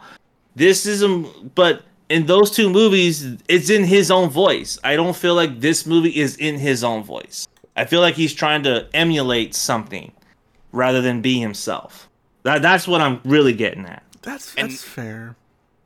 This 0.56 0.84
is 0.84 1.02
a 1.02 1.08
but 1.54 1.82
in 2.10 2.26
those 2.26 2.50
two 2.50 2.68
movies 2.68 3.36
it's 3.48 3.70
in 3.70 3.84
his 3.84 4.10
own 4.10 4.28
voice. 4.28 4.78
I 4.84 4.96
don't 4.96 5.16
feel 5.16 5.34
like 5.34 5.60
this 5.60 5.86
movie 5.86 6.14
is 6.16 6.36
in 6.36 6.58
his 6.58 6.84
own 6.84 7.02
voice. 7.02 7.48
I 7.76 7.84
feel 7.84 8.00
like 8.00 8.14
he's 8.14 8.34
trying 8.34 8.62
to 8.64 8.88
emulate 8.92 9.54
something 9.54 10.12
rather 10.72 11.00
than 11.00 11.22
be 11.22 11.40
himself. 11.40 12.08
That 12.42 12.60
that's 12.60 12.86
what 12.86 13.00
I'm 13.00 13.20
really 13.24 13.52
getting 13.54 13.86
at. 13.86 14.02
That's 14.22 14.54
And- 14.56 14.70
that's 14.70 14.82
fair. 14.82 15.36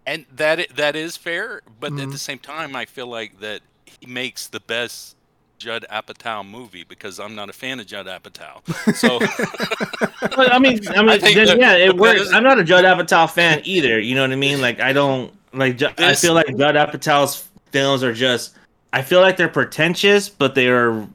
And 0.07 0.27
that 0.35 0.69
that 0.77 0.97
is 0.97 1.17
fair, 1.17 1.63
but 1.81 1.93
at 1.93 1.99
Mhm. 1.99 2.13
the 2.13 2.19
same 2.19 2.39
time, 2.39 2.75
I 2.75 2.85
feel 2.87 3.07
like 3.07 3.39
that 3.41 3.61
he 3.85 4.07
makes 4.07 4.47
the 4.49 4.59
best 4.61 5.15
Judd 5.59 5.87
Apatow 5.93 6.45
movie 6.49 6.83
because 6.83 7.21
I'm 7.21 7.37
not 7.37 7.49
a 7.49 7.53
fan 7.53 7.79
of 7.79 7.87
Judd 7.87 8.07
Apatow. 8.07 8.63
So 8.97 9.21
But 10.21 10.53
I 10.53 10.59
mean, 10.59 10.81
I 10.89 11.03
mean, 11.03 11.21
think 11.21 11.37
then, 11.37 11.47
that- 11.47 11.59
yeah, 11.61 11.75
it 11.75 11.87
that 11.89 11.97
works. 11.97 12.21
is- 12.23 12.33
I'm 12.33 12.43
not 12.43 12.59
a 12.59 12.65
Judd 12.65 12.85
Apatow 12.85 13.31
fan 13.31 13.61
either. 13.65 14.01
You 14.01 14.15
know 14.17 14.23
what 14.23 14.33
I 14.33 14.37
mean? 14.37 14.61
Like, 14.61 14.81
I 14.81 14.93
don't 14.93 15.33
like. 15.53 15.79
Ju- 15.79 15.89
I 15.99 16.15
feel 16.15 16.35
like 16.35 16.47
Judd 16.57 16.75
Apatow's 16.75 17.49
films 17.71 18.03
are 18.03 18.13
just. 18.13 18.55
I 18.93 19.03
feel 19.03 19.21
like 19.21 19.37
they're 19.37 19.49
pretentious, 19.49 20.29
but 20.29 20.55
they 20.55 20.69
are, 20.69 21.07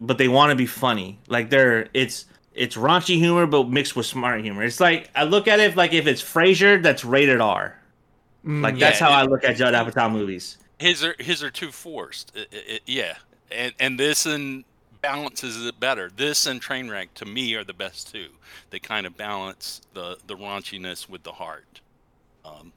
but 0.00 0.18
they 0.18 0.28
want 0.28 0.50
to 0.50 0.56
be 0.56 0.66
funny. 0.66 1.18
Like 1.28 1.50
they're 1.50 1.88
it's 1.92 2.26
it's 2.54 2.76
raunchy 2.76 3.16
humor, 3.18 3.46
but 3.46 3.68
mixed 3.68 3.96
with 3.96 4.06
smart 4.06 4.40
humor. 4.42 4.62
It's 4.62 4.80
like 4.80 5.10
I 5.16 5.24
look 5.24 5.48
at 5.48 5.58
it 5.60 5.76
like 5.76 5.92
if 5.92 6.06
it's 6.06 6.22
Frasier, 6.22 6.80
that's 6.82 7.04
rated 7.04 7.40
R. 7.40 7.76
Mm. 8.46 8.62
Like 8.62 8.78
that's 8.78 9.00
Yeah, 9.00 9.08
how 9.08 9.12
I 9.12 9.24
look 9.24 9.44
at 9.44 9.56
Judd 9.56 9.74
Apatow 9.74 10.10
movies. 10.12 10.58
his 10.78 11.02
are 11.04 11.14
his 11.18 11.42
are 11.42 11.50
too 11.50 11.72
forced. 11.72 12.32
I- 12.36 12.40
I- 12.54 12.74
I- 12.74 12.80
yeah, 12.86 13.14
and 13.50 13.72
and 13.80 13.98
this 13.98 14.24
and 14.26 14.64
balances 15.02 15.64
it 15.66 15.78
better. 15.80 16.10
This 16.16 16.46
and 16.46 16.62
Trainwreck 16.62 17.08
to 17.16 17.24
me 17.24 17.54
are 17.54 17.64
the 17.64 17.72
best 17.74 18.12
two. 18.12 18.28
They 18.70 18.78
kind 18.78 19.06
of 19.06 19.16
balance 19.16 19.80
the 19.94 20.16
the 20.26 20.34
raunchiness 20.36 21.08
with 21.08 21.22
the 21.22 21.32
heart. 21.32 21.80
Um, 22.44 22.72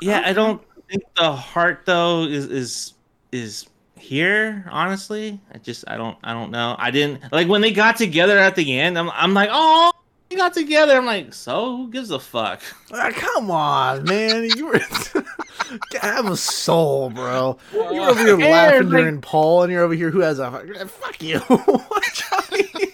Yeah, 0.00 0.22
I 0.24 0.32
don't 0.32 0.62
think 0.90 1.02
the 1.16 1.32
heart 1.32 1.82
though 1.86 2.24
is 2.24 2.46
is 2.46 2.94
is 3.32 3.66
here. 3.98 4.66
Honestly, 4.70 5.38
I 5.54 5.58
just 5.58 5.84
I 5.88 5.96
don't 5.96 6.16
I 6.24 6.32
don't 6.32 6.50
know. 6.50 6.74
I 6.78 6.90
didn't 6.90 7.32
like 7.32 7.48
when 7.48 7.60
they 7.62 7.72
got 7.72 7.96
together 7.96 8.38
at 8.38 8.54
the 8.54 8.78
end. 8.78 8.98
I'm 8.98 9.10
I'm 9.10 9.32
like 9.34 9.48
oh 9.52 9.92
we 10.30 10.36
got 10.36 10.54
together. 10.54 10.96
I'm 10.96 11.06
like, 11.06 11.34
so 11.34 11.76
who 11.76 11.90
gives 11.90 12.10
a 12.10 12.18
fuck? 12.20 12.60
Ah, 12.92 13.10
come 13.14 13.50
on, 13.50 14.04
man. 14.04 14.44
You 14.56 14.66
were 14.66 14.78
have 16.00 16.26
a 16.26 16.36
soul, 16.36 17.10
bro. 17.10 17.58
You're 17.72 18.10
over 18.10 18.20
here 18.20 18.38
Yeah, 18.40 18.50
laughing 18.50 18.90
like- 18.90 19.00
during 19.00 19.20
Paul, 19.20 19.64
and 19.64 19.72
you're 19.72 19.82
over 19.82 19.94
here 19.94 20.10
who 20.10 20.20
has 20.20 20.38
a 20.38 20.50
fuck 20.86 21.22
you. 21.22 21.40
Johnny. 21.48 22.68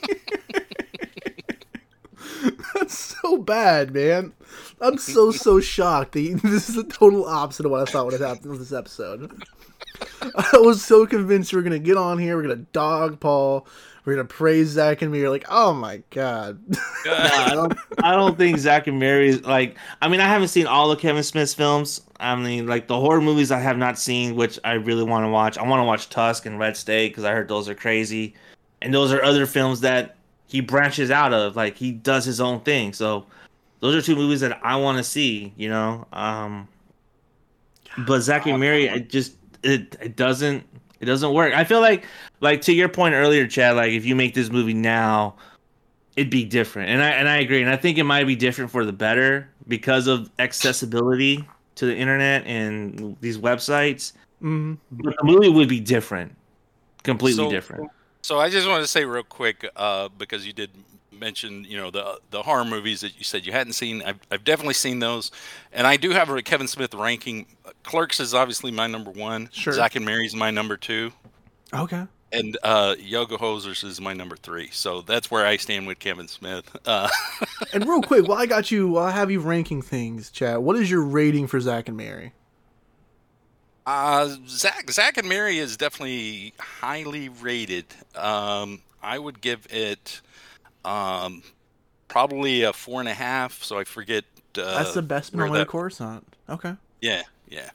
That's 2.75 2.99
so 3.23 3.39
bad, 3.39 3.93
man. 3.93 4.33
I'm 4.81 4.99
so 4.99 5.31
so 5.31 5.61
shocked. 5.61 6.13
This 6.13 6.69
is 6.69 6.75
the 6.75 6.85
total 6.85 7.27
opposite 7.27 7.65
of 7.67 7.73
what 7.73 7.87
I 7.89 7.91
thought 7.91 8.05
would 8.07 8.19
have 8.21 8.29
happened 8.29 8.51
with 8.51 8.61
this 8.61 8.73
episode. 8.73 9.43
I 10.35 10.59
was 10.59 10.85
so 10.85 11.07
convinced 11.07 11.53
we 11.53 11.57
were 11.57 11.63
gonna 11.63 11.79
get 11.79 11.97
on 11.97 12.19
here, 12.19 12.37
we're 12.37 12.43
gonna 12.43 12.57
dog 12.57 13.19
Paul, 13.21 13.67
we're 14.07 14.15
gonna 14.15 14.25
praise 14.25 14.69
Zack 14.69 15.03
and 15.03 15.11
Miri. 15.11 15.23
You're 15.23 15.31
like, 15.31 15.47
oh 15.51 15.75
my 15.75 16.03
god. 16.11 16.59
No, 17.05 17.13
I 17.15 17.55
don't. 17.55 17.79
I 18.03 18.17
don't 18.17 18.37
think 18.37 18.59
Zack 18.59 18.89
and 18.89 18.99
Miri 18.99 19.29
is 19.29 19.45
like. 19.45 19.77
I 20.03 20.09
mean, 20.09 20.19
I 20.19 20.27
haven't 20.27 20.49
seen 20.49 20.67
all 20.67 20.91
of 20.91 20.99
Kevin 20.99 21.23
Smith's 21.23 21.55
films. 21.55 22.01
I 22.19 22.35
mean, 22.35 22.67
like 22.67 22.89
the 22.89 22.99
horror 22.99 23.21
movies 23.21 23.53
I 23.53 23.61
have 23.61 23.79
not 23.79 23.97
seen, 23.97 24.35
which 24.35 24.59
I 24.65 24.73
really 24.73 25.05
want 25.05 25.25
to 25.25 25.29
watch. 25.29 25.57
I 25.57 25.63
want 25.63 25.79
to 25.79 25.85
watch 25.85 26.09
Tusk 26.09 26.47
and 26.47 26.59
Red 26.59 26.77
State 26.77 27.11
because 27.11 27.23
I 27.23 27.31
heard 27.31 27.47
those 27.47 27.69
are 27.69 27.77
crazy, 27.77 28.35
and 28.83 28.93
those 28.93 29.13
are 29.13 29.23
other 29.23 29.47
films 29.47 29.83
that 29.83 30.17
he 30.49 30.61
branches 30.61 31.13
out 31.13 31.33
of. 31.33 31.55
Like 31.55 31.77
he 31.77 31.93
does 31.93 32.25
his 32.25 32.41
own 32.41 32.59
thing. 32.63 32.93
So 32.93 33.25
those 33.79 33.95
are 33.95 34.03
two 34.05 34.17
movies 34.17 34.41
that 34.41 34.59
I 34.65 34.75
want 34.75 34.99
to 34.99 35.05
see. 35.05 35.53
You 35.57 35.69
know. 35.69 36.09
Um. 36.13 36.67
But 38.05 38.23
Zack 38.23 38.47
and 38.47 38.59
Miri, 38.59 38.87
it 38.87 39.11
just 39.11 39.35
it 39.63 39.97
it 40.01 40.17
doesn't 40.17 40.67
it 41.01 41.05
doesn't 41.07 41.33
work. 41.33 41.53
I 41.55 41.65
feel 41.65 41.81
like 41.81 42.05
like 42.41 42.61
to 42.63 42.73
your 42.73 42.89
point 42.89 43.15
earlier, 43.15 43.47
Chad. 43.47 43.77
Like 43.77 43.93
if 43.93 44.05
you 44.05 44.17
make 44.17 44.35
this 44.35 44.51
movie 44.51 44.75
now 44.75 45.37
it'd 46.17 46.31
be 46.31 46.45
different. 46.45 46.91
And 46.91 47.03
I 47.03 47.11
and 47.11 47.29
I 47.29 47.37
agree. 47.37 47.61
And 47.61 47.71
I 47.71 47.77
think 47.77 47.99
it 47.99 48.05
might 48.05 48.25
be 48.27 48.35
different 48.37 48.71
for 48.71 48.85
the 48.85 48.93
better 48.93 49.49
because 49.69 50.07
of 50.07 50.31
accessibility 50.39 51.45
to 51.75 51.87
the 51.87 51.95
internet 51.95 52.47
and 52.47 53.17
these 53.21 53.39
websites. 53.39 54.13
Mhm. 54.43 54.79
But 54.91 55.15
the 55.19 55.25
movie 55.25 55.51
would 55.51 55.69
be 55.69 55.81
different, 55.81 56.35
completely 57.03 57.45
So- 57.45 57.51
different. 57.51 57.91
So 58.23 58.41
I 58.41 58.51
just 58.51 58.67
wanted 58.67 58.81
to 58.83 58.89
say 58.89 59.05
real 59.05 59.23
quick, 59.23 59.71
uh, 59.77 60.09
because 60.19 60.47
you 60.47 60.53
did 60.53 60.71
mention, 61.19 61.65
you 61.65 61.77
know, 61.77 61.91
the 61.91 62.21
the 62.31 62.43
horror 62.43 62.65
movies 62.65 63.01
that 63.01 63.17
you 63.19 63.25
said 63.25 63.45
you 63.47 63.53
hadn't 63.53 63.73
seen. 63.75 64.03
I've, 64.03 64.19
I've 64.31 64.45
definitely 64.45 64.75
seen 64.75 64.99
those, 65.01 65.31
and 65.73 65.87
I 65.87 65.97
do 65.97 66.11
have 66.11 66.29
a 66.31 66.43
Kevin 66.43 66.69
Smith 66.69 66.95
ranking. 66.95 67.47
Clerks 67.83 68.21
is 68.21 68.35
obviously 68.35 68.71
my 68.71 68.87
number 68.87 69.11
one. 69.11 69.49
Sure. 69.53 69.73
Zack 69.73 69.97
and 69.97 70.05
Miri's 70.05 70.35
my 70.35 70.51
number 70.51 70.77
two, 70.77 71.13
Okay. 71.73 72.05
and 72.33 72.57
uh, 72.63 72.95
Yoga 72.99 73.37
Hosers 73.37 73.85
is 73.85 74.01
my 74.01 74.13
number 74.13 74.37
three. 74.37 74.69
So 74.73 75.01
that's 75.03 75.31
where 75.31 75.47
I 75.47 75.57
stand 75.57 75.87
with 75.87 75.99
Kevin 75.99 76.29
Smith. 76.29 76.75
Uh, 76.87 77.09
And 77.73 77.87
real 77.89 78.03
quick, 78.03 78.29
while 78.29 78.39
I 78.39 78.47
got 78.47 78.71
you, 78.71 78.89
while 78.89 79.05
I 79.05 79.11
have 79.13 79.31
you 79.31 79.41
ranking 79.41 79.81
things, 79.83 80.31
Chad, 80.31 80.59
what 80.59 80.77
is 80.77 80.91
your 80.91 81.03
rating 81.03 81.47
for 81.47 81.61
Zack 81.61 81.89
and 81.89 81.97
Miri? 81.97 82.33
Uh, 83.87 84.37
Zach, 84.49 84.91
Zack 84.91 85.17
and 85.17 85.29
Miri 85.29 85.59
is 85.59 85.77
definitely 85.77 86.53
highly 86.59 87.29
rated. 87.29 87.87
Um, 88.17 88.83
I 89.03 89.19
would 89.19 89.41
give 89.41 89.67
it 89.71 90.21
um, 90.87 91.43
probably 92.09 92.63
a 92.63 92.73
four 92.73 93.01
and 93.01 93.09
a 93.09 93.15
half. 93.15 93.63
So 93.63 93.79
I 93.79 93.85
forget. 93.85 94.25
Uh, 94.57 94.79
That's 94.79 94.95
the 94.95 95.03
best 95.03 95.35
where 95.35 95.45
Norway 95.47 95.59
that- 95.61 95.69
Coruscant. 95.69 96.25
Okay. 96.49 96.75
Yeah, 97.03 97.23
yeah. 97.49 97.71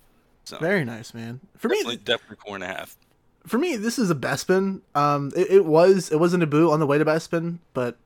So 0.45 0.57
Very 0.57 0.83
nice, 0.83 1.13
man. 1.13 1.39
For 1.57 1.69
me, 1.69 1.75
definitely, 1.77 1.97
definitely 1.97 2.37
four 2.45 2.55
and 2.55 2.63
a 2.63 2.67
half. 2.67 2.97
for 3.45 3.57
me, 3.59 3.75
this 3.75 3.99
is 3.99 4.09
a 4.09 4.15
Bespin. 4.15 4.81
Um, 4.95 5.31
it, 5.35 5.51
it 5.51 5.65
was 5.65 6.11
it 6.11 6.19
was 6.19 6.33
a 6.33 6.37
Naboo 6.37 6.71
on 6.71 6.79
the 6.79 6.87
way 6.87 6.97
to 6.97 7.05
Bespin, 7.05 7.59
but 7.73 7.97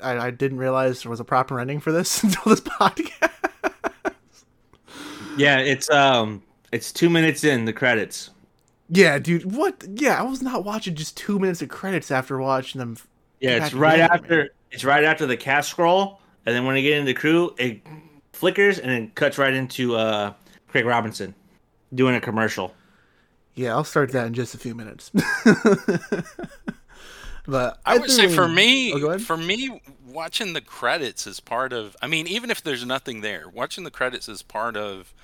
I, 0.00 0.16
I 0.18 0.30
didn't 0.30 0.58
realize 0.58 1.02
there 1.02 1.10
was 1.10 1.20
a 1.20 1.24
proper 1.24 1.60
ending 1.60 1.80
for 1.80 1.92
this 1.92 2.22
until 2.24 2.42
this 2.46 2.60
podcast. 2.60 3.30
Yeah, 5.36 5.58
it's 5.58 5.90
um 5.90 6.42
it's 6.72 6.92
two 6.92 7.10
minutes 7.10 7.44
in 7.44 7.64
the 7.66 7.72
credits. 7.72 8.30
Yeah, 8.88 9.18
dude. 9.18 9.54
What? 9.54 9.84
Yeah, 9.94 10.18
I 10.18 10.22
was 10.22 10.42
not 10.42 10.64
watching 10.64 10.94
just 10.94 11.16
two 11.16 11.38
minutes 11.38 11.60
of 11.62 11.68
credits 11.68 12.10
after 12.10 12.38
watching 12.38 12.78
them. 12.78 12.96
Yeah, 13.44 13.64
it's 13.64 13.74
right 13.74 14.00
after 14.00 14.50
it's 14.70 14.84
right 14.84 15.04
after 15.04 15.26
the 15.26 15.36
cast 15.36 15.70
scroll, 15.70 16.20
and 16.46 16.54
then 16.54 16.64
when 16.64 16.74
they 16.74 16.82
get 16.82 16.98
into 16.98 17.06
the 17.06 17.14
crew, 17.14 17.54
it 17.58 17.80
flickers 18.32 18.78
and 18.78 18.90
then 18.90 19.10
cuts 19.14 19.38
right 19.38 19.54
into 19.54 19.96
uh 19.96 20.32
Craig 20.68 20.84
Robinson 20.84 21.34
doing 21.94 22.14
a 22.14 22.20
commercial. 22.20 22.74
Yeah, 23.54 23.74
I'll 23.74 23.84
start 23.84 24.10
that 24.12 24.26
in 24.26 24.34
just 24.34 24.54
a 24.54 24.58
few 24.58 24.74
minutes. 24.74 25.10
but 27.46 27.78
I 27.86 27.98
would 27.98 28.10
say 28.10 28.26
for 28.28 28.48
me, 28.48 28.92
Oh, 28.92 29.18
for 29.18 29.36
me, 29.36 29.80
watching 30.06 30.54
the 30.54 30.60
credits 30.60 31.26
is 31.26 31.38
part 31.38 31.72
of. 31.72 31.96
I 32.02 32.08
mean, 32.08 32.26
even 32.26 32.50
if 32.50 32.62
there's 32.62 32.84
nothing 32.84 33.20
there, 33.20 33.48
watching 33.48 33.84
the 33.84 33.92
credits 33.92 34.28
is 34.28 34.42
part 34.42 34.76
of 34.76 35.14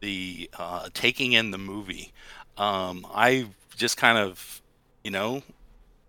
the 0.00 0.48
uh, 0.58 0.90
taking 0.94 1.32
in 1.32 1.50
the 1.50 1.58
movie. 1.58 2.12
Um, 2.56 3.06
I 3.12 3.48
just 3.74 3.96
kind 3.96 4.18
of, 4.18 4.62
you 5.02 5.10
know, 5.10 5.42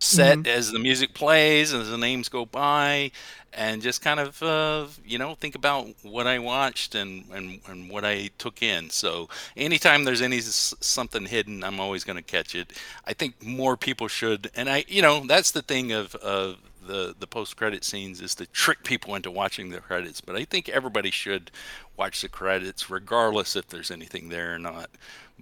set 0.04 0.44
Mhm. 0.44 0.48
as 0.48 0.72
the 0.72 0.80
music 0.80 1.14
plays 1.14 1.74
and 1.74 1.82
as 1.82 1.90
the 1.90 1.98
names 1.98 2.30
go 2.30 2.46
by, 2.46 3.12
and 3.54 3.82
just 3.82 4.02
kind 4.02 4.20
of, 4.20 4.42
uh, 4.42 4.88
you 5.06 5.18
know, 5.18 5.36
think 5.36 5.56
about 5.56 5.88
what 6.04 6.26
I 6.28 6.40
watched 6.40 6.96
and, 6.96 7.26
and, 7.32 7.60
and 7.68 7.90
what 7.90 8.04
I 8.04 8.30
took 8.40 8.64
in. 8.64 8.90
So 8.90 9.30
anytime 9.56 10.04
there's 10.04 10.22
any 10.22 10.40
s- 10.40 10.74
something 10.80 11.26
hidden, 11.26 11.64
I'm 11.64 11.80
always 11.80 12.04
going 12.04 12.18
to 12.18 12.24
catch 12.24 12.56
it. 12.56 12.74
I 13.06 13.14
think 13.14 13.44
more 13.44 13.78
people 13.78 14.08
should, 14.08 14.50
and 14.56 14.70
I, 14.70 14.86
you 14.88 15.02
know, 15.02 15.26
that's 15.26 15.52
the 15.52 15.62
thing 15.62 15.92
of 15.92 16.16
of 16.16 16.58
the 16.86 17.16
the 17.18 17.28
post 17.28 17.56
credit 17.56 17.84
scenes 17.86 18.20
is 18.22 18.36
to 18.36 18.46
trick 18.48 18.84
people 18.84 19.16
into 19.16 19.32
watching 19.32 19.70
the 19.70 19.80
credits. 19.82 20.20
But 20.22 20.36
I 20.36 20.46
think 20.46 20.68
everybody 20.70 21.12
should 21.12 21.52
watch 21.96 22.22
the 22.22 22.30
credits, 22.30 22.90
regardless 22.90 23.56
if 23.56 23.68
there's 23.68 23.92
anything 23.92 24.30
there 24.30 24.54
or 24.56 24.60
not. 24.60 24.90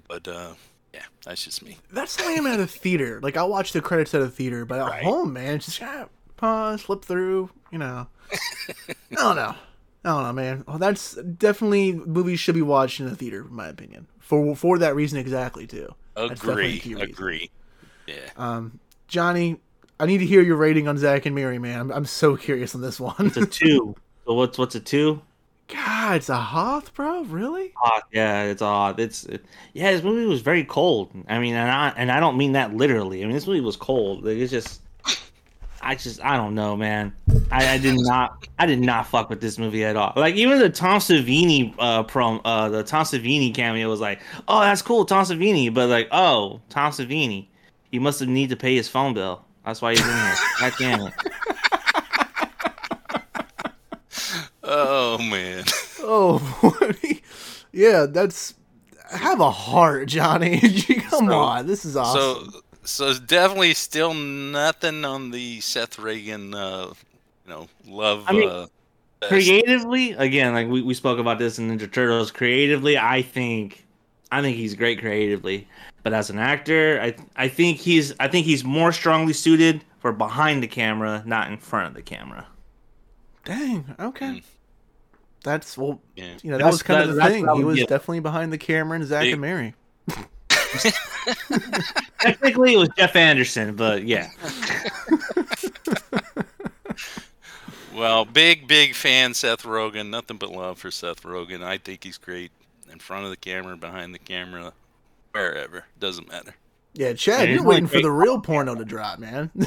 But 0.07 0.27
uh, 0.27 0.53
yeah, 0.93 1.03
that's 1.25 1.43
just 1.43 1.63
me. 1.63 1.77
That's 1.91 2.15
the 2.15 2.23
way 2.25 2.35
I'm 2.37 2.47
at 2.47 2.59
a 2.59 2.67
theater. 2.67 3.19
Like 3.21 3.37
I'll 3.37 3.49
watch 3.49 3.73
the 3.73 3.81
credits 3.81 4.13
at 4.13 4.21
a 4.21 4.27
theater, 4.27 4.65
but 4.65 4.79
at 4.79 4.87
Right. 4.87 5.03
home, 5.03 5.33
man, 5.33 5.55
it's 5.55 5.65
just 5.65 5.81
ah, 5.81 6.07
pause, 6.37 6.81
flip 6.81 7.03
through. 7.05 7.49
You 7.71 7.79
know, 7.79 8.07
I 8.89 8.93
don't 9.15 9.35
know. 9.35 9.55
I 10.03 10.09
don't 10.09 10.23
know, 10.23 10.33
man. 10.33 10.63
Well, 10.67 10.79
that's 10.79 11.13
definitely 11.15 11.93
movies 11.93 12.39
should 12.39 12.55
be 12.55 12.61
watched 12.63 12.99
in 12.99 13.07
a 13.07 13.15
theater, 13.15 13.41
in 13.47 13.53
my 13.53 13.67
opinion. 13.67 14.07
For 14.19 14.55
for 14.55 14.77
that 14.79 14.95
reason 14.95 15.19
exactly 15.19 15.67
too. 15.67 15.93
That's 16.15 16.41
definitely 16.41 16.63
a 16.63 16.67
Agree, 16.79 16.93
reason. 16.95 17.01
agree. 17.01 17.51
Yeah. 18.07 18.29
Um, 18.35 18.79
Johnny, 19.07 19.57
I 19.99 20.05
need 20.07 20.17
to 20.17 20.25
hear 20.25 20.41
your 20.41 20.57
rating 20.57 20.87
on 20.87 20.97
Zack 20.97 21.25
and 21.25 21.35
Miri, 21.35 21.59
man. 21.59 21.79
I'm, 21.79 21.91
I'm 21.91 22.05
so 22.05 22.35
curious 22.37 22.73
on 22.75 22.81
this 22.81 22.99
one. 22.99 23.15
It's 23.19 23.37
a 23.37 23.45
two. 23.45 23.95
so 24.25 24.33
what's 24.33 24.57
what's 24.57 24.75
a 24.75 24.79
two? 24.79 25.21
God, 25.71 26.17
it's 26.17 26.29
a 26.29 26.35
Hoth, 26.35 26.93
bro. 26.93 27.23
Really? 27.23 27.73
Yeah, 28.11 28.43
it's 28.43 28.61
odd. 28.61 28.99
It's 28.99 29.23
it, 29.25 29.45
yeah. 29.73 29.91
This 29.91 30.03
movie 30.03 30.25
was 30.25 30.41
very 30.41 30.63
cold. 30.63 31.11
I 31.27 31.39
mean, 31.39 31.55
and 31.55 31.71
I 31.71 31.93
and 31.95 32.11
I 32.11 32.19
don't 32.19 32.37
mean 32.37 32.51
that 32.53 32.75
literally. 32.75 33.23
I 33.23 33.25
mean, 33.25 33.33
this 33.33 33.47
movie 33.47 33.61
was 33.61 33.77
cold. 33.77 34.25
Like, 34.25 34.37
it's 34.37 34.51
just, 34.51 34.81
I 35.81 35.95
just 35.95 36.21
I 36.23 36.35
don't 36.37 36.55
know, 36.55 36.75
man. 36.75 37.13
I, 37.51 37.75
I 37.75 37.77
did 37.77 37.95
not 37.97 38.47
I 38.59 38.65
did 38.65 38.79
not 38.79 39.07
fuck 39.07 39.29
with 39.29 39.41
this 39.41 39.57
movie 39.57 39.85
at 39.85 39.95
all. 39.95 40.13
Like 40.15 40.35
even 40.35 40.59
the 40.59 40.69
Tom 40.69 40.99
Savini 40.99 41.73
uh 41.79 42.03
prom 42.03 42.41
uh 42.43 42.69
the 42.69 42.83
Tom 42.83 43.05
Savini 43.05 43.53
cameo 43.53 43.89
was 43.89 43.99
like, 43.99 44.19
oh 44.47 44.59
that's 44.61 44.81
cool, 44.81 45.05
Tom 45.05 45.25
Savini, 45.25 45.73
but 45.73 45.89
like 45.89 46.07
oh 46.11 46.61
Tom 46.69 46.91
Savini, 46.91 47.47
he 47.91 47.99
must 47.99 48.19
have 48.19 48.29
need 48.29 48.49
to 48.49 48.57
pay 48.57 48.75
his 48.75 48.87
phone 48.87 49.13
bill. 49.13 49.43
That's 49.65 49.81
why 49.81 49.91
he's 49.91 50.01
in 50.01 50.07
here. 50.07 50.35
God 50.59 50.73
damn 50.79 51.07
it. 51.07 51.13
Oh 55.13 55.17
man. 55.17 55.63
Oh, 56.03 56.41
yeah. 57.71 58.07
That's 58.09 58.55
have 59.11 59.39
a 59.39 59.51
heart, 59.51 60.07
Johnny. 60.07 60.59
Come 61.09 61.27
So- 61.27 61.33
on, 61.39 61.67
this 61.67 61.85
is 61.85 61.95
awesome. 61.95 62.51
So, 62.51 62.61
so 62.83 63.09
it's 63.09 63.19
definitely 63.19 63.75
still 63.75 64.13
nothing 64.15 65.05
on 65.05 65.29
the 65.29 65.59
Seth 65.61 65.97
Rogen, 65.97 66.55
uh, 66.55 66.93
you 67.45 67.49
know, 67.53 67.67
love. 67.87 68.23
I 68.27 68.31
mean, 68.33 68.49
uh, 68.49 68.67
creatively 69.27 70.13
again 70.13 70.53
like 70.55 70.67
we, 70.67 70.81
we 70.81 70.95
spoke 70.95 71.19
about 71.19 71.37
this 71.37 71.59
in 71.59 71.69
ninja 71.69 71.91
turtles 71.91 72.31
creatively 72.31 72.97
i 72.97 73.21
think 73.21 73.85
i 74.31 74.41
think 74.41 74.57
he's 74.57 74.73
great 74.73 74.99
creatively 74.99 75.67
but 76.01 76.11
as 76.11 76.31
an 76.31 76.39
actor 76.39 76.99
i 77.03 77.13
i 77.35 77.47
think 77.47 77.77
he's 77.77 78.15
i 78.19 78.27
think 78.27 78.47
he's 78.47 78.63
more 78.63 78.91
strongly 78.91 79.31
suited 79.31 79.83
for 79.99 80.11
behind 80.11 80.63
the 80.63 80.67
camera 80.67 81.21
not 81.27 81.51
in 81.51 81.57
front 81.59 81.87
of 81.87 81.93
the 81.93 82.01
camera 82.01 82.47
Dang. 83.45 83.85
Okay. 83.99 84.41
That's 85.43 85.77
well. 85.77 86.01
Yeah. 86.15 86.33
You 86.43 86.51
know, 86.51 86.57
that 86.57 86.63
That's- 86.63 86.73
was 86.73 86.83
kind 86.83 87.09
of 87.09 87.15
the 87.15 87.23
thing. 87.25 87.47
He 87.55 87.63
was 87.63 87.77
give. 87.77 87.87
definitely 87.87 88.19
behind 88.21 88.53
the 88.53 88.57
camera 88.57 88.95
and 88.97 89.05
Zack 89.07 89.23
Big- 89.23 89.33
and 89.33 89.41
Miri. 89.41 89.75
technically 92.19 92.73
it 92.73 92.77
was 92.77 92.89
jeff 92.97 93.15
anderson 93.15 93.75
but 93.75 94.03
yeah 94.03 94.29
Well, 97.93 98.23
big, 98.25 98.67
big 98.69 98.95
fan, 98.95 99.33
Seth 99.33 99.63
Rogen. 99.63 100.09
Nothing 100.09 100.37
but 100.37 100.49
love 100.49 100.79
for 100.79 100.89
Seth 100.91 101.23
Rogen. 101.23 101.61
I 101.61 101.77
think 101.77 102.03
he's 102.05 102.17
great 102.17 102.49
in 102.91 102.99
front 102.99 103.25
of 103.25 103.31
the 103.31 103.37
camera, 103.37 103.75
behind 103.75 104.13
the 104.15 104.19
camera, 104.19 104.71
wherever. 105.33 105.83
Doesn't 105.99 106.29
matter. 106.29 106.55
Yeah, 106.93 107.11
Chad, 107.13 107.49
Yeah, 107.49 107.55
you're 107.55 107.63
waiting 107.63 107.85
really 107.87 107.97
for 107.97 108.01
the 108.01 108.11
real 108.11 108.39
porno 108.39 108.75
to 108.75 108.85
drop, 108.85 109.19
man. 109.19 109.51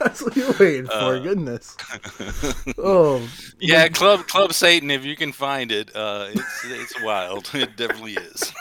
That's 0.04 0.22
what 0.22 0.34
you're 0.34 0.54
waiting 0.58 0.86
for. 0.86 0.92
Uh, 0.92 1.18
Goodness. 1.18 1.76
Oh. 2.78 3.28
Yeah, 3.58 3.88
Club 3.88 4.26
Club 4.26 4.54
Satan. 4.54 4.90
If 4.90 5.04
you 5.04 5.14
can 5.14 5.32
find 5.32 5.70
it, 5.70 5.94
uh, 5.94 6.28
it's 6.30 6.64
it's 6.64 7.02
wild. 7.02 7.50
It 7.54 7.76
definitely 7.76 8.14
is. 8.14 8.52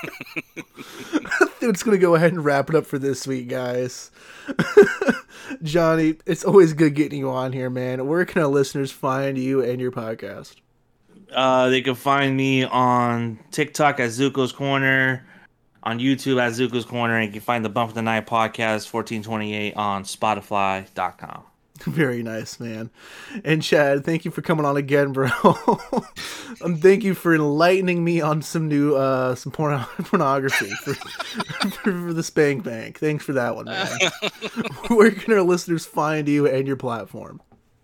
it's 1.62 1.84
gonna 1.84 1.98
go 1.98 2.16
ahead 2.16 2.34
and 2.34 2.44
wrap 2.44 2.70
it 2.70 2.76
up 2.76 2.86
for 2.86 3.00
this 3.00 3.26
week, 3.26 3.48
guys. 3.48 4.12
Johnny, 5.64 6.16
it's 6.26 6.44
always 6.44 6.74
good 6.74 6.96
getting 6.96 7.20
you 7.20 7.30
on 7.30 7.54
here, 7.54 7.70
man. 7.70 8.06
Where 8.08 8.26
can 8.26 8.42
our 8.42 8.48
listeners 8.50 8.92
find 8.92 9.38
you 9.38 9.64
and 9.64 9.80
your 9.80 9.92
podcast? 9.92 10.56
Uh, 11.32 11.70
they 11.70 11.82
can 11.82 11.96
find 11.96 12.36
me 12.36 12.66
on 12.66 13.40
TikTok 13.52 14.00
at 14.02 14.10
Zuko's 14.10 14.52
Corner, 14.52 15.26
on 15.84 16.00
YouTube 16.00 16.42
at 16.42 16.54
Zuko's 16.54 16.86
Corner, 16.86 17.16
and 17.18 17.28
you 17.28 17.32
can 17.32 17.42
find 17.42 17.64
the 17.64 17.70
Bump 17.70 17.90
of 17.90 17.96
the 17.96 18.02
Night 18.02 18.28
podcast 18.28 18.92
1428 18.92 19.76
on 19.76 20.04
Spotify.com. 20.04 21.44
Very 21.84 22.24
nice, 22.24 22.60
man. 22.60 22.90
And 23.46 23.64
Chad, 23.64 24.04
thank 24.04 24.26
you 24.26 24.32
for 24.32 24.42
coming 24.42 24.66
on 24.66 24.76
again, 24.76 25.14
bro. 25.14 25.30
um, 26.62 26.76
thank 26.78 27.04
you 27.04 27.14
for 27.14 27.34
enlightening 27.34 28.04
me 28.04 28.20
on 28.20 28.42
some 28.42 28.68
new 28.68 28.96
uh 28.96 29.34
some 29.36 29.54
porno- 29.54 29.88
pornography 30.04 30.70
for, 30.84 30.94
for, 30.94 32.08
for 32.08 32.14
the 32.14 32.24
Spank 32.24 32.64
Bank. 32.64 33.00
Thanks 33.00 33.24
for 33.24 33.32
that 33.34 33.56
one, 33.56 33.66
man. 33.66 33.88
Where 34.90 35.12
can 35.12 35.34
our 35.34 35.42
listeners 35.42 35.86
find 35.86 36.28
you 36.28 36.48
and 36.48 36.68
your 36.68 36.76
platform? 36.76 37.42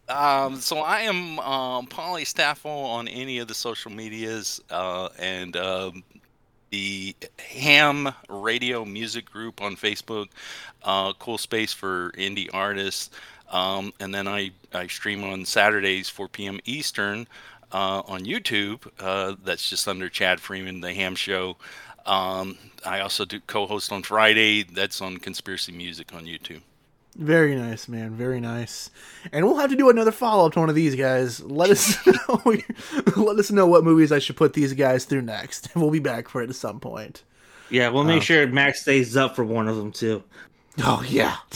Um, 0.10 0.58
so 0.58 0.80
I 0.80 1.02
am 1.02 1.40
um, 1.40 1.88
Pollystaffle 1.88 2.66
on 2.66 3.08
any 3.08 3.40
of 3.40 3.48
the 3.48 3.56
social 3.56 3.92
medias, 3.92 4.62
uh, 4.70 5.10
and 5.18 5.58
um, 5.58 6.04
the 6.70 7.16
Ham 7.40 8.14
Radio 8.30 8.86
Music 8.86 9.26
Group 9.26 9.62
on 9.62 9.76
Facebook. 9.76 10.28
Uh, 10.84 11.14
cool 11.14 11.38
space 11.38 11.74
for 11.74 12.12
indie 12.18 12.50
artists. 12.54 13.10
Um, 13.52 13.94
and 14.00 14.14
then 14.14 14.28
I, 14.28 14.52
I 14.74 14.88
stream 14.88 15.24
on 15.24 15.46
Saturdays 15.46 16.10
4 16.10 16.28
p.m. 16.30 16.60
Eastern 16.66 17.28
uh, 17.72 18.02
on 18.08 18.26
YouTube. 18.26 18.88
Uh, 19.00 19.36
that's 19.44 19.70
just 19.70 19.88
under 19.88 20.10
Chad 20.10 20.40
Freeman, 20.40 20.82
The 20.82 20.94
Ham 20.94 21.16
Show. 21.16 21.58
Um, 22.06 22.58
I 22.86 23.00
also 23.00 23.26
do 23.26 23.40
co-host 23.42 23.92
on 23.92 24.04
Friday. 24.04 24.64
That's 24.64 25.02
on 25.02 25.18
Conspiracy 25.18 25.72
Music 25.72 26.14
on 26.14 26.26
YouTube. 26.26 26.62
Very 27.16 27.56
nice, 27.56 27.88
man. 27.88 28.12
Very 28.16 28.42
nice. 28.42 28.90
And 29.32 29.46
we'll 29.46 29.58
have 29.58 29.70
to 29.70 29.76
do 29.78 29.90
another 29.90 30.12
follow 30.12 30.48
up 30.48 30.54
to 30.54 30.60
one 30.60 30.68
of 30.70 30.76
these 30.76 30.96
guys. 30.96 31.42
Let 31.42 31.70
us 31.70 31.98
know. 32.28 32.42
let 33.16 33.40
us 33.40 33.52
know 33.52 33.66
what 33.68 33.84
movies 33.86 34.12
I 34.12 34.20
should 34.20 34.36
put 34.36 34.52
these 34.54 34.74
guys 34.74 35.06
through 35.06 35.22
next. 35.22 35.70
We'll 35.76 35.92
be 35.92 36.00
back 36.00 36.28
for 36.28 36.42
it 36.42 36.50
at 36.50 36.56
some 36.56 36.80
point. 36.80 37.24
Yeah, 37.70 37.90
we'll 37.90 38.04
make 38.04 38.16
Um, 38.18 38.22
sure 38.22 38.48
Max 38.48 38.82
stays 38.82 39.16
up 39.16 39.36
for 39.36 39.44
one 39.46 39.68
of 39.68 39.78
them 39.78 39.92
too. 39.92 40.24
Oh 40.84 41.04
yeah. 41.08 41.38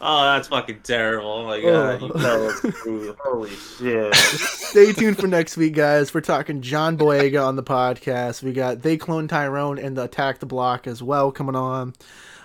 Oh, 0.00 0.24
that's 0.24 0.48
fucking 0.48 0.80
terrible. 0.82 1.30
Oh 1.30 1.46
my 1.46 1.60
god, 1.60 2.02
Oh. 2.02 2.06
you 2.08 2.12
tell 2.20 2.46
us 2.48 2.60
the 2.60 2.72
truth. 2.72 3.16
Holy 3.20 3.50
shit. 3.50 4.12
Stay 4.14 4.92
tuned 4.92 5.16
for 5.18 5.28
next 5.28 5.56
week, 5.56 5.74
guys. 5.74 6.12
We're 6.12 6.20
talking 6.20 6.60
John 6.62 6.98
Boyega 6.98 7.46
on 7.46 7.54
the 7.54 7.62
podcast. 7.62 8.42
We 8.42 8.52
got 8.52 8.82
They 8.82 8.96
Clone 8.96 9.28
Tyrone 9.28 9.78
and 9.78 9.96
the 9.96 10.02
Attack 10.02 10.40
the 10.40 10.46
Block 10.46 10.88
as 10.88 11.00
well 11.00 11.30
coming 11.30 11.54
on. 11.54 11.94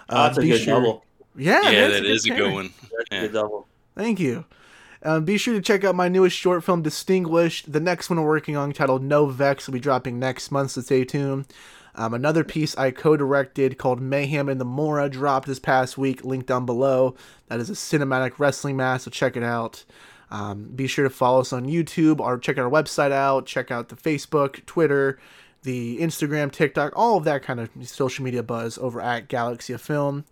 Oh, 0.10 0.24
that's 0.24 0.38
a 0.38 0.42
be 0.42 0.50
good 0.50 0.66
double. 0.66 1.04
Yeah, 1.36 1.62
yeah, 1.64 1.72
man, 1.72 1.92
it's 1.92 2.00
that 2.02 2.06
is 2.06 2.26
a 2.26 2.30
good 2.30 2.54
one. 2.54 2.70
That's 2.82 3.10
a 3.12 3.16
Yeah. 3.16 3.22
good 3.22 3.34
double. 3.34 3.68
Thank 3.96 4.20
you. 4.20 4.46
Um, 5.06 5.26
be 5.26 5.38
sure 5.38 5.54
to 5.54 5.62
check 5.62 5.84
out 5.84 5.96
my 5.96 6.08
newest 6.08 6.38
short 6.38 6.64
film, 6.64 6.82
Distinguished. 6.82 7.72
The 7.72 7.80
next 7.80 8.10
one 8.10 8.22
we're 8.22 8.28
working 8.28 8.56
on, 8.56 8.72
titled 8.72 9.04
No 9.04 9.26
Vex, 9.26 9.68
will 9.68 9.74
be 9.74 9.80
dropping 9.80 10.18
next 10.18 10.50
month, 10.52 10.72
so 10.72 10.82
stay 10.82 11.04
tuned. 11.04 11.46
Um, 11.96 12.14
another 12.14 12.44
piece 12.44 12.76
I 12.78 12.92
co 12.92 13.18
directed 13.18 13.78
called 13.78 14.02
Mayhem 14.02 14.50
in 14.50 14.58
the 14.58 14.66
Morra 14.66 15.10
dropped 15.10 15.48
this 15.48 15.60
past 15.60 15.98
week, 15.98 16.24
linked 16.24 16.48
down 16.48 16.66
below. 16.66 17.16
That 17.50 17.60
is 17.60 17.70
a 17.70 17.74
cinematic 17.74 18.40
wrestling 18.40 18.78
match, 18.78 19.02
so 19.02 19.12
check 19.12 19.36
it 19.36 19.44
out. 19.44 19.84
Um, 20.32 20.72
be 20.76 20.88
sure 20.88 21.04
to 21.04 21.10
follow 21.12 21.42
us 21.42 21.54
on 21.54 21.66
YouTube 21.66 22.20
or 22.20 22.40
check 22.40 22.58
our 22.58 22.70
website 22.70 23.12
out. 23.12 23.46
Check 23.46 23.70
out 23.70 23.90
the 23.90 23.96
Facebook, 23.96 24.66
Twitter, 24.66 25.20
the 25.64 26.00
Instagram, 26.00 26.52
TikTok, 26.52 26.94
all 26.96 27.18
of 27.18 27.24
that 27.24 27.44
kind 27.44 27.60
of 27.60 27.70
social 27.84 28.24
media 28.24 28.44
buzz 28.44 28.78
over 28.78 29.02
at 29.02 29.28
Galaxy 29.28 29.74
of 29.74 29.82
Film. 29.82 30.26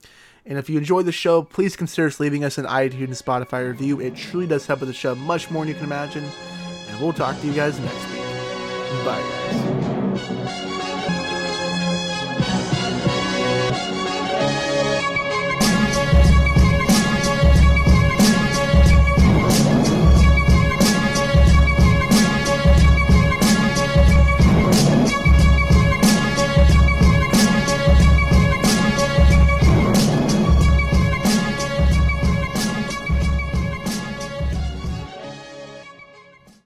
And 0.46 0.58
if 0.58 0.70
you 0.70 0.78
enjoyed 0.78 1.06
the 1.06 1.12
show, 1.12 1.44
please 1.44 1.76
consider 1.76 2.12
leaving 2.20 2.44
us 2.44 2.58
an 2.58 2.66
iTunes 2.66 3.04
and 3.04 3.14
Spotify 3.14 3.68
review. 3.68 4.00
It 4.00 4.16
truly 4.16 4.48
does 4.48 4.66
help 4.66 4.80
with 4.80 4.90
the 4.90 4.94
show 4.94 5.14
much 5.16 5.52
more 5.52 5.64
than 5.64 5.70
you 5.70 5.76
can 5.76 5.86
imagine. 5.86 6.26
And 6.90 7.00
we'll 7.00 7.14
talk 7.14 7.40
to 7.42 7.48
you 7.48 7.54
guys 7.54 7.80
next 7.80 8.10
week. 8.10 9.06
Bye, 9.06 9.22
guys. 9.22 10.71